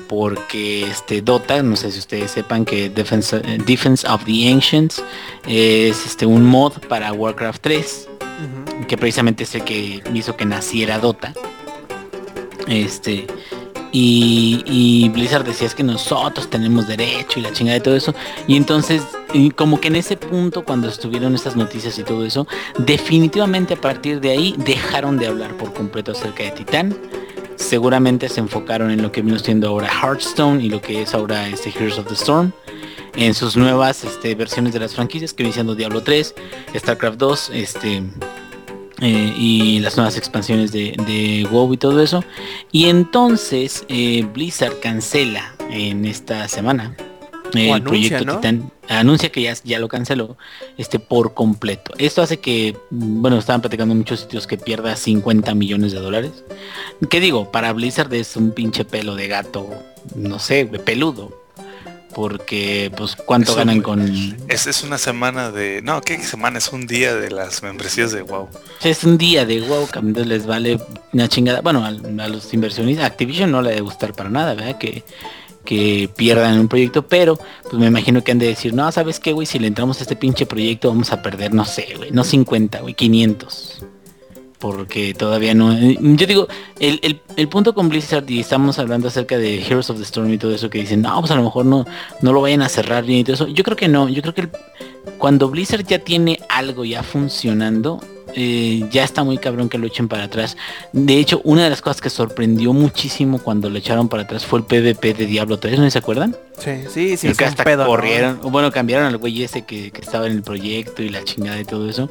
porque 0.09 0.83
este 0.85 1.23
Dota, 1.23 1.63
no 1.63 1.77
sé 1.77 1.91
si 1.91 1.99
ustedes 1.99 2.31
sepan 2.31 2.67
que 2.67 2.91
Defense, 2.91 3.37
eh, 3.39 3.59
Defense 3.65 4.07
of 4.07 4.23
the 4.27 4.51
Ancients 4.53 5.03
es 5.49 6.05
este 6.05 6.27
un 6.27 6.45
mod 6.45 6.73
para 6.89 7.11
Warcraft 7.15 7.63
3, 7.63 8.09
Ujú. 8.21 8.87
que 8.87 8.99
precisamente 8.99 9.45
es 9.45 9.55
el 9.55 9.65
que 9.65 10.03
hizo 10.13 10.37
que 10.37 10.45
naciera 10.45 10.99
Dota. 10.99 11.33
Este 12.69 13.27
y, 13.93 14.63
y 14.67 15.09
Blizzard 15.11 15.45
decía 15.45 15.67
es 15.67 15.75
que 15.75 15.83
nosotros 15.83 16.49
tenemos 16.49 16.87
derecho 16.87 17.39
y 17.39 17.43
la 17.43 17.53
chingada 17.53 17.79
de 17.79 17.85
todo 17.85 17.95
eso. 17.95 18.15
Y 18.47 18.57
entonces, 18.57 19.03
como 19.55 19.81
que 19.81 19.89
en 19.89 19.97
ese 19.97 20.17
punto, 20.17 20.65
cuando 20.65 20.89
estuvieron 20.89 21.35
estas 21.35 21.57
noticias 21.57 21.99
y 21.99 22.03
todo 22.03 22.25
eso, 22.25 22.47
definitivamente 22.79 23.75
a 23.75 23.81
partir 23.81 24.21
de 24.21 24.31
ahí 24.31 24.55
dejaron 24.59 25.19
de 25.19 25.27
hablar 25.27 25.57
por 25.57 25.75
completo 25.75 26.13
acerca 26.13 26.43
de 26.43 26.53
Titán. 26.53 26.97
Seguramente 27.57 28.29
se 28.29 28.41
enfocaron 28.41 28.91
en 28.91 29.03
lo 29.03 29.13
que 29.13 29.21
vino 29.21 29.39
siendo 29.39 29.69
ahora 29.69 29.89
Hearthstone 29.89 30.63
y 30.65 30.71
lo 30.71 30.81
que 30.81 31.03
es 31.03 31.15
ahora 31.15 31.47
este 31.49 31.71
Heroes 31.71 31.99
of 31.99 32.09
the 32.09 32.15
Storm. 32.15 32.53
En 33.15 33.35
sus 33.35 33.59
nuevas 33.59 34.05
este, 34.05 34.35
versiones 34.35 34.73
de 34.73 34.81
las 34.81 34.95
franquicias, 34.95 35.35
que 35.35 35.43
viene 35.43 35.53
siendo 35.53 35.75
Diablo 35.75 36.03
3, 36.03 36.35
StarCraft 36.75 37.19
2, 37.19 37.51
este, 37.53 38.03
eh, 39.03 39.35
y 39.37 39.81
las 39.81 39.97
nuevas 39.97 40.17
expansiones 40.17 40.71
de, 40.71 40.95
de 41.07 41.47
WoW 41.51 41.75
y 41.75 41.77
todo 41.77 42.01
eso. 42.01 42.25
Y 42.71 42.87
entonces 42.87 43.85
eh, 43.89 44.25
Blizzard 44.33 44.79
cancela 44.81 45.55
en 45.71 46.05
esta 46.05 46.47
semana 46.47 46.97
eh, 47.55 47.67
el 47.67 47.73
anuncia, 47.73 47.83
proyecto 47.83 48.25
¿no? 48.25 48.37
Titan. 48.37 48.73
Anuncia 48.89 49.31
que 49.31 49.43
ya, 49.43 49.55
ya 49.65 49.79
lo 49.79 49.89
canceló 49.89 50.37
este 50.77 50.99
por 50.99 51.35
completo. 51.35 51.93
Esto 51.99 52.23
hace 52.23 52.39
que, 52.39 52.77
bueno, 52.91 53.39
estaban 53.39 53.61
platicando 53.61 53.93
en 53.93 53.99
muchos 53.99 54.21
sitios 54.21 54.47
que 54.47 54.57
pierda 54.57 54.95
50 54.97 55.55
millones 55.55 55.93
de 55.93 55.99
dólares. 55.99 56.45
¿Qué 57.11 57.21
digo? 57.21 57.51
Para 57.51 57.73
Blizzard 57.73 58.13
es 58.15 58.37
un 58.37 58.53
pinche 58.53 58.85
pelo 58.85 59.15
de 59.15 59.29
gato, 59.29 59.69
no 60.15 60.39
sé, 60.39 60.67
peludo. 60.67 61.42
Porque, 62.15 62.93
pues, 62.97 63.17
¿cuánto 63.17 63.55
ganan 63.55 63.81
con, 63.81 64.03
Es, 64.49 64.67
es 64.67 64.83
una 64.83 64.99
semana 64.99 65.51
de... 65.51 65.81
No, 65.83 66.01
¿qué 66.03 66.19
semana? 66.23 66.59
Es 66.59 66.73
un 66.73 66.87
día 66.87 67.15
de 67.15 67.31
las 67.31 67.63
membresías 67.63 68.13
de 68.13 68.23
WoW. 68.23 68.49
Es 68.83 69.05
un 69.05 69.17
día 69.17 69.47
de 69.47 69.61
wow, 69.61 69.89
que 69.89 69.99
a 69.99 70.03
mí 70.03 70.13
les 70.13 70.47
vale 70.47 70.79
una 71.13 71.29
chingada. 71.29 71.61
Bueno, 71.63 71.85
a, 71.85 71.89
a 71.89 72.29
los 72.29 72.53
inversionistas, 72.53 73.07
Activision 73.07 73.51
no 73.51 73.63
le 73.63 73.71
debe 73.71 73.83
gustar 73.83 74.13
para 74.13 74.29
nada, 74.29 74.55
¿verdad? 74.55 74.79
Que, 74.79 75.05
que 75.65 76.11
pierdan 76.15 76.59
un 76.59 76.69
proyecto, 76.69 77.07
pero 77.07 77.39
pues 77.63 77.75
me 77.75 77.87
imagino 77.87 78.23
que 78.23 78.33
han 78.33 78.39
de 78.39 78.47
decir, 78.47 78.75
no, 78.75 78.91
¿sabes 78.93 79.21
qué, 79.21 79.33
güey? 79.33 79.47
Si 79.47 79.59
le 79.59 79.69
entramos 79.69 79.99
a 79.99 80.03
este 80.03 80.17
pinche 80.17 80.47
proyecto 80.47 80.89
vamos 80.89 81.13
a 81.13 81.23
perder, 81.23 81.55
no 81.55 81.65
sé, 81.65 81.95
güey, 81.97 82.11
no 82.11 82.25
50, 82.25 82.81
güey, 82.81 82.95
500. 82.95 83.87
Porque 84.63 85.13
todavía 85.13 85.55
no... 85.55 85.73
eh, 85.73 85.99
Yo 86.01 86.25
digo, 86.25 86.47
el, 86.79 87.21
el- 87.37 87.49
punto 87.49 87.75
con 87.75 87.89
Blizzard, 87.89 88.31
y 88.31 88.39
estamos 88.39 88.79
hablando 88.79 89.09
acerca 89.09 89.37
de 89.37 89.61
Heroes 89.61 89.91
of 89.91 89.97
the 89.97 90.05
Storm 90.05 90.33
y 90.33 90.39
todo 90.39 90.55
eso, 90.55 90.71
que 90.71 90.79
dicen, 90.79 91.03
no, 91.03 91.19
pues 91.19 91.33
a 91.33 91.35
lo 91.35 91.43
mejor 91.43 91.67
no, 91.67 91.85
no 92.21 92.33
lo 92.33 92.41
vayan 92.41 92.63
a 92.63 92.69
cerrar 92.69 93.05
bien 93.05 93.19
y 93.19 93.25
todo 93.25 93.35
eso. 93.35 93.49
Yo 93.49 93.65
creo 93.65 93.77
que 93.77 93.89
no, 93.89 94.09
yo 94.09 94.23
creo 94.23 94.35
que 94.35 94.49
cuando 95.19 95.49
Blizzard 95.49 95.85
ya 95.85 95.99
tiene 95.99 96.39
algo 96.49 96.85
ya 96.85 97.03
funcionando, 97.03 98.01
eh, 98.35 98.87
ya 98.91 99.05
está 99.05 99.25
muy 99.25 99.39
cabrón 99.39 99.69
que 99.69 99.79
lo 99.79 99.87
echen 99.87 100.09
para 100.09 100.25
atrás. 100.25 100.57
De 100.93 101.19
hecho, 101.19 101.41
una 101.45 101.65
de 101.65 101.71
las 101.71 101.81
cosas 101.81 102.01
que 102.01 102.11
sorprendió 102.11 102.73
muchísimo 102.73 103.39
cuando 103.39 103.71
lo 103.71 103.79
echaron 103.79 104.09
para 104.09 104.25
atrás 104.25 104.45
fue 104.45 104.61
el 104.61 104.65
PvP 104.65 105.15
de 105.15 105.27
Diablo 105.27 105.59
3, 105.59 105.79
¿no 105.79 105.91
se 105.91 105.99
acuerdan? 105.99 106.37
Sí, 106.59 106.85
sí, 106.89 107.17
sí. 107.17 107.35
que 107.35 107.45
hasta 107.45 107.65
corrieron, 107.87 108.41
bueno, 108.53 108.71
cambiaron 108.71 109.07
al 109.07 109.17
güey 109.17 109.43
ese 109.43 109.63
que, 109.63 109.91
que 109.91 110.01
estaba 110.01 110.27
en 110.27 110.33
el 110.33 110.43
proyecto 110.43 111.03
y 111.03 111.09
la 111.09 111.25
chingada 111.25 111.61
y 111.61 111.65
todo 111.65 111.89
eso. 111.89 112.11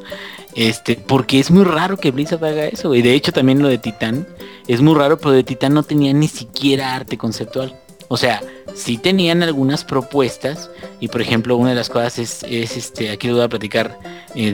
Este, 0.54 0.96
porque 0.96 1.40
es 1.40 1.50
muy 1.50 1.64
raro 1.64 1.96
que 1.96 2.10
Blizzard 2.10 2.44
haga 2.44 2.66
eso, 2.66 2.94
y 2.94 3.02
de 3.02 3.14
hecho 3.14 3.32
también 3.32 3.62
lo 3.62 3.68
de 3.68 3.78
Titán 3.78 4.26
es 4.66 4.80
muy 4.80 4.94
raro, 4.94 5.18
pero 5.18 5.32
de 5.32 5.44
Titán 5.44 5.74
no 5.74 5.82
tenía 5.82 6.12
ni 6.12 6.28
siquiera 6.28 6.94
arte 6.94 7.16
conceptual. 7.18 7.74
O 8.12 8.18
sea, 8.18 8.42
sí 8.74 8.98
tenían 8.98 9.42
algunas 9.42 9.84
propuestas, 9.84 10.70
y 11.00 11.08
por 11.08 11.22
ejemplo, 11.22 11.56
una 11.56 11.70
de 11.70 11.76
las 11.76 11.88
cosas 11.88 12.18
es, 12.18 12.42
es, 12.42 12.76
este, 12.76 13.10
aquí 13.10 13.26
les 13.28 13.36
voy 13.36 13.44
a 13.46 13.48
platicar 13.48 13.98
eh, 14.34 14.52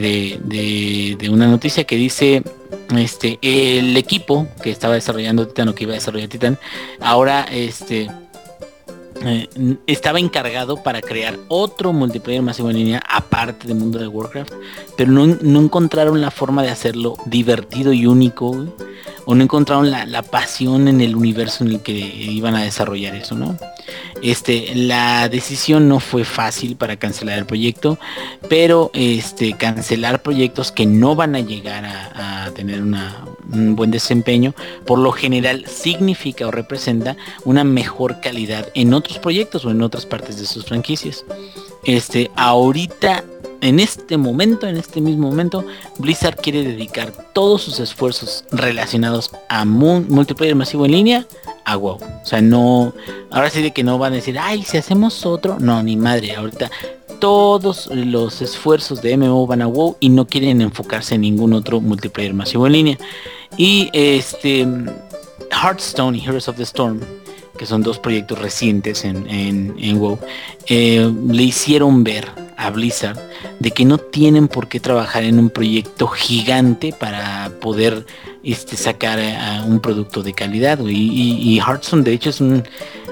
de, 1.19 1.29
una 1.29 1.45
noticia 1.45 1.83
que 1.83 1.97
dice 1.97 2.41
este 2.97 3.37
el 3.41 3.97
equipo 3.97 4.47
que 4.63 4.71
estaba 4.71 4.93
desarrollando 4.93 5.45
Titán 5.45 5.67
o 5.67 5.75
que 5.75 5.83
iba 5.83 5.91
a 5.91 5.95
desarrollar 5.95 6.29
Titán, 6.29 6.57
ahora 7.01 7.47
este 7.51 8.09
eh, 9.25 9.49
estaba 9.87 10.19
encargado 10.19 10.81
para 10.81 11.01
crear 11.01 11.37
otro 11.49 11.91
multiplayer 11.91 12.41
masivo 12.41 12.69
en 12.69 12.77
línea 12.77 13.01
aparte 13.09 13.67
del 13.67 13.75
mundo 13.75 13.99
de 13.99 14.07
Warcraft, 14.07 14.53
pero 14.95 15.11
no, 15.11 15.59
encontraron 15.59 16.21
la 16.21 16.31
forma 16.31 16.63
de 16.63 16.69
hacerlo 16.69 17.17
divertido 17.25 17.91
y 17.91 18.05
único, 18.05 18.67
o 19.29 19.35
no 19.35 19.43
encontraron 19.43 19.91
la, 19.91 20.07
la 20.07 20.23
pasión 20.23 20.87
en 20.87 21.01
el 21.01 21.15
universo 21.15 21.63
en 21.63 21.69
el 21.69 21.81
que 21.81 21.91
iban 21.91 22.55
a 22.55 22.63
desarrollar 22.63 23.13
eso, 23.13 23.35
¿no? 23.35 23.55
Este, 24.23 24.73
la 24.73 25.29
decisión 25.29 25.87
no 25.87 25.99
fue 25.99 26.23
fácil 26.23 26.75
para 26.75 26.97
cancelar 26.97 27.37
el 27.37 27.45
proyecto, 27.45 27.99
pero 28.49 28.89
este, 28.95 29.53
cancelar 29.53 30.23
proyectos 30.23 30.71
que 30.71 30.87
no 30.87 31.15
van 31.15 31.35
a 31.35 31.41
llegar 31.41 31.85
a, 31.85 32.49
tener 32.55 32.81
un 32.81 33.75
buen 33.75 33.91
desempeño, 33.91 34.55
por 34.87 34.97
lo 34.97 35.11
general 35.11 35.65
significa 35.67 36.47
o 36.47 36.51
representa 36.51 37.15
una 37.45 37.63
mejor 37.63 38.21
calidad 38.21 38.69
en 38.73 38.95
otros 38.95 39.19
proyectos 39.19 39.63
o 39.63 39.69
en 39.69 39.83
otras 39.83 40.07
partes 40.07 40.39
de 40.39 40.47
sus 40.47 40.65
franquicias. 40.65 41.23
Este, 41.83 42.31
ahorita, 42.35 43.23
en 43.61 43.79
este 43.79 44.17
momento, 44.17 44.67
en 44.67 44.77
este 44.77 45.01
mismo 45.01 45.29
momento, 45.29 45.65
Blizzard 45.97 46.37
quiere 46.37 46.63
dedicar 46.63 47.11
todos 47.33 47.61
sus 47.63 47.79
esfuerzos 47.79 48.43
relacionados 48.51 49.31
a 49.49 49.65
mu- 49.65 50.01
multiplayer 50.07 50.55
masivo 50.55 50.85
en 50.85 50.91
línea 50.91 51.25
a 51.65 51.75
WoW. 51.75 51.97
O 52.23 52.25
sea, 52.25 52.41
no, 52.41 52.93
ahora 53.31 53.49
sí 53.49 53.61
de 53.61 53.71
que 53.71 53.83
no 53.83 53.97
van 53.97 54.13
a 54.13 54.17
decir, 54.17 54.37
ay, 54.39 54.63
si 54.63 54.77
hacemos 54.77 55.25
otro, 55.25 55.57
no, 55.59 55.81
ni 55.83 55.97
madre, 55.97 56.35
ahorita 56.35 56.71
todos 57.19 57.87
los 57.93 58.41
esfuerzos 58.41 59.01
de 59.01 59.17
MMO 59.17 59.45
van 59.45 59.61
a 59.61 59.67
WoW 59.67 59.97
y 59.99 60.07
no 60.09 60.25
quieren 60.25 60.61
enfocarse 60.61 61.15
en 61.15 61.21
ningún 61.21 61.53
otro 61.53 61.81
multiplayer 61.81 62.33
masivo 62.33 62.65
en 62.65 62.73
línea. 62.73 62.97
Y 63.57 63.89
este 63.93 64.65
Hearthstone 65.51 66.17
y 66.17 66.21
Heroes 66.23 66.47
of 66.47 66.55
the 66.55 66.63
Storm, 66.63 67.01
que 67.57 67.65
son 67.65 67.83
dos 67.83 67.99
proyectos 67.99 68.39
recientes 68.39 69.03
en, 69.03 69.29
en, 69.29 69.75
en 69.79 69.99
WoW, 69.99 70.17
eh, 70.67 71.11
le 71.27 71.43
hicieron 71.43 72.03
ver 72.05 72.27
a 72.59 72.69
Blizzard 72.71 73.17
de 73.59 73.71
que 73.71 73.85
no 73.85 73.97
tienen 73.97 74.47
por 74.47 74.67
qué 74.67 74.79
trabajar 74.79 75.23
en 75.23 75.39
un 75.39 75.49
proyecto 75.49 76.07
gigante 76.07 76.93
para 76.97 77.51
poder 77.61 78.05
este, 78.43 78.75
sacar 78.75 79.19
a, 79.19 79.59
a 79.59 79.65
un 79.65 79.79
producto 79.79 80.21
de 80.21 80.33
calidad. 80.33 80.79
Y, 80.85 81.55
y 81.55 81.59
Hearthstone 81.59 82.03
de 82.03 82.13
hecho 82.13 82.29
es 82.29 82.41
un, 82.41 82.63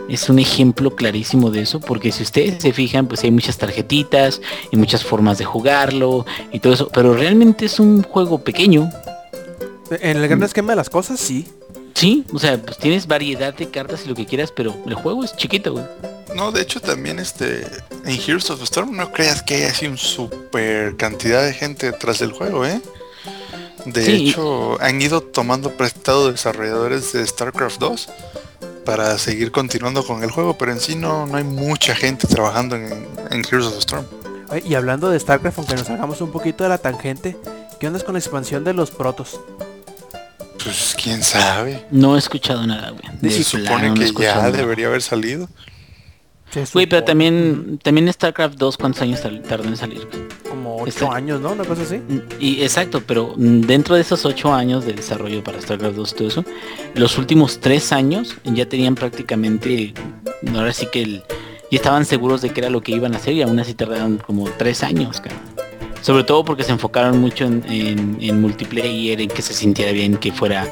es 0.10 0.30
un 0.30 0.40
ejemplo 0.40 0.96
clarísimo 0.96 1.50
de 1.50 1.62
eso, 1.62 1.80
porque 1.80 2.12
si 2.12 2.24
ustedes 2.24 2.62
se 2.62 2.74
fijan, 2.74 3.08
pues 3.08 3.24
hay 3.24 3.32
muchas 3.32 3.58
tarjetitas 3.58 4.42
y 4.72 4.78
muchas 4.78 5.04
formas 5.04 5.38
de 5.38 5.46
jugarlo 5.46 6.26
y 6.52 6.60
todo 6.60 6.74
eso, 6.74 6.90
pero 6.94 7.14
realmente 7.14 7.66
es 7.66 7.80
un 7.80 8.04
juego 8.04 8.40
pequeño, 8.40 8.90
En 10.02 10.18
el 10.18 10.28
gran 10.28 10.44
esquema 10.44 10.74
de 10.74 10.76
las 10.76 10.90
cosas, 10.90 11.20
sí. 11.20 11.48
Sí, 11.98 12.24
o 12.32 12.38
sea, 12.38 12.62
pues 12.62 12.78
tienes 12.78 13.08
variedad 13.08 13.56
de 13.56 13.70
cartas 13.72 14.02
y 14.06 14.10
lo 14.10 14.14
que 14.14 14.28
quieras, 14.28 14.52
pero 14.56 14.76
el 14.86 14.94
juego 14.94 15.24
es 15.24 15.36
chiquito, 15.36 15.72
güey. 15.74 15.86
No, 16.36 16.52
de 16.52 16.62
hecho 16.62 16.80
también 16.80 17.18
este 17.18 17.66
en 18.06 18.20
Heroes 18.22 18.52
of 18.52 18.60
the 18.60 18.66
Storm 18.66 18.96
no 18.96 19.12
creas 19.12 19.42
que 19.42 19.56
haya 19.56 19.70
así 19.70 19.88
un 19.88 19.98
super 19.98 20.96
cantidad 20.96 21.44
de 21.44 21.54
gente 21.54 21.88
detrás 21.88 22.20
del 22.20 22.34
juego, 22.34 22.66
¿eh? 22.68 22.80
De 23.86 24.06
Sí. 24.06 24.30
hecho, 24.30 24.80
han 24.80 25.02
ido 25.02 25.22
tomando 25.22 25.72
prestado 25.76 26.32
desarrolladores 26.32 27.14
de 27.14 27.26
StarCraft 27.26 27.80
2 27.80 28.10
para 28.86 29.18
seguir 29.18 29.52
continuando 29.52 30.06
con 30.06 30.24
el 30.24 30.30
juego, 30.30 30.56
pero 30.56 30.72
en 30.74 30.80
sí 30.80 30.96
no, 30.96 31.26
no 31.26 31.38
hay 31.38 31.44
mucha 31.44 31.96
gente 31.96 32.28
trabajando 32.28 32.76
en, 32.76 33.08
en 33.32 33.44
Heroes 33.44 33.66
of 33.66 33.74
the 33.74 33.80
Storm. 33.80 34.06
Y 34.64 34.76
hablando 34.76 35.10
de 35.10 35.20
StarCraft, 35.20 35.58
aunque 35.58 35.76
nos 35.76 35.90
hagamos 35.90 36.22
un 36.22 36.32
poquito 36.32 36.64
de 36.64 36.70
la 36.70 36.78
tangente, 36.78 37.36
¿qué 37.80 37.88
onda 37.88 38.00
con 38.02 38.14
la 38.14 38.20
expansión 38.20 38.64
de 38.64 38.74
los 38.74 38.92
protos? 38.92 39.40
Pues 40.64 40.96
quién 41.02 41.24
sabe. 41.24 41.86
No 41.92 42.16
he 42.16 42.20
escuchado 42.20 42.66
nada, 42.66 42.90
güey. 42.92 43.04
De 43.22 43.30
Se 43.32 43.44
supone 43.44 43.94
que 43.94 44.12
ya 44.24 44.36
nada. 44.36 44.52
debería 44.52 44.88
haber 44.88 45.02
salido. 45.02 45.48
Güey, 46.74 46.88
pero 46.88 47.04
también, 47.04 47.78
también 47.84 48.12
StarCraft 48.12 48.56
2, 48.58 48.78
¿cuántos 48.78 49.02
años 49.02 49.20
tardó 49.48 49.66
en 49.68 49.76
salir? 49.78 50.08
Como 50.50 50.78
ocho 50.78 50.88
Está- 50.88 51.14
años, 51.14 51.42
¿no? 51.42 51.52
Una 51.52 51.66
cosa 51.66 51.82
así. 51.84 52.02
Y 52.40 52.62
exacto, 52.64 53.04
pero 53.06 53.34
dentro 53.38 53.96
de 53.96 54.02
esos 54.02 54.24
ocho 54.26 54.54
años 54.54 54.86
de 54.86 54.94
desarrollo 54.94 55.44
para 55.44 55.62
StarCraft 55.62 55.96
2 55.96 56.12
y 56.12 56.16
todo 56.16 56.28
eso, 56.30 56.46
los 56.96 57.18
últimos 57.18 57.60
tres 57.60 57.92
años 57.92 58.36
ya 58.46 58.68
tenían 58.68 58.96
prácticamente, 58.96 59.94
ahora 60.56 60.72
sí 60.74 60.88
que 60.92 61.02
el- 61.04 61.24
ya 61.70 61.76
estaban 61.78 62.06
seguros 62.06 62.42
de 62.42 62.50
que 62.52 62.62
era 62.62 62.70
lo 62.70 62.82
que 62.82 62.94
iban 62.94 63.14
a 63.14 63.18
hacer 63.18 63.34
y 63.34 63.42
aún 63.42 63.60
así 63.60 63.74
tardaron 63.74 64.18
como 64.18 64.46
tres 64.58 64.84
años, 64.84 65.20
cabrón. 65.20 65.42
Sobre 66.08 66.24
todo 66.24 66.46
porque 66.46 66.64
se 66.64 66.72
enfocaron 66.72 67.20
mucho 67.20 67.44
en, 67.44 67.62
en- 67.70 68.18
en 68.22 68.40
multiplayer, 68.40 69.20
en 69.20 69.28
que 69.28 69.42
se 69.42 69.54
sintiera 69.54 69.92
bien, 69.92 70.16
que 70.16 70.32
fuera, 70.32 70.66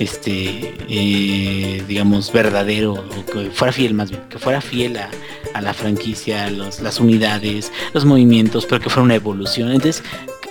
este, 0.00 0.74
eh, 0.88 1.80
digamos, 1.86 2.32
verdadero, 2.32 2.94
o 2.94 3.24
que 3.32 3.50
fuera 3.52 3.72
fiel 3.72 3.94
más 3.94 4.10
bien, 4.10 4.22
que 4.28 4.40
fuera 4.40 4.60
fiel 4.60 4.96
a, 4.96 5.60
la 5.60 5.72
franquicia, 5.74 6.50
las 6.50 6.98
unidades, 6.98 7.70
los 7.94 8.04
movimientos, 8.04 8.66
pero 8.66 8.80
que 8.80 8.90
fuera 8.90 9.04
una 9.04 9.14
evolución. 9.14 9.70
Entonces, 9.70 10.02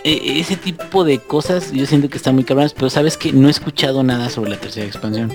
e- 0.05 0.39
ese 0.39 0.55
tipo 0.55 1.03
de 1.03 1.19
cosas 1.19 1.73
yo 1.73 1.85
siento 1.85 2.07
que 2.07 2.15
están 2.15 2.35
muy 2.35 2.45
cabronas, 2.45 2.71
pero 2.73 2.89
sabes 2.89 3.17
que 3.17 3.33
no 3.33 3.49
he 3.49 3.51
escuchado 3.51 4.03
nada 4.03 4.29
sobre 4.29 4.51
la 4.51 4.57
tercera 4.57 4.85
expansión. 4.85 5.33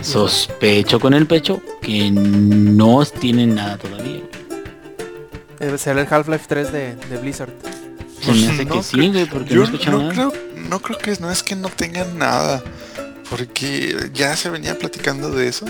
Sospecho 0.00 0.98
con 0.98 1.14
el 1.14 1.28
pecho 1.28 1.62
que 1.80 2.10
no 2.10 3.04
tienen 3.04 3.54
nada 3.54 3.76
todavía. 3.78 4.22
Debe 5.60 5.78
ser 5.78 5.96
el 5.96 6.08
Half-Life 6.12 6.46
3 6.48 6.72
de, 6.72 6.96
de 6.96 7.16
Blizzard. 7.18 7.50
Se 8.22 8.32
me 8.32 8.48
hace 8.48 8.64
No 8.64 8.74
que 8.76 8.82
sí, 8.82 9.08
güey, 9.08 9.24
porque 9.26 9.50
no 9.50 9.56
Yo 9.56 9.62
he 9.62 9.64
escuchado 9.64 9.98
no 9.98 10.12
nada. 10.12 10.14
creo, 10.30 10.32
no 10.68 10.80
creo 10.80 10.98
que 10.98 11.16
no 11.20 11.30
es 11.30 11.42
que 11.42 11.56
no 11.56 11.68
tengan 11.68 12.18
nada, 12.18 12.62
porque 13.28 14.10
ya 14.12 14.36
se 14.36 14.50
venía 14.50 14.78
platicando 14.78 15.30
de 15.30 15.48
eso. 15.48 15.66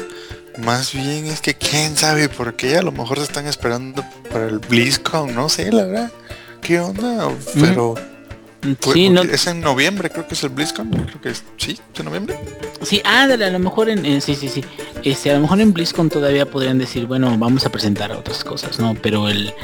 Más 0.59 0.93
bien 0.93 1.27
es 1.27 1.41
que 1.41 1.55
quién 1.55 1.97
sabe 1.97 2.29
por 2.29 2.55
qué, 2.55 2.77
a 2.77 2.83
lo 2.83 2.93
mejor 2.93 3.19
se 3.19 3.25
están 3.25 3.47
esperando 3.47 4.05
para 4.31 4.47
el 4.47 4.59
BlizzCon, 4.59 5.35
no 5.35 5.49
sé, 5.49 5.71
la 5.73 5.85
verdad. 5.85 6.13
¿Qué 6.61 6.81
onda? 6.81 7.29
Pero 7.55 7.95
pues, 7.95 8.07
Sí, 8.93 9.09
no, 9.09 9.23
es 9.23 9.47
en 9.47 9.61
noviembre, 9.61 10.11
creo 10.11 10.27
que 10.29 10.35
es 10.35 10.43
el 10.45 10.51
BlizzCon, 10.51 10.91
creo 10.91 11.21
que 11.21 11.31
es, 11.31 11.45
sí, 11.57 11.79
es 11.93 12.01
en 12.01 12.07
noviembre. 12.07 12.39
Sí, 12.83 13.01
ándale, 13.05 13.47
a 13.47 13.51
lo 13.51 13.59
mejor 13.59 13.89
en, 13.89 14.21
sí, 14.21 14.35
sí, 14.35 14.49
sí. 14.49 14.63
Este, 15.03 15.31
a 15.31 15.35
lo 15.35 15.41
mejor 15.41 15.61
en 15.61 15.73
BlizzCon 15.73 16.11
todavía 16.11 16.45
podrían 16.45 16.79
decir, 16.79 17.07
bueno, 17.07 17.37
vamos 17.39 17.65
a 17.65 17.71
presentar 17.71 18.13
otras 18.13 18.45
cosas, 18.45 18.79
¿no? 18.79 18.95
Pero 19.01 19.29
el 19.29 19.55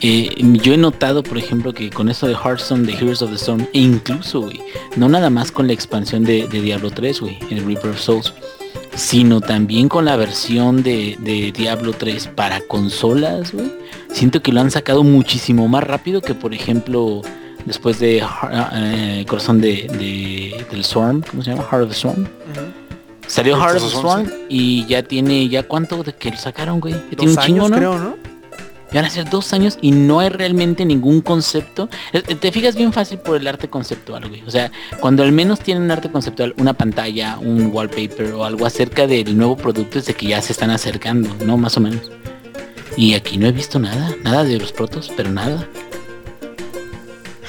eh, 0.00 0.30
yo 0.62 0.74
he 0.74 0.76
notado, 0.76 1.22
por 1.22 1.38
ejemplo, 1.38 1.72
que 1.72 1.90
con 1.90 2.08
esto 2.08 2.26
de 2.26 2.34
Hearthstone, 2.34 2.86
de 2.86 2.92
Heroes 2.94 3.22
of 3.22 3.30
the 3.30 3.36
Storm, 3.36 3.66
e 3.72 3.80
incluso, 3.80 4.42
güey, 4.42 4.60
no 4.96 5.08
nada 5.08 5.30
más 5.30 5.50
con 5.50 5.66
la 5.66 5.72
expansión 5.72 6.24
de, 6.24 6.46
de 6.48 6.60
Diablo 6.60 6.90
3, 6.90 7.20
güey, 7.20 7.38
el 7.50 7.64
Reaper 7.64 7.90
of 7.90 8.00
Souls, 8.00 8.34
sino 8.94 9.40
también 9.40 9.88
con 9.88 10.04
la 10.04 10.16
versión 10.16 10.82
de, 10.82 11.16
de 11.20 11.52
Diablo 11.52 11.92
3 11.92 12.28
para 12.28 12.60
consolas, 12.62 13.52
güey. 13.52 13.70
Siento 14.12 14.42
que 14.42 14.52
lo 14.52 14.60
han 14.60 14.70
sacado 14.70 15.02
muchísimo 15.02 15.68
más 15.68 15.84
rápido 15.84 16.20
que, 16.20 16.34
por 16.34 16.54
ejemplo, 16.54 17.22
después 17.66 17.98
de 17.98 18.22
Har- 18.22 18.70
eh, 18.74 19.26
Corazón 19.28 19.60
de, 19.60 19.86
de- 19.98 20.64
del 20.70 20.80
Storm, 20.80 21.22
¿cómo 21.30 21.42
se 21.42 21.50
llama? 21.50 21.64
Heart 21.70 21.84
of 21.90 22.00
the. 22.00 22.08
Ujú. 22.08 22.26
Salió 23.26 23.56
Heart 23.56 23.76
of 23.76 23.82
the 23.82 23.96
Storm 23.96 24.30
y 24.48 24.86
ya 24.86 25.02
tiene, 25.02 25.48
ya 25.48 25.64
cuánto 25.64 26.02
de 26.02 26.14
que 26.14 26.30
lo 26.30 26.36
sacaron, 26.36 26.80
güey. 26.80 26.94
Ya 26.94 27.16
tiene 27.16 27.34
Dos 27.34 27.36
un 27.36 27.42
chingo, 27.44 27.64
años 27.66 27.70
¿no? 27.70 27.76
creo, 27.76 27.98
¿no? 27.98 28.16
Van 28.94 29.04
a 29.04 29.10
ser 29.10 29.28
dos 29.28 29.52
años 29.52 29.78
y 29.82 29.90
no 29.90 30.20
hay 30.20 30.28
realmente 30.28 30.84
ningún 30.84 31.20
concepto. 31.20 31.88
Eh, 32.12 32.22
eh, 32.28 32.34
Te 32.36 32.52
fijas 32.52 32.76
bien 32.76 32.92
fácil 32.92 33.18
por 33.18 33.36
el 33.36 33.46
arte 33.48 33.68
conceptual, 33.68 34.28
güey. 34.28 34.42
O 34.46 34.50
sea, 34.50 34.70
cuando 35.00 35.24
al 35.24 35.32
menos 35.32 35.58
tienen 35.58 35.82
un 35.82 35.90
arte 35.90 36.08
conceptual, 36.08 36.54
una 36.56 36.72
pantalla, 36.72 37.36
un 37.40 37.70
wallpaper 37.74 38.32
o 38.34 38.44
algo 38.44 38.64
acerca 38.64 39.08
del 39.08 39.36
nuevo 39.36 39.56
producto 39.56 39.98
es 39.98 40.06
de 40.06 40.14
que 40.14 40.26
ya 40.28 40.40
se 40.40 40.52
están 40.52 40.70
acercando, 40.70 41.28
¿no? 41.44 41.56
Más 41.58 41.76
o 41.76 41.80
menos. 41.80 42.10
Y 42.96 43.14
aquí 43.14 43.36
no 43.38 43.48
he 43.48 43.52
visto 43.52 43.78
nada, 43.80 44.14
nada 44.22 44.44
de 44.44 44.56
los 44.56 44.72
protos, 44.72 45.10
pero 45.16 45.30
nada. 45.30 45.66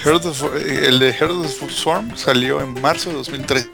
Heart 0.03 0.25
of- 0.25 0.43
eh, 0.55 0.85
el 0.87 0.99
de 0.99 1.13
Heart 1.13 1.31
of 1.31 1.59
the 1.59 1.69
Swarm 1.69 2.15
salió 2.15 2.61
en 2.61 2.79
marzo 2.81 3.09
de 3.09 3.15
2013. 3.17 3.69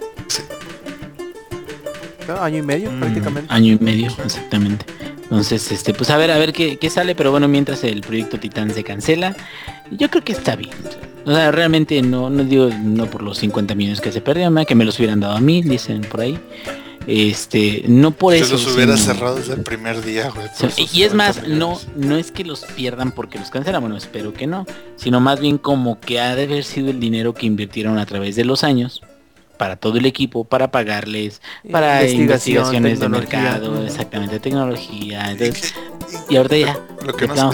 Claro, 2.25 2.41
Año 2.41 2.59
y 2.59 2.61
medio 2.61 2.89
Mm, 2.91 2.99
prácticamente. 2.99 3.53
Año 3.53 3.73
y 3.73 3.79
medio, 3.83 4.07
exactamente. 4.23 4.85
Entonces, 5.23 5.71
este, 5.71 5.93
pues 5.93 6.09
a 6.09 6.17
ver, 6.17 6.31
a 6.31 6.37
ver 6.37 6.53
qué, 6.53 6.77
qué 6.77 6.89
sale, 6.89 7.15
pero 7.15 7.31
bueno, 7.31 7.47
mientras 7.47 7.83
el 7.83 8.01
proyecto 8.01 8.39
Titán 8.39 8.73
se 8.73 8.83
cancela, 8.83 9.35
yo 9.91 10.09
creo 10.09 10.23
que 10.23 10.31
está 10.33 10.55
bien. 10.55 10.71
O 11.25 11.33
sea, 11.33 11.51
realmente 11.51 12.01
no, 12.01 12.29
no 12.29 12.43
digo 12.43 12.69
no 12.81 13.07
por 13.07 13.23
los 13.23 13.37
50 13.39 13.75
millones 13.75 13.99
que 14.01 14.11
se 14.11 14.21
perdieron, 14.21 14.63
que 14.65 14.75
me 14.75 14.85
los 14.85 14.97
hubieran 14.99 15.19
dado 15.21 15.33
a 15.35 15.39
mí, 15.41 15.61
dicen 15.61 16.01
por 16.01 16.21
ahí. 16.21 16.39
Este, 17.07 17.83
no 17.87 18.11
por 18.11 18.33
Se 18.33 18.39
eso. 18.41 18.53
los 18.53 18.67
hubiera 18.73 18.95
sino- 18.97 19.13
cerrado 19.13 19.35
desde 19.35 19.53
el 19.53 19.61
primer 19.61 20.03
día, 20.03 20.29
güey. 20.29 20.47
Y 20.93 21.03
es 21.03 21.11
50 21.11 21.15
más, 21.15 21.47
no, 21.47 21.79
no 21.95 22.17
es 22.17 22.31
que 22.31 22.43
los 22.45 22.61
pierdan 22.63 23.11
porque 23.11 23.39
los 23.39 23.49
cancelan, 23.49 23.81
bueno, 23.81 23.97
espero 23.97 24.33
que 24.33 24.47
no, 24.47 24.65
sino 24.95 25.19
más 25.19 25.39
bien 25.39 25.57
como 25.57 25.99
que 25.99 26.19
ha 26.19 26.35
de 26.35 26.43
haber 26.43 26.63
sido 26.63 26.89
el 26.89 26.99
dinero 26.99 27.33
que 27.33 27.45
invirtieron 27.45 27.97
a 27.97 28.05
través 28.05 28.35
de 28.35 28.45
los 28.45 28.63
años 28.63 29.01
para 29.57 29.75
todo 29.75 29.97
el 29.97 30.05
equipo, 30.05 30.43
para 30.45 30.71
pagarles, 30.71 31.41
para 31.71 32.01
Investigación, 32.03 32.75
investigaciones 32.75 32.99
de 32.99 33.09
mercado, 33.09 33.85
exactamente, 33.85 34.39
tecnología. 34.39 35.27
Y 35.27 35.31
Entonces, 35.33 35.73
que- 35.73 36.33
y 36.33 36.37
ahorita 36.37 36.57
ya. 36.57 36.79
Lo 37.05 37.13
que 37.15 37.27
no 37.27 37.51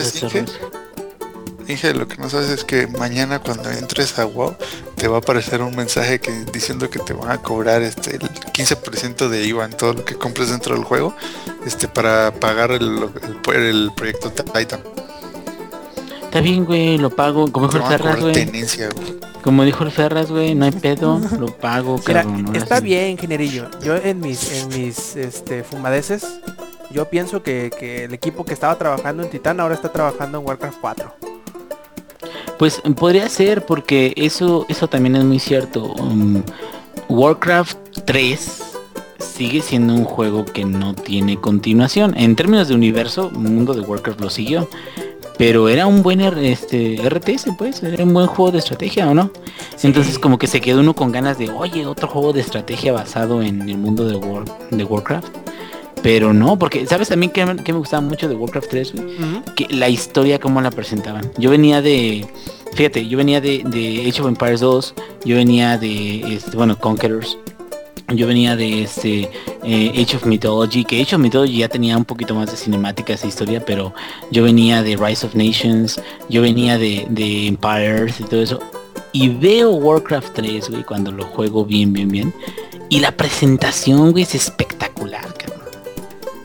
Inge, 1.70 1.94
lo 1.94 2.08
que 2.08 2.18
no 2.18 2.30
sabes 2.30 2.50
es 2.50 2.64
que 2.64 2.88
mañana 2.88 3.40
cuando 3.40 3.70
entres 3.70 4.18
a 4.18 4.26
WoW 4.26 4.56
te 4.96 5.08
va 5.08 5.18
a 5.18 5.20
aparecer 5.20 5.62
un 5.62 5.76
mensaje 5.76 6.20
que 6.20 6.32
diciendo 6.52 6.90
que 6.90 6.98
te 7.00 7.14
van 7.14 7.30
a 7.30 7.38
cobrar 7.38 7.84
este 7.84 8.16
el 8.16 8.22
15% 8.22 9.30
de 9.30 9.46
IVA 9.46 9.66
en 9.66 9.72
todo 9.78 9.94
lo 9.94 10.04
que 10.04 10.16
compres 10.16 10.50
dentro 10.50 10.74
del 10.74 10.84
juego, 10.84 11.16
este 11.68 11.88
para 11.88 12.32
pagar 12.34 12.72
el, 12.72 13.08
el, 13.48 13.54
el 13.54 13.92
proyecto 13.96 14.32
Titan. 14.32 14.82
Está 16.24 16.42
bien, 16.42 16.66
güey, 16.66 16.98
lo 16.98 17.12
pago. 17.12 17.52
Como 17.52 17.70
Te 17.70 17.78
dijo 17.78 17.78
el 17.78 17.84
van 17.84 17.94
a 17.94 17.98
Ferraz, 17.98 18.16
cobrar 18.18 18.34
güey. 18.34 18.46
tenencia, 18.46 18.90
güey. 18.90 19.20
Como 19.44 19.64
dijo 19.64 19.84
el 19.84 19.92
Ferraz, 19.92 20.30
güey, 20.32 20.56
no 20.56 20.66
hay 20.66 20.72
pedo, 20.72 21.20
lo 21.40 21.56
pago, 21.56 22.00
Mira, 22.08 22.24
cabrón. 22.24 22.56
está 22.56 22.80
bien, 22.80 23.12
ingenierillo. 23.12 23.70
Yo 23.84 23.96
en 23.96 24.20
mis, 24.20 24.52
en 24.54 24.68
mis 24.70 25.16
este, 25.16 25.64
fumadeces, 25.64 26.26
yo 26.92 27.06
pienso 27.10 27.44
que, 27.44 27.72
que 27.78 28.06
el 28.06 28.14
equipo 28.16 28.44
que 28.44 28.54
estaba 28.54 28.76
trabajando 28.78 29.22
en 29.24 29.30
Titán 29.30 29.60
ahora 29.60 29.76
está 29.76 29.92
trabajando 29.92 30.40
en 30.40 30.46
Warcraft 30.48 30.78
4. 30.82 31.16
Pues 32.60 32.82
podría 32.98 33.28
ser 33.30 33.66
porque 33.66 34.14
eso 34.18 34.66
eso 34.70 34.88
también 34.88 35.16
es 35.16 35.24
muy 35.24 35.40
cierto. 35.40 35.86
Um, 35.94 36.44
Warcraft 37.08 37.78
3 38.06 38.62
sigue 39.18 39.62
siendo 39.62 39.94
un 39.96 40.04
juego 40.04 40.46
que 40.46 40.66
no 40.66 40.94
tiene 40.94 41.38
continuación. 41.40 42.14
En 42.18 42.36
términos 42.36 42.68
de 42.68 42.76
universo, 42.76 43.32
Mundo 43.32 43.74
de 43.74 43.82
Warcraft 43.82 44.22
lo 44.22 44.30
siguió. 44.30 44.70
Pero 45.38 45.70
era 45.70 45.88
un 45.88 46.04
buen 46.04 46.20
este, 46.20 46.98
RTS, 47.02 47.52
pues, 47.58 47.82
era 47.82 48.04
un 48.04 48.14
buen 48.14 48.28
juego 48.28 48.52
de 48.52 48.58
estrategia, 48.60 49.10
¿o 49.10 49.14
no? 49.14 49.32
Entonces 49.84 50.20
como 50.20 50.38
que 50.38 50.48
se 50.48 50.60
quedó 50.60 50.82
uno 50.82 50.94
con 50.94 51.14
ganas 51.14 51.38
de, 51.38 51.50
oye, 51.50 51.86
otro 51.86 52.10
juego 52.10 52.34
de 52.34 52.42
estrategia 52.42 52.92
basado 52.92 53.42
en 53.42 53.70
el 53.70 53.78
mundo 53.78 54.06
de, 54.06 54.18
War- 54.18 54.44
de 54.70 54.84
Warcraft. 54.84 55.30
Pero 56.02 56.34
no, 56.34 56.58
porque, 56.58 56.86
¿sabes 56.88 57.10
también 57.10 57.32
que, 57.32 57.46
me 57.46 57.78
gustaba 57.80 58.02
mucho 58.02 58.30
de 58.30 58.36
Warcraft 58.36 58.70
3? 58.70 58.94
güey? 58.94 59.44
que 59.56 59.68
la 59.74 59.90
historia 59.90 60.40
como 60.40 60.62
la 60.62 60.72
presentaban. 60.72 61.30
Yo 61.38 61.50
venía 61.50 61.82
de, 61.82 62.26
fíjate, 62.74 63.08
yo 63.08 63.18
venía 63.18 63.42
de, 63.42 63.64
de 63.66 64.08
Age 64.08 64.22
of 64.22 64.28
Empires 64.28 64.62
2, 64.62 64.96
yo 65.26 65.36
venía 65.36 65.78
de, 65.78 66.36
este, 66.36 66.56
bueno, 66.56 66.78
Conquerors, 66.80 67.38
yo 68.16 68.28
venía 68.28 68.56
de 68.56 68.84
este 68.84 69.30
eh, 69.64 69.92
Age 70.02 70.18
of 70.18 70.26
Mythology, 70.26 70.84
que 70.84 71.02
Age 71.02 71.16
of 71.16 71.22
Mythology 71.22 71.58
ya 71.58 71.70
tenía 71.70 71.98
un 71.98 72.06
poquito 72.06 72.34
más 72.34 72.50
de 72.50 72.58
cinemáticas 72.58 73.24
e 73.24 73.28
historia, 73.28 73.64
pero 73.64 73.94
yo 74.32 74.44
venía 74.44 74.82
de 74.82 74.96
Rise 74.96 75.26
of 75.26 75.36
Nations, 75.36 76.02
yo 76.30 76.42
venía 76.42 76.78
de, 76.78 77.06
de 77.10 77.48
Empires 77.48 78.20
y 78.20 78.24
todo 78.24 78.42
eso. 78.42 78.60
Y 79.12 79.30
veo 79.30 79.72
Warcraft 79.72 80.34
3, 80.36 80.70
güey, 80.70 80.84
cuando 80.84 81.12
lo 81.12 81.26
juego 81.26 81.66
bien, 81.66 81.94
bien, 81.94 82.10
bien. 82.10 82.34
Y 82.90 83.00
la 83.00 83.12
presentación, 83.12 84.12
güey, 84.12 84.24
es 84.24 84.36
espectacular. 84.36 84.89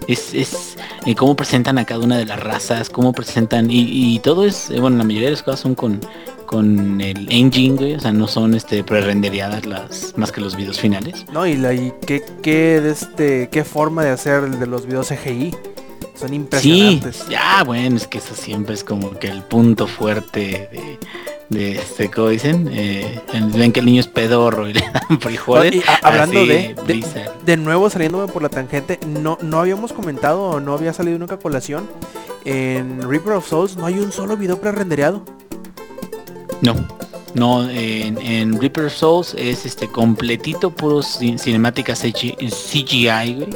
Es, 0.09 0.35
es 0.35 0.77
eh, 1.07 1.15
cómo 1.15 1.35
presentan 1.35 1.79
a 1.79 1.85
cada 1.85 2.01
una 2.01 2.19
de 2.19 2.27
las 2.27 2.41
razas, 2.41 2.91
cómo 2.91 3.13
presentan, 3.13 3.71
y, 3.71 3.85
y 4.15 4.19
todo 4.21 4.45
es, 4.45 4.71
eh, 4.71 4.81
bueno, 4.81 4.99
la 4.99 5.05
mayoría 5.05 5.29
de 5.29 5.33
las 5.33 5.43
cosas 5.43 5.61
son 5.61 5.75
con, 5.75 6.01
con 6.47 7.01
el 7.01 7.27
engine, 7.33 7.77
güey, 7.77 7.95
o 7.95 8.01
sea, 8.01 8.13
no 8.13 8.29
son 8.29 8.55
este 8.55 8.85
pre-rendereadas 8.85 9.65
las, 9.67 10.13
más 10.17 10.31
que 10.31 10.41
los 10.41 10.57
videos 10.57 10.79
finales. 10.79 11.25
No, 11.33 11.47
y, 11.47 11.57
la, 11.57 11.73
y 11.73 11.93
qué, 12.07 12.23
qué, 12.43 12.81
de 12.81 12.91
este, 12.91 13.49
qué 13.51 13.65
forma 13.65 14.05
de 14.05 14.11
hacer 14.11 14.45
el 14.45 14.59
de 14.61 14.67
los 14.67 14.87
videos 14.87 15.09
CGI. 15.09 15.55
Son 16.15 16.29
Sí, 16.29 16.35
impresionantes. 16.37 17.27
ya, 17.29 17.65
bueno, 17.65 17.97
es 17.97 18.07
que 18.07 18.19
eso 18.19 18.35
siempre 18.37 18.75
es 18.75 18.85
como 18.85 19.19
que 19.19 19.27
el 19.29 19.43
punto 19.43 19.89
fuerte 19.89 20.69
de, 20.71 20.99
de 21.51 21.73
este, 21.73 22.11
¿cómo 22.11 22.29
dicen? 22.29 22.69
Eh, 22.73 23.21
ven 23.55 23.71
que 23.73 23.81
el 23.81 23.87
niño 23.87 24.01
es 24.01 24.09
pedorro 24.09 24.69
y 24.69 24.73
le 24.75 24.81
dan 24.81 25.21
frijoles. 25.21 25.75
Y 25.77 25.81
a- 25.81 26.01
hablando 26.03 26.41
así, 26.41 26.49
de, 26.49 26.75
de, 27.45 27.57
nuevo 27.57 27.91
saliéndome 27.91 28.33
por 28.33 28.43
la 28.43 28.49
tangente, 28.49 28.99
no, 29.07 29.39
no 29.43 29.61
habíamos 29.61 29.93
comentado 29.93 30.43
o 30.43 30.61
no 30.61 30.73
había 30.75 30.93
salido 30.93 31.19
nunca 31.19 31.39
colación. 31.39 31.89
En 32.45 33.03
Reaper 33.09 33.35
of 33.35 33.49
Souls 33.49 33.77
no 33.77 33.87
hay 33.87 33.99
un 33.99 34.11
solo 34.12 34.37
video 34.37 34.61
pre-rendereado. 34.61 35.23
No, 36.61 36.75
no, 37.35 37.69
en, 37.69 38.19
en 38.19 38.61
Reaper 38.61 38.87
of 38.87 38.93
Souls 38.95 39.35
es 39.39 39.66
este 39.66 39.89
completito 39.89 40.71
puros 40.71 41.21
cin- 41.21 41.39
cinemáticas 41.39 42.01
CG 42.01 42.37
CGI, 42.39 43.35
güey. 43.35 43.49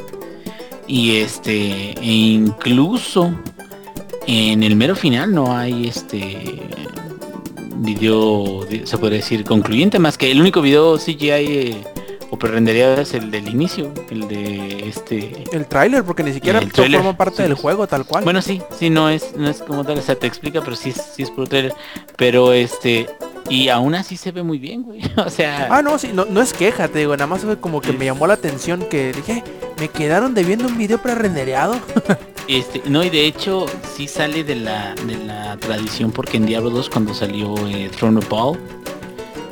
Y 0.87 1.17
este, 1.17 1.93
e 2.01 2.05
incluso 2.07 3.31
en 4.27 4.63
el 4.63 4.75
mero 4.77 4.97
final 4.97 5.35
no 5.35 5.55
hay 5.57 5.87
este 5.89 6.63
video, 7.79 8.65
de- 8.65 8.87
se 8.87 8.99
puede 8.99 9.17
decir, 9.17 9.45
concluyente, 9.45 9.99
más 9.99 10.19
que 10.19 10.31
el 10.31 10.41
único 10.41 10.61
video 10.61 10.97
CGI 10.99 11.29
eh, 11.31 11.77
o 12.31 12.39
pre-rendereado 12.39 13.01
es 13.01 13.15
el 13.15 13.31
del 13.31 13.49
inicio, 13.49 13.93
el 14.11 14.29
de 14.29 14.89
este 14.89 15.45
El 15.53 15.67
tráiler, 15.67 16.05
porque 16.05 16.23
ni 16.23 16.33
siquiera 16.33 16.59
El 16.59 16.71
forma 16.71 17.17
parte 17.17 17.39
sí, 17.39 17.43
del 17.45 17.55
juego 17.55 17.87
tal 17.87 18.05
cual. 18.05 18.25
Bueno, 18.25 18.43
sí, 18.43 18.61
sí, 18.79 18.91
no 18.91 19.09
es, 19.09 19.35
no 19.37 19.49
es 19.49 19.59
como 19.63 19.85
tal, 19.85 19.99
o 19.99 20.03
sea, 20.03 20.15
te 20.15 20.27
explica, 20.27 20.61
pero 20.61 20.77
sí, 20.77 20.91
es- 20.91 21.03
sí 21.15 21.23
es 21.23 21.31
por 21.31 21.49
trailer. 21.49 21.73
Pero 22.17 22.53
este, 22.53 23.07
y 23.51 23.69
aún 23.69 23.95
así 23.95 24.17
se 24.17 24.31
ve 24.33 24.43
muy 24.43 24.59
bien, 24.59 24.83
güey. 24.83 25.01
O 25.17 25.31
sea, 25.31 25.69
Ah, 25.71 25.83
no, 25.83 25.99
sí, 25.99 26.11
no, 26.13 26.25
no 26.27 26.41
es 26.41 26.53
queja, 26.53 26.89
te 26.89 26.99
digo, 27.01 27.17
nada 27.17 27.27
más 27.27 27.41
fue 27.43 27.59
como 27.59 27.81
que 27.81 27.93
me 27.93 28.05
llamó 28.05 28.27
la 28.27 28.35
atención 28.35 28.85
que 28.91 29.13
dije, 29.13 29.43
me 29.79 29.89
quedaron 29.89 30.35
debiendo 30.35 30.67
un 30.67 30.77
video 30.79 30.99
pre-rendereado. 31.03 31.77
este, 32.49 32.83
no, 32.89 33.03
y 33.05 33.11
de 33.11 33.27
hecho 33.27 33.67
sí 33.97 34.09
sale 34.09 34.45
de 34.45 34.57
la, 34.57 34.95
de 35.07 35.17
la 35.25 35.57
tradición 35.59 36.11
porque 36.13 36.37
en 36.37 36.47
Diablo 36.47 36.71
2 36.71 36.89
cuando 36.91 37.15
salió 37.15 37.55
eh, 37.69 37.91
Throne 37.97 38.19
of 38.19 38.29
Ball, 38.29 38.59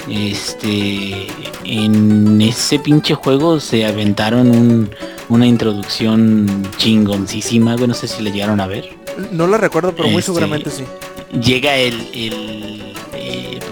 Este, 0.08 1.26
en 1.64 2.40
ese 2.40 2.78
pinche 2.78 3.14
juego 3.14 3.58
se 3.60 3.84
aventaron 3.84 4.50
un- 4.50 4.90
una 5.28 5.46
introducción 5.46 6.62
chingoncísima, 6.76 7.74
güey, 7.74 7.88
no 7.88 7.94
sé 7.94 8.06
si 8.06 8.22
le 8.22 8.30
llegaron 8.30 8.60
a 8.60 8.66
ver. 8.68 8.88
No 9.32 9.46
la 9.48 9.58
recuerdo, 9.58 9.92
pero 9.96 10.04
muy 10.08 10.18
Este, 10.20 10.26
seguramente 10.26 10.70
sí. 10.70 10.84
Llega 11.40 11.76
el, 11.76 11.94
el, 12.14 12.92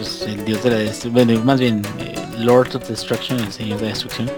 pues, 0.05 0.22
el 0.28 0.44
dios 0.44 0.62
de 0.62 0.70
la 0.70 0.76
destrucción, 0.76 1.12
bueno, 1.14 1.44
más 1.44 1.59
bien 1.59 1.82
eh, 1.98 2.14
Lord 2.39 2.76
of 2.76 2.89
Destruction, 2.89 3.40
el 3.40 3.52
señor 3.52 3.81
de 3.81 3.86
destrucción, 3.89 4.31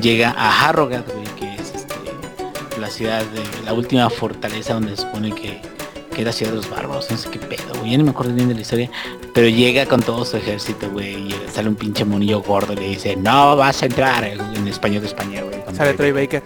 llega 0.00 0.34
a 0.36 0.68
Harrogate, 0.68 1.12
güey, 1.12 1.26
que 1.38 1.54
es 1.54 1.74
este, 1.74 1.94
la 2.78 2.90
ciudad 2.90 3.24
de 3.24 3.42
la 3.64 3.72
última 3.72 4.10
fortaleza 4.10 4.74
donde 4.74 4.96
se 4.96 5.02
supone 5.02 5.32
que, 5.32 5.60
que 6.14 6.20
es 6.20 6.24
la 6.24 6.32
ciudad 6.32 6.52
de 6.52 6.56
los 6.56 6.68
bárbaros, 6.68 7.10
no 7.10 7.16
sé 7.16 7.30
qué 7.30 7.38
pedo, 7.38 7.74
güey, 7.78 7.92
ya 7.92 7.98
no 7.98 8.04
me 8.04 8.10
acuerdo 8.10 8.34
bien 8.34 8.48
de 8.48 8.54
la 8.54 8.60
historia, 8.60 8.90
pero 9.32 9.48
llega 9.48 9.86
con 9.86 10.02
todo 10.02 10.24
su 10.24 10.36
ejército, 10.36 10.90
güey, 10.90 11.28
y 11.28 11.34
sale 11.52 11.68
un 11.68 11.76
pinche 11.76 12.04
monillo 12.04 12.42
gordo 12.42 12.74
y 12.74 12.76
le 12.76 12.88
dice, 12.88 13.16
no 13.16 13.56
vas 13.56 13.82
a 13.82 13.86
entrar, 13.86 14.24
en 14.24 14.68
español 14.68 15.00
de 15.00 15.08
España, 15.08 15.42
güey. 15.42 15.54
Sale 15.74 15.94
Troy 15.94 16.12
Baker. 16.12 16.42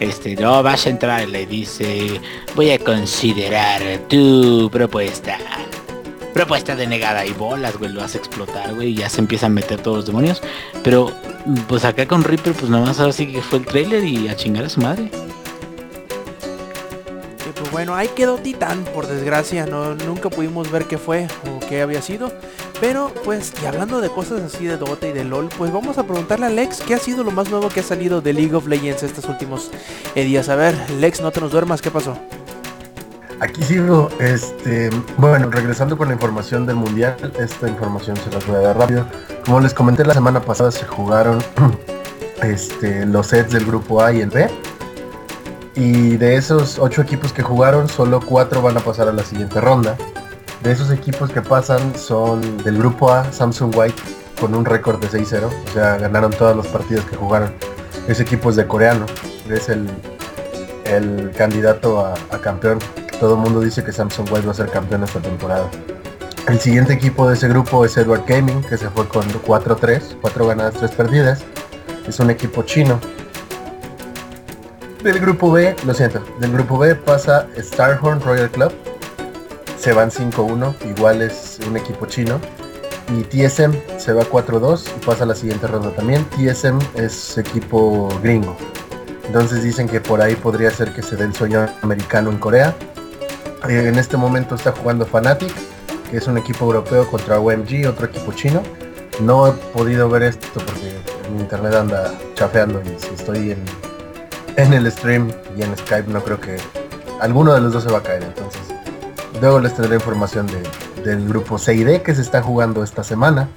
este, 0.00 0.36
no 0.36 0.62
vas 0.62 0.86
a 0.86 0.90
entrar, 0.90 1.28
le 1.28 1.46
dice, 1.46 2.20
voy 2.54 2.70
a 2.70 2.78
considerar 2.78 3.82
tu 4.08 4.70
propuesta. 4.72 5.36
Propuesta 6.34 6.76
denegada 6.76 7.26
y 7.26 7.32
bolas, 7.32 7.76
güey, 7.76 7.92
lo 7.92 8.02
hace 8.02 8.18
explotar, 8.18 8.74
güey, 8.74 8.88
y 8.88 8.94
ya 8.94 9.08
se 9.08 9.20
empiezan 9.20 9.52
a 9.52 9.54
meter 9.54 9.80
todos 9.80 9.98
los 9.98 10.06
demonios. 10.06 10.42
Pero, 10.84 11.12
pues 11.66 11.84
acá 11.84 12.06
con 12.06 12.22
Reaper, 12.22 12.52
pues 12.52 12.70
nada 12.70 12.84
más 12.84 13.00
ahora 13.00 13.12
sí 13.12 13.26
que 13.26 13.42
fue 13.42 13.60
el 13.60 13.66
trailer 13.66 14.04
y 14.04 14.28
a 14.28 14.36
chingar 14.36 14.64
a 14.64 14.68
su 14.68 14.80
madre. 14.80 15.10
Pues 17.58 17.72
bueno, 17.72 17.94
ahí 17.94 18.08
quedó 18.14 18.36
Titán, 18.36 18.84
por 18.94 19.06
desgracia, 19.08 19.66
no, 19.66 19.94
nunca 19.94 20.30
pudimos 20.30 20.70
ver 20.70 20.84
qué 20.84 20.96
fue 20.96 21.26
o 21.44 21.60
qué 21.66 21.82
había 21.82 22.00
sido. 22.02 22.32
Pero 22.80 23.12
pues, 23.24 23.52
y 23.60 23.66
hablando 23.66 24.00
de 24.00 24.08
cosas 24.08 24.40
así 24.42 24.64
de 24.66 24.76
Dota 24.76 25.08
y 25.08 25.12
de 25.12 25.24
LOL, 25.24 25.48
pues 25.58 25.72
vamos 25.72 25.98
a 25.98 26.04
preguntarle 26.04 26.46
a 26.46 26.50
Lex 26.50 26.82
qué 26.82 26.94
ha 26.94 26.98
sido 26.98 27.24
lo 27.24 27.32
más 27.32 27.50
nuevo 27.50 27.68
que 27.68 27.80
ha 27.80 27.82
salido 27.82 28.20
de 28.20 28.32
League 28.32 28.54
of 28.54 28.68
Legends 28.68 29.02
estos 29.02 29.24
últimos 29.24 29.70
eh, 30.14 30.24
días. 30.24 30.48
A 30.48 30.54
ver, 30.54 30.74
Lex, 30.92 31.20
no 31.20 31.32
te 31.32 31.40
nos 31.40 31.50
duermas, 31.50 31.82
¿qué 31.82 31.90
pasó? 31.90 32.16
Aquí 33.40 33.62
sigo, 33.62 34.08
este, 34.18 34.90
bueno, 35.16 35.48
regresando 35.48 35.96
con 35.96 36.08
la 36.08 36.14
información 36.14 36.66
del 36.66 36.74
mundial, 36.74 37.16
esta 37.38 37.68
información 37.68 38.16
se 38.16 38.30
las 38.32 38.44
voy 38.44 38.56
a 38.56 38.60
dar 38.60 38.78
rápido. 38.78 39.06
Como 39.44 39.60
les 39.60 39.72
comenté 39.72 40.04
la 40.04 40.14
semana 40.14 40.40
pasada 40.40 40.72
se 40.72 40.84
jugaron 40.84 41.38
este, 42.42 43.06
los 43.06 43.28
sets 43.28 43.52
del 43.52 43.64
grupo 43.64 44.02
A 44.02 44.12
y 44.12 44.22
el 44.22 44.30
B. 44.30 44.50
Y 45.76 46.16
de 46.16 46.34
esos 46.34 46.80
ocho 46.80 47.00
equipos 47.00 47.32
que 47.32 47.42
jugaron, 47.42 47.88
solo 47.88 48.20
cuatro 48.20 48.60
van 48.60 48.76
a 48.76 48.80
pasar 48.80 49.06
a 49.06 49.12
la 49.12 49.22
siguiente 49.22 49.60
ronda. 49.60 49.96
De 50.64 50.72
esos 50.72 50.90
equipos 50.90 51.30
que 51.30 51.40
pasan 51.40 51.94
son 51.96 52.40
del 52.64 52.78
grupo 52.78 53.12
A, 53.12 53.30
Samsung 53.32 53.72
White, 53.76 54.02
con 54.40 54.56
un 54.56 54.64
récord 54.64 55.00
de 55.00 55.06
6-0. 55.06 55.44
O 55.44 55.72
sea, 55.72 55.96
ganaron 55.96 56.32
todos 56.32 56.56
los 56.56 56.66
partidos 56.66 57.04
que 57.04 57.14
jugaron. 57.14 57.52
Ese 58.08 58.24
equipo 58.24 58.50
es 58.50 58.56
de 58.56 58.66
coreano. 58.66 59.06
Es 59.48 59.68
el, 59.68 59.88
el 60.86 61.30
candidato 61.36 62.04
a, 62.04 62.14
a 62.30 62.38
campeón. 62.38 62.80
Todo 63.20 63.34
el 63.34 63.40
mundo 63.40 63.60
dice 63.60 63.82
que 63.82 63.92
Samsung 63.92 64.30
White 64.30 64.46
va 64.46 64.52
a 64.52 64.54
ser 64.54 64.70
campeón 64.70 65.02
esta 65.02 65.20
temporada. 65.20 65.68
El 66.46 66.60
siguiente 66.60 66.92
equipo 66.94 67.28
de 67.28 67.34
ese 67.34 67.48
grupo 67.48 67.84
es 67.84 67.96
Edward 67.96 68.24
Gaming, 68.26 68.62
que 68.62 68.78
se 68.78 68.88
fue 68.90 69.06
con 69.08 69.28
4-3, 69.28 70.18
4 70.20 70.46
ganadas, 70.46 70.74
3 70.74 70.90
perdidas. 70.92 71.44
Es 72.06 72.20
un 72.20 72.30
equipo 72.30 72.62
chino. 72.62 73.00
Del 75.02 75.18
grupo 75.18 75.50
B, 75.50 75.76
lo 75.84 75.94
siento, 75.94 76.22
del 76.40 76.52
grupo 76.52 76.78
B 76.78 76.94
pasa 76.94 77.46
Starhorn 77.56 78.20
Royal 78.20 78.50
Club. 78.50 78.72
Se 79.78 79.92
van 79.92 80.10
5-1, 80.10 80.74
igual 80.96 81.20
es 81.22 81.58
un 81.68 81.76
equipo 81.76 82.06
chino. 82.06 82.40
Y 83.16 83.22
TSM 83.22 83.72
se 83.98 84.12
va 84.12 84.22
4-2 84.22 84.84
y 84.96 85.04
pasa 85.04 85.24
a 85.24 85.26
la 85.26 85.34
siguiente 85.34 85.66
ronda 85.66 85.90
también. 85.90 86.24
TSM 86.30 86.78
es 86.94 87.36
equipo 87.36 88.08
gringo. 88.22 88.56
Entonces 89.26 89.62
dicen 89.62 89.88
que 89.88 90.00
por 90.00 90.22
ahí 90.22 90.34
podría 90.34 90.70
ser 90.70 90.92
que 90.94 91.02
se 91.02 91.16
dé 91.16 91.24
el 91.24 91.34
sueño 91.34 91.66
americano 91.82 92.30
en 92.30 92.38
Corea. 92.38 92.74
Eh, 93.68 93.88
en 93.88 93.98
este 93.98 94.16
momento 94.16 94.54
está 94.54 94.72
jugando 94.72 95.04
Fnatic, 95.06 95.52
que 96.10 96.16
es 96.18 96.26
un 96.26 96.38
equipo 96.38 96.64
europeo 96.66 97.08
contra 97.10 97.38
OMG, 97.40 97.86
otro 97.88 98.06
equipo 98.06 98.32
chino. 98.32 98.62
No 99.20 99.48
he 99.48 99.52
podido 99.52 100.08
ver 100.08 100.22
esto 100.22 100.46
porque 100.54 100.96
mi 101.34 101.40
internet 101.40 101.74
anda 101.74 102.12
chafeando 102.34 102.80
y 102.82 102.88
si 103.00 103.14
estoy 103.14 103.50
en, 103.52 103.64
en 104.56 104.72
el 104.72 104.90
stream 104.90 105.30
y 105.56 105.62
en 105.62 105.76
Skype 105.76 106.10
no 106.12 106.22
creo 106.22 106.40
que 106.40 106.56
alguno 107.20 107.52
de 107.52 107.60
los 107.60 107.72
dos 107.72 107.82
se 107.82 107.90
va 107.90 107.98
a 107.98 108.02
caer. 108.02 108.22
Entonces, 108.22 108.60
luego 109.40 109.58
les 109.58 109.74
traeré 109.74 109.96
información 109.96 110.46
de- 110.46 111.02
del 111.02 111.28
grupo 111.28 111.58
C 111.58 111.74
y 111.74 111.84
D 111.84 112.02
que 112.02 112.14
se 112.14 112.22
está 112.22 112.42
jugando 112.42 112.82
esta 112.84 113.02
semana. 113.02 113.48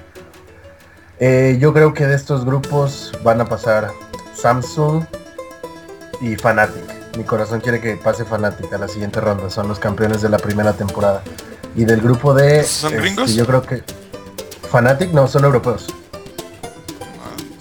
Eh, 1.20 1.58
yo 1.60 1.74
creo 1.74 1.94
que 1.94 2.08
de 2.08 2.16
estos 2.16 2.44
grupos 2.46 3.12
van 3.24 3.40
a 3.42 3.46
pasar 3.46 3.92
Samsung 4.34 5.04
y 6.22 6.36
Fnatic. 6.36 7.18
Mi 7.18 7.24
corazón 7.24 7.60
quiere 7.60 7.82
que 7.82 7.96
pase 7.96 8.24
Fnatic 8.24 8.72
a 8.72 8.78
la 8.78 8.88
siguiente 8.88 9.20
ronda. 9.20 9.50
Son 9.50 9.68
los 9.68 9.80
campeones 9.80 10.22
de 10.22 10.30
la 10.30 10.38
primera 10.38 10.74
temporada. 10.74 11.24
Y 11.76 11.86
del 11.86 12.02
grupo 12.02 12.34
D, 12.34 12.64
¿Son 12.64 12.94
este, 12.94 13.02
gringos? 13.02 13.34
yo 13.34 13.46
creo 13.46 13.62
que 13.62 13.84
Fnatic 14.72 15.12
no, 15.12 15.28
son 15.28 15.46
europeos. 15.46 15.88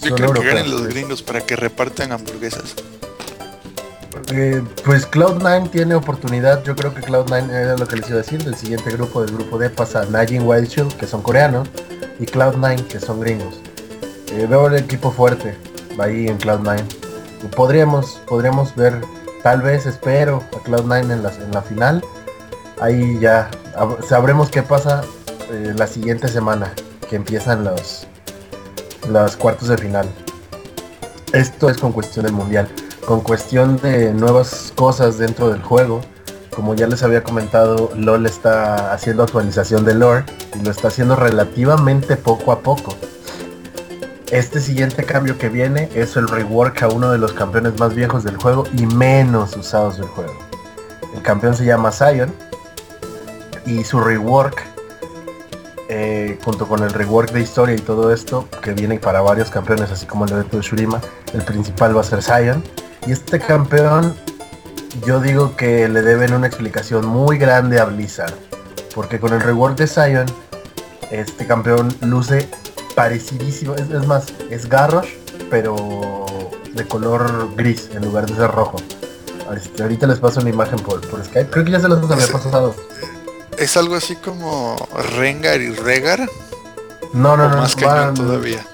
Yo 0.02 0.08
Son 0.08 0.16
creo 0.16 0.32
que 0.32 0.38
europeos, 0.38 0.54
ganen 0.54 0.70
los 0.70 0.86
gringos 0.88 1.22
para 1.22 1.40
que 1.40 1.56
repartan 1.56 2.12
hamburguesas. 2.12 2.74
Eh, 4.32 4.62
pues 4.84 5.10
Cloud9 5.10 5.70
tiene 5.70 5.94
oportunidad, 5.96 6.62
yo 6.62 6.76
creo 6.76 6.94
que 6.94 7.00
Cloud9 7.00 7.50
era 7.50 7.76
lo 7.76 7.86
que 7.86 7.96
les 7.96 8.08
iba 8.08 8.20
a 8.20 8.22
decir, 8.22 8.42
del 8.44 8.54
siguiente 8.54 8.90
grupo, 8.92 9.22
del 9.22 9.34
grupo 9.34 9.58
D 9.58 9.70
pasa 9.70 10.04
Najin 10.04 10.42
Wildshield, 10.46 10.96
que 10.96 11.06
son 11.06 11.22
coreanos, 11.22 11.68
y 12.20 12.26
Cloud9, 12.26 12.86
que 12.86 13.00
son 13.00 13.20
gringos. 13.20 13.60
Eh, 14.32 14.46
veo 14.48 14.68
el 14.68 14.76
equipo 14.76 15.10
fuerte 15.10 15.56
ahí 15.98 16.28
en 16.28 16.38
Cloud9. 16.38 16.99
Podríamos, 17.48 18.20
podríamos 18.26 18.74
ver, 18.74 19.00
tal 19.42 19.62
vez 19.62 19.86
espero 19.86 20.42
a 20.54 20.64
Cloud9 20.64 21.12
en 21.12 21.22
la, 21.22 21.30
en 21.30 21.50
la 21.52 21.62
final. 21.62 22.04
Ahí 22.80 23.18
ya 23.20 23.50
sabremos 24.06 24.50
qué 24.50 24.62
pasa 24.62 25.02
eh, 25.50 25.74
la 25.76 25.86
siguiente 25.86 26.28
semana, 26.28 26.72
que 27.08 27.16
empiezan 27.16 27.64
los, 27.64 28.06
los 29.08 29.36
cuartos 29.36 29.68
de 29.68 29.78
final. 29.78 30.08
Esto 31.32 31.68
es 31.68 31.78
con 31.78 31.92
cuestión 31.92 32.24
del 32.26 32.34
mundial 32.34 32.68
con 33.10 33.22
cuestión 33.22 33.76
de 33.78 34.12
nuevas 34.12 34.72
cosas 34.76 35.18
dentro 35.18 35.50
del 35.50 35.62
juego. 35.62 36.00
Como 36.54 36.76
ya 36.76 36.86
les 36.86 37.02
había 37.02 37.24
comentado, 37.24 37.90
LOL 37.96 38.24
está 38.24 38.92
haciendo 38.92 39.24
actualización 39.24 39.84
de 39.84 39.94
lore 39.94 40.24
y 40.54 40.64
lo 40.64 40.70
está 40.70 40.88
haciendo 40.88 41.16
relativamente 41.16 42.16
poco 42.16 42.52
a 42.52 42.60
poco. 42.60 42.94
Este 44.30 44.60
siguiente 44.60 45.02
cambio 45.02 45.36
que 45.38 45.48
viene 45.48 45.88
es 45.92 46.16
el 46.16 46.28
rework 46.28 46.84
a 46.84 46.88
uno 46.88 47.10
de 47.10 47.18
los 47.18 47.32
campeones 47.32 47.76
más 47.80 47.96
viejos 47.96 48.22
del 48.22 48.36
juego 48.36 48.62
y 48.78 48.86
menos 48.86 49.56
usados 49.56 49.96
del 49.96 50.06
juego. 50.06 50.38
El 51.16 51.22
campeón 51.22 51.56
se 51.56 51.64
llama 51.64 51.90
Zion 51.90 52.32
y 53.66 53.82
su 53.82 53.98
rework, 53.98 54.62
eh, 55.88 56.38
junto 56.44 56.68
con 56.68 56.84
el 56.84 56.92
rework 56.92 57.32
de 57.32 57.40
historia 57.40 57.74
y 57.74 57.80
todo 57.80 58.12
esto, 58.14 58.48
que 58.62 58.72
viene 58.72 59.00
para 59.00 59.20
varios 59.20 59.50
campeones, 59.50 59.90
así 59.90 60.06
como 60.06 60.26
el 60.26 60.30
evento 60.30 60.58
de 60.58 60.62
Shurima, 60.62 61.00
el 61.34 61.42
principal 61.42 61.96
va 61.96 62.02
a 62.02 62.04
ser 62.04 62.22
Zion. 62.22 62.62
Y 63.08 63.10
este 63.10 63.40
campeón, 63.40 64.14
yo 65.04 65.20
digo 65.20 65.56
que 65.56 65.88
le 65.88 66.02
deben 66.02 66.34
una 66.34 66.46
explicación 66.46 67.04
muy 67.04 67.36
grande 67.36 67.80
a 67.80 67.84
Blizzard. 67.86 68.34
Porque 68.94 69.18
con 69.18 69.32
el 69.32 69.40
rework 69.40 69.76
de 69.76 69.88
Zion, 69.88 70.26
este 71.10 71.48
campeón 71.48 71.92
luce 72.00 72.48
parecidísimo. 73.04 73.74
Es, 73.76 73.88
es 73.90 74.06
más, 74.06 74.26
es 74.50 74.68
Garrosh, 74.68 75.08
pero 75.48 76.26
de 76.74 76.86
color 76.86 77.48
gris 77.56 77.88
en 77.94 78.04
lugar 78.04 78.26
de 78.26 78.34
ser 78.36 78.50
rojo. 78.50 78.76
Este, 79.56 79.82
ahorita 79.82 80.06
les 80.06 80.18
paso 80.18 80.40
una 80.40 80.50
imagen 80.50 80.78
por, 80.80 81.00
por 81.08 81.24
Skype. 81.24 81.50
Creo 81.50 81.64
que 81.64 81.70
ya 81.72 81.80
se 81.80 81.88
los 81.88 81.98
había 82.10 82.26
pasado. 82.28 82.74
Es 83.58 83.76
algo 83.76 83.96
así 83.96 84.16
como 84.16 84.76
Rengar 85.16 85.60
y 85.62 85.70
Regar. 85.72 86.28
No, 87.14 87.36
no, 87.38 87.48
no. 87.48 87.56
más 87.56 87.74
van- 87.76 87.84
cañón 87.84 88.14
todavía. 88.14 88.64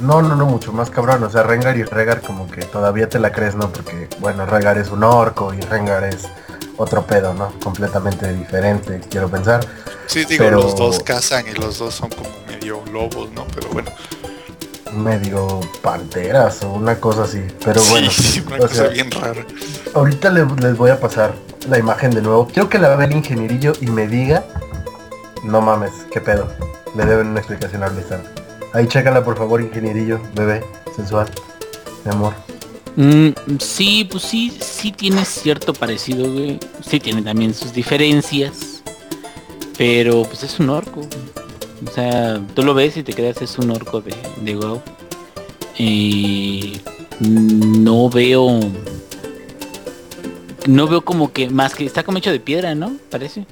No, 0.00 0.22
no, 0.22 0.34
no, 0.34 0.46
mucho 0.46 0.72
más 0.72 0.88
cabrón. 0.90 1.22
O 1.22 1.30
sea, 1.30 1.42
Rengar 1.44 1.76
y 1.76 1.84
Regar 1.84 2.20
como 2.22 2.50
que 2.50 2.62
todavía 2.62 3.08
te 3.08 3.18
la 3.20 3.30
crees, 3.32 3.54
¿no? 3.54 3.70
Porque, 3.70 4.08
bueno, 4.18 4.44
Regar 4.46 4.78
es 4.78 4.88
un 4.90 5.04
orco 5.04 5.52
y 5.54 5.60
Rengar 5.60 6.04
es 6.04 6.24
otro 6.78 7.06
pedo, 7.06 7.32
¿no? 7.34 7.52
Completamente 7.62 8.32
diferente, 8.32 9.00
quiero 9.10 9.28
pensar. 9.28 9.60
Sí, 10.06 10.24
digo, 10.24 10.44
Pero- 10.44 10.62
los 10.62 10.74
dos 10.74 11.00
cazan 11.04 11.46
y 11.46 11.52
los 11.52 11.78
dos 11.78 11.94
son 11.94 12.08
como 12.10 12.28
medio 12.64 12.82
lobos, 12.92 13.30
¿no? 13.32 13.46
Pero 13.54 13.68
bueno. 13.70 13.90
Medio 14.96 15.60
panteras 15.82 16.62
o 16.62 16.72
una 16.72 16.98
cosa 17.00 17.24
así. 17.24 17.42
Pero 17.64 17.82
bueno, 17.90 18.10
sí, 18.10 18.42
una 18.46 18.56
o 18.56 18.60
cosa 18.60 18.74
sea, 18.74 18.88
bien 18.88 19.10
rara. 19.10 19.44
ahorita 19.94 20.30
le- 20.30 20.46
les 20.62 20.76
voy 20.76 20.90
a 20.90 20.98
pasar 21.00 21.34
la 21.68 21.78
imagen 21.78 22.12
de 22.12 22.22
nuevo. 22.22 22.46
Quiero 22.46 22.68
que 22.68 22.78
la 22.78 22.94
vea 22.96 23.06
el 23.06 23.12
ingenierillo 23.14 23.72
y 23.80 23.86
me 23.86 24.06
diga, 24.06 24.44
no 25.42 25.60
mames, 25.60 25.90
qué 26.12 26.20
pedo. 26.20 26.48
Le 26.96 27.04
deben 27.04 27.28
una 27.28 27.40
explicación 27.40 27.82
a 27.82 27.88
Blizzard. 27.88 28.22
Ahí 28.72 28.86
chécala 28.86 29.24
por 29.24 29.36
favor, 29.36 29.60
ingenierillo, 29.60 30.20
bebé, 30.34 30.64
sensual, 30.94 31.28
mi 32.04 32.12
amor. 32.12 32.32
Mm, 32.96 33.30
sí, 33.58 34.06
pues 34.10 34.22
sí, 34.22 34.56
sí 34.60 34.92
tiene 34.92 35.24
cierto 35.24 35.74
parecido, 35.74 36.30
güey. 36.32 36.60
Sí 36.88 37.00
tiene 37.00 37.22
también 37.22 37.52
sus 37.52 37.72
diferencias. 37.72 38.82
Pero 39.76 40.22
pues 40.22 40.44
es 40.44 40.60
un 40.60 40.70
orco. 40.70 41.00
O 41.86 41.90
sea, 41.90 42.40
tú 42.54 42.62
lo 42.62 42.74
ves 42.74 42.96
y 42.96 43.02
te 43.02 43.12
quedas, 43.12 43.42
es 43.42 43.58
un 43.58 43.70
orco 43.70 44.00
de, 44.00 44.56
WoW. 44.56 44.80
No 47.20 48.08
veo... 48.10 48.60
No 50.66 50.88
veo 50.88 51.04
como 51.04 51.30
que 51.32 51.50
más 51.50 51.74
que 51.74 51.84
está 51.84 52.04
como 52.04 52.18
hecho 52.18 52.32
de 52.32 52.40
piedra, 52.40 52.74
¿no? 52.74 52.92
Parece. 53.10 53.46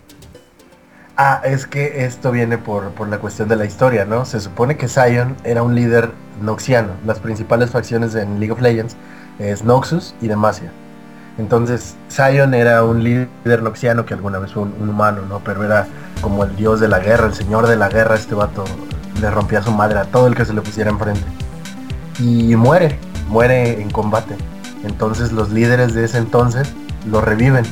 Ah, 1.19 1.43
es 1.45 1.67
que 1.67 2.07
esto 2.07 2.33
viene 2.33 2.57
por, 2.57 2.91
por 2.93 3.09
la 3.09 3.19
cuestión 3.19 3.49
de 3.49 3.57
la 3.57 3.67
historia, 3.67 4.07
¿no? 4.07 4.25
Se 4.25 4.41
supone 4.41 4.79
que 4.79 4.89
Zion 4.89 5.37
era 5.45 5.63
un 5.63 5.75
líder 5.75 6.11
noxiano. 6.41 6.95
Las 7.07 7.21
principales 7.21 7.71
facciones 7.71 8.15
en 8.15 8.41
League 8.41 8.53
of 8.53 8.63
Legends 8.63 8.97
es 9.39 9.63
Noxus 9.63 10.15
y 10.23 10.29
Demacia. 10.29 10.73
Entonces, 11.37 11.97
Zion 12.11 12.55
era 12.55 12.83
un 12.83 13.05
líder 13.05 13.63
noxiano 13.63 14.07
que 14.07 14.15
alguna 14.15 14.39
vez 14.39 14.53
fue 14.53 14.63
un, 14.63 14.75
un 14.81 14.89
humano, 14.89 15.23
¿no? 15.29 15.41
Pero 15.41 15.65
era 15.65 15.87
como 16.23 16.45
el 16.45 16.57
dios 16.57 16.81
de 16.81 16.89
la 16.89 17.01
guerra, 17.01 17.27
el 17.27 17.35
señor 17.35 17.67
de 17.67 17.77
la 17.77 17.91
guerra, 17.91 18.15
este 18.15 18.35
vato 18.35 18.65
le 19.21 19.31
rompía 19.31 19.63
su 19.63 19.73
madre 19.73 19.99
a 19.99 20.05
todo 20.05 20.27
el 20.27 20.35
que 20.35 20.47
se 20.47 20.55
le 20.55 20.63
pusiera 20.63 20.89
enfrente. 20.89 21.25
Y 22.19 22.57
muere, 22.57 22.99
muere 23.29 23.83
en 23.83 23.91
combate. 23.91 24.37
Entonces 24.85 25.33
los 25.33 25.51
líderes 25.51 25.93
de 25.93 26.05
ese 26.05 26.19
entonces 26.19 26.73
lo 27.07 27.21
reviven 27.21 27.65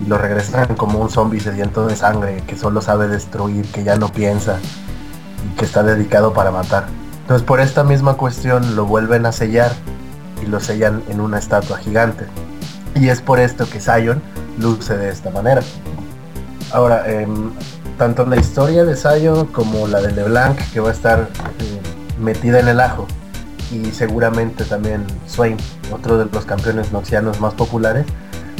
y 0.00 0.08
lo 0.08 0.16
regresan 0.16 0.74
como 0.76 1.00
un 1.00 1.10
zombie 1.10 1.40
sediento 1.40 1.86
de 1.86 1.96
sangre 1.96 2.42
que 2.46 2.56
solo 2.56 2.80
sabe 2.80 3.08
destruir, 3.08 3.66
que 3.70 3.84
ya 3.84 3.96
no 3.96 4.08
piensa 4.08 4.58
y 5.44 5.56
que 5.56 5.64
está 5.64 5.82
dedicado 5.82 6.32
para 6.32 6.50
matar. 6.50 6.86
Entonces 7.22 7.46
por 7.46 7.60
esta 7.60 7.84
misma 7.84 8.14
cuestión 8.14 8.76
lo 8.76 8.86
vuelven 8.86 9.26
a 9.26 9.32
sellar 9.32 9.72
y 10.42 10.46
lo 10.46 10.60
sellan 10.60 11.02
en 11.08 11.20
una 11.20 11.38
estatua 11.38 11.78
gigante. 11.78 12.26
Y 12.94 13.08
es 13.08 13.20
por 13.20 13.38
esto 13.38 13.68
que 13.68 13.80
Zion 13.80 14.22
luce 14.58 14.96
de 14.96 15.10
esta 15.10 15.30
manera. 15.30 15.62
Ahora, 16.72 17.10
em, 17.10 17.50
tanto 17.98 18.24
la 18.24 18.36
historia 18.36 18.84
de 18.84 18.96
Zion 18.96 19.46
como 19.46 19.88
la 19.88 20.00
de 20.00 20.12
LeBlanc, 20.12 20.56
que 20.72 20.80
va 20.80 20.90
a 20.90 20.92
estar 20.92 21.28
eh, 21.58 21.80
metida 22.18 22.60
en 22.60 22.68
el 22.68 22.80
ajo, 22.80 23.06
y 23.70 23.90
seguramente 23.90 24.64
también 24.64 25.04
Swain, 25.26 25.56
otro 25.92 26.16
de 26.16 26.26
los 26.32 26.44
campeones 26.44 26.92
noxianos 26.92 27.40
más 27.40 27.54
populares, 27.54 28.06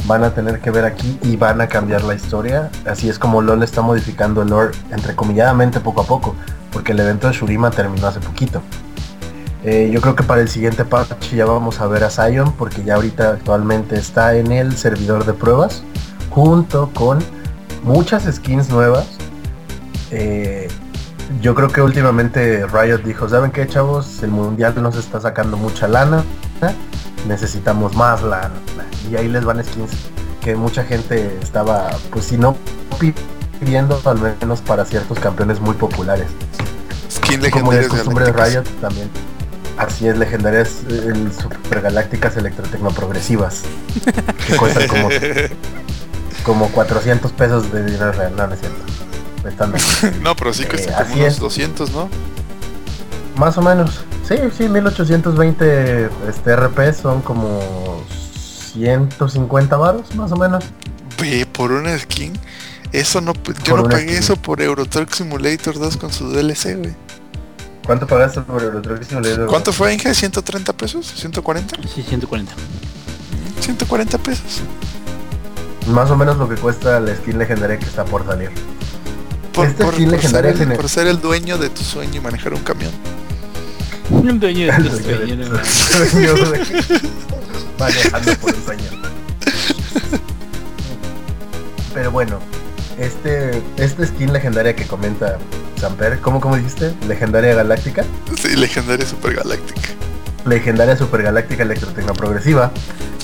van 0.05 0.23
a 0.23 0.31
tener 0.31 0.59
que 0.59 0.71
ver 0.71 0.85
aquí 0.85 1.17
y 1.23 1.35
van 1.35 1.61
a 1.61 1.67
cambiar 1.67 2.03
la 2.03 2.15
historia. 2.15 2.69
Así 2.85 3.09
es 3.09 3.17
como 3.17 3.41
LOL 3.41 3.63
está 3.63 3.81
modificando 3.81 4.41
el 4.41 4.49
lore 4.49 4.71
entrecomilladamente 4.91 5.79
poco 5.79 6.01
a 6.01 6.05
poco, 6.05 6.35
porque 6.71 6.91
el 6.91 6.99
evento 6.99 7.27
de 7.27 7.33
Shurima 7.33 7.71
terminó 7.71 8.07
hace 8.07 8.19
poquito. 8.19 8.61
Eh, 9.63 9.89
yo 9.91 9.99
creo 9.99 10.15
que 10.15 10.23
para 10.23 10.41
el 10.41 10.49
siguiente 10.49 10.85
patch 10.85 11.33
ya 11.33 11.45
vamos 11.45 11.81
a 11.81 11.87
ver 11.87 12.03
a 12.03 12.09
Zion, 12.09 12.53
porque 12.53 12.83
ya 12.83 12.95
ahorita 12.95 13.29
actualmente 13.29 13.97
está 13.97 14.35
en 14.35 14.51
el 14.51 14.75
servidor 14.77 15.25
de 15.25 15.33
pruebas, 15.33 15.83
junto 16.29 16.89
con 16.93 17.19
muchas 17.83 18.23
skins 18.23 18.69
nuevas. 18.69 19.18
Eh, 20.11 20.67
yo 21.41 21.53
creo 21.53 21.69
que 21.69 21.81
últimamente 21.81 22.65
Riot 22.67 23.03
dijo, 23.03 23.29
¿saben 23.29 23.51
qué 23.51 23.67
chavos? 23.67 24.23
El 24.23 24.31
mundial 24.31 24.81
nos 24.81 24.95
está 24.95 25.21
sacando 25.21 25.57
mucha 25.57 25.87
lana, 25.87 26.23
necesitamos 27.27 27.95
más 27.95 28.23
lana. 28.23 28.55
Y 29.11 29.15
ahí 29.15 29.27
les 29.27 29.45
van 29.45 29.63
skins 29.63 29.91
que 30.41 30.55
mucha 30.55 30.83
gente 30.83 31.37
estaba, 31.41 31.89
pues 32.11 32.25
si 32.25 32.37
no 32.37 32.55
pidiendo, 33.59 34.01
al 34.05 34.19
menos 34.19 34.61
para 34.61 34.85
ciertos 34.85 35.19
campeones 35.19 35.59
muy 35.59 35.75
populares. 35.75 36.27
Skin 37.11 37.49
Como 37.51 37.71
de 37.73 37.87
costumbre 37.87 38.25
de. 38.25 38.31
Riot 38.31 38.63
también. 38.81 39.09
Así 39.77 40.07
es, 40.07 40.17
legendarias 40.17 40.81
el 40.89 41.31
supergalácticas 41.31 42.35
electrotecnoprogresivas. 42.35 43.63
Que 44.47 44.57
cuestan 44.57 44.87
como, 44.87 45.09
como 46.43 46.67
400 46.69 47.31
pesos 47.31 47.71
de 47.71 47.85
dinero 47.85 48.11
real. 48.11 48.33
No, 48.35 48.47
no 48.47 48.53
es 48.53 48.59
cierto. 48.59 48.98
Están 49.45 49.73
No, 50.21 50.35
pero 50.35 50.53
sí 50.53 50.65
cuesta 50.65 50.91
Eh, 50.91 50.93
como 50.95 51.05
así 51.11 51.19
unos 51.19 51.33
es. 51.33 51.39
200, 51.39 51.91
¿no? 51.91 52.09
Más 53.37 53.57
o 53.57 53.61
menos. 53.61 54.01
Sí, 54.27 54.35
sí, 54.57 54.67
1820 54.69 56.09
este, 56.27 56.55
RP 56.55 56.93
son 56.93 57.21
como 57.21 58.03
150 58.73 59.77
varos, 59.77 60.13
más 60.15 60.31
o 60.31 60.35
menos. 60.35 60.65
Ve, 61.19 61.45
por 61.45 61.71
una 61.71 61.97
skin. 61.97 62.33
Eso 62.91 63.21
no, 63.21 63.33
yo 63.63 63.75
Por 63.75 63.83
no 63.83 63.89
pagué 63.89 64.03
skin. 64.07 64.17
eso 64.17 64.35
por 64.35 64.61
Euro 64.61 64.85
Truck 64.85 65.11
Simulator 65.13 65.77
2 65.79 65.97
con 65.97 66.11
su 66.11 66.29
DLC, 66.31 66.77
güey. 66.77 66.95
¿Cuánto 67.85 68.05
pagaste 68.05 68.41
por 68.41 68.61
el 68.61 68.75
otro 68.75 69.01
Simulator? 69.03 69.47
¿Cuánto 69.47 69.73
fue, 69.73 69.93
Inge? 69.93 70.09
¿130 70.09 70.73
pesos? 70.75 71.11
¿140? 71.23 71.87
Sí, 71.87 72.03
140. 72.03 72.53
140 73.61 74.17
pesos. 74.19 74.61
Más 75.87 76.11
o 76.11 76.15
menos 76.15 76.37
lo 76.37 76.47
que 76.47 76.55
cuesta 76.55 76.99
la 76.99 77.15
skin 77.15 77.39
legendaria 77.39 77.79
que 77.79 77.85
está 77.85 78.05
por 78.05 78.25
salir. 78.25 78.51
Por, 79.59 79.67
Esta 79.69 79.83
por- 79.85 79.95
ser 79.95 80.45
el, 80.45 80.57
gener- 80.57 80.75
por 80.77 80.89
ser 80.89 81.07
el 81.07 81.19
dueño 81.21 81.57
de 81.57 81.69
tu 81.69 81.83
sueño 81.83 82.15
y 82.15 82.19
manejar 82.19 82.53
un 82.53 82.61
camión. 82.61 82.91
Un 84.09 84.39
dueño 84.39 84.65
de 84.65 84.71
mames. 84.71 84.93
Sueño. 85.01 86.33
Manejando 87.77 88.33
por 88.41 88.53
un 88.55 88.63
sueño. 88.65 88.83
Pero 91.93 92.11
bueno, 92.11 92.39
este, 92.97 93.61
esta 93.77 94.05
skin 94.05 94.31
legendaria 94.33 94.75
que 94.75 94.85
comenta 94.85 95.37
Samper, 95.79 96.19
¿cómo, 96.19 96.39
cómo 96.39 96.55
dijiste? 96.55 96.93
Legendaria 97.07 97.53
galáctica. 97.55 98.03
Sí, 98.41 98.55
legendaria 98.55 99.05
super 99.05 99.33
galáctica. 99.35 99.81
legendaria 100.45 100.95
supergaláctica 100.97 101.63
electrotecnoprogresiva 101.63 102.71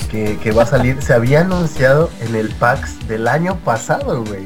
que, 0.09 0.37
que 0.39 0.51
va 0.51 0.63
a 0.63 0.65
salir, 0.65 1.01
se 1.01 1.13
había 1.13 1.41
anunciado 1.41 2.09
en 2.21 2.35
el 2.35 2.49
PAX 2.49 3.07
del 3.07 3.27
año 3.27 3.57
pasado, 3.63 4.23
güey. 4.23 4.43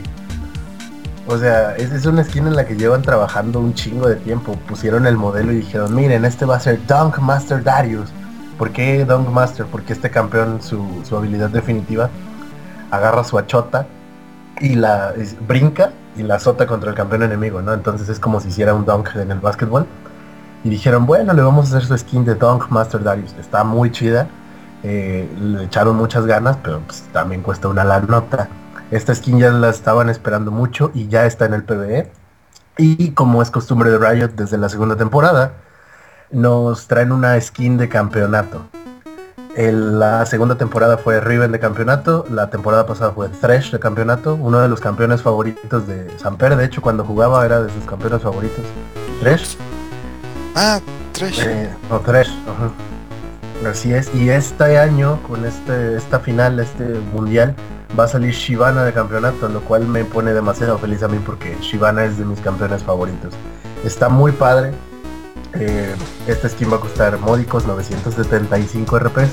O 1.32 1.38
sea, 1.38 1.76
es, 1.76 1.92
es 1.92 2.06
una 2.08 2.24
skin 2.24 2.48
en 2.48 2.56
la 2.56 2.66
que 2.66 2.76
llevan 2.76 3.04
trabajando 3.04 3.60
un 3.60 3.74
chingo 3.76 4.08
de 4.10 4.16
tiempo. 4.16 4.56
Pusieron 4.68 5.06
el 5.06 5.16
modelo 5.16 5.52
y 5.54 5.58
dijeron, 5.58 5.94
miren, 5.96 6.26
este 6.26 6.46
va 6.46 6.56
a 6.56 6.60
ser 6.60 6.80
Dunk 6.88 7.20
Master 7.20 7.64
Darius. 7.64 8.10
¿Por 8.58 8.72
qué 8.72 9.06
Dunk 9.06 9.30
Master? 9.30 9.68
Porque 9.68 9.94
este 9.94 10.10
campeón, 10.10 10.62
su, 10.62 11.04
su 11.08 11.16
habilidad 11.16 11.50
definitiva, 11.52 12.10
agarra 12.90 13.24
su 13.24 13.38
achota 13.38 13.86
y 14.60 14.76
la 14.76 15.14
brinca 15.48 15.92
y 16.18 16.24
la 16.24 16.36
azota 16.36 16.66
contra 16.68 16.90
el 16.90 16.96
campeón 16.96 17.24
enemigo, 17.24 17.62
¿no? 17.62 17.74
Entonces 17.74 18.10
es 18.10 18.20
como 18.20 18.40
si 18.40 18.50
hiciera 18.50 18.74
un 18.74 18.86
dunk 18.86 19.16
en 19.16 19.32
el 19.32 19.40
básquetbol. 19.40 19.86
Y 20.64 20.70
dijeron, 20.70 21.06
bueno, 21.06 21.34
le 21.34 21.42
vamos 21.44 21.68
a 21.68 21.78
hacer 21.78 21.88
su 21.88 21.98
skin 21.98 22.26
de 22.26 22.36
Dunk 22.36 22.70
Master 22.70 23.04
Darius. 23.04 23.34
Está 23.40 23.64
muy 23.64 23.92
chida. 23.92 24.28
eh, 24.84 25.30
le 25.40 25.66
echaron 25.66 25.96
muchas 25.98 26.26
ganas, 26.26 26.58
pero 26.64 26.80
pues, 26.82 27.04
también 27.14 27.42
cuesta 27.44 27.68
una 27.68 27.84
la 27.84 28.00
nota. 28.02 28.50
Esta 28.92 29.14
skin 29.14 29.40
ya 29.40 29.52
la 29.52 29.70
estaban 29.70 30.10
esperando 30.10 30.52
mucho 30.52 30.92
y 30.94 31.08
ya 31.08 31.26
está 31.26 31.46
en 31.46 31.54
el 31.54 31.64
PvE. 31.64 32.12
Y 32.78 33.12
como 33.12 33.42
es 33.42 33.52
costumbre 33.52 33.92
de 33.92 33.98
Riot 33.98 34.30
desde 34.36 34.58
la 34.58 34.70
segunda 34.70 34.96
temporada, 34.96 35.54
nos 36.32 36.88
traen 36.88 37.12
una 37.12 37.40
skin 37.40 37.78
de 37.78 37.90
campeonato. 37.90 38.62
El- 39.56 40.00
la 40.00 40.26
segunda 40.26 40.56
temporada 40.56 40.98
fue 40.98 41.20
Riven 41.20 41.52
de 41.52 41.60
campeonato, 41.60 42.26
la 42.30 42.50
temporada 42.50 42.86
pasada 42.86 43.12
fue 43.12 43.28
Thresh 43.30 43.72
de 43.72 43.80
campeonato, 43.80 44.36
uno 44.36 44.60
de 44.60 44.70
los 44.70 44.80
campeones 44.80 45.22
favoritos 45.22 45.86
de 45.88 46.08
Samper, 46.18 46.56
de 46.56 46.66
hecho 46.66 46.82
cuando 46.82 47.04
jugaba 47.04 47.46
era 47.46 47.62
de 47.62 47.70
sus 47.74 47.84
campeones 47.86 48.22
favoritos. 48.22 48.64
Thresh, 49.20 49.58
Ah, 50.56 50.80
Trash. 51.14 51.42
eh, 51.42 51.70
o 51.92 52.00
Thresh, 52.00 52.30
ajá. 52.48 53.70
Así 53.70 53.94
es, 53.94 54.14
y 54.16 54.30
este 54.30 54.78
año, 54.80 55.20
con 55.28 55.44
este, 55.46 55.98
esta 55.98 56.20
final, 56.20 56.60
este 56.60 56.86
mundial, 57.14 57.56
va 57.98 58.04
a 58.06 58.08
salir 58.08 58.34
Shivana 58.34 58.84
de 58.84 58.94
campeonato, 58.94 59.48
lo 59.50 59.62
cual 59.62 59.88
me 59.88 60.06
pone 60.06 60.34
demasiado 60.34 60.78
feliz 60.78 61.04
a 61.04 61.08
mí 61.08 61.20
porque 61.26 61.58
Shivana 61.62 62.06
es 62.06 62.18
de 62.18 62.26
mis 62.26 62.40
campeones 62.40 62.84
favoritos. 62.84 63.34
Está 63.84 64.10
muy 64.10 64.32
padre. 64.32 64.74
Eh, 65.54 65.96
esta 66.28 66.48
skin 66.48 66.72
va 66.72 66.78
a 66.78 66.80
costar 66.80 67.18
módicos 67.20 67.66
975 67.66 69.00
RPs, 69.00 69.30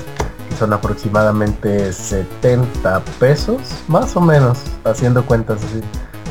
que 0.49 0.55
son 0.57 0.73
aproximadamente 0.73 1.93
70 1.93 3.01
pesos, 3.19 3.61
más 3.87 4.15
o 4.15 4.21
menos, 4.21 4.59
haciendo 4.83 5.25
cuentas 5.25 5.63
así. 5.63 5.81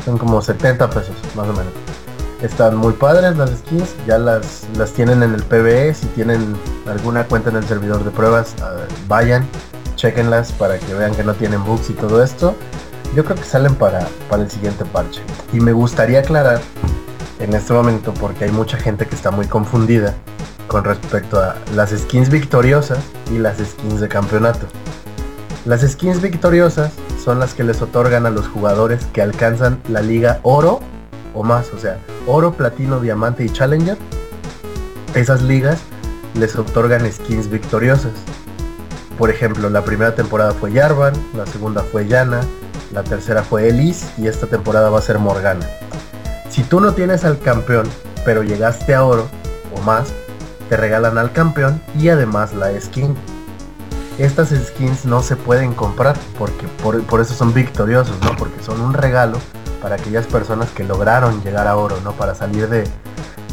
Son 0.03 0.17
como 0.17 0.41
70 0.41 0.89
pesos, 0.89 1.15
más 1.35 1.47
o 1.47 1.53
menos. 1.53 1.73
Están 2.41 2.75
muy 2.75 2.93
padres 2.93 3.35
las 3.37 3.49
skins, 3.49 3.95
ya 4.05 4.19
las, 4.19 4.67
las 4.77 4.91
tienen 4.91 5.23
en 5.23 5.33
el 5.33 5.43
PvE, 5.43 5.93
si 5.93 6.05
tienen 6.07 6.55
alguna 6.85 7.23
cuenta 7.25 7.49
en 7.49 7.55
el 7.55 7.63
servidor 7.63 8.03
de 8.03 8.11
pruebas, 8.11 8.53
ah, 8.61 8.73
vayan, 9.07 9.47
chequenlas 9.97 10.53
para 10.53 10.79
que 10.79 10.93
vean 10.93 11.13
que 11.13 11.25
no 11.25 11.33
tienen 11.33 11.63
bugs 11.65 11.89
y 11.89 11.93
todo 11.93 12.23
esto. 12.23 12.55
Yo 13.13 13.25
creo 13.25 13.35
que 13.35 13.43
salen 13.43 13.75
para, 13.75 14.07
para 14.29 14.43
el 14.43 14.49
siguiente 14.49 14.85
parche. 14.85 15.21
Y 15.51 15.59
me 15.59 15.73
gustaría 15.73 16.19
aclarar 16.19 16.61
en 17.39 17.53
este 17.53 17.73
momento, 17.73 18.13
porque 18.13 18.45
hay 18.45 18.51
mucha 18.51 18.77
gente 18.77 19.05
que 19.05 19.15
está 19.15 19.31
muy 19.31 19.47
confundida 19.47 20.13
con 20.67 20.83
respecto 20.83 21.39
a 21.39 21.55
las 21.75 21.91
skins 21.91 22.29
victoriosas 22.29 22.99
y 23.31 23.37
las 23.37 23.57
skins 23.57 23.99
de 23.99 24.07
campeonato. 24.07 24.67
Las 25.65 25.81
skins 25.81 26.21
victoriosas 26.21 26.93
son 27.23 27.39
las 27.39 27.53
que 27.53 27.63
les 27.63 27.81
otorgan 27.81 28.25
a 28.25 28.29
los 28.29 28.47
jugadores 28.47 29.05
que 29.13 29.21
alcanzan 29.21 29.81
la 29.89 30.01
liga 30.01 30.39
oro 30.43 30.79
o 31.33 31.43
más, 31.43 31.71
o 31.73 31.79
sea, 31.79 31.99
oro, 32.25 32.53
platino, 32.53 32.99
diamante 32.99 33.43
y 33.43 33.49
challenger. 33.49 33.97
Esas 35.13 35.41
ligas 35.41 35.79
les 36.35 36.55
otorgan 36.55 37.11
skins 37.11 37.49
victoriosas. 37.49 38.11
Por 39.17 39.29
ejemplo, 39.29 39.69
la 39.69 39.83
primera 39.83 40.13
temporada 40.15 40.51
fue 40.53 40.71
Jarvan, 40.71 41.13
la 41.35 41.45
segunda 41.45 41.81
fue 41.83 42.07
Yana, 42.07 42.41
la 42.93 43.03
tercera 43.03 43.43
fue 43.43 43.69
Elise 43.69 44.07
y 44.17 44.27
esta 44.27 44.47
temporada 44.47 44.89
va 44.89 44.99
a 44.99 45.01
ser 45.01 45.17
Morgana. 45.19 45.67
Si 46.49 46.63
tú 46.63 46.79
no 46.79 46.93
tienes 46.93 47.25
al 47.25 47.39
campeón 47.39 47.87
pero 48.27 48.43
llegaste 48.43 48.93
a 48.93 49.05
oro 49.05 49.25
o 49.73 49.81
más, 49.83 50.09
te 50.67 50.75
regalan 50.75 51.17
al 51.17 51.31
campeón 51.31 51.81
y 51.97 52.09
además 52.09 52.53
la 52.53 52.77
skin. 52.79 53.15
Estas 54.17 54.49
skins 54.49 55.05
no 55.05 55.21
se 55.21 55.37
pueden 55.37 55.73
comprar 55.73 56.17
porque 56.37 56.67
por, 56.83 57.01
por 57.03 57.21
eso 57.21 57.33
son 57.33 57.53
victoriosos, 57.53 58.19
¿no? 58.21 58.35
Porque 58.35 58.61
son 58.61 58.81
un 58.81 58.93
regalo 58.93 59.37
para 59.81 59.95
aquellas 59.95 60.25
personas 60.25 60.69
que 60.71 60.83
lograron 60.83 61.41
llegar 61.41 61.67
a 61.67 61.77
oro, 61.77 61.97
¿no? 62.03 62.11
Para 62.11 62.35
salir 62.35 62.67
de, 62.67 62.83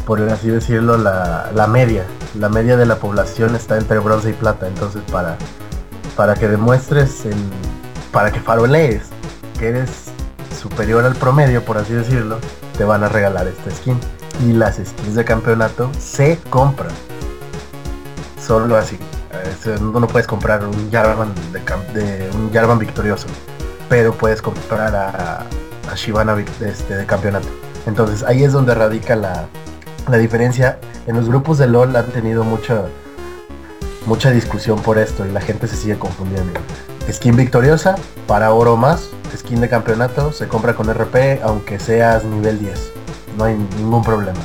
por 0.05 0.21
así 0.21 0.49
decirlo, 0.49 0.97
la, 0.97 1.51
la 1.53 1.67
media. 1.67 2.05
La 2.39 2.49
media 2.49 2.77
de 2.77 2.85
la 2.85 2.97
población 2.97 3.55
está 3.55 3.77
entre 3.77 3.99
bronce 3.99 4.29
y 4.29 4.33
plata. 4.33 4.67
Entonces 4.67 5.01
para, 5.11 5.37
para 6.15 6.35
que 6.35 6.47
demuestres, 6.47 7.23
para 8.11 8.31
que 8.31 8.39
farolees 8.39 9.03
que 9.57 9.69
eres 9.69 9.89
superior 10.61 11.05
al 11.05 11.15
promedio, 11.15 11.63
por 11.63 11.77
así 11.77 11.93
decirlo, 11.93 12.39
te 12.77 12.83
van 12.83 13.03
a 13.03 13.09
regalar 13.09 13.47
esta 13.47 13.71
skin. 13.71 13.99
Y 14.45 14.53
las 14.53 14.75
skins 14.75 15.15
de 15.15 15.25
campeonato 15.25 15.89
se 15.97 16.37
compran. 16.49 16.91
Solo 18.41 18.77
así. 18.77 18.99
No 19.81 20.07
puedes 20.07 20.27
comprar 20.27 20.65
un 20.65 20.91
Jarvan 20.91 21.33
de, 21.93 22.29
un 22.35 22.51
Jarvan 22.51 22.77
victorioso, 22.77 23.27
pero 23.89 24.13
puedes 24.13 24.41
comprar 24.41 24.95
a, 24.95 25.39
a 25.39 25.95
Shivana 25.95 26.35
de, 26.35 26.45
este, 26.69 26.95
de 26.95 27.05
campeonato. 27.05 27.47
Entonces 27.85 28.23
ahí 28.23 28.43
es 28.43 28.51
donde 28.53 28.75
radica 28.75 29.15
la, 29.15 29.47
la 30.07 30.17
diferencia. 30.17 30.79
En 31.07 31.15
los 31.15 31.27
grupos 31.27 31.57
de 31.57 31.67
LOL 31.67 31.95
han 31.95 32.07
tenido 32.07 32.43
mucha 32.43 32.83
mucha 34.05 34.29
discusión 34.29 34.79
por 34.81 34.97
esto 34.97 35.25
y 35.25 35.31
la 35.31 35.41
gente 35.41 35.67
se 35.67 35.75
sigue 35.75 35.97
confundiendo. 35.97 36.59
Skin 37.11 37.35
victoriosa 37.35 37.95
para 38.27 38.53
oro 38.53 38.77
más, 38.77 39.09
skin 39.35 39.61
de 39.61 39.69
campeonato 39.69 40.31
se 40.31 40.47
compra 40.47 40.75
con 40.75 40.91
RP 40.91 41.41
aunque 41.43 41.79
seas 41.79 42.23
nivel 42.23 42.59
10. 42.59 42.93
No 43.37 43.45
hay 43.45 43.55
ningún 43.77 44.03
problema. 44.03 44.39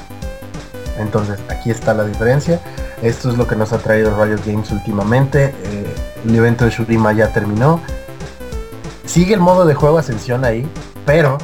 Entonces 0.99 1.39
aquí 1.49 1.71
está 1.71 1.95
la 1.95 2.05
diferencia. 2.05 2.61
Esto 3.03 3.31
es 3.31 3.39
lo 3.39 3.47
que 3.47 3.57
nos 3.57 3.73
ha 3.73 3.79
traído 3.79 4.23
Riot 4.23 4.41
Games 4.45 4.71
últimamente. 4.73 5.55
Eh, 5.65 5.95
el 6.27 6.35
evento 6.35 6.65
de 6.65 6.71
Shurima 6.71 7.13
ya 7.13 7.33
terminó. 7.33 7.81
Sigue 9.07 9.35
el 9.35 9.41
modo 9.41 9.65
de 9.65 9.75
juego 9.75 9.99
ascensión 9.99 10.45
ahí, 10.45 10.69
pero 11.07 11.39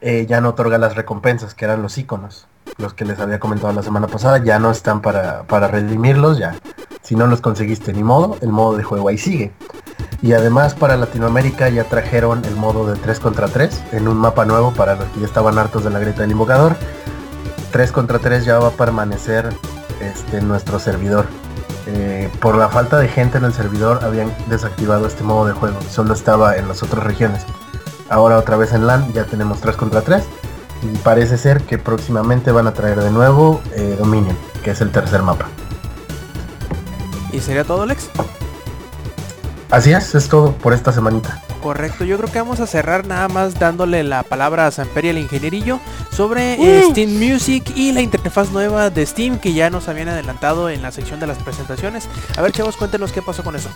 eh, 0.00 0.26
ya 0.28 0.40
no 0.40 0.50
otorga 0.50 0.78
las 0.78 0.96
recompensas 0.96 1.54
que 1.54 1.64
eran 1.64 1.82
los 1.82 1.96
iconos. 1.98 2.46
Los 2.78 2.94
que 2.94 3.04
les 3.04 3.18
había 3.20 3.40
comentado 3.40 3.72
la 3.72 3.82
semana 3.82 4.06
pasada 4.06 4.38
ya 4.38 4.58
no 4.58 4.70
están 4.70 5.00
para, 5.00 5.44
para 5.44 5.68
redimirlos 5.68 6.38
ya. 6.38 6.56
Si 7.02 7.14
no 7.14 7.26
los 7.26 7.40
conseguiste 7.40 7.92
ni 7.92 8.02
modo, 8.02 8.36
el 8.40 8.50
modo 8.50 8.76
de 8.76 8.82
juego 8.82 9.08
ahí 9.08 9.16
sigue. 9.18 9.52
Y 10.22 10.32
además 10.32 10.74
para 10.74 10.96
Latinoamérica 10.96 11.68
ya 11.68 11.84
trajeron 11.84 12.44
el 12.44 12.56
modo 12.56 12.90
de 12.90 12.98
3 12.98 13.20
contra 13.20 13.48
3 13.48 13.82
en 13.92 14.08
un 14.08 14.16
mapa 14.16 14.44
nuevo 14.44 14.72
para 14.72 14.96
los 14.96 15.04
que 15.10 15.20
ya 15.20 15.26
estaban 15.26 15.58
hartos 15.58 15.84
de 15.84 15.90
la 15.90 15.98
grieta 15.98 16.22
del 16.22 16.32
invocador. 16.32 16.76
3 17.72 17.92
contra 17.92 18.18
3 18.18 18.44
ya 18.44 18.58
va 18.58 18.68
a 18.68 18.72
permanecer 18.72 19.50
este, 20.00 20.40
nuestro 20.40 20.78
servidor. 20.78 21.26
Eh, 21.86 22.28
por 22.40 22.56
la 22.56 22.68
falta 22.68 22.98
de 22.98 23.08
gente 23.08 23.38
en 23.38 23.44
el 23.44 23.52
servidor 23.52 24.00
habían 24.02 24.34
desactivado 24.48 25.06
este 25.06 25.22
modo 25.22 25.46
de 25.46 25.52
juego. 25.52 25.78
Solo 25.88 26.14
estaba 26.14 26.56
en 26.56 26.68
las 26.68 26.82
otras 26.82 27.04
regiones. 27.04 27.44
Ahora 28.08 28.38
otra 28.38 28.56
vez 28.56 28.72
en 28.72 28.86
LAN 28.86 29.12
ya 29.12 29.24
tenemos 29.24 29.60
3 29.60 29.76
contra 29.76 30.02
3. 30.02 30.24
Y 30.82 30.96
parece 30.98 31.38
ser 31.38 31.62
que 31.62 31.78
próximamente 31.78 32.52
van 32.52 32.66
a 32.66 32.74
traer 32.74 33.00
de 33.00 33.10
nuevo 33.10 33.60
eh, 33.74 33.96
Dominion, 33.98 34.36
que 34.62 34.70
es 34.70 34.80
el 34.80 34.90
tercer 34.90 35.22
mapa. 35.22 35.48
¿Y 37.32 37.40
sería 37.40 37.64
todo, 37.64 37.86
Lex? 37.86 38.08
Así 39.70 39.92
es, 39.92 40.14
es 40.14 40.28
todo 40.28 40.52
por 40.52 40.72
esta 40.72 40.92
semanita. 40.92 41.42
Correcto, 41.62 42.04
yo 42.04 42.16
creo 42.16 42.30
que 42.30 42.38
vamos 42.38 42.60
a 42.60 42.66
cerrar 42.66 43.06
nada 43.06 43.26
más 43.26 43.58
dándole 43.58 44.04
la 44.04 44.22
palabra 44.22 44.68
a 44.68 44.70
Samperia 44.70 45.10
el 45.10 45.18
ingenierillo 45.18 45.80
sobre 46.12 46.54
eh, 46.54 46.84
Steam 46.90 47.10
Music 47.10 47.72
y 47.74 47.90
la 47.90 48.02
interfaz 48.02 48.52
nueva 48.52 48.88
de 48.90 49.04
Steam 49.04 49.38
que 49.40 49.52
ya 49.52 49.68
nos 49.68 49.88
habían 49.88 50.08
adelantado 50.08 50.70
en 50.70 50.82
la 50.82 50.92
sección 50.92 51.18
de 51.18 51.26
las 51.26 51.38
presentaciones. 51.38 52.08
A 52.36 52.42
ver, 52.42 52.52
chavos, 52.52 52.76
cuéntenos 52.76 53.10
qué 53.10 53.20
pasó 53.20 53.42
con 53.42 53.56
eso. 53.56 53.68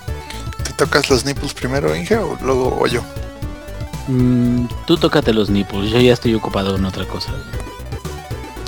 ¿Te 0.62 0.72
tocas 0.72 1.10
los 1.10 1.24
nipples 1.24 1.52
primero, 1.52 1.96
Inge, 1.96 2.16
o 2.16 2.38
luego 2.42 2.78
o 2.80 2.86
yo? 2.86 3.02
Mm, 4.10 4.66
tú 4.86 4.96
tócate 4.96 5.32
los 5.32 5.50
nipples, 5.50 5.92
yo 5.92 6.00
ya 6.00 6.12
estoy 6.12 6.34
ocupado 6.34 6.74
en 6.74 6.84
otra 6.84 7.06
cosa. 7.06 7.32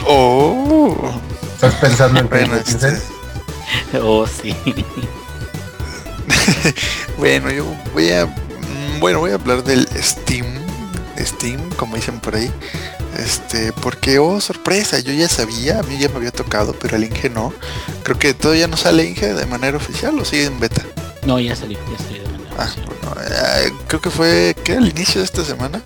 Oh, 0.06 1.10
¿Estás 1.54 1.74
pensando 1.74 2.20
en 2.20 2.52
este? 2.52 3.00
Oh, 4.02 4.26
sí. 4.26 4.54
bueno, 7.18 7.50
yo 7.50 7.64
voy 7.92 8.10
a, 8.10 8.26
mm, 8.26 9.00
bueno, 9.00 9.20
voy 9.20 9.32
a 9.32 9.34
hablar 9.34 9.64
del 9.64 9.88
Steam, 10.00 10.46
Steam, 11.18 11.60
como 11.76 11.96
dicen 11.96 12.20
por 12.20 12.36
ahí, 12.36 12.50
este, 13.18 13.72
porque 13.72 14.18
oh 14.18 14.40
sorpresa, 14.40 15.00
yo 15.00 15.12
ya 15.12 15.28
sabía, 15.28 15.80
a 15.80 15.82
mí 15.82 15.98
ya 15.98 16.08
me 16.10 16.16
había 16.16 16.30
tocado, 16.30 16.74
pero 16.78 16.96
al 16.96 17.04
Inge 17.04 17.30
no. 17.30 17.52
Creo 18.02 18.18
que 18.18 18.34
todavía 18.34 18.68
no 18.68 18.76
sale 18.76 19.06
Inge 19.06 19.34
de 19.34 19.46
manera 19.46 19.76
oficial 19.76 20.18
o 20.18 20.24
sigue 20.24 20.44
en 20.44 20.60
beta. 20.60 20.82
No, 21.26 21.40
ya 21.40 21.56
salió, 21.56 21.78
ya 21.90 22.04
salió 22.04 22.21
Ah, 22.58 22.70
bueno, 22.86 23.20
eh, 23.22 23.72
creo 23.86 24.00
que 24.00 24.10
fue 24.10 24.54
que 24.64 24.72
al 24.72 24.88
inicio 24.88 25.20
de 25.20 25.24
esta 25.24 25.44
semana 25.44 25.82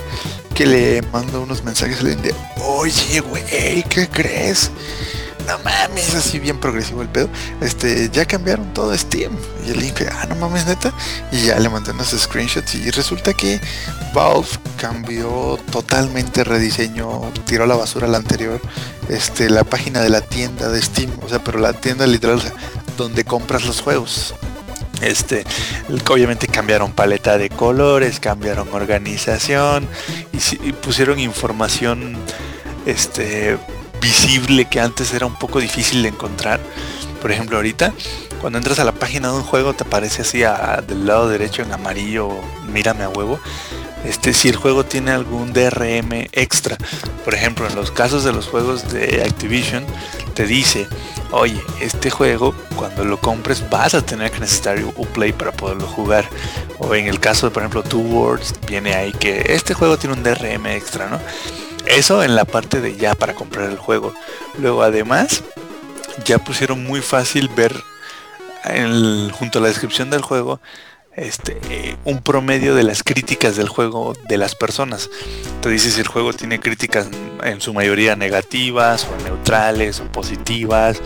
que 0.55 0.67
le 0.67 1.03
mando 1.13 1.43
unos 1.43 1.63
mensajes 1.63 1.99
a 1.99 2.01
alguien 2.01 2.23
de, 2.23 2.35
oye, 2.65 3.21
güey, 3.21 3.83
¿qué 3.89 4.09
crees? 4.11 4.71
No 5.47 5.59
mames, 5.61 6.15
así 6.15 6.41
bien 6.41 6.59
progresivo 6.59 7.03
el 7.03 7.09
pedo. 7.09 7.29
Este, 7.61 8.11
ya 8.11 8.25
cambiaron 8.25 8.75
todo 8.75 8.97
Steam. 8.97 9.33
Y 9.65 9.71
el 9.71 9.79
link, 9.79 10.01
ah, 10.11 10.27
no 10.27 10.35
mames, 10.35 10.67
neta. 10.67 10.93
Y 11.31 11.47
ya 11.47 11.59
le 11.61 11.69
mandé 11.69 11.93
unos 11.93 12.09
screenshots 12.09 12.75
y 12.75 12.91
resulta 12.91 13.33
que 13.33 13.61
Valve 14.13 14.49
cambió 14.77 15.59
totalmente 15.71 16.43
rediseño, 16.43 17.33
tiró 17.47 17.65
a 17.65 17.67
la 17.69 17.77
basura 17.77 18.09
la 18.09 18.17
anterior, 18.17 18.61
este, 19.09 19.49
la 19.49 19.63
página 19.63 20.01
de 20.01 20.09
la 20.09 20.21
tienda 20.21 20.69
de 20.69 20.83
Steam, 20.83 21.11
o 21.23 21.29
sea, 21.29 21.39
pero 21.45 21.61
la 21.61 21.75
tienda 21.75 22.07
literal, 22.09 22.39
o 22.39 22.41
sea, 22.41 22.53
donde 22.97 23.25
compras 23.25 23.65
los 23.67 23.81
juegos. 23.81 24.35
Este, 25.03 25.45
obviamente 26.09 26.47
cambiaron 26.49 26.93
paleta 26.93 27.37
de 27.39 27.51
colores, 27.51 28.19
cambiaron 28.21 28.69
organización 28.73 29.87
y, 30.33 30.41
si- 30.41 30.59
y 30.65 30.73
pusieron 30.73 31.19
información 31.19 32.17
este 32.87 33.59
visible 34.01 34.67
que 34.67 34.81
antes 34.81 35.13
era 35.13 35.27
un 35.27 35.35
poco 35.39 35.59
difícil 35.61 36.03
de 36.03 36.09
encontrar. 36.09 36.61
Por 37.21 37.33
ejemplo, 37.33 37.57
ahorita 37.57 37.93
cuando 38.41 38.59
entras 38.59 38.79
a 38.79 38.85
la 38.85 38.93
página 38.93 39.29
de 39.29 39.35
un 39.35 39.43
juego 39.43 39.75
te 39.75 39.85
aparece 39.85 40.23
así 40.23 40.45
a- 40.45 40.83
del 40.87 41.07
lado 41.07 41.29
derecho 41.29 41.63
en 41.63 41.73
amarillo, 41.73 42.29
mírame 42.73 43.05
a 43.05 43.09
huevo. 43.09 43.41
Este, 44.07 44.33
si 44.33 44.49
el 44.49 44.57
juego 44.57 44.85
tiene 44.85 45.11
algún 45.11 45.53
DRM 45.53 46.29
extra, 46.33 46.77
por 47.25 47.35
ejemplo, 47.35 47.67
en 47.67 47.75
los 47.75 47.91
casos 47.91 48.23
de 48.25 48.33
los 48.33 48.47
juegos 48.47 48.93
de 48.93 49.25
Activision, 49.25 49.85
te 50.35 50.47
dice, 50.47 50.87
oye, 51.33 51.61
este 51.81 52.11
juego 52.11 52.55
cuando 52.77 53.05
lo 53.05 53.19
compres 53.19 53.69
vas 53.69 53.95
a 53.95 54.03
tener 54.03 54.31
que 54.31 54.41
necesitar 54.41 54.79
Uplay 54.97 55.33
para 55.33 55.53
poderlo 55.53 55.87
jugar. 55.87 56.29
O 56.79 56.95
en 56.95 57.07
el 57.07 57.19
caso 57.19 57.47
de, 57.49 57.53
por 57.53 57.63
ejemplo, 57.63 57.83
Two 57.83 58.01
Words, 58.01 58.55
viene 58.69 58.95
ahí 58.95 59.13
que 59.13 59.55
este 59.55 59.75
juego 59.75 59.97
tiene 59.99 60.15
un 60.15 60.23
DRM 60.23 60.67
extra, 60.67 61.09
¿no? 61.09 61.19
Eso 61.87 62.23
en 62.23 62.37
la 62.37 62.45
parte 62.45 62.81
de 62.81 62.97
ya 62.97 63.15
para 63.15 63.35
comprar 63.35 63.71
el 63.71 63.79
juego. 63.79 64.15
Luego 64.59 64.83
además, 64.83 65.43
ya 66.25 66.39
pusieron 66.39 66.85
muy 66.85 67.01
fácil 67.01 67.49
ver 67.49 67.75
el- 68.65 69.33
junto 69.33 69.59
a 69.59 69.63
la 69.63 69.69
descripción 69.69 70.11
del 70.11 70.23
juego 70.23 70.61
este, 71.17 71.97
un 72.05 72.23
promedio 72.23 72.75
de 72.75 72.85
las 72.85 73.03
críticas 73.03 73.57
del 73.57 73.69
juego 73.69 74.15
de 74.29 74.37
las 74.37 74.55
personas. 74.55 75.11
Te 75.63 75.71
dice 75.71 75.91
si 75.91 76.01
el 76.01 76.07
juego 76.07 76.33
tiene 76.33 76.61
críticas 76.61 77.09
en 77.43 77.61
su 77.61 77.73
mayoría 77.73 78.17
negativas 78.17 79.07
o 79.07 79.25
neutrales 79.25 80.01
o 80.01 80.05
positivas 80.13 81.01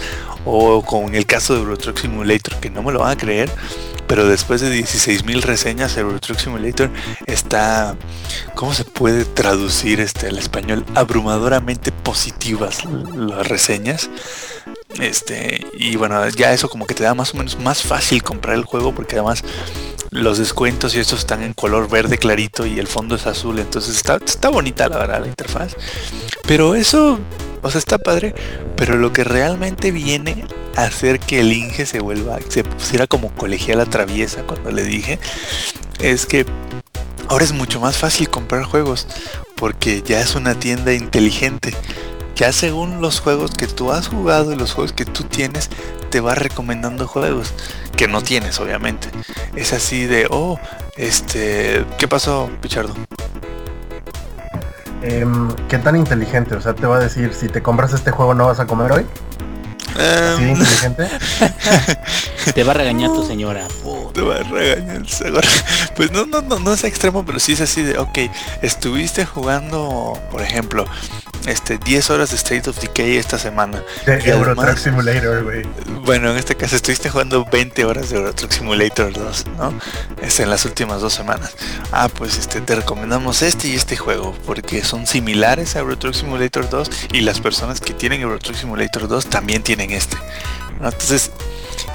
o 0.44 0.82
con 0.82 1.14
el 1.14 1.26
caso 1.26 1.54
de 1.54 1.60
Euro 1.60 1.76
Truck 1.76 1.98
Simulator 1.98 2.56
que 2.60 2.70
no 2.70 2.82
me 2.82 2.92
lo 2.92 3.00
van 3.00 3.12
a 3.12 3.16
creer 3.16 3.50
pero 4.06 4.26
después 4.26 4.60
de 4.60 4.70
16.000 4.70 5.42
reseñas 5.42 5.96
Euro 5.96 6.18
Truck 6.18 6.38
Simulator 6.38 6.90
está 7.26 7.96
¿cómo 8.54 8.72
se 8.74 8.84
puede 8.84 9.24
traducir 9.24 10.00
este 10.00 10.28
al 10.28 10.38
español? 10.38 10.84
abrumadoramente 10.94 11.92
positivas 11.92 12.84
las 12.84 13.46
reseñas 13.46 14.08
este 14.98 15.64
y 15.72 15.96
bueno 15.96 16.28
ya 16.30 16.52
eso 16.52 16.68
como 16.68 16.86
que 16.86 16.94
te 16.94 17.04
da 17.04 17.14
más 17.14 17.32
o 17.34 17.36
menos 17.36 17.58
más 17.58 17.82
fácil 17.82 18.22
comprar 18.22 18.56
el 18.56 18.64
juego 18.64 18.94
porque 18.94 19.16
además 19.16 19.44
los 20.10 20.38
descuentos 20.38 20.94
y 20.94 20.98
estos 20.98 21.20
están 21.20 21.42
en 21.42 21.52
color 21.52 21.88
verde 21.88 22.18
clarito 22.18 22.66
y 22.66 22.78
el 22.78 22.88
fondo 22.88 23.14
es 23.14 23.26
azul 23.26 23.58
entonces 23.58 23.96
está, 23.96 24.18
está 24.24 24.48
bonita 24.48 24.88
la 24.88 24.98
verdad 24.98 25.20
la 25.20 25.28
interfaz. 25.28 25.76
Pero 26.46 26.74
eso 26.74 27.18
o 27.62 27.70
sea 27.70 27.78
está 27.78 27.98
padre 27.98 28.34
pero 28.76 28.96
lo 28.96 29.12
que 29.12 29.22
realmente 29.22 29.92
viene 29.92 30.44
a 30.76 30.84
hacer 30.84 31.20
que 31.20 31.40
el 31.40 31.52
Inge 31.52 31.86
se 31.86 32.00
vuelva 32.00 32.38
se 32.48 32.64
pusiera 32.64 33.06
como 33.06 33.32
colegiala 33.34 33.86
traviesa 33.86 34.42
cuando 34.42 34.72
le 34.72 34.82
dije 34.82 35.20
es 36.00 36.26
que 36.26 36.44
ahora 37.28 37.44
es 37.44 37.52
mucho 37.52 37.80
más 37.80 37.96
fácil 37.96 38.28
comprar 38.28 38.64
juegos 38.64 39.06
porque 39.54 40.02
ya 40.02 40.20
es 40.20 40.34
una 40.34 40.58
tienda 40.58 40.92
inteligente 40.92 41.74
ya 42.36 42.52
según 42.52 43.00
los 43.00 43.20
juegos 43.20 43.52
que 43.52 43.66
tú 43.66 43.92
has 43.92 44.08
jugado 44.08 44.52
y 44.52 44.56
los 44.56 44.72
juegos 44.72 44.92
que 44.92 45.04
tú 45.04 45.24
tienes, 45.24 45.70
te 46.10 46.20
va 46.20 46.34
recomendando 46.34 47.06
juegos 47.06 47.52
que 47.96 48.08
no 48.08 48.22
tienes, 48.22 48.58
obviamente. 48.60 49.08
Es 49.54 49.72
así 49.72 50.06
de, 50.06 50.26
oh, 50.30 50.58
este, 50.96 51.84
¿qué 51.98 52.08
pasó, 52.08 52.50
Pichardo? 52.60 52.94
Em, 55.02 55.50
¿Qué 55.68 55.78
tan 55.78 55.96
inteligente? 55.96 56.54
O 56.54 56.60
sea, 56.60 56.74
te 56.74 56.86
va 56.86 56.96
a 56.96 57.00
decir, 57.00 57.32
si 57.32 57.48
te 57.48 57.62
compras 57.62 57.92
este 57.92 58.10
juego 58.10 58.34
no 58.34 58.46
vas 58.46 58.60
a 58.60 58.66
comer 58.66 58.92
hoy. 58.92 59.06
¿Sí 59.94 60.42
Em, 60.42 60.50
inteligente? 60.50 61.08
Te 62.54 62.64
va 62.64 62.72
a 62.72 62.74
regañar 62.74 63.10
tu 63.10 63.26
señora. 63.26 63.66
puta. 63.82 64.12
te 64.14 64.22
va 64.22 64.36
a 64.36 64.42
regañar 64.42 64.96
el 64.96 65.08
seguro. 65.08 65.46
Pues 65.96 66.10
no, 66.10 66.24
no, 66.24 66.40
no, 66.40 66.58
no 66.58 66.72
es 66.72 66.84
extremo, 66.84 67.24
pero 67.26 67.38
sí 67.38 67.52
es 67.52 67.60
así 67.60 67.82
de, 67.82 67.98
ok, 67.98 68.18
estuviste 68.62 69.26
jugando, 69.26 70.18
por 70.30 70.40
ejemplo, 70.40 70.86
este 71.46 71.78
10 71.78 72.10
horas 72.10 72.30
de 72.30 72.36
State 72.36 72.68
of 72.68 72.78
Decay 72.80 73.16
esta 73.16 73.38
semana. 73.38 73.82
De 74.06 74.22
Y 74.24 74.30
Euro 74.30 74.54
Truck 74.54 74.76
Simulator, 74.76 75.44
güey. 75.44 75.62
Bueno, 76.04 76.30
en 76.30 76.36
este 76.36 76.54
caso 76.56 76.76
estuviste 76.76 77.10
jugando 77.10 77.44
20 77.50 77.84
horas 77.84 78.10
de 78.10 78.16
Euro 78.16 78.34
Truck 78.34 78.52
Simulator 78.52 79.12
2, 79.12 79.46
¿no? 79.56 79.74
Este, 80.22 80.42
en 80.42 80.50
las 80.50 80.64
últimas 80.64 81.00
dos 81.00 81.12
semanas. 81.12 81.54
Ah, 81.92 82.08
pues 82.08 82.38
este, 82.38 82.60
te 82.60 82.74
recomendamos 82.74 83.42
este 83.42 83.68
y 83.68 83.74
este 83.74 83.96
juego, 83.96 84.36
porque 84.46 84.84
son 84.84 85.06
similares 85.06 85.76
a 85.76 85.80
Euro 85.80 85.98
Truck 85.98 86.14
Simulator 86.14 86.68
2 86.68 86.90
y 87.12 87.20
las 87.20 87.40
personas 87.40 87.80
que 87.80 87.94
tienen 87.94 88.20
Euro 88.20 88.38
Truck 88.38 88.56
Simulator 88.56 89.08
2 89.08 89.26
también 89.26 89.62
tienen 89.62 89.90
este. 89.90 90.16
¿no? 90.80 90.88
Entonces, 90.88 91.30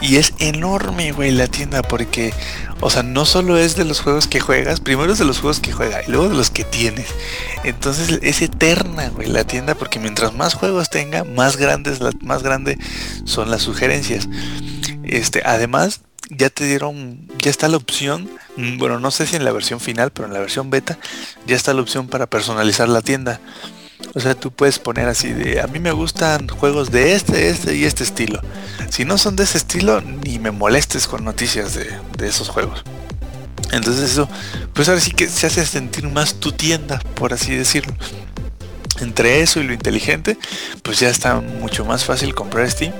y 0.08 0.18
es 0.18 0.34
enorme, 0.38 1.12
güey, 1.12 1.32
la 1.32 1.48
tienda, 1.48 1.82
porque, 1.82 2.32
o 2.80 2.92
sea, 2.92 3.02
no 3.02 3.26
solo 3.26 3.58
es 3.58 3.76
de 3.76 3.86
los 3.86 4.02
juegos 4.02 4.28
que 4.28 4.40
juegas, 4.40 4.80
primero 4.80 5.12
es 5.12 5.18
de 5.18 5.26
los 5.26 5.40
juegos 5.40 5.60
que 5.60 5.72
juega 5.72 6.04
y 6.04 6.12
luego 6.12 6.30
de 6.30 6.36
los 6.36 6.52
que 6.52 6.64
tienes. 6.64 7.08
Entonces 7.64 8.20
es 8.22 8.42
eterna, 8.44 9.10
güey, 9.10 9.28
la 9.28 9.46
tienda, 9.46 9.74
porque 9.74 10.00
mientras 10.00 10.34
más 10.34 10.54
juegos 10.54 10.92
tenga, 10.92 11.24
más 11.24 11.58
grandes, 11.58 12.00
más 12.22 12.44
son 13.26 13.50
las 13.50 13.64
sugerencias. 13.64 14.30
Este, 15.04 15.42
además, 15.44 16.02
ya 16.30 16.52
te 16.52 16.66
dieron, 16.66 17.28
ya 17.40 17.50
está 17.50 17.68
la 17.68 17.78
opción, 17.78 18.30
mm, 18.58 18.78
bueno, 18.78 19.00
no 19.00 19.10
sé 19.10 19.26
si 19.26 19.36
en 19.36 19.46
la 19.46 19.52
versión 19.52 19.80
final, 19.80 20.12
pero 20.12 20.28
en 20.28 20.34
la 20.34 20.40
versión 20.40 20.70
beta, 20.70 21.00
ya 21.48 21.56
está 21.56 21.74
la 21.74 21.82
opción 21.82 22.08
para 22.08 22.28
personalizar 22.28 22.90
la 22.90 23.02
tienda. 23.02 23.40
O 24.14 24.20
sea, 24.20 24.36
tú 24.36 24.52
puedes 24.52 24.80
poner 24.80 25.08
así 25.08 25.34
de, 25.34 25.62
a 25.62 25.68
mí 25.68 25.80
me 25.80 25.92
gustan 25.92 26.48
juegos 26.48 26.92
de 26.92 27.14
este, 27.14 27.50
este 27.50 27.76
y 27.76 27.86
este 27.86 28.04
estilo. 28.04 28.40
Si 28.90 29.06
no 29.06 29.18
son 29.18 29.36
de 29.36 29.44
ese 29.44 29.58
estilo, 29.58 30.02
ni 30.02 30.40
me 30.40 30.52
molestes 30.52 31.08
con 31.08 31.26
noticias 31.26 31.74
de, 31.74 31.90
de 32.18 32.28
esos 32.28 32.50
juegos. 32.50 32.84
Entonces 33.72 34.12
eso, 34.12 34.30
pues 34.74 34.88
ahora 34.88 35.02
sí 35.02 35.12
que 35.12 35.28
se 35.28 35.48
hace 35.48 35.66
sentir 35.66 36.08
más 36.08 36.36
tu 36.36 36.52
tienda, 36.52 37.00
por 37.16 37.34
así 37.34 37.56
decirlo. 37.56 37.94
Entre 39.02 39.42
eso 39.42 39.60
y 39.60 39.64
lo 39.64 39.74
inteligente, 39.74 40.38
pues 40.82 41.00
ya 41.00 41.10
está 41.10 41.42
mucho 41.42 41.84
más 41.84 42.06
fácil 42.06 42.34
comprar 42.34 42.70
Steam. 42.72 42.94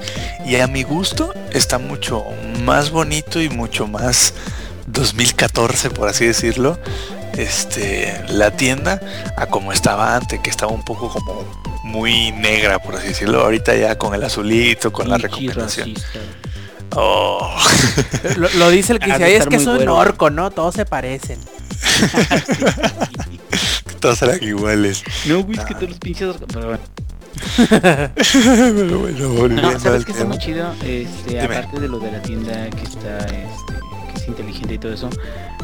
Y 0.46 0.58
a 0.58 0.68
mi 0.68 0.84
gusto 0.84 1.34
está 1.52 1.78
mucho 1.78 2.26
más 2.64 2.92
bonito 2.92 3.42
y 3.42 3.50
mucho 3.50 3.88
más 3.88 4.34
2014, 4.88 5.90
por 5.92 6.10
así 6.10 6.26
decirlo. 6.26 6.78
Este, 7.38 8.24
la 8.30 8.52
tienda 8.52 9.02
a 9.38 9.46
como 9.48 9.74
estaba 9.74 10.16
antes, 10.16 10.40
que 10.40 10.50
estaba 10.50 10.72
un 10.72 10.84
poco 10.86 11.10
como 11.10 11.44
muy 11.84 12.32
negra, 12.32 12.80
por 12.80 12.96
así 12.96 13.08
decirlo. 13.10 13.42
Ahorita 13.42 13.76
ya 13.76 13.98
con 13.98 14.14
el 14.16 14.24
azulito, 14.24 14.92
con 14.94 15.10
la 15.10 15.18
recomendación. 15.18 15.94
Oh. 16.98 17.54
Lo, 18.38 18.48
lo 18.50 18.70
dice 18.70 18.94
el 18.94 19.00
que 19.00 19.08
dice, 19.08 19.18
de 19.20 19.26
"Ay, 19.26 19.34
es 19.34 19.48
que 19.48 19.58
es 19.58 19.66
un 19.68 19.76
güero". 19.76 19.96
orco, 19.98 20.30
¿no? 20.30 20.50
Todos 20.52 20.76
se 20.76 20.86
parecen. 20.86 21.38
Todos 24.00 24.22
eran 24.22 24.42
iguales. 24.44 25.04
No, 25.26 25.44
güey, 25.44 25.58
es 25.58 25.66
que 25.66 25.74
todos 25.74 25.90
los 25.90 26.00
pinches... 26.00 26.36
Pero 26.54 26.68
bueno. 26.68 26.80
Pero 27.70 29.00
bueno, 29.00 29.30
volviendo 29.30 29.62
No, 29.62 29.70
al 29.70 29.80
¿sabes 29.82 30.06
qué 30.06 30.12
está 30.12 30.24
tema. 30.24 30.36
muy 30.36 30.44
chido? 30.44 30.72
Este, 30.84 31.30
Dime. 31.30 31.42
aparte 31.44 31.80
de 31.80 31.88
lo 31.88 32.00
de 32.00 32.12
la 32.12 32.22
tienda 32.22 32.70
que 32.70 32.84
está, 32.84 33.18
este, 33.26 33.74
que 33.85 33.85
inteligente 34.28 34.74
y 34.76 34.78
todo 34.78 34.94
eso. 34.94 35.10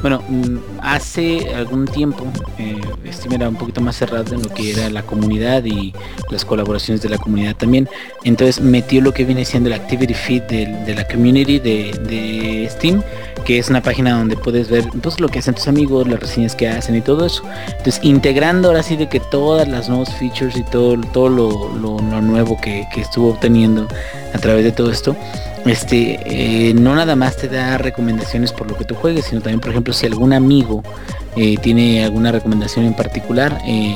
Bueno, 0.02 0.24
mm, 0.28 0.58
hace 0.82 1.54
algún 1.54 1.86
tiempo 1.86 2.26
eh, 2.58 2.80
Steam 3.12 3.34
era 3.34 3.50
un 3.50 3.56
poquito 3.56 3.82
más 3.82 3.96
cerrado 3.96 4.34
en 4.34 4.42
lo 4.42 4.50
que 4.50 4.72
era 4.72 4.90
la 4.90 5.04
comunidad 5.04 5.64
y 5.66 5.94
las 6.30 6.44
colaboraciones 6.46 7.02
de 7.02 7.10
la 7.10 7.18
comunidad 7.18 7.56
también. 7.56 7.88
Entonces 8.24 8.60
metió 8.62 9.02
lo 9.02 9.14
que 9.14 9.26
viene 9.26 9.46
siendo 9.46 9.70
el 9.70 9.74
activity 9.74 10.14
feed 10.14 10.44
del- 10.44 10.86
de, 10.86 10.96
la 10.96 11.08
community 11.08 11.60
de, 11.60 11.92
de 12.08 12.68
Steam, 12.72 13.04
que 13.46 13.60
es 13.60 13.70
una 13.70 13.82
página 13.82 14.18
donde 14.18 14.38
puedes 14.38 14.70
ver 14.70 14.86
pues, 15.02 15.20
lo 15.20 15.28
que 15.30 15.40
hacen 15.40 15.54
tus 15.54 15.68
amigos, 15.68 16.08
las 16.08 16.20
reseñas 16.20 16.56
que 16.56 16.68
hacen 16.68 16.96
y 16.96 17.02
todo 17.02 17.26
eso. 17.26 17.44
Entonces 17.68 18.00
integrando 18.04 18.70
ahora 18.70 18.84
sí 18.84 18.96
de 18.96 19.08
que 19.10 19.20
todas 19.20 19.68
las 19.68 19.90
nuevos 19.90 20.10
features 20.16 20.56
y 20.58 20.64
todo, 20.64 21.00
todo 21.14 21.30
lo, 21.30 22.02
nuevo 22.22 22.60
que 22.62 22.86
estuvo 22.98 23.30
obteniendo 23.30 23.88
a 24.34 24.38
través 24.38 24.64
de 24.64 24.72
todo 24.72 24.92
esto, 24.92 25.16
este 25.66 26.20
eh, 26.26 26.74
no 26.74 26.96
nada 26.96 27.16
más 27.16 27.38
te 27.38 27.48
da 27.48 27.78
recomendaciones 27.78 28.52
por 28.52 28.70
lo 28.70 28.78
que 28.78 28.86
tú 28.86 28.96
juegues, 28.96 29.26
sino 29.26 29.42
también 29.42 29.60
por 29.60 29.70
ejemplo 29.70 29.94
si 29.94 30.06
algún 30.06 30.34
amigo 30.34 30.84
eh, 31.36 31.58
tiene 31.62 32.04
alguna 32.04 32.32
recomendación 32.32 32.86
en 32.86 32.94
particular, 32.94 33.62
eh, 33.66 33.96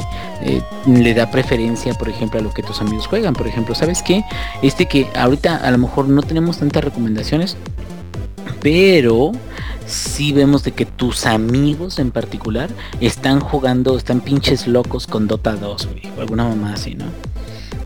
le 0.88 1.14
da 1.14 1.32
preferencia 1.32 1.94
por 1.94 2.10
ejemplo 2.10 2.40
a 2.40 2.44
lo 2.44 2.54
que 2.54 2.64
tus 2.64 2.82
amigos 2.82 3.08
juegan. 3.08 3.34
Por 3.34 3.48
ejemplo, 3.48 3.76
¿sabes 3.76 4.02
qué? 4.04 4.24
Este 4.62 4.86
que 4.86 5.08
ahorita 5.16 5.58
a 5.58 5.72
lo 5.72 5.78
mejor 5.78 6.08
no 6.08 6.22
tenemos 6.22 6.60
tantas 6.60 6.84
recomendaciones, 6.84 7.58
pero 8.62 9.32
sí 9.86 10.34
vemos 10.34 10.64
de 10.64 10.72
que 10.72 10.86
tus 10.86 11.26
amigos 11.26 12.00
en 12.00 12.12
particular 12.12 12.70
están 13.00 13.40
jugando, 13.40 13.98
están 13.98 14.22
pinches 14.22 14.68
locos 14.68 15.08
con 15.08 15.28
Dota 15.28 15.56
2, 15.56 15.88
güey, 15.88 16.02
o 16.18 16.22
alguna 16.22 16.46
mamá 16.46 16.74
así, 16.74 16.96
¿no? 16.96 17.06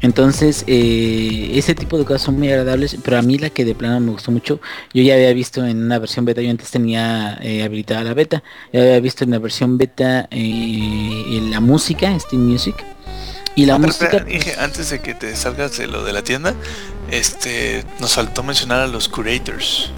Entonces, 0.02 0.64
eh, 0.68 1.52
ese 1.56 1.76
tipo 1.76 1.98
de 1.98 2.06
cosas 2.06 2.22
son 2.22 2.38
muy 2.38 2.50
agradables, 2.50 2.96
pero 3.04 3.18
a 3.18 3.22
mí 3.22 3.38
la 3.38 3.50
que 3.50 3.66
de 3.66 3.76
plano 3.76 4.00
me 4.00 4.12
gustó 4.12 4.32
mucho, 4.32 4.62
yo 4.94 5.04
ya 5.04 5.16
había 5.16 5.34
visto 5.34 5.66
en 5.66 5.84
una 5.84 6.00
versión 6.00 6.24
beta, 6.26 6.42
yo 6.42 6.50
antes 6.50 6.72
tenía 6.72 7.38
eh, 7.42 7.64
habilitada 7.64 8.04
la 8.04 8.14
beta, 8.14 8.42
ya 8.72 8.82
había 8.82 9.00
visto 9.02 9.24
en 9.26 9.32
la 9.32 9.40
versión 9.40 9.78
beta 9.78 10.28
eh, 10.32 11.24
en 11.38 11.52
la 11.52 11.60
música, 11.60 12.18
Steam 12.20 12.44
Music, 12.44 12.76
y 13.56 13.66
la 13.66 13.76
Ah, 13.76 13.78
pero 13.78 13.88
música... 13.88 14.26
pues, 14.26 14.58
antes 14.58 14.90
de 14.90 15.00
que 15.02 15.14
te 15.16 15.36
salgas 15.36 15.78
de 15.78 15.88
lo 15.88 16.04
de 16.06 16.14
la 16.14 16.24
tienda, 16.24 16.54
este 17.12 17.84
nos 18.00 18.14
faltó 18.14 18.42
mencionar 18.44 18.80
a 18.82 18.88
los 18.88 19.10
curators. 19.10 19.92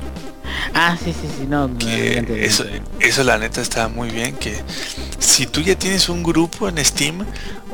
Ah, 0.73 0.97
sí, 1.03 1.13
sí, 1.13 1.27
sí, 1.39 1.45
no, 1.47 1.69
Que 1.77 2.45
eso, 2.45 2.65
eso 2.99 3.23
la 3.23 3.37
neta 3.37 3.61
está 3.61 3.87
muy 3.87 4.09
bien. 4.09 4.35
Que 4.35 4.61
si 5.19 5.45
tú 5.47 5.61
ya 5.61 5.75
tienes 5.75 6.09
un 6.09 6.23
grupo 6.23 6.67
en 6.67 6.83
Steam 6.83 7.25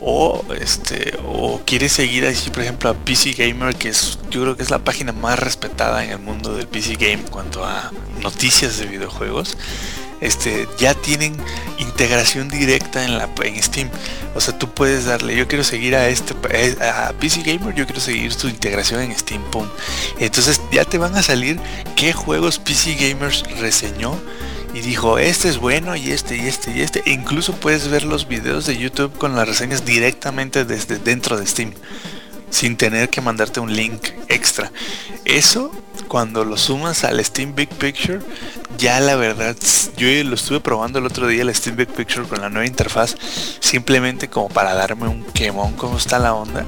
o 0.02 0.44
este 0.60 1.18
o 1.26 1.62
quieres 1.66 1.94
seguir 1.94 2.26
así, 2.26 2.50
por 2.50 2.64
ejemplo, 2.64 2.90
a 2.90 2.94
PC 2.94 3.34
Gamer, 3.34 3.76
que 3.76 3.90
es 3.90 4.20
yo 4.30 4.42
creo 4.42 4.58
que 4.58 4.64
es 4.64 4.70
la 4.70 4.80
página 4.80 5.12
más 5.12 5.40
respetada 5.40 6.04
en 6.04 6.12
el 6.12 6.20
mundo 6.20 6.56
del 6.56 6.68
PC 6.68 6.96
Game 6.96 7.14
en 7.14 7.28
cuanto 7.28 7.66
a 7.66 7.92
noticias 8.22 8.78
de 8.78 8.86
videojuegos. 8.86 9.58
Este, 10.22 10.68
ya 10.78 10.94
tienen 10.94 11.38
integración 11.78 12.50
directa 12.50 13.04
en 13.04 13.18
la 13.18 13.30
en 13.44 13.62
Steam. 13.62 13.90
O 14.36 14.42
sea, 14.42 14.58
tú 14.58 14.70
puedes 14.70 15.06
darle, 15.06 15.36
yo 15.36 15.48
quiero 15.48 15.64
seguir 15.64 15.96
a 15.96 16.08
este 16.10 16.34
a 16.84 17.14
PC 17.20 17.42
Gamer, 17.44 17.74
yo 17.76 17.86
quiero 17.86 18.02
seguir 18.02 18.34
su 18.34 18.50
integración 18.50 19.02
en 19.02 19.18
Steam, 19.18 19.42
pum. 19.52 19.68
Entonces 20.20 20.62
ya 20.72 20.86
te 20.86 20.98
van 20.98 21.16
a 21.16 21.24
salir 21.24 21.60
qué 21.96 22.14
juegos 22.14 22.60
PC 22.60 22.96
Gamers 22.96 23.44
reseñó 23.60 24.20
y 24.74 24.82
dijo, 24.82 25.18
este 25.18 25.50
es 25.50 25.58
bueno 25.58 25.96
y 25.96 26.12
este 26.12 26.38
y 26.38 26.42
este 26.42 26.72
y 26.72 26.82
este. 26.82 27.02
E 27.06 27.12
incluso 27.12 27.54
puedes 27.54 27.88
ver 27.88 28.04
los 28.04 28.28
videos 28.28 28.66
de 28.66 28.78
YouTube 28.78 29.18
con 29.18 29.36
las 29.36 29.48
reseñas 29.48 29.86
directamente 29.86 30.66
desde 30.66 31.00
dentro 31.00 31.38
de 31.38 31.48
Steam, 31.48 31.74
sin 32.50 32.78
tener 32.78 33.10
que 33.10 33.22
mandarte 33.22 33.60
un 33.60 33.74
link 33.74 34.10
extra. 34.28 34.72
Eso, 35.26 35.72
cuando 36.08 36.46
lo 36.46 36.58
sumas 36.58 37.04
al 37.04 37.24
Steam 37.24 37.56
Big 37.56 37.70
Picture, 37.70 38.20
ya 38.78 39.00
la 39.00 39.16
verdad, 39.16 39.56
yo 39.98 40.08
lo 40.24 40.36
estuve 40.36 40.60
probando 40.60 41.00
el 41.00 41.06
otro 41.06 41.28
día, 41.28 41.42
el 41.42 41.54
Steam 41.54 41.76
Big 41.76 41.90
Picture 41.90 42.28
con 42.28 42.42
la 42.42 42.50
nueva 42.50 42.68
interfaz, 42.68 43.16
simplemente 43.60 44.30
como 44.30 44.50
para 44.50 44.74
darme 44.74 45.08
un 45.08 45.24
quemón 45.24 45.74
cómo 45.74 45.98
está 45.98 46.20
la 46.20 46.34
onda. 46.34 46.66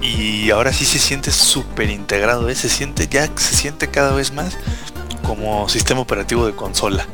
Y 0.00 0.50
ahora 0.50 0.72
sí 0.72 0.84
se 0.84 0.98
siente 0.98 1.32
súper 1.32 1.90
integrado, 1.90 2.48
¿eh? 2.48 2.54
se 2.54 2.68
siente 2.68 3.08
ya, 3.08 3.28
se 3.36 3.56
siente 3.56 3.88
cada 3.88 4.12
vez 4.12 4.32
más 4.32 4.56
como 5.24 5.68
sistema 5.68 6.00
operativo 6.00 6.46
de 6.46 6.54
consola 6.54 7.06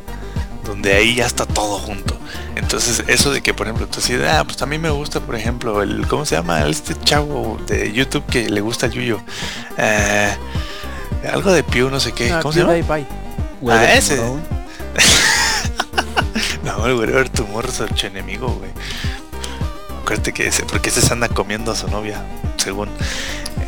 donde 0.64 0.94
ahí 0.94 1.14
ya 1.14 1.26
está 1.26 1.46
todo 1.46 1.78
junto. 1.78 2.16
Entonces, 2.56 3.04
eso 3.06 3.32
de 3.32 3.42
que, 3.42 3.54
por 3.54 3.66
ejemplo, 3.66 3.86
tú 3.86 4.00
así, 4.00 4.14
ah, 4.14 4.42
pues 4.44 4.56
también 4.56 4.82
me 4.82 4.90
gusta, 4.90 5.20
por 5.20 5.36
ejemplo, 5.36 5.82
el, 5.82 6.06
¿cómo 6.06 6.24
se 6.24 6.36
llama? 6.36 6.66
Este 6.66 6.94
chavo 7.04 7.58
de 7.66 7.92
YouTube 7.92 8.24
que 8.26 8.48
le 8.48 8.60
gusta 8.60 8.86
el 8.86 8.92
Yuyo. 8.92 9.20
Eh, 9.78 10.34
algo 11.32 11.52
de 11.52 11.62
Pew, 11.62 11.90
no 11.90 12.00
sé 12.00 12.12
qué. 12.12 12.32
Ah, 12.32 12.40
¿Cómo 12.40 12.52
se 12.52 12.60
llama? 12.60 12.72
PewDiePie. 12.72 13.06
Weather 13.60 13.88
ah, 13.88 13.94
ese. 13.94 14.20
No, 16.64 16.86
el 16.86 16.94
güero 16.96 17.22
tu 17.30 17.46
morro 17.46 17.68
es 17.68 17.80
archo 17.80 18.06
enemigo, 18.06 18.48
güey. 18.48 18.70
Acuérdate 20.02 20.32
que 20.32 20.48
ese, 20.48 20.64
porque 20.64 20.88
ese 20.88 21.02
se 21.02 21.12
anda 21.12 21.28
comiendo 21.28 21.70
a 21.70 21.76
su 21.76 21.88
novia, 21.88 22.24
según. 22.56 22.88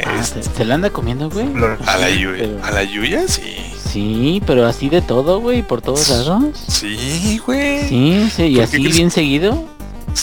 Ah, 0.04 0.20
Es- 0.20 0.28
¿se, 0.28 0.42
se 0.42 0.64
la 0.64 0.74
anda 0.74 0.90
comiendo, 0.90 1.30
güey? 1.30 1.46
A 1.86 1.96
la 1.96 2.08
Sí, 2.08 2.18
Yuya. 2.18 2.38
pero- 2.38 2.64
A 2.64 2.70
la 2.72 2.84
Yuya, 2.84 3.28
sí. 3.28 3.56
Sí, 3.90 4.42
pero 4.46 4.66
así 4.66 4.88
de 4.88 5.00
todo, 5.00 5.40
güey, 5.40 5.62
por 5.62 5.80
todos 5.80 6.08
lados. 6.08 6.58
Sí, 6.68 7.40
güey. 7.46 7.88
Sí, 7.88 8.30
sí, 8.34 8.42
y 8.44 8.56
¿Por 8.56 8.68
qué 8.68 8.76
así 8.76 8.88
bien 8.88 9.10
seguido. 9.10 9.64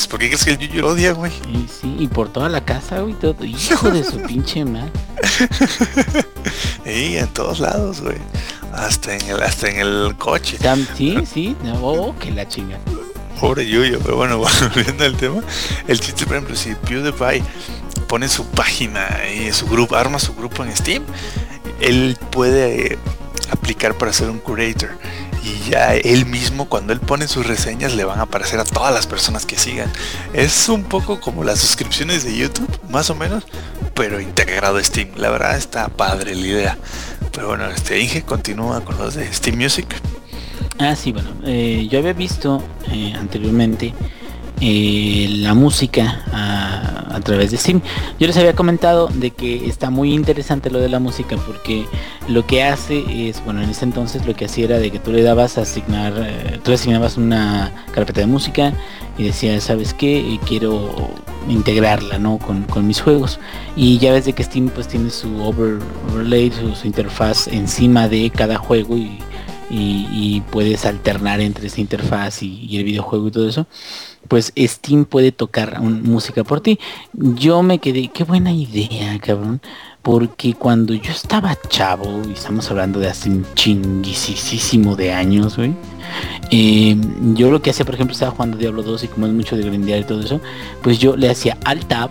¿Por 0.10 0.20
qué 0.20 0.28
crees 0.28 0.44
que 0.46 0.52
el 0.52 0.58
Yuyo 0.60 0.82
lo 0.82 0.88
odia, 0.90 1.14
güey? 1.14 1.32
Y 1.52 1.68
sí, 1.68 1.96
y 2.00 2.08
por 2.08 2.30
toda 2.30 2.50
la 2.50 2.66
casa, 2.66 3.00
güey, 3.02 3.14
todo. 3.16 3.44
Hijo 3.46 3.90
de 3.92 4.04
su 4.04 4.20
pinche 4.28 4.66
madre. 4.66 4.92
Sí, 6.84 7.18
en 7.18 7.28
todos 7.30 7.60
lados, 7.60 8.02
güey. 8.02 8.18
Hasta 8.74 9.16
en 9.16 9.30
el, 9.30 9.42
hasta 9.44 9.70
en 9.70 9.80
el 9.80 10.16
coche. 10.18 10.58
Sí, 10.98 11.18
sí, 11.32 11.56
no, 11.64 11.76
oh, 11.82 12.16
que 12.18 12.32
la 12.32 12.48
chinga. 12.48 12.80
Pobre 13.44 13.68
Yuyo, 13.68 14.00
pero 14.00 14.16
bueno, 14.16 14.38
volviendo 14.74 15.04
al 15.04 15.18
tema, 15.18 15.42
el 15.90 16.00
chiste, 16.00 16.26
por 16.26 16.38
ejemplo, 16.38 16.56
si 16.56 16.76
PewDiePie 16.76 17.44
pone 18.08 18.30
su 18.30 18.46
página 18.46 19.06
y 19.28 19.52
su 19.52 19.68
grupo, 19.68 19.98
arma 19.98 20.18
su 20.18 20.34
grupo 20.34 20.64
en 20.64 20.74
Steam, 20.74 21.04
él 21.82 22.18
puede 22.32 22.98
aplicar 23.52 23.98
para 23.98 24.14
ser 24.14 24.30
un 24.30 24.40
curator. 24.40 24.92
Y 25.44 25.70
ya 25.70 25.94
él 25.94 26.26
mismo, 26.26 26.70
cuando 26.70 26.94
él 26.94 27.02
pone 27.02 27.28
sus 27.28 27.46
reseñas, 27.46 27.94
le 27.96 28.06
van 28.06 28.20
a 28.20 28.24
aparecer 28.24 28.62
a 28.62 28.64
todas 28.64 28.94
las 28.94 29.08
personas 29.08 29.46
que 29.46 29.58
sigan. 29.58 29.92
Es 30.32 30.70
un 30.70 30.86
poco 30.86 31.20
como 31.20 31.44
las 31.44 31.60
suscripciones 31.60 32.24
de 32.24 32.38
YouTube, 32.38 32.80
más 32.90 33.10
o 33.10 33.16
menos, 33.16 33.44
pero 33.94 34.22
integrado 34.22 34.78
a 34.78 34.84
Steam. 34.86 35.10
La 35.18 35.30
verdad 35.30 35.58
está 35.58 35.90
padre 35.90 36.34
la 36.34 36.48
idea. 36.48 36.78
Pero 37.34 37.48
bueno, 37.48 37.66
este 37.68 38.00
Inge 38.00 38.24
continúa 38.24 38.86
con 38.86 38.98
los 38.98 39.16
de 39.16 39.34
Steam 39.34 39.58
Music. 39.58 39.88
Ah, 40.80 40.96
sí, 40.96 41.12
bueno, 41.12 41.30
eh, 41.46 41.88
yo 41.90 42.00
había 42.00 42.14
visto 42.14 42.62
eh, 42.92 43.14
anteriormente 43.16 43.94
eh, 44.60 45.28
la 45.30 45.54
música 45.54 46.24
a, 46.32 47.20
través 47.24 47.52
de 47.52 47.58
Steam. 47.58 47.82
Yo 48.20 48.28
les 48.28 48.36
había 48.38 48.54
comentado 48.54 49.08
de 49.08 49.32
que 49.32 49.68
está 49.68 49.90
muy 49.90 50.14
interesante 50.14 50.70
lo 50.72 50.80
de 50.80 50.90
la 50.90 51.00
música 51.00 51.38
porque 51.38 51.86
lo 52.28 52.46
que 52.46 52.64
hace 52.64 53.30
es, 53.30 53.44
bueno, 53.46 53.62
en 53.62 53.70
ese 53.70 53.86
entonces 53.86 54.26
lo 54.26 54.36
que 54.36 54.46
hacía 54.46 54.66
era 54.66 54.80
de 54.80 54.92
que 54.92 55.00
tú 55.00 55.12
le 55.12 55.22
dabas 55.22 55.58
a 55.58 55.62
asignar, 55.62 56.14
tú 56.64 56.72
le 56.72 56.76
asignabas 56.76 57.18
una 57.18 57.72
carpeta 57.94 58.22
de 58.22 58.28
música 58.28 58.74
y 59.18 59.24
decías, 59.24 59.64
¿sabes 59.64 59.94
qué? 59.94 60.38
Quiero 60.46 60.90
integrarla, 61.48 62.18
¿no? 62.18 62.40
Con, 62.40 62.88
mis 62.88 63.00
juegos. 63.00 63.40
Y 63.78 64.00
ya 64.00 64.12
ves 64.12 64.26
de 64.26 64.34
que 64.34 64.44
Steam 64.44 64.70
pues 64.70 64.88
tiene 64.88 65.12
su 65.12 65.30
over- 65.42 65.80
overlay, 66.12 66.52
su 66.52 66.88
interfaz 66.88 67.48
encima 67.48 68.10
de 68.10 68.32
cada 68.32 68.58
juego 68.58 68.98
y, 68.98 69.20
y- 69.70 70.42
puedes 70.52 70.86
alternar 70.86 71.42
entre 71.42 71.68
esa 71.68 71.82
interfaz 71.82 72.44
y, 72.44 72.78
el 72.78 72.84
videojuego 72.84 73.28
y 73.28 73.32
todo 73.32 73.48
eso, 73.48 73.66
pues 74.28 74.54
Steam 74.58 75.06
puede 75.06 75.32
tocar 75.32 75.82
música 75.82 76.44
por 76.44 76.62
ti. 76.62 76.80
Yo 77.14 77.64
me 77.64 77.80
quedé, 77.80 78.10
qué 78.10 78.24
buena 78.24 78.52
idea, 78.52 79.18
cabrón. 79.20 79.62
Porque 80.02 80.54
cuando 80.54 80.94
yo 80.94 81.12
estaba 81.12 81.58
chavo, 81.70 82.22
y 82.28 82.34
estamos 82.34 82.70
hablando 82.70 83.00
de 83.00 83.08
hace 83.08 83.30
un 83.30 83.46
chinguisísimo 83.56 84.96
de 84.98 85.14
años, 85.14 85.56
güey. 85.56 85.74
eh, 86.52 86.98
yo 87.36 87.50
lo 87.50 87.62
que 87.62 87.70
hacía, 87.70 87.86
por 87.86 87.96
ejemplo, 87.96 88.14
estaba 88.14 88.32
jugando 88.32 88.58
Diablo 88.58 88.84
2 88.84 89.06
y 89.06 89.08
como 89.08 89.28
es 89.28 89.34
mucho 89.34 89.56
de 89.56 89.64
grindear 89.64 90.02
y 90.02 90.04
todo 90.04 90.22
eso, 90.22 90.42
pues 90.82 91.00
yo 91.00 91.16
le 91.16 91.30
hacía 91.30 91.58
alt 91.64 91.88
tab, 91.88 92.10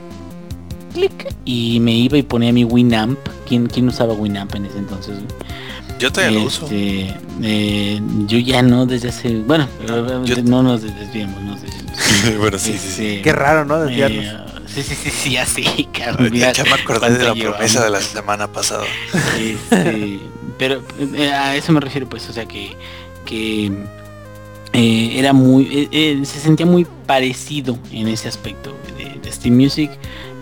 clic, 0.95 1.35
y 1.45 1.81
me 1.81 1.93
iba 1.93 2.17
y 2.17 2.23
ponía 2.23 2.53
mi 2.53 2.65
Winamp. 2.65 3.19
¿Quién, 3.47 3.67
quién 3.67 3.89
usaba 3.89 4.15
Winamp 4.15 4.55
en 4.55 4.67
ese 4.67 4.79
entonces? 4.79 5.19
Yo 6.03 6.11
todavía 6.13 6.37
lo 6.41 6.45
uso. 6.47 6.65
Este, 6.65 7.15
eh, 7.43 8.01
yo 8.27 8.39
ya 8.39 8.61
no 8.63 8.87
desde 8.87 9.11
hace 9.11 9.39
bueno 9.39 9.69
Yo- 10.25 10.43
no 10.43 10.63
nos 10.65 10.83
desviemos 10.83 11.41
no 11.41 11.53
nos 11.53 11.63
desviemos. 11.63 11.93
bueno, 12.39 12.59
sí, 12.59 12.73
sí, 12.73 12.79
sí. 12.79 13.07
Este, 13.07 13.23
Qué 13.23 13.33
raro, 13.33 13.65
¿no? 13.65 13.79
Desviarnos. 13.81 14.25
eh, 14.25 14.37
sí 14.67 14.83
sí 14.83 14.95
sí 14.97 15.11
sí 15.11 15.31
ya 15.31 15.47
sí 15.47 15.89
cabrón, 15.93 16.33
Ya, 16.33 16.53
me 16.65 16.73
acordé 16.73 17.17
de 17.17 17.25
la 17.25 17.35
promesa 17.37 17.85
de 17.85 17.91
la 17.91 18.01
semana 18.01 18.49
pasada. 18.53 18.85
Este, 19.39 20.19
pero 20.59 20.83
eh, 21.15 21.31
a 21.33 21.55
eso 21.55 21.71
me 21.73 21.79
refiero 21.79 22.09
pues 22.09 22.29
o 22.29 22.33
sea 22.33 22.47
que 22.47 22.73
que 23.25 23.71
eh, 24.73 25.13
era 25.19 25.33
muy 25.33 25.63
eh, 25.71 25.89
eh, 25.93 26.21
se 26.25 26.41
sentía 26.41 26.67
muy 26.67 26.85
parecido 27.07 27.79
en 27.93 28.09
ese 28.09 28.27
aspecto 28.27 28.77
de, 28.99 29.21
de 29.21 29.33
Steam 29.33 29.55
Music 29.55 29.91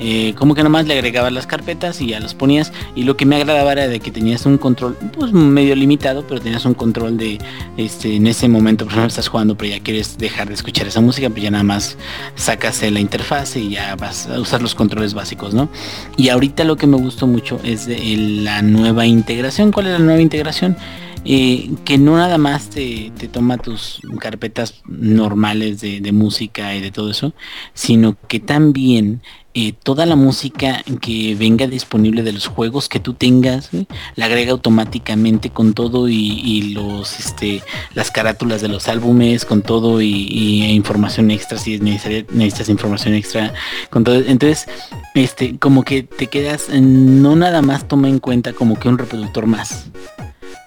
eh, 0.00 0.34
como 0.36 0.54
que 0.54 0.62
nomás 0.62 0.86
le 0.86 0.94
agregabas 0.94 1.32
las 1.32 1.46
carpetas 1.46 2.00
y 2.00 2.08
ya 2.08 2.20
los 2.20 2.34
ponías. 2.34 2.72
Y 2.94 3.04
lo 3.04 3.16
que 3.16 3.26
me 3.26 3.36
agradaba 3.36 3.72
era 3.72 3.86
de 3.86 4.00
que 4.00 4.10
tenías 4.10 4.46
un 4.46 4.58
control 4.58 4.96
pues 5.16 5.32
medio 5.32 5.76
limitado 5.76 6.24
pero 6.26 6.40
tenías 6.40 6.64
un 6.64 6.74
control 6.74 7.16
de 7.16 7.38
este 7.76 8.16
en 8.16 8.26
ese 8.26 8.48
momento 8.48 8.84
por 8.84 8.92
ejemplo 8.92 9.08
estás 9.08 9.28
jugando 9.28 9.56
pero 9.56 9.70
ya 9.70 9.80
quieres 9.80 10.18
dejar 10.18 10.48
de 10.48 10.54
escuchar 10.54 10.86
esa 10.86 11.00
música 11.00 11.28
pues 11.30 11.42
ya 11.42 11.50
nada 11.50 11.64
más 11.64 11.96
sacas 12.34 12.82
la 12.82 13.00
interfaz 13.00 13.56
y 13.56 13.70
ya 13.70 13.94
vas 13.96 14.26
a 14.26 14.40
usar 14.40 14.62
los 14.62 14.74
controles 14.74 15.14
básicos 15.14 15.54
no 15.54 15.68
y 16.16 16.28
ahorita 16.28 16.64
lo 16.64 16.76
que 16.76 16.86
me 16.86 16.96
gustó 16.96 17.26
mucho 17.26 17.60
es 17.62 17.88
la 17.88 18.62
nueva 18.62 19.06
integración. 19.06 19.72
Cuál 19.72 19.86
es 19.86 19.92
la 19.92 19.98
nueva 19.98 20.20
integración 20.20 20.76
eh, 21.24 21.70
que 21.84 21.98
no 21.98 22.16
nada 22.16 22.38
más 22.38 22.70
te, 22.70 23.12
te 23.18 23.28
toma 23.28 23.58
tus 23.58 24.00
carpetas 24.18 24.82
normales 24.86 25.80
de 25.80 26.12
música 26.12 26.74
y 26.74 26.80
de 26.80 26.90
todo 26.90 27.10
eso, 27.10 27.34
sino 27.74 28.16
que 28.26 28.40
también 28.40 29.20
eh, 29.52 29.72
toda 29.72 30.06
la 30.06 30.14
música 30.14 30.84
que 31.00 31.34
venga 31.34 31.66
disponible 31.66 32.22
de 32.22 32.32
los 32.32 32.46
juegos 32.46 32.88
que 32.88 33.00
tú 33.00 33.14
tengas, 33.14 33.70
la 34.14 34.26
agrega 34.26 34.52
automáticamente 34.52 35.50
con 35.50 35.74
todo 35.74 36.08
y, 36.08 36.72
los 36.74 37.18
este 37.18 37.62
las 37.94 38.10
carátulas 38.10 38.60
de 38.60 38.68
los 38.68 38.86
álbumes, 38.86 39.44
con 39.44 39.62
todo 39.62 40.00
y, 40.00 40.64
información 40.66 41.30
extra 41.30 41.58
si 41.58 41.74
es 41.74 41.82
necesaria, 41.82 42.24
necesitas 42.30 42.68
información 42.68 43.14
extra, 43.14 43.52
con 43.90 44.04
todo. 44.04 44.16
Entonces, 44.16 44.66
este, 45.14 45.58
como 45.58 45.82
que 45.82 46.04
te 46.04 46.28
quedas, 46.28 46.68
no 46.70 47.34
nada 47.34 47.60
más 47.60 47.88
toma 47.88 48.08
en 48.08 48.20
cuenta 48.20 48.52
como 48.52 48.78
que 48.78 48.88
un 48.88 48.98
reproductor 48.98 49.46
más 49.46 49.90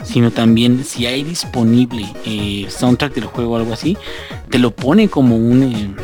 sino 0.04 0.32
también 0.32 0.84
si 0.84 1.06
hay 1.06 1.24
disponible 1.24 2.06
eh, 2.26 2.68
soundtrack 2.70 3.14
del 3.14 3.26
juego 3.26 3.54
o 3.54 3.56
algo 3.56 3.74
así, 3.74 3.98
te 4.50 4.60
lo 4.60 4.76
pone 4.76 5.08
como 5.08 5.38
un, 5.38 5.64
eh, 5.64 5.96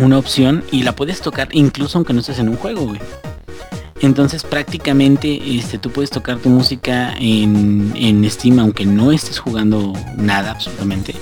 una 0.00 0.18
opción 0.18 0.64
y 0.70 0.82
la 0.82 0.94
puedes 0.94 1.20
tocar 1.20 1.48
incluso 1.52 1.98
aunque 1.98 2.12
no 2.12 2.20
estés 2.20 2.38
en 2.38 2.48
un 2.48 2.56
juego, 2.56 2.86
güey. 2.86 3.00
Entonces 4.00 4.42
prácticamente 4.42 5.40
este, 5.56 5.78
tú 5.78 5.90
puedes 5.90 6.10
tocar 6.10 6.38
tu 6.38 6.48
música 6.48 7.14
en, 7.18 7.92
en 7.94 8.28
Steam 8.28 8.58
aunque 8.58 8.84
no 8.84 9.12
estés 9.12 9.38
jugando 9.38 9.92
nada 10.16 10.50
absolutamente. 10.50 11.14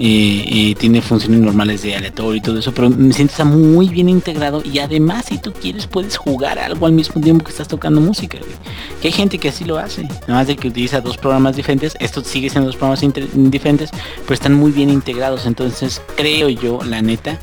Tiene 0.00 1.02
funciones 1.02 1.40
normales 1.40 1.82
de 1.82 1.94
aleatorio 1.94 2.36
y 2.36 2.40
todo 2.40 2.58
eso, 2.58 2.72
pero 2.72 2.88
me 2.88 3.12
siento 3.12 3.32
está 3.32 3.44
muy 3.44 3.88
bien 3.88 4.08
integrado 4.08 4.62
y 4.64 4.78
además 4.78 5.26
si 5.28 5.36
tú 5.38 5.52
quieres 5.52 5.86
puedes 5.86 6.16
jugar 6.16 6.58
algo 6.58 6.86
al 6.86 6.92
mismo 6.92 7.20
tiempo 7.20 7.44
que 7.44 7.50
estás 7.50 7.68
tocando 7.68 8.00
música. 8.00 8.38
Que 9.02 9.08
hay 9.08 9.12
gente 9.12 9.38
que 9.38 9.50
así 9.50 9.64
lo 9.64 9.78
hace, 9.78 10.04
nada 10.04 10.34
más 10.40 10.46
de 10.46 10.56
que 10.56 10.68
utiliza 10.68 11.00
dos 11.02 11.18
programas 11.18 11.54
diferentes, 11.56 11.96
esto 12.00 12.24
sigue 12.24 12.48
siendo 12.48 12.68
dos 12.68 12.76
programas 12.76 13.00
diferentes, 13.34 13.90
pero 14.22 14.34
están 14.34 14.54
muy 14.54 14.72
bien 14.72 14.88
integrados, 14.90 15.44
entonces 15.46 16.00
creo 16.16 16.48
yo, 16.48 16.80
la 16.82 17.02
neta, 17.02 17.38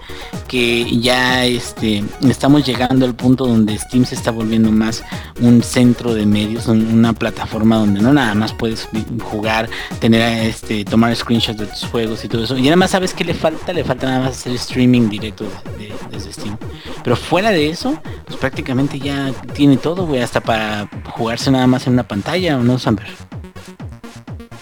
que 0.47 0.99
ya 0.99 1.45
este 1.45 2.03
estamos 2.27 2.65
llegando 2.65 3.05
al 3.05 3.13
punto 3.15 3.45
donde 3.45 3.77
Steam 3.77 4.03
se 4.05 4.15
está 4.15 4.31
volviendo 4.31 4.71
más 4.71 5.03
un 5.41 5.61
centro 5.61 6.13
de 6.13 6.25
medios, 6.25 6.67
un- 6.67 6.87
una 6.87 7.13
plataforma 7.13 7.77
donde 7.77 8.01
no 8.01 8.13
nada 8.13 8.33
más 8.33 8.51
puedes 8.53 8.87
jugar, 9.23 9.69
tener 9.99 10.47
este 10.47 10.83
tomar 10.85 11.15
screenshots 11.15 11.59
de 11.59 11.65
tus 11.67 11.83
juegos 11.85 12.23
y 12.25 12.27
todo 12.27 12.46
Y 12.55 12.67
además 12.67 12.91
sabes 12.91 13.13
que 13.13 13.23
le 13.23 13.33
falta, 13.33 13.73
le 13.73 13.83
falta 13.83 14.05
nada 14.07 14.19
más 14.19 14.37
hacer 14.37 14.53
streaming 14.53 15.09
directo 15.09 15.45
de- 15.45 15.87
de- 15.87 15.95
desde 16.11 16.31
Steam. 16.31 16.57
Pero 17.03 17.15
fuera 17.15 17.49
de 17.49 17.69
eso, 17.69 17.99
pues 18.25 18.37
prácticamente 18.37 18.99
ya 18.99 19.31
tiene 19.53 19.77
todo, 19.77 20.05
güey, 20.05 20.21
hasta 20.21 20.41
para 20.41 20.87
jugarse 21.15 21.49
nada 21.51 21.65
más 21.67 21.87
en 21.87 21.93
una 21.93 22.07
pantalla, 22.07 22.57
¿o 22.57 22.63
no, 22.63 22.77
Samper? 22.77 23.07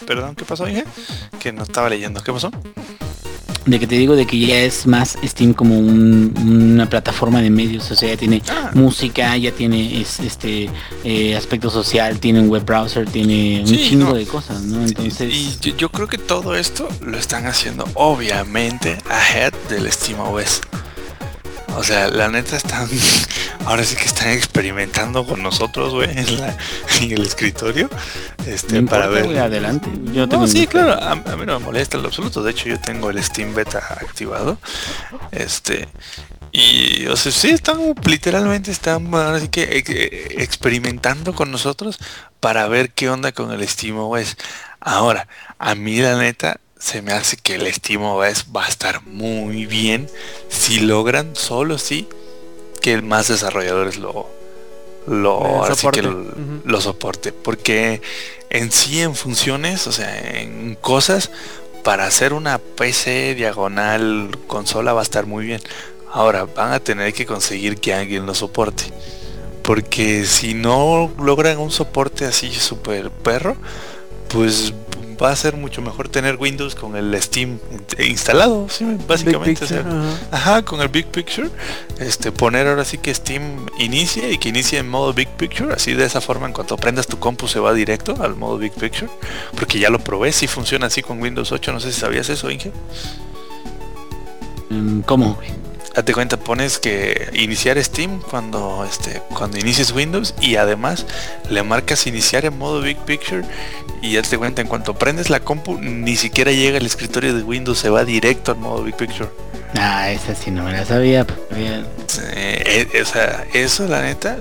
Perdón, 0.08 0.36
¿qué 0.36 0.46
pasó, 0.46 0.68
Inge? 0.70 0.86
Que 1.40 1.52
no 1.52 1.64
estaba 1.64 1.90
leyendo. 1.90 2.22
¿Qué 2.24 2.32
pasó? 2.32 2.52
De 3.66 3.80
que 3.80 3.88
te 3.88 3.96
digo 3.96 4.16
de 4.16 4.28
que 4.28 4.38
ya 4.40 4.58
es 4.60 4.86
más 4.86 5.18
Steam 5.26 5.54
como 5.54 5.80
un- 5.80 6.32
una 6.38 6.88
plataforma 6.88 7.42
de 7.42 7.50
medios, 7.50 7.90
o 7.90 7.96
sea, 7.96 8.10
ya 8.10 8.18
tiene 8.18 8.44
Ah. 8.48 8.70
música, 8.76 9.36
ya 9.38 9.52
tiene 9.52 10.00
es- 10.02 10.20
este 10.20 10.70
eh, 11.04 11.36
aspecto 11.36 11.72
social, 11.72 12.20
tiene 12.20 12.42
un 12.42 12.50
web 12.50 12.64
browser, 12.64 13.08
tiene 13.10 13.62
un 13.62 13.68
Sí, 13.68 13.78
chingo 13.90 14.06
no. 14.10 14.14
de 14.14 14.26
cosas, 14.28 14.62
¿no? 14.62 14.86
Entonces, 14.86 15.34
y 15.34 15.58
yo, 15.62 15.76
yo 15.78 15.90
creo 15.90 16.08
que 16.08 16.20
todo 16.20 16.56
esto 16.56 16.88
lo 17.02 17.18
están 17.18 17.48
haciendo 17.48 17.88
obviamente 17.96 19.00
ahead 19.10 19.54
del 19.70 19.92
SteamOS. 19.92 20.62
O 21.78 21.84
sea, 21.84 22.08
la 22.10 22.28
neta 22.30 22.56
están, 22.58 22.88
ahora 23.66 23.84
sí 23.84 23.96
que 23.96 24.06
están 24.06 24.30
experimentando 24.30 25.26
con 25.26 25.42
nosotros, 25.44 25.94
güey, 25.94 26.10
en, 26.18 26.40
la- 26.40 26.58
en 27.02 27.12
el 27.12 27.22
escritorio, 27.24 27.90
este, 28.48 28.82
no 28.82 28.88
para 28.90 29.06
importa, 29.06 29.10
ver. 29.10 29.24
güey, 29.26 29.38
adelante. 29.38 29.90
Yo 30.14 30.22
no 30.22 30.30
tengo 30.30 30.44
No, 30.44 30.48
sí, 30.48 30.68
claro, 30.68 30.94
a, 30.94 31.12
a 31.12 31.16
mí 31.36 31.46
no 31.46 31.60
me 31.60 31.66
molesta 31.66 31.98
en 31.98 32.04
lo 32.04 32.10
absoluto. 32.10 32.44
De 32.44 32.52
hecho, 32.52 32.70
yo 32.70 32.80
tengo 32.80 33.10
el 33.10 33.22
Steam 33.24 33.54
Beta 33.54 33.80
activado. 34.02 34.58
Este. 35.32 35.88
Y, 36.52 37.06
o 37.08 37.18
sea, 37.18 37.32
sí, 37.34 37.50
están 37.50 37.94
literalmente, 38.06 38.72
están 38.72 39.14
ahora 39.14 39.40
sí 39.42 39.50
que 39.50 39.78
ex- 39.78 39.90
eh, 39.90 40.36
experimentando 40.40 41.34
con 41.36 41.52
nosotros 41.52 42.00
para 42.40 42.68
ver 42.70 42.92
qué 42.92 43.10
onda 43.10 43.34
con 43.34 43.52
el 43.52 43.68
SteamOS. 43.68 44.38
Ahora, 44.80 45.28
a 45.60 45.76
mí 45.76 45.98
la 46.00 46.16
neta, 46.18 46.62
se 46.80 47.02
me 47.02 47.12
hace 47.12 47.36
que 47.36 47.56
el 47.56 47.74
SteamOS 47.74 48.46
va 48.56 48.66
a 48.66 48.70
estar 48.70 49.02
muy 49.06 49.66
bien 49.66 50.08
si 50.48 50.80
logran, 50.80 51.36
solo 51.36 51.78
sí, 51.78 52.08
que 52.86 53.02
más 53.02 53.30
desarrolladores 53.30 53.98
lo, 53.98 54.30
lo, 55.08 55.40
Eh, 55.40 55.56
ahora 55.56 55.74
sí 55.74 55.88
soporte. 55.88 56.02
que 56.02 56.04
lo, 56.04 56.24
lo 56.64 56.82
soporte. 56.82 57.34
Porque 57.34 58.00
en 58.52 58.72
sí, 58.72 59.02
en 59.02 59.16
funciones, 59.16 59.88
o 59.88 59.92
sea, 59.92 60.40
en 60.40 60.76
cosas, 60.76 61.32
para 61.84 62.06
hacer 62.06 62.32
una 62.32 62.60
PC 62.60 63.34
diagonal 63.34 64.38
consola 64.46 64.94
va 64.94 65.00
a 65.00 65.04
estar 65.04 65.26
muy 65.26 65.46
bien. 65.48 65.62
Ahora, 66.12 66.46
van 66.46 66.74
a 66.74 66.80
tener 66.80 67.12
que 67.12 67.26
conseguir 67.26 67.78
que 67.80 67.92
alguien 67.96 68.28
lo 68.28 68.36
soporte. 68.36 68.84
Porque 69.64 70.26
si 70.26 70.54
no 70.54 71.12
logran 71.20 71.58
un 71.58 71.72
soporte 71.72 72.26
así 72.26 72.54
super 72.54 73.10
perro, 73.10 73.58
pues 74.28 74.76
va 75.22 75.32
a 75.32 75.36
ser 75.36 75.56
mucho 75.56 75.82
mejor 75.82 76.10
tener 76.10 76.38
Windows 76.38 76.76
con 76.76 76.96
el 76.96 77.22
Steam 77.22 77.60
instalado, 78.00 78.68
¿sí? 78.70 78.86
básicamente. 79.08 79.50
Big 79.50 79.60
Picture, 79.60 79.80
o 79.80 79.84
sea, 79.84 80.00
ajá. 80.32 80.54
Ajá, 80.56 80.62
con 80.64 80.82
el 80.82 80.90
Big 80.90 81.08
Picture, 81.08 81.50
este, 82.00 82.32
poner 82.32 82.68
ahora 82.68 82.86
sí 82.86 82.98
que 82.98 83.14
Steam 83.14 83.66
inicie 83.80 84.32
y 84.32 84.38
que 84.38 84.50
inicie 84.50 84.80
en 84.80 84.90
modo 84.90 85.14
Big 85.14 85.30
Picture, 85.30 85.74
así 85.74 85.94
de 85.94 86.06
esa 86.06 86.22
forma 86.22 86.48
en 86.48 86.54
cuanto 86.54 86.78
prendas 86.78 87.08
tu 87.08 87.20
compu 87.20 87.48
se 87.48 87.60
va 87.60 87.74
directo 87.74 88.16
al 88.22 88.36
modo 88.36 88.58
Big 88.58 88.74
Picture, 88.74 89.12
porque 89.58 89.80
ya 89.80 89.90
lo 89.90 90.00
probé, 90.00 90.32
si 90.32 90.48
funciona 90.48 90.88
así 90.88 91.02
con 91.02 91.22
Windows 91.22 91.52
8, 91.52 91.74
no 91.74 91.80
sé 91.80 91.92
si 91.92 92.00
sabías 92.00 92.30
eso, 92.30 92.50
Inge. 92.52 92.72
Mm, 94.70 95.02
¿Cómo, 95.02 95.36
güey? 95.36 95.65
Date 95.94 96.14
cuenta, 96.14 96.38
pones 96.38 96.80
que 96.80 97.30
iniciar 97.34 97.82
Steam 97.84 98.22
cuando 98.22 98.86
este 98.90 99.22
cuando 99.34 99.58
inicies 99.58 99.92
Windows 99.92 100.34
y 100.42 100.56
además 100.56 101.06
le 101.50 101.64
marcas 101.64 102.08
iniciar 102.08 102.46
en 102.46 102.58
modo 102.58 102.82
Big 102.82 102.98
Picture 102.98 103.44
y 104.02 104.14
ya 104.14 104.22
te 104.22 104.38
cuenta 104.38 104.62
en 104.62 104.68
cuanto 104.68 104.94
prendes 104.94 105.30
la 105.30 105.40
compu 105.40 105.78
ni 105.80 106.16
siquiera 106.16 106.52
llega 106.52 106.78
al 106.78 106.86
escritorio 106.86 107.34
de 107.34 107.44
Windows, 107.44 107.80
se 107.80 107.90
va 107.90 108.04
directo 108.04 108.52
al 108.52 108.58
modo 108.58 108.84
Big 108.84 108.96
Picture. 108.96 109.30
Ah, 109.78 110.12
esa 110.12 110.36
sí 110.36 110.52
no 110.52 110.64
me 110.64 110.72
la 110.72 110.86
sabía. 110.86 111.26
pero 111.26 111.40
bien. 111.56 111.86
Eh, 112.34 112.88
eh, 112.94 113.02
o 113.02 113.06
sea, 113.06 113.46
eso 113.54 113.88
la 113.88 114.02
neta, 114.02 114.38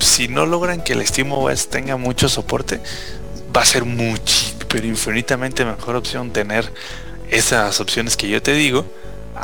si 0.00 0.28
no 0.28 0.46
logran 0.46 0.82
que 0.82 0.94
el 0.94 1.06
SteamOS 1.06 1.68
tenga 1.68 1.96
mucho 1.96 2.28
soporte, 2.28 2.80
va 3.56 3.62
a 3.62 3.64
ser 3.64 3.84
mucho, 3.84 4.34
pero 4.68 4.86
infinitamente 4.86 5.64
mejor 5.64 5.96
opción 5.96 6.30
tener 6.30 6.70
esas 7.30 7.80
opciones 7.80 8.16
que 8.16 8.28
yo 8.28 8.42
te 8.42 8.52
digo 8.52 8.84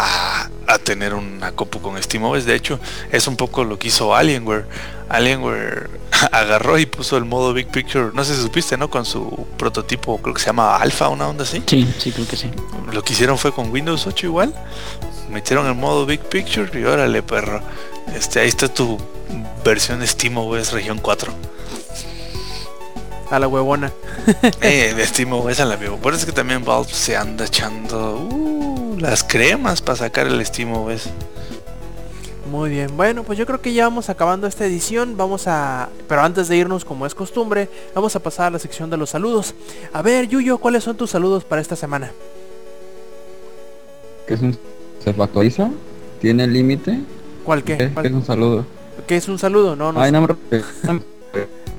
a, 0.01 0.51
a 0.66 0.78
tener 0.78 1.14
una 1.14 1.52
compu 1.52 1.81
con 1.81 2.01
SteamOS. 2.02 2.44
De 2.44 2.55
hecho, 2.55 2.81
es 3.10 3.27
un 3.27 3.36
poco 3.36 3.64
lo 3.64 3.78
que 3.78 3.89
hizo 3.89 4.14
Alienware. 4.14 4.66
Alienware 5.09 5.90
agarró 6.32 6.78
y 6.78 6.86
puso 6.86 7.16
el 7.16 7.24
modo 7.24 7.52
Big 7.52 7.68
Picture, 7.68 8.10
no 8.14 8.24
sé 8.24 8.35
si 8.35 8.43
supiste, 8.43 8.77
¿no? 8.77 8.90
Con 8.90 9.05
su 9.05 9.47
prototipo, 9.56 10.18
creo 10.18 10.35
que 10.35 10.40
se 10.40 10.47
llama 10.47 10.77
Alpha, 10.77 11.09
una 11.09 11.28
onda 11.28 11.44
así. 11.44 11.62
Sí, 11.66 11.93
sí, 11.98 12.12
creo 12.12 12.27
que 12.27 12.36
sí. 12.36 12.51
Lo 12.93 13.02
que 13.02 13.12
hicieron 13.12 13.39
fue 13.39 13.52
con 13.52 13.70
Windows 13.70 14.06
8 14.06 14.27
igual. 14.27 14.55
Metieron 15.31 15.66
el 15.66 15.74
modo 15.74 16.06
Big 16.06 16.20
Picture 16.20 16.70
y 16.78 16.85
órale 16.85 17.22
perro. 17.22 17.60
Este, 18.14 18.40
ahí 18.40 18.48
está 18.48 18.68
tu 18.68 18.98
versión 19.64 20.01
de 20.01 20.06
SteamOS 20.06 20.72
región 20.72 20.98
4. 20.98 21.32
A 23.31 23.39
la 23.39 23.47
huevona. 23.47 23.93
eh, 24.60 24.93
de 24.94 25.06
SteamOS 25.06 25.60
a 25.60 25.64
la 25.64 25.77
vivo. 25.77 25.97
Por 25.98 26.12
eso 26.12 26.20
es 26.20 26.27
que 26.27 26.32
también 26.32 26.64
Valve 26.64 26.93
se 26.93 27.16
anda 27.16 27.44
echando 27.44 28.16
uh, 28.16 28.80
las 28.98 29.24
cremas 29.24 29.80
para 29.82 29.96
sacar 29.96 30.26
el 30.26 30.44
SteamOS. 30.44 31.08
Muy 32.50 32.70
bien, 32.70 32.96
bueno, 32.96 33.22
pues 33.22 33.38
yo 33.38 33.46
creo 33.46 33.60
que 33.60 33.72
ya 33.72 33.84
vamos 33.84 34.08
acabando 34.10 34.46
esta 34.48 34.66
edición. 34.66 35.16
Vamos 35.16 35.46
a... 35.46 35.88
Pero 36.08 36.22
antes 36.22 36.48
de 36.48 36.56
irnos, 36.56 36.84
como 36.84 37.06
es 37.06 37.14
costumbre, 37.14 37.68
vamos 37.94 38.16
a 38.16 38.20
pasar 38.20 38.46
a 38.46 38.50
la 38.50 38.58
sección 38.58 38.90
de 38.90 38.96
los 38.96 39.10
saludos. 39.10 39.54
A 39.92 40.02
ver, 40.02 40.26
Yuyo, 40.26 40.58
¿cuáles 40.58 40.82
son 40.82 40.96
tus 40.96 41.10
saludos 41.10 41.44
para 41.44 41.60
esta 41.62 41.76
semana? 41.76 42.10
¿Qué 44.26 44.34
es 44.34 44.40
un... 44.40 44.58
¿Se 45.04 45.10
actualiza? 45.10 45.70
¿Tiene 46.20 46.46
límite? 46.46 47.00
¿Cuál 47.44 47.62
qué? 47.62 47.78
¿Qué, 47.78 47.88
¿Cuál- 47.90 48.02
qué 48.02 48.08
es 48.08 48.14
un 48.14 48.24
saludo? 48.24 48.66
¿Qué 49.06 49.16
es 49.16 49.28
un 49.28 49.38
saludo? 49.38 49.76
No, 49.76 49.92
no. 49.92 50.00
Ay, 50.00 50.10
sé. 50.10 50.14
no 50.16 50.22
me... 50.94 51.00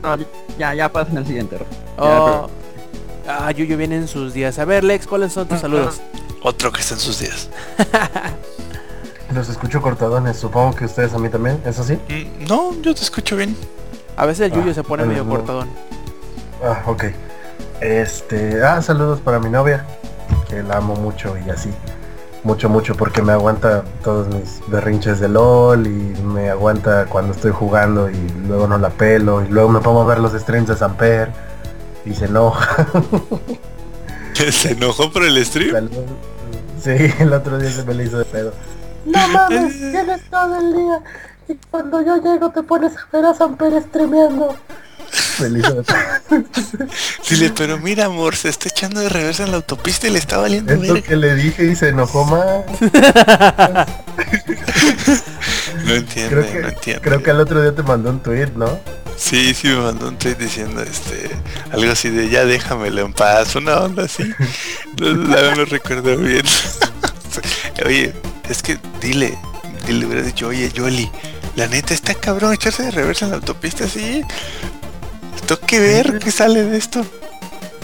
No, 0.01 0.17
ya, 0.57 0.73
ya 0.73 0.91
pasen 0.91 1.17
al 1.17 1.25
siguiente. 1.27 1.57
Ya, 1.57 1.63
Oh. 1.97 2.49
Ah, 3.27 3.51
Yuyo 3.51 3.77
viene 3.77 3.97
en 3.97 4.07
sus 4.07 4.33
días. 4.33 4.57
A 4.57 4.65
ver, 4.65 4.83
Lex, 4.83 5.05
¿cuáles 5.05 5.31
son 5.33 5.47
tus 5.47 5.59
saludos? 5.59 6.01
Otro 6.43 6.71
que 6.71 6.81
está 6.81 6.95
en 6.95 6.99
sus 6.99 7.19
días. 7.19 7.49
Los 9.33 9.47
escucho 9.49 9.81
cortadones, 9.81 10.37
supongo 10.37 10.75
que 10.75 10.85
ustedes 10.85 11.13
a 11.13 11.17
mí 11.19 11.29
también, 11.29 11.61
¿eso 11.65 11.83
sí? 11.83 11.93
Mm, 12.09 12.47
No, 12.47 12.73
yo 12.81 12.93
te 12.93 13.01
escucho 13.01 13.35
bien. 13.37 13.55
A 14.17 14.25
veces 14.25 14.51
el 14.51 14.57
Yuyo 14.57 14.71
Ah, 14.71 14.73
se 14.73 14.83
pone 14.83 15.05
medio 15.05 15.23
no. 15.23 15.29
cortadón. 15.31 15.69
Ah, 16.63 16.83
ok. 16.85 17.05
Este, 17.79 18.63
ah, 18.63 18.81
saludos 18.81 19.19
para 19.21 19.39
mi 19.39 19.49
novia, 19.49 19.85
que 20.49 20.61
la 20.63 20.77
amo 20.77 20.95
mucho 20.95 21.35
y 21.45 21.49
así. 21.49 21.69
Mucho, 22.43 22.69
mucho, 22.69 22.95
porque 22.95 23.21
me 23.21 23.31
aguanta 23.31 23.83
todos 24.03 24.27
mis 24.27 24.59
berrinches 24.67 25.19
de 25.19 25.29
LOL 25.29 25.85
y 25.87 25.89
me 26.23 26.49
aguanta 26.49 27.05
cuando 27.05 27.33
estoy 27.33 27.51
jugando 27.51 28.09
y 28.09 28.17
luego 28.47 28.67
no 28.67 28.77
la 28.79 28.89
pelo 28.89 29.43
y 29.43 29.47
luego 29.47 29.69
me 29.69 29.79
pongo 29.79 30.01
a 30.01 30.05
ver 30.05 30.17
los 30.19 30.33
streams 30.33 30.67
de 30.67 30.75
Samper 30.75 31.31
y 32.03 32.13
se 32.15 32.25
enoja. 32.25 32.87
Se 34.51 34.71
enojó 34.71 35.11
por 35.11 35.23
el 35.23 35.43
stream. 35.45 35.71
Saludos. 35.71 36.05
Sí, 36.83 36.89
el 37.19 37.33
otro 37.33 37.57
día 37.59 37.71
se 37.71 37.83
me 37.83 37.93
le 37.93 38.05
hizo 38.05 38.17
de 38.19 38.25
pedo. 38.25 38.53
No 39.05 39.27
mames, 39.33 39.73
tienes 39.77 40.21
todo 40.29 40.59
el 40.59 40.73
día 40.73 40.99
y 41.49 41.55
cuando 41.69 42.01
yo 42.01 42.17
llego 42.17 42.49
te 42.51 42.63
pones 42.63 42.93
a 42.95 43.07
ver 43.11 43.25
a 43.25 43.33
hizo 45.59 45.73
de 45.75 45.83
pedo. 45.83 45.97
Dile, 47.29 47.51
pero 47.55 47.77
mira 47.79 48.05
amor, 48.05 48.35
se 48.35 48.47
está 48.49 48.69
echando 48.69 49.01
de 49.01 49.09
reversa 49.09 49.43
en 49.43 49.51
la 49.51 49.57
autopista 49.57 50.07
y 50.07 50.11
le 50.11 50.19
está 50.19 50.37
valiendo 50.37 50.71
Es 50.73 50.79
lo 50.79 50.93
verga. 50.93 51.07
que 51.07 51.15
le 51.17 51.35
dije 51.35 51.65
y 51.65 51.75
se 51.75 51.89
enojó 51.89 52.23
más. 52.25 52.63
No 55.85 55.93
Creo 56.29 56.45
que, 56.47 56.59
no 56.61 56.67
entiende. 56.69 57.01
creo 57.01 57.23
que 57.23 57.31
el 57.31 57.39
otro 57.39 57.61
día 57.61 57.75
te 57.75 57.83
mandó 57.83 58.09
un 58.09 58.19
tweet, 58.21 58.51
¿no? 58.55 58.79
Sí, 59.21 59.53
sí 59.53 59.67
me 59.67 59.77
mandó 59.77 60.07
un 60.07 60.17
tweet 60.17 60.33
diciendo 60.33 60.81
este 60.81 61.29
algo 61.71 61.91
así 61.91 62.09
de 62.09 62.27
ya 62.27 62.43
déjamelo 62.43 63.05
en 63.05 63.13
paz, 63.13 63.55
una 63.55 63.77
onda 63.77 64.05
así. 64.05 64.23
No, 64.99 65.13
no, 65.13 65.55
no 65.55 65.65
recuerdo 65.65 66.17
bien. 66.17 66.43
oye, 67.85 68.13
es 68.49 68.63
que 68.63 68.79
dile, 68.99 69.37
dile 69.85 70.07
hubiera 70.07 70.23
dicho, 70.23 70.47
oye 70.47 70.71
Yoli, 70.71 71.09
la 71.55 71.67
neta 71.67 71.93
está 71.93 72.15
cabrón 72.15 72.53
echarse 72.53 72.81
de 72.83 72.91
reversa 72.91 73.25
en 73.25 73.31
la 73.31 73.37
autopista 73.37 73.85
así. 73.85 74.25
Tengo 75.45 75.61
que 75.61 75.79
ver 75.79 76.19
qué 76.19 76.31
sale 76.31 76.63
de 76.63 76.77
esto. 76.77 77.05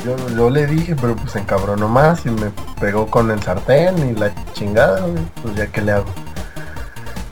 Yo, 0.03 0.15
yo 0.35 0.49
le 0.49 0.65
dije, 0.65 0.95
pero 0.99 1.15
pues 1.15 1.35
encabronó 1.35 1.87
más 1.87 2.25
y 2.25 2.29
me 2.31 2.51
pegó 2.81 3.07
con 3.11 3.29
el 3.29 3.41
sartén 3.43 4.09
y 4.09 4.19
la 4.19 4.33
chingada, 4.53 5.05
pues 5.43 5.55
ya 5.55 5.67
que 5.67 5.81
le 5.81 5.91
hago. 5.91 6.13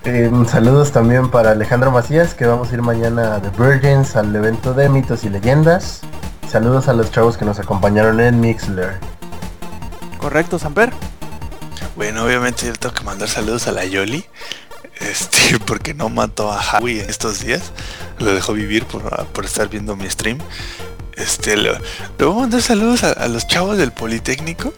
Eh, 0.07 0.29
saludos 0.47 0.91
también 0.91 1.31
para 1.31 1.49
Alejandro 1.51 1.89
Macías, 1.89 2.35
que 2.35 2.45
vamos 2.45 2.69
a 2.69 2.75
ir 2.75 2.83
mañana 2.83 3.35
a 3.35 3.41
The 3.41 3.49
Virgins 3.57 4.15
al 4.15 4.35
evento 4.35 4.75
de 4.75 4.87
mitos 4.87 5.23
y 5.23 5.29
leyendas. 5.29 6.01
Saludos 6.47 6.87
a 6.87 6.93
los 6.93 7.09
chavos 7.09 7.37
que 7.37 7.45
nos 7.45 7.57
acompañaron 7.57 8.19
en 8.19 8.39
Mixler. 8.39 8.99
¿Correcto, 10.19 10.59
Samper? 10.59 10.93
Bueno, 11.95 12.23
obviamente 12.23 12.67
yo 12.67 12.73
tengo 12.73 12.93
que 12.93 13.03
mandar 13.03 13.27
saludos 13.29 13.65
a 13.65 13.71
la 13.71 13.83
Yoli. 13.83 14.23
Este, 14.99 15.57
porque 15.65 15.95
no 15.95 16.09
mató 16.09 16.51
a 16.51 16.61
Howie 16.61 17.03
en 17.03 17.09
estos 17.09 17.39
días. 17.39 17.71
Lo 18.19 18.31
dejó 18.31 18.53
vivir 18.53 18.85
por, 18.85 19.25
por 19.27 19.43
estar 19.43 19.69
viendo 19.69 19.95
mi 19.95 20.07
stream. 20.07 20.37
Este, 21.13 21.57
le, 21.57 21.71
le 21.71 22.25
voy 22.25 22.35
a 22.37 22.41
mandar 22.41 22.61
saludos 22.61 23.03
a, 23.03 23.11
a 23.11 23.27
los 23.27 23.47
chavos 23.47 23.77
del 23.79 23.91
Politécnico 23.91 24.71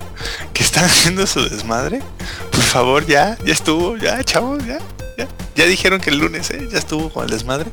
que 0.54 0.64
están 0.64 0.86
haciendo 0.86 1.28
su 1.28 1.42
desmadre. 1.50 2.02
Por 2.50 2.62
favor, 2.62 3.06
ya, 3.06 3.38
ya 3.44 3.52
estuvo, 3.52 3.98
ya, 3.98 4.24
chavos, 4.24 4.66
ya, 4.66 4.80
ya. 5.18 5.28
Ya 5.56 5.66
dijeron 5.66 6.00
que 6.00 6.12
el 6.12 6.20
lunes, 6.20 6.50
¿eh? 6.52 6.68
ya 6.72 6.78
estuvo 6.78 7.10
con 7.10 7.26
el 7.26 7.32
desmadre. 7.32 7.70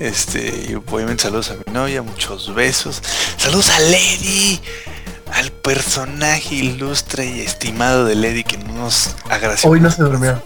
Este, 0.00 0.66
y 0.68 0.74
obviamente 0.74 1.24
saludos 1.24 1.50
a 1.50 1.54
mi 1.54 1.72
novia, 1.72 2.02
muchos 2.02 2.54
besos. 2.54 3.02
Saludos 3.36 3.70
a 3.70 3.80
Lady, 3.80 4.60
al 5.32 5.50
personaje 5.50 6.54
ilustre 6.54 7.26
y 7.26 7.40
estimado 7.40 8.04
de 8.04 8.14
Lady 8.14 8.44
que 8.44 8.58
no 8.58 8.72
nos 8.74 9.16
agració 9.28 9.70
Hoy 9.70 9.80
no 9.80 9.90
se 9.90 10.02
durmió. 10.02 10.40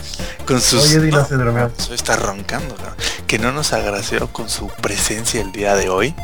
con 0.47 0.61
sus 0.61 0.85
Hoy 0.85 0.95
Eddie 0.95 1.11
no 1.11 1.27
se 1.27 1.35
durmió. 1.37 1.71
Hoy 1.89 1.95
está 1.95 2.17
roncando, 2.17 2.75
¿no? 2.77 2.95
que 3.27 3.39
no 3.39 3.53
nos 3.53 3.73
agració 3.73 4.33
con 4.33 4.49
su 4.49 4.69
presencia 4.69 5.41
el 5.41 5.53
día 5.53 5.77
de 5.77 5.89
hoy. 5.89 6.15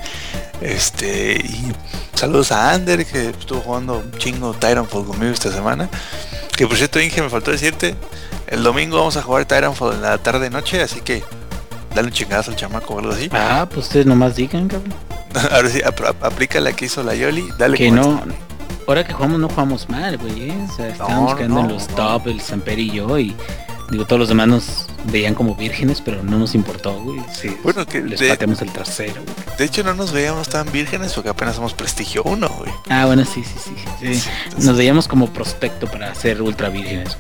Este 0.61 1.37
y 1.37 1.73
saludos 2.15 2.51
a 2.51 2.73
Ander 2.73 3.05
que 3.05 3.29
estuvo 3.29 3.61
jugando 3.61 3.99
un 3.99 4.13
chingo 4.19 4.55
Titanfall 4.55 5.05
conmigo 5.05 5.33
esta 5.33 5.53
semana. 5.53 5.89
Que 6.57 6.67
por 6.67 6.77
cierto, 6.77 6.99
Inge, 6.99 7.21
me 7.21 7.29
faltó 7.29 7.51
decirte, 7.51 7.95
el 8.49 8.63
domingo 8.63 8.99
vamos 8.99 9.17
a 9.17 9.23
jugar 9.23 9.45
Titanfall 9.45 9.95
en 9.95 10.03
la 10.03 10.19
tarde 10.19 10.51
noche, 10.51 10.81
así 10.83 11.01
que 11.01 11.23
dale 11.95 12.09
un 12.09 12.15
chingazo 12.15 12.51
al 12.51 12.57
chamaco 12.57 12.95
o 12.95 12.99
algo 13.01 13.13
así. 13.13 13.29
Ah, 13.33 13.67
pues 13.73 13.87
ustedes 13.87 14.07
nomás 14.07 14.37
digan, 14.37 14.69
cabrón. 14.69 14.95
Ahora 15.53 15.69
sí, 15.69 15.81
apl- 15.81 16.15
aplica 16.23 16.61
la 16.61 16.73
que 16.73 16.87
hizo 16.87 17.03
la 17.03 17.15
Yoli, 17.15 17.49
dale 17.59 17.77
Que 17.77 17.91
no. 17.91 18.23
Ahora 18.89 19.05
que 19.05 19.13
jugamos 19.13 19.41
no 19.41 19.49
jugamos 19.49 19.89
mal, 19.89 20.17
güey. 20.17 20.51
¿eh? 20.51 20.67
O 20.71 20.77
sea, 20.77 20.89
estábamos 20.89 21.33
no, 21.33 21.37
quedando 21.37 21.61
en 21.61 21.69
los 21.69 21.89
no. 21.91 21.95
top, 21.97 22.29
el 22.29 22.41
Samper 22.41 22.79
y 22.79 22.91
yo. 22.93 23.19
Y 23.19 23.35
digo, 23.91 24.05
todos 24.07 24.21
los 24.21 24.29
demás 24.29 24.47
nos 24.47 24.87
veían 25.11 25.35
como 25.35 25.57
vírgenes, 25.57 26.01
pero 26.01 26.23
no 26.23 26.39
nos 26.39 26.55
importó, 26.55 26.93
güey. 27.01 27.21
Sí, 27.35 27.57
Bueno, 27.65 27.85
que 27.85 28.01
les 28.01 28.21
de, 28.21 28.29
pateamos 28.29 28.63
el 28.63 28.71
trasero, 28.73 29.15
güey. 29.23 29.57
de 29.59 29.65
hecho 29.65 29.83
no 29.83 29.93
nos 29.95 30.13
veíamos 30.13 30.49
tan 30.49 30.71
vírgenes 30.71 31.13
porque 31.15 31.31
apenas 31.31 31.57
somos 31.57 31.75
prestigio 31.75 32.23
1, 32.25 32.49
güey. 32.49 32.71
Ah, 32.89 33.07
bueno, 33.07 33.25
sí, 33.25 33.43
sí, 33.43 33.55
sí. 33.63 33.75
sí. 34.01 34.15
Sí, 34.15 34.29
entonces- 34.45 34.65
Nos 34.65 34.77
veíamos 34.77 35.09
como 35.09 35.27
prospecto 35.33 35.89
para 35.89 36.15
ser 36.15 36.41
ultra 36.41 36.69
vírgenes. 36.69 37.19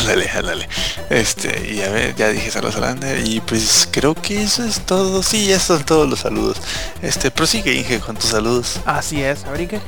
Ándale, 0.00 0.28
ándale. 0.30 0.68
Este, 1.10 1.74
y 1.74 1.80
a 1.82 1.90
ver, 1.90 2.14
ya 2.14 2.28
dije 2.28 2.50
saludos 2.50 2.76
a 2.76 2.80
Lander 2.80 3.26
y 3.26 3.40
pues 3.40 3.88
creo 3.90 4.14
que 4.14 4.42
eso 4.42 4.64
es 4.64 4.80
todo. 4.80 5.22
Sí, 5.22 5.46
ya 5.46 5.58
son 5.58 5.84
todos 5.84 6.08
los 6.08 6.20
saludos. 6.20 6.58
Este, 7.02 7.30
prosigue 7.30 7.74
Inge 7.74 7.98
con 8.00 8.16
tus 8.16 8.30
saludos. 8.30 8.80
Así 8.84 9.22
es, 9.22 9.44
a 9.44 9.50
ver, 9.50 9.62
¿y 9.62 9.66
qué? 9.66 9.80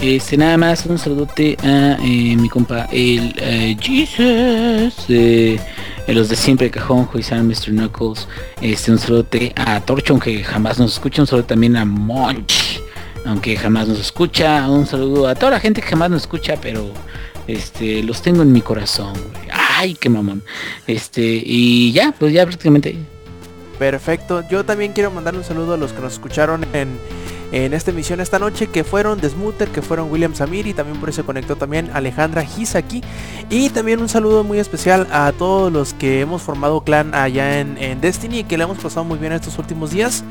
Este, 0.00 0.36
nada 0.36 0.56
más 0.56 0.84
un 0.86 0.98
saludote 0.98 1.56
a 1.62 1.96
eh, 2.02 2.36
mi 2.36 2.48
compa, 2.48 2.88
el 2.90 3.34
eh, 3.38 3.76
Jesus, 3.80 5.04
eh, 5.08 5.60
los 6.08 6.28
de 6.28 6.34
siempre 6.34 6.72
cajón, 6.72 7.06
Joisan, 7.06 7.46
Mr. 7.46 7.70
Knuckles, 7.70 8.26
este, 8.60 8.90
un 8.90 8.98
saludote 8.98 9.52
a 9.54 9.80
Torchon 9.80 10.18
que 10.18 10.42
jamás 10.42 10.80
nos 10.80 10.94
escucha, 10.94 11.22
un 11.22 11.28
saludo 11.28 11.44
también 11.44 11.76
a 11.76 11.84
Monch, 11.84 12.80
aunque 13.24 13.56
jamás 13.56 13.86
nos 13.86 14.00
escucha. 14.00 14.68
Un 14.68 14.86
saludo 14.86 15.28
a 15.28 15.36
toda 15.36 15.52
la 15.52 15.60
gente 15.60 15.80
que 15.80 15.88
jamás 15.88 16.10
nos 16.10 16.22
escucha, 16.22 16.56
pero 16.60 16.90
este 17.46 18.02
los 18.02 18.22
tengo 18.22 18.42
en 18.42 18.52
mi 18.52 18.60
corazón. 18.60 19.12
güey. 19.12 19.48
Ay, 19.52 19.94
qué 19.94 20.08
mamón. 20.08 20.42
Este, 20.86 21.42
y 21.44 21.92
ya, 21.92 22.14
pues 22.18 22.32
ya 22.32 22.44
prácticamente. 22.44 22.96
Perfecto. 23.78 24.46
Yo 24.48 24.64
también 24.64 24.92
quiero 24.92 25.10
mandar 25.10 25.34
un 25.34 25.42
saludo 25.42 25.74
a 25.74 25.76
los 25.76 25.92
que 25.92 26.00
nos 26.00 26.12
escucharon 26.12 26.64
en, 26.72 26.98
en 27.50 27.74
esta 27.74 27.90
emisión 27.90 28.20
esta 28.20 28.38
noche, 28.38 28.68
que 28.68 28.84
fueron 28.84 29.20
Desmuter, 29.20 29.68
que 29.68 29.82
fueron 29.82 30.10
William 30.10 30.34
Samir 30.34 30.66
y 30.68 30.72
también 30.72 31.00
por 31.00 31.08
eso 31.08 31.26
conectó 31.26 31.56
también 31.56 31.90
Alejandra 31.92 32.44
Hisaki. 32.44 33.02
Y 33.50 33.70
también 33.70 34.00
un 34.00 34.08
saludo 34.08 34.44
muy 34.44 34.58
especial 34.58 35.08
a 35.10 35.32
todos 35.32 35.72
los 35.72 35.94
que 35.94 36.20
hemos 36.20 36.42
formado 36.42 36.82
clan 36.82 37.14
allá 37.14 37.58
en, 37.60 37.76
en 37.76 38.00
Destiny 38.00 38.40
y 38.40 38.44
que 38.44 38.56
le 38.56 38.64
hemos 38.64 38.78
pasado 38.78 39.04
muy 39.04 39.18
bien 39.18 39.32
estos 39.32 39.58
últimos 39.58 39.90
días. 39.90 40.22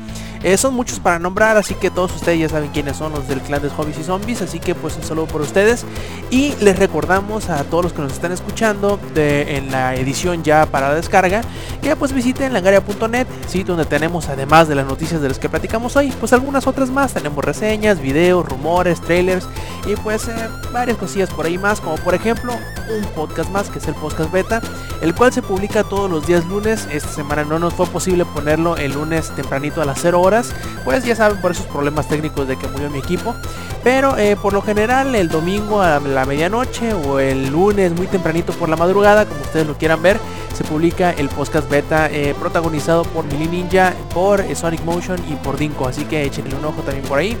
Eh, 0.42 0.56
son 0.56 0.74
muchos 0.74 0.98
para 0.98 1.18
nombrar, 1.18 1.56
así 1.56 1.74
que 1.74 1.90
todos 1.90 2.14
ustedes 2.14 2.38
ya 2.40 2.48
saben 2.48 2.70
quiénes 2.70 2.96
son 2.96 3.12
los 3.12 3.28
del 3.28 3.40
clan 3.40 3.62
de 3.62 3.70
Hobbies 3.70 3.98
y 3.98 4.04
Zombies, 4.04 4.42
así 4.42 4.58
que 4.58 4.74
pues 4.74 4.96
un 4.96 5.02
saludo 5.02 5.26
por 5.26 5.40
ustedes. 5.40 5.84
Y 6.30 6.54
les 6.60 6.78
recordamos 6.78 7.48
a 7.48 7.62
todos 7.64 7.84
los 7.84 7.92
que 7.92 8.02
nos 8.02 8.12
están 8.12 8.32
escuchando 8.32 8.98
en 9.14 9.70
la 9.70 9.94
edición 9.94 10.42
ya 10.42 10.66
para 10.66 10.94
descarga, 10.94 11.42
que 11.80 11.94
pues 11.96 12.12
visiten 12.12 12.52
langaria.net, 12.52 13.26
sitio 13.46 13.74
donde 13.74 13.88
tenemos 13.88 14.28
además 14.28 14.68
de 14.68 14.74
las 14.74 14.86
noticias 14.86 15.20
de 15.20 15.28
las 15.28 15.38
que 15.38 15.48
platicamos 15.48 15.96
hoy, 15.96 16.12
pues 16.18 16.32
algunas 16.32 16.66
otras 16.66 16.90
más. 16.90 17.14
Tenemos 17.14 17.44
reseñas, 17.44 18.00
videos, 18.00 18.46
rumores, 18.46 19.00
trailers 19.00 19.46
y 19.86 19.96
pues 19.96 20.28
eh, 20.28 20.48
varias 20.72 20.96
cosillas 20.96 21.30
por 21.30 21.46
ahí 21.46 21.58
más, 21.58 21.80
como 21.80 21.96
por 21.96 22.14
ejemplo 22.14 22.52
un 22.90 23.04
podcast 23.14 23.50
más 23.50 23.68
que 23.70 23.78
es 23.78 23.88
el 23.88 23.94
podcast 23.94 24.30
beta, 24.32 24.60
el 25.00 25.14
cual 25.14 25.32
se 25.32 25.42
publica 25.42 25.84
todos 25.84 26.10
los 26.10 26.26
días 26.26 26.44
lunes. 26.46 26.88
Esta 26.90 27.08
semana 27.08 27.44
no 27.44 27.58
nos 27.58 27.74
fue 27.74 27.86
posible 27.86 28.24
ponerlo 28.24 28.76
el 28.76 28.92
lunes 28.92 29.30
tempranito 29.34 29.82
a 29.82 29.84
las 29.84 29.98
0 30.00 30.20
horas, 30.20 30.31
pues 30.84 31.04
ya 31.04 31.14
saben 31.14 31.40
por 31.40 31.52
esos 31.52 31.66
problemas 31.66 32.08
técnicos 32.08 32.48
de 32.48 32.56
que 32.56 32.68
murió 32.68 32.90
mi 32.90 32.98
equipo. 32.98 33.34
Pero 33.84 34.16
eh, 34.16 34.36
por 34.36 34.52
lo 34.52 34.62
general 34.62 35.14
el 35.14 35.28
domingo 35.28 35.82
a 35.82 35.98
la 35.98 36.24
medianoche 36.24 36.94
o 36.94 37.18
el 37.18 37.50
lunes 37.50 37.92
muy 37.92 38.06
tempranito 38.06 38.52
por 38.52 38.68
la 38.68 38.76
madrugada, 38.76 39.26
como 39.26 39.40
ustedes 39.40 39.66
lo 39.66 39.76
quieran 39.76 40.00
ver, 40.02 40.20
se 40.54 40.64
publica 40.64 41.10
el 41.10 41.28
podcast 41.28 41.68
beta 41.68 42.08
eh, 42.10 42.34
protagonizado 42.38 43.02
por 43.04 43.24
Mili 43.24 43.48
Ninja, 43.48 43.94
por 44.14 44.40
eh, 44.40 44.54
Sonic 44.54 44.84
Motion 44.84 45.18
y 45.28 45.34
por 45.36 45.56
Dinko. 45.56 45.88
Así 45.88 46.04
que 46.04 46.24
échenle 46.24 46.54
un 46.54 46.64
ojo 46.64 46.82
también 46.82 47.06
por 47.06 47.18
ahí. 47.18 47.36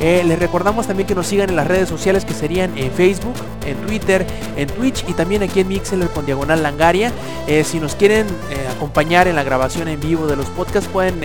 Eh, 0.00 0.22
les 0.24 0.38
recordamos 0.38 0.86
también 0.86 1.06
que 1.06 1.14
nos 1.14 1.26
sigan 1.26 1.50
en 1.50 1.56
las 1.56 1.66
redes 1.66 1.88
sociales 1.88 2.24
que 2.24 2.34
serían 2.34 2.76
en 2.76 2.92
Facebook, 2.92 3.34
en 3.64 3.76
Twitter, 3.86 4.26
en 4.56 4.68
Twitch 4.68 5.04
y 5.08 5.14
también 5.14 5.42
aquí 5.42 5.60
en 5.60 5.68
Mixler 5.68 6.08
con 6.10 6.26
Diagonal 6.26 6.62
Langaria. 6.62 7.12
Eh, 7.46 7.64
si 7.64 7.80
nos 7.80 7.94
quieren 7.94 8.26
eh, 8.50 8.68
acompañar 8.74 9.26
en 9.26 9.36
la 9.36 9.42
grabación 9.42 9.88
en 9.88 10.00
vivo 10.00 10.26
de 10.26 10.36
los 10.36 10.46
podcasts 10.46 10.88
pueden 10.92 11.20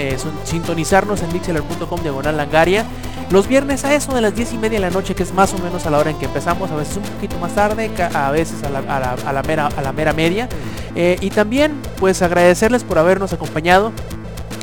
sintonizarnos 0.46 1.22
en 1.22 1.34
mixler.com 1.34 2.02
Diagonal 2.02 2.38
Langaria. 2.38 2.86
Los 3.30 3.48
viernes 3.48 3.86
a 3.86 3.94
eso 3.94 4.14
de 4.14 4.22
las 4.22 4.36
10 4.36 4.54
y 4.54 4.58
media 4.58 4.80
de 4.80 4.88
la 4.88 4.90
noche, 4.90 5.16
que 5.16 5.24
es 5.24 5.34
más 5.34 5.54
o 5.54 5.58
menos 5.60 5.86
a 5.86 5.90
la 5.90 6.00
hora 6.00 6.10
en 6.10 6.18
que 6.18 6.26
empezamos, 6.26 6.70
a 6.70 6.76
veces 6.76 6.98
un 6.98 7.04
poquito 7.04 7.38
más 7.40 7.56
tarde, 7.56 7.90
a 8.14 8.30
veces 8.32 8.62
a 8.64 8.70
la, 8.70 8.82
mera, 9.44 9.68
a 9.68 9.82
la 9.82 9.94
mera 9.94 10.12
media. 10.12 10.50
Y 10.96 11.30
también 11.30 11.74
pues 11.98 12.22
agradecerles 12.22 12.84
por 12.84 13.00
habernos 13.00 13.32
acompañado 13.32 13.94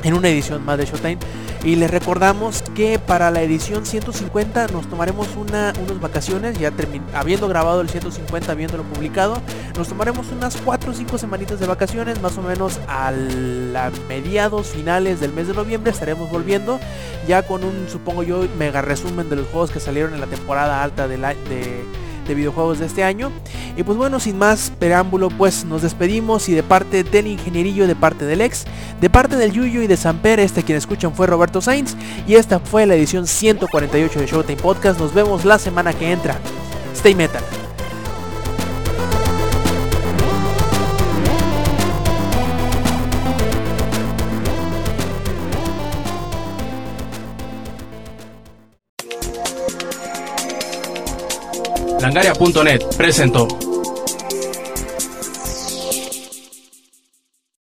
en 0.04 0.14
una 0.14 0.28
edición 0.28 0.64
más 0.64 0.78
de 0.78 0.86
Showtime. 0.86 1.18
Y 1.64 1.74
les 1.74 1.90
recordamos 1.90 2.62
que 2.74 3.00
para 3.00 3.30
la 3.32 3.42
edición 3.42 3.84
150 3.84 4.68
nos 4.68 4.88
tomaremos 4.88 5.34
una, 5.36 5.72
unas 5.82 6.00
vacaciones, 6.00 6.56
ya 6.58 6.72
habiendo 7.14 7.48
grabado 7.48 7.80
el 7.80 7.88
150, 7.88 8.52
habiéndolo 8.52 8.84
publicado, 8.84 9.42
nos 9.76 9.88
tomaremos 9.88 10.28
unas 10.30 10.56
4 10.56 10.92
o 10.92 10.94
5 10.94 11.18
semanitas 11.18 11.58
de 11.58 11.66
vacaciones, 11.66 12.22
más 12.22 12.38
o 12.38 12.42
menos 12.42 12.78
a 12.86 13.12
mediados 14.08 14.68
finales 14.68 15.18
del 15.20 15.32
mes 15.32 15.48
de 15.48 15.54
noviembre 15.54 15.90
estaremos 15.90 16.30
volviendo, 16.30 16.78
ya 17.26 17.42
con 17.42 17.64
un, 17.64 17.88
supongo 17.88 18.22
yo, 18.22 18.46
mega 18.56 18.80
resumen 18.80 19.28
de 19.28 19.36
los 19.36 19.48
juegos 19.48 19.70
que 19.72 19.80
salieron 19.80 20.14
en 20.14 20.20
la 20.20 20.26
temporada 20.26 20.82
alta 20.84 21.08
de, 21.08 21.18
la, 21.18 21.34
de, 21.34 21.84
de 22.28 22.34
videojuegos 22.34 22.78
de 22.78 22.86
este 22.86 23.02
año. 23.02 23.32
Y 23.76 23.82
pues 23.82 23.98
bueno, 23.98 24.20
sin 24.20 24.38
más 24.38 24.72
preámbulo, 24.78 25.30
pues 25.30 25.64
nos 25.64 25.82
despedimos 25.82 26.48
y 26.48 26.55
de 26.55 26.62
parte 26.62 27.02
del 27.02 27.26
ingenierillo, 27.26 27.86
de 27.86 27.96
parte 27.96 28.24
del 28.24 28.40
ex, 28.40 28.64
de 29.00 29.10
parte 29.10 29.36
del 29.36 29.52
Yuyo 29.52 29.82
y 29.82 29.86
de 29.86 29.96
Samper, 29.96 30.38
este 30.38 30.62
quien 30.62 30.78
escuchan 30.78 31.14
fue 31.14 31.26
Roberto 31.26 31.60
Sainz 31.60 31.96
y 32.26 32.34
esta 32.34 32.60
fue 32.60 32.86
la 32.86 32.94
edición 32.94 33.26
148 33.26 34.20
de 34.20 34.26
Showtime 34.26 34.62
Podcast. 34.62 35.00
Nos 35.00 35.14
vemos 35.14 35.44
la 35.44 35.59
semana 35.59 35.92
que 35.92 36.12
entra. 36.12 36.38
Stay 36.94 37.14
metal. 37.14 37.68
Langaria.net 52.09 52.97
presentó 52.97 53.68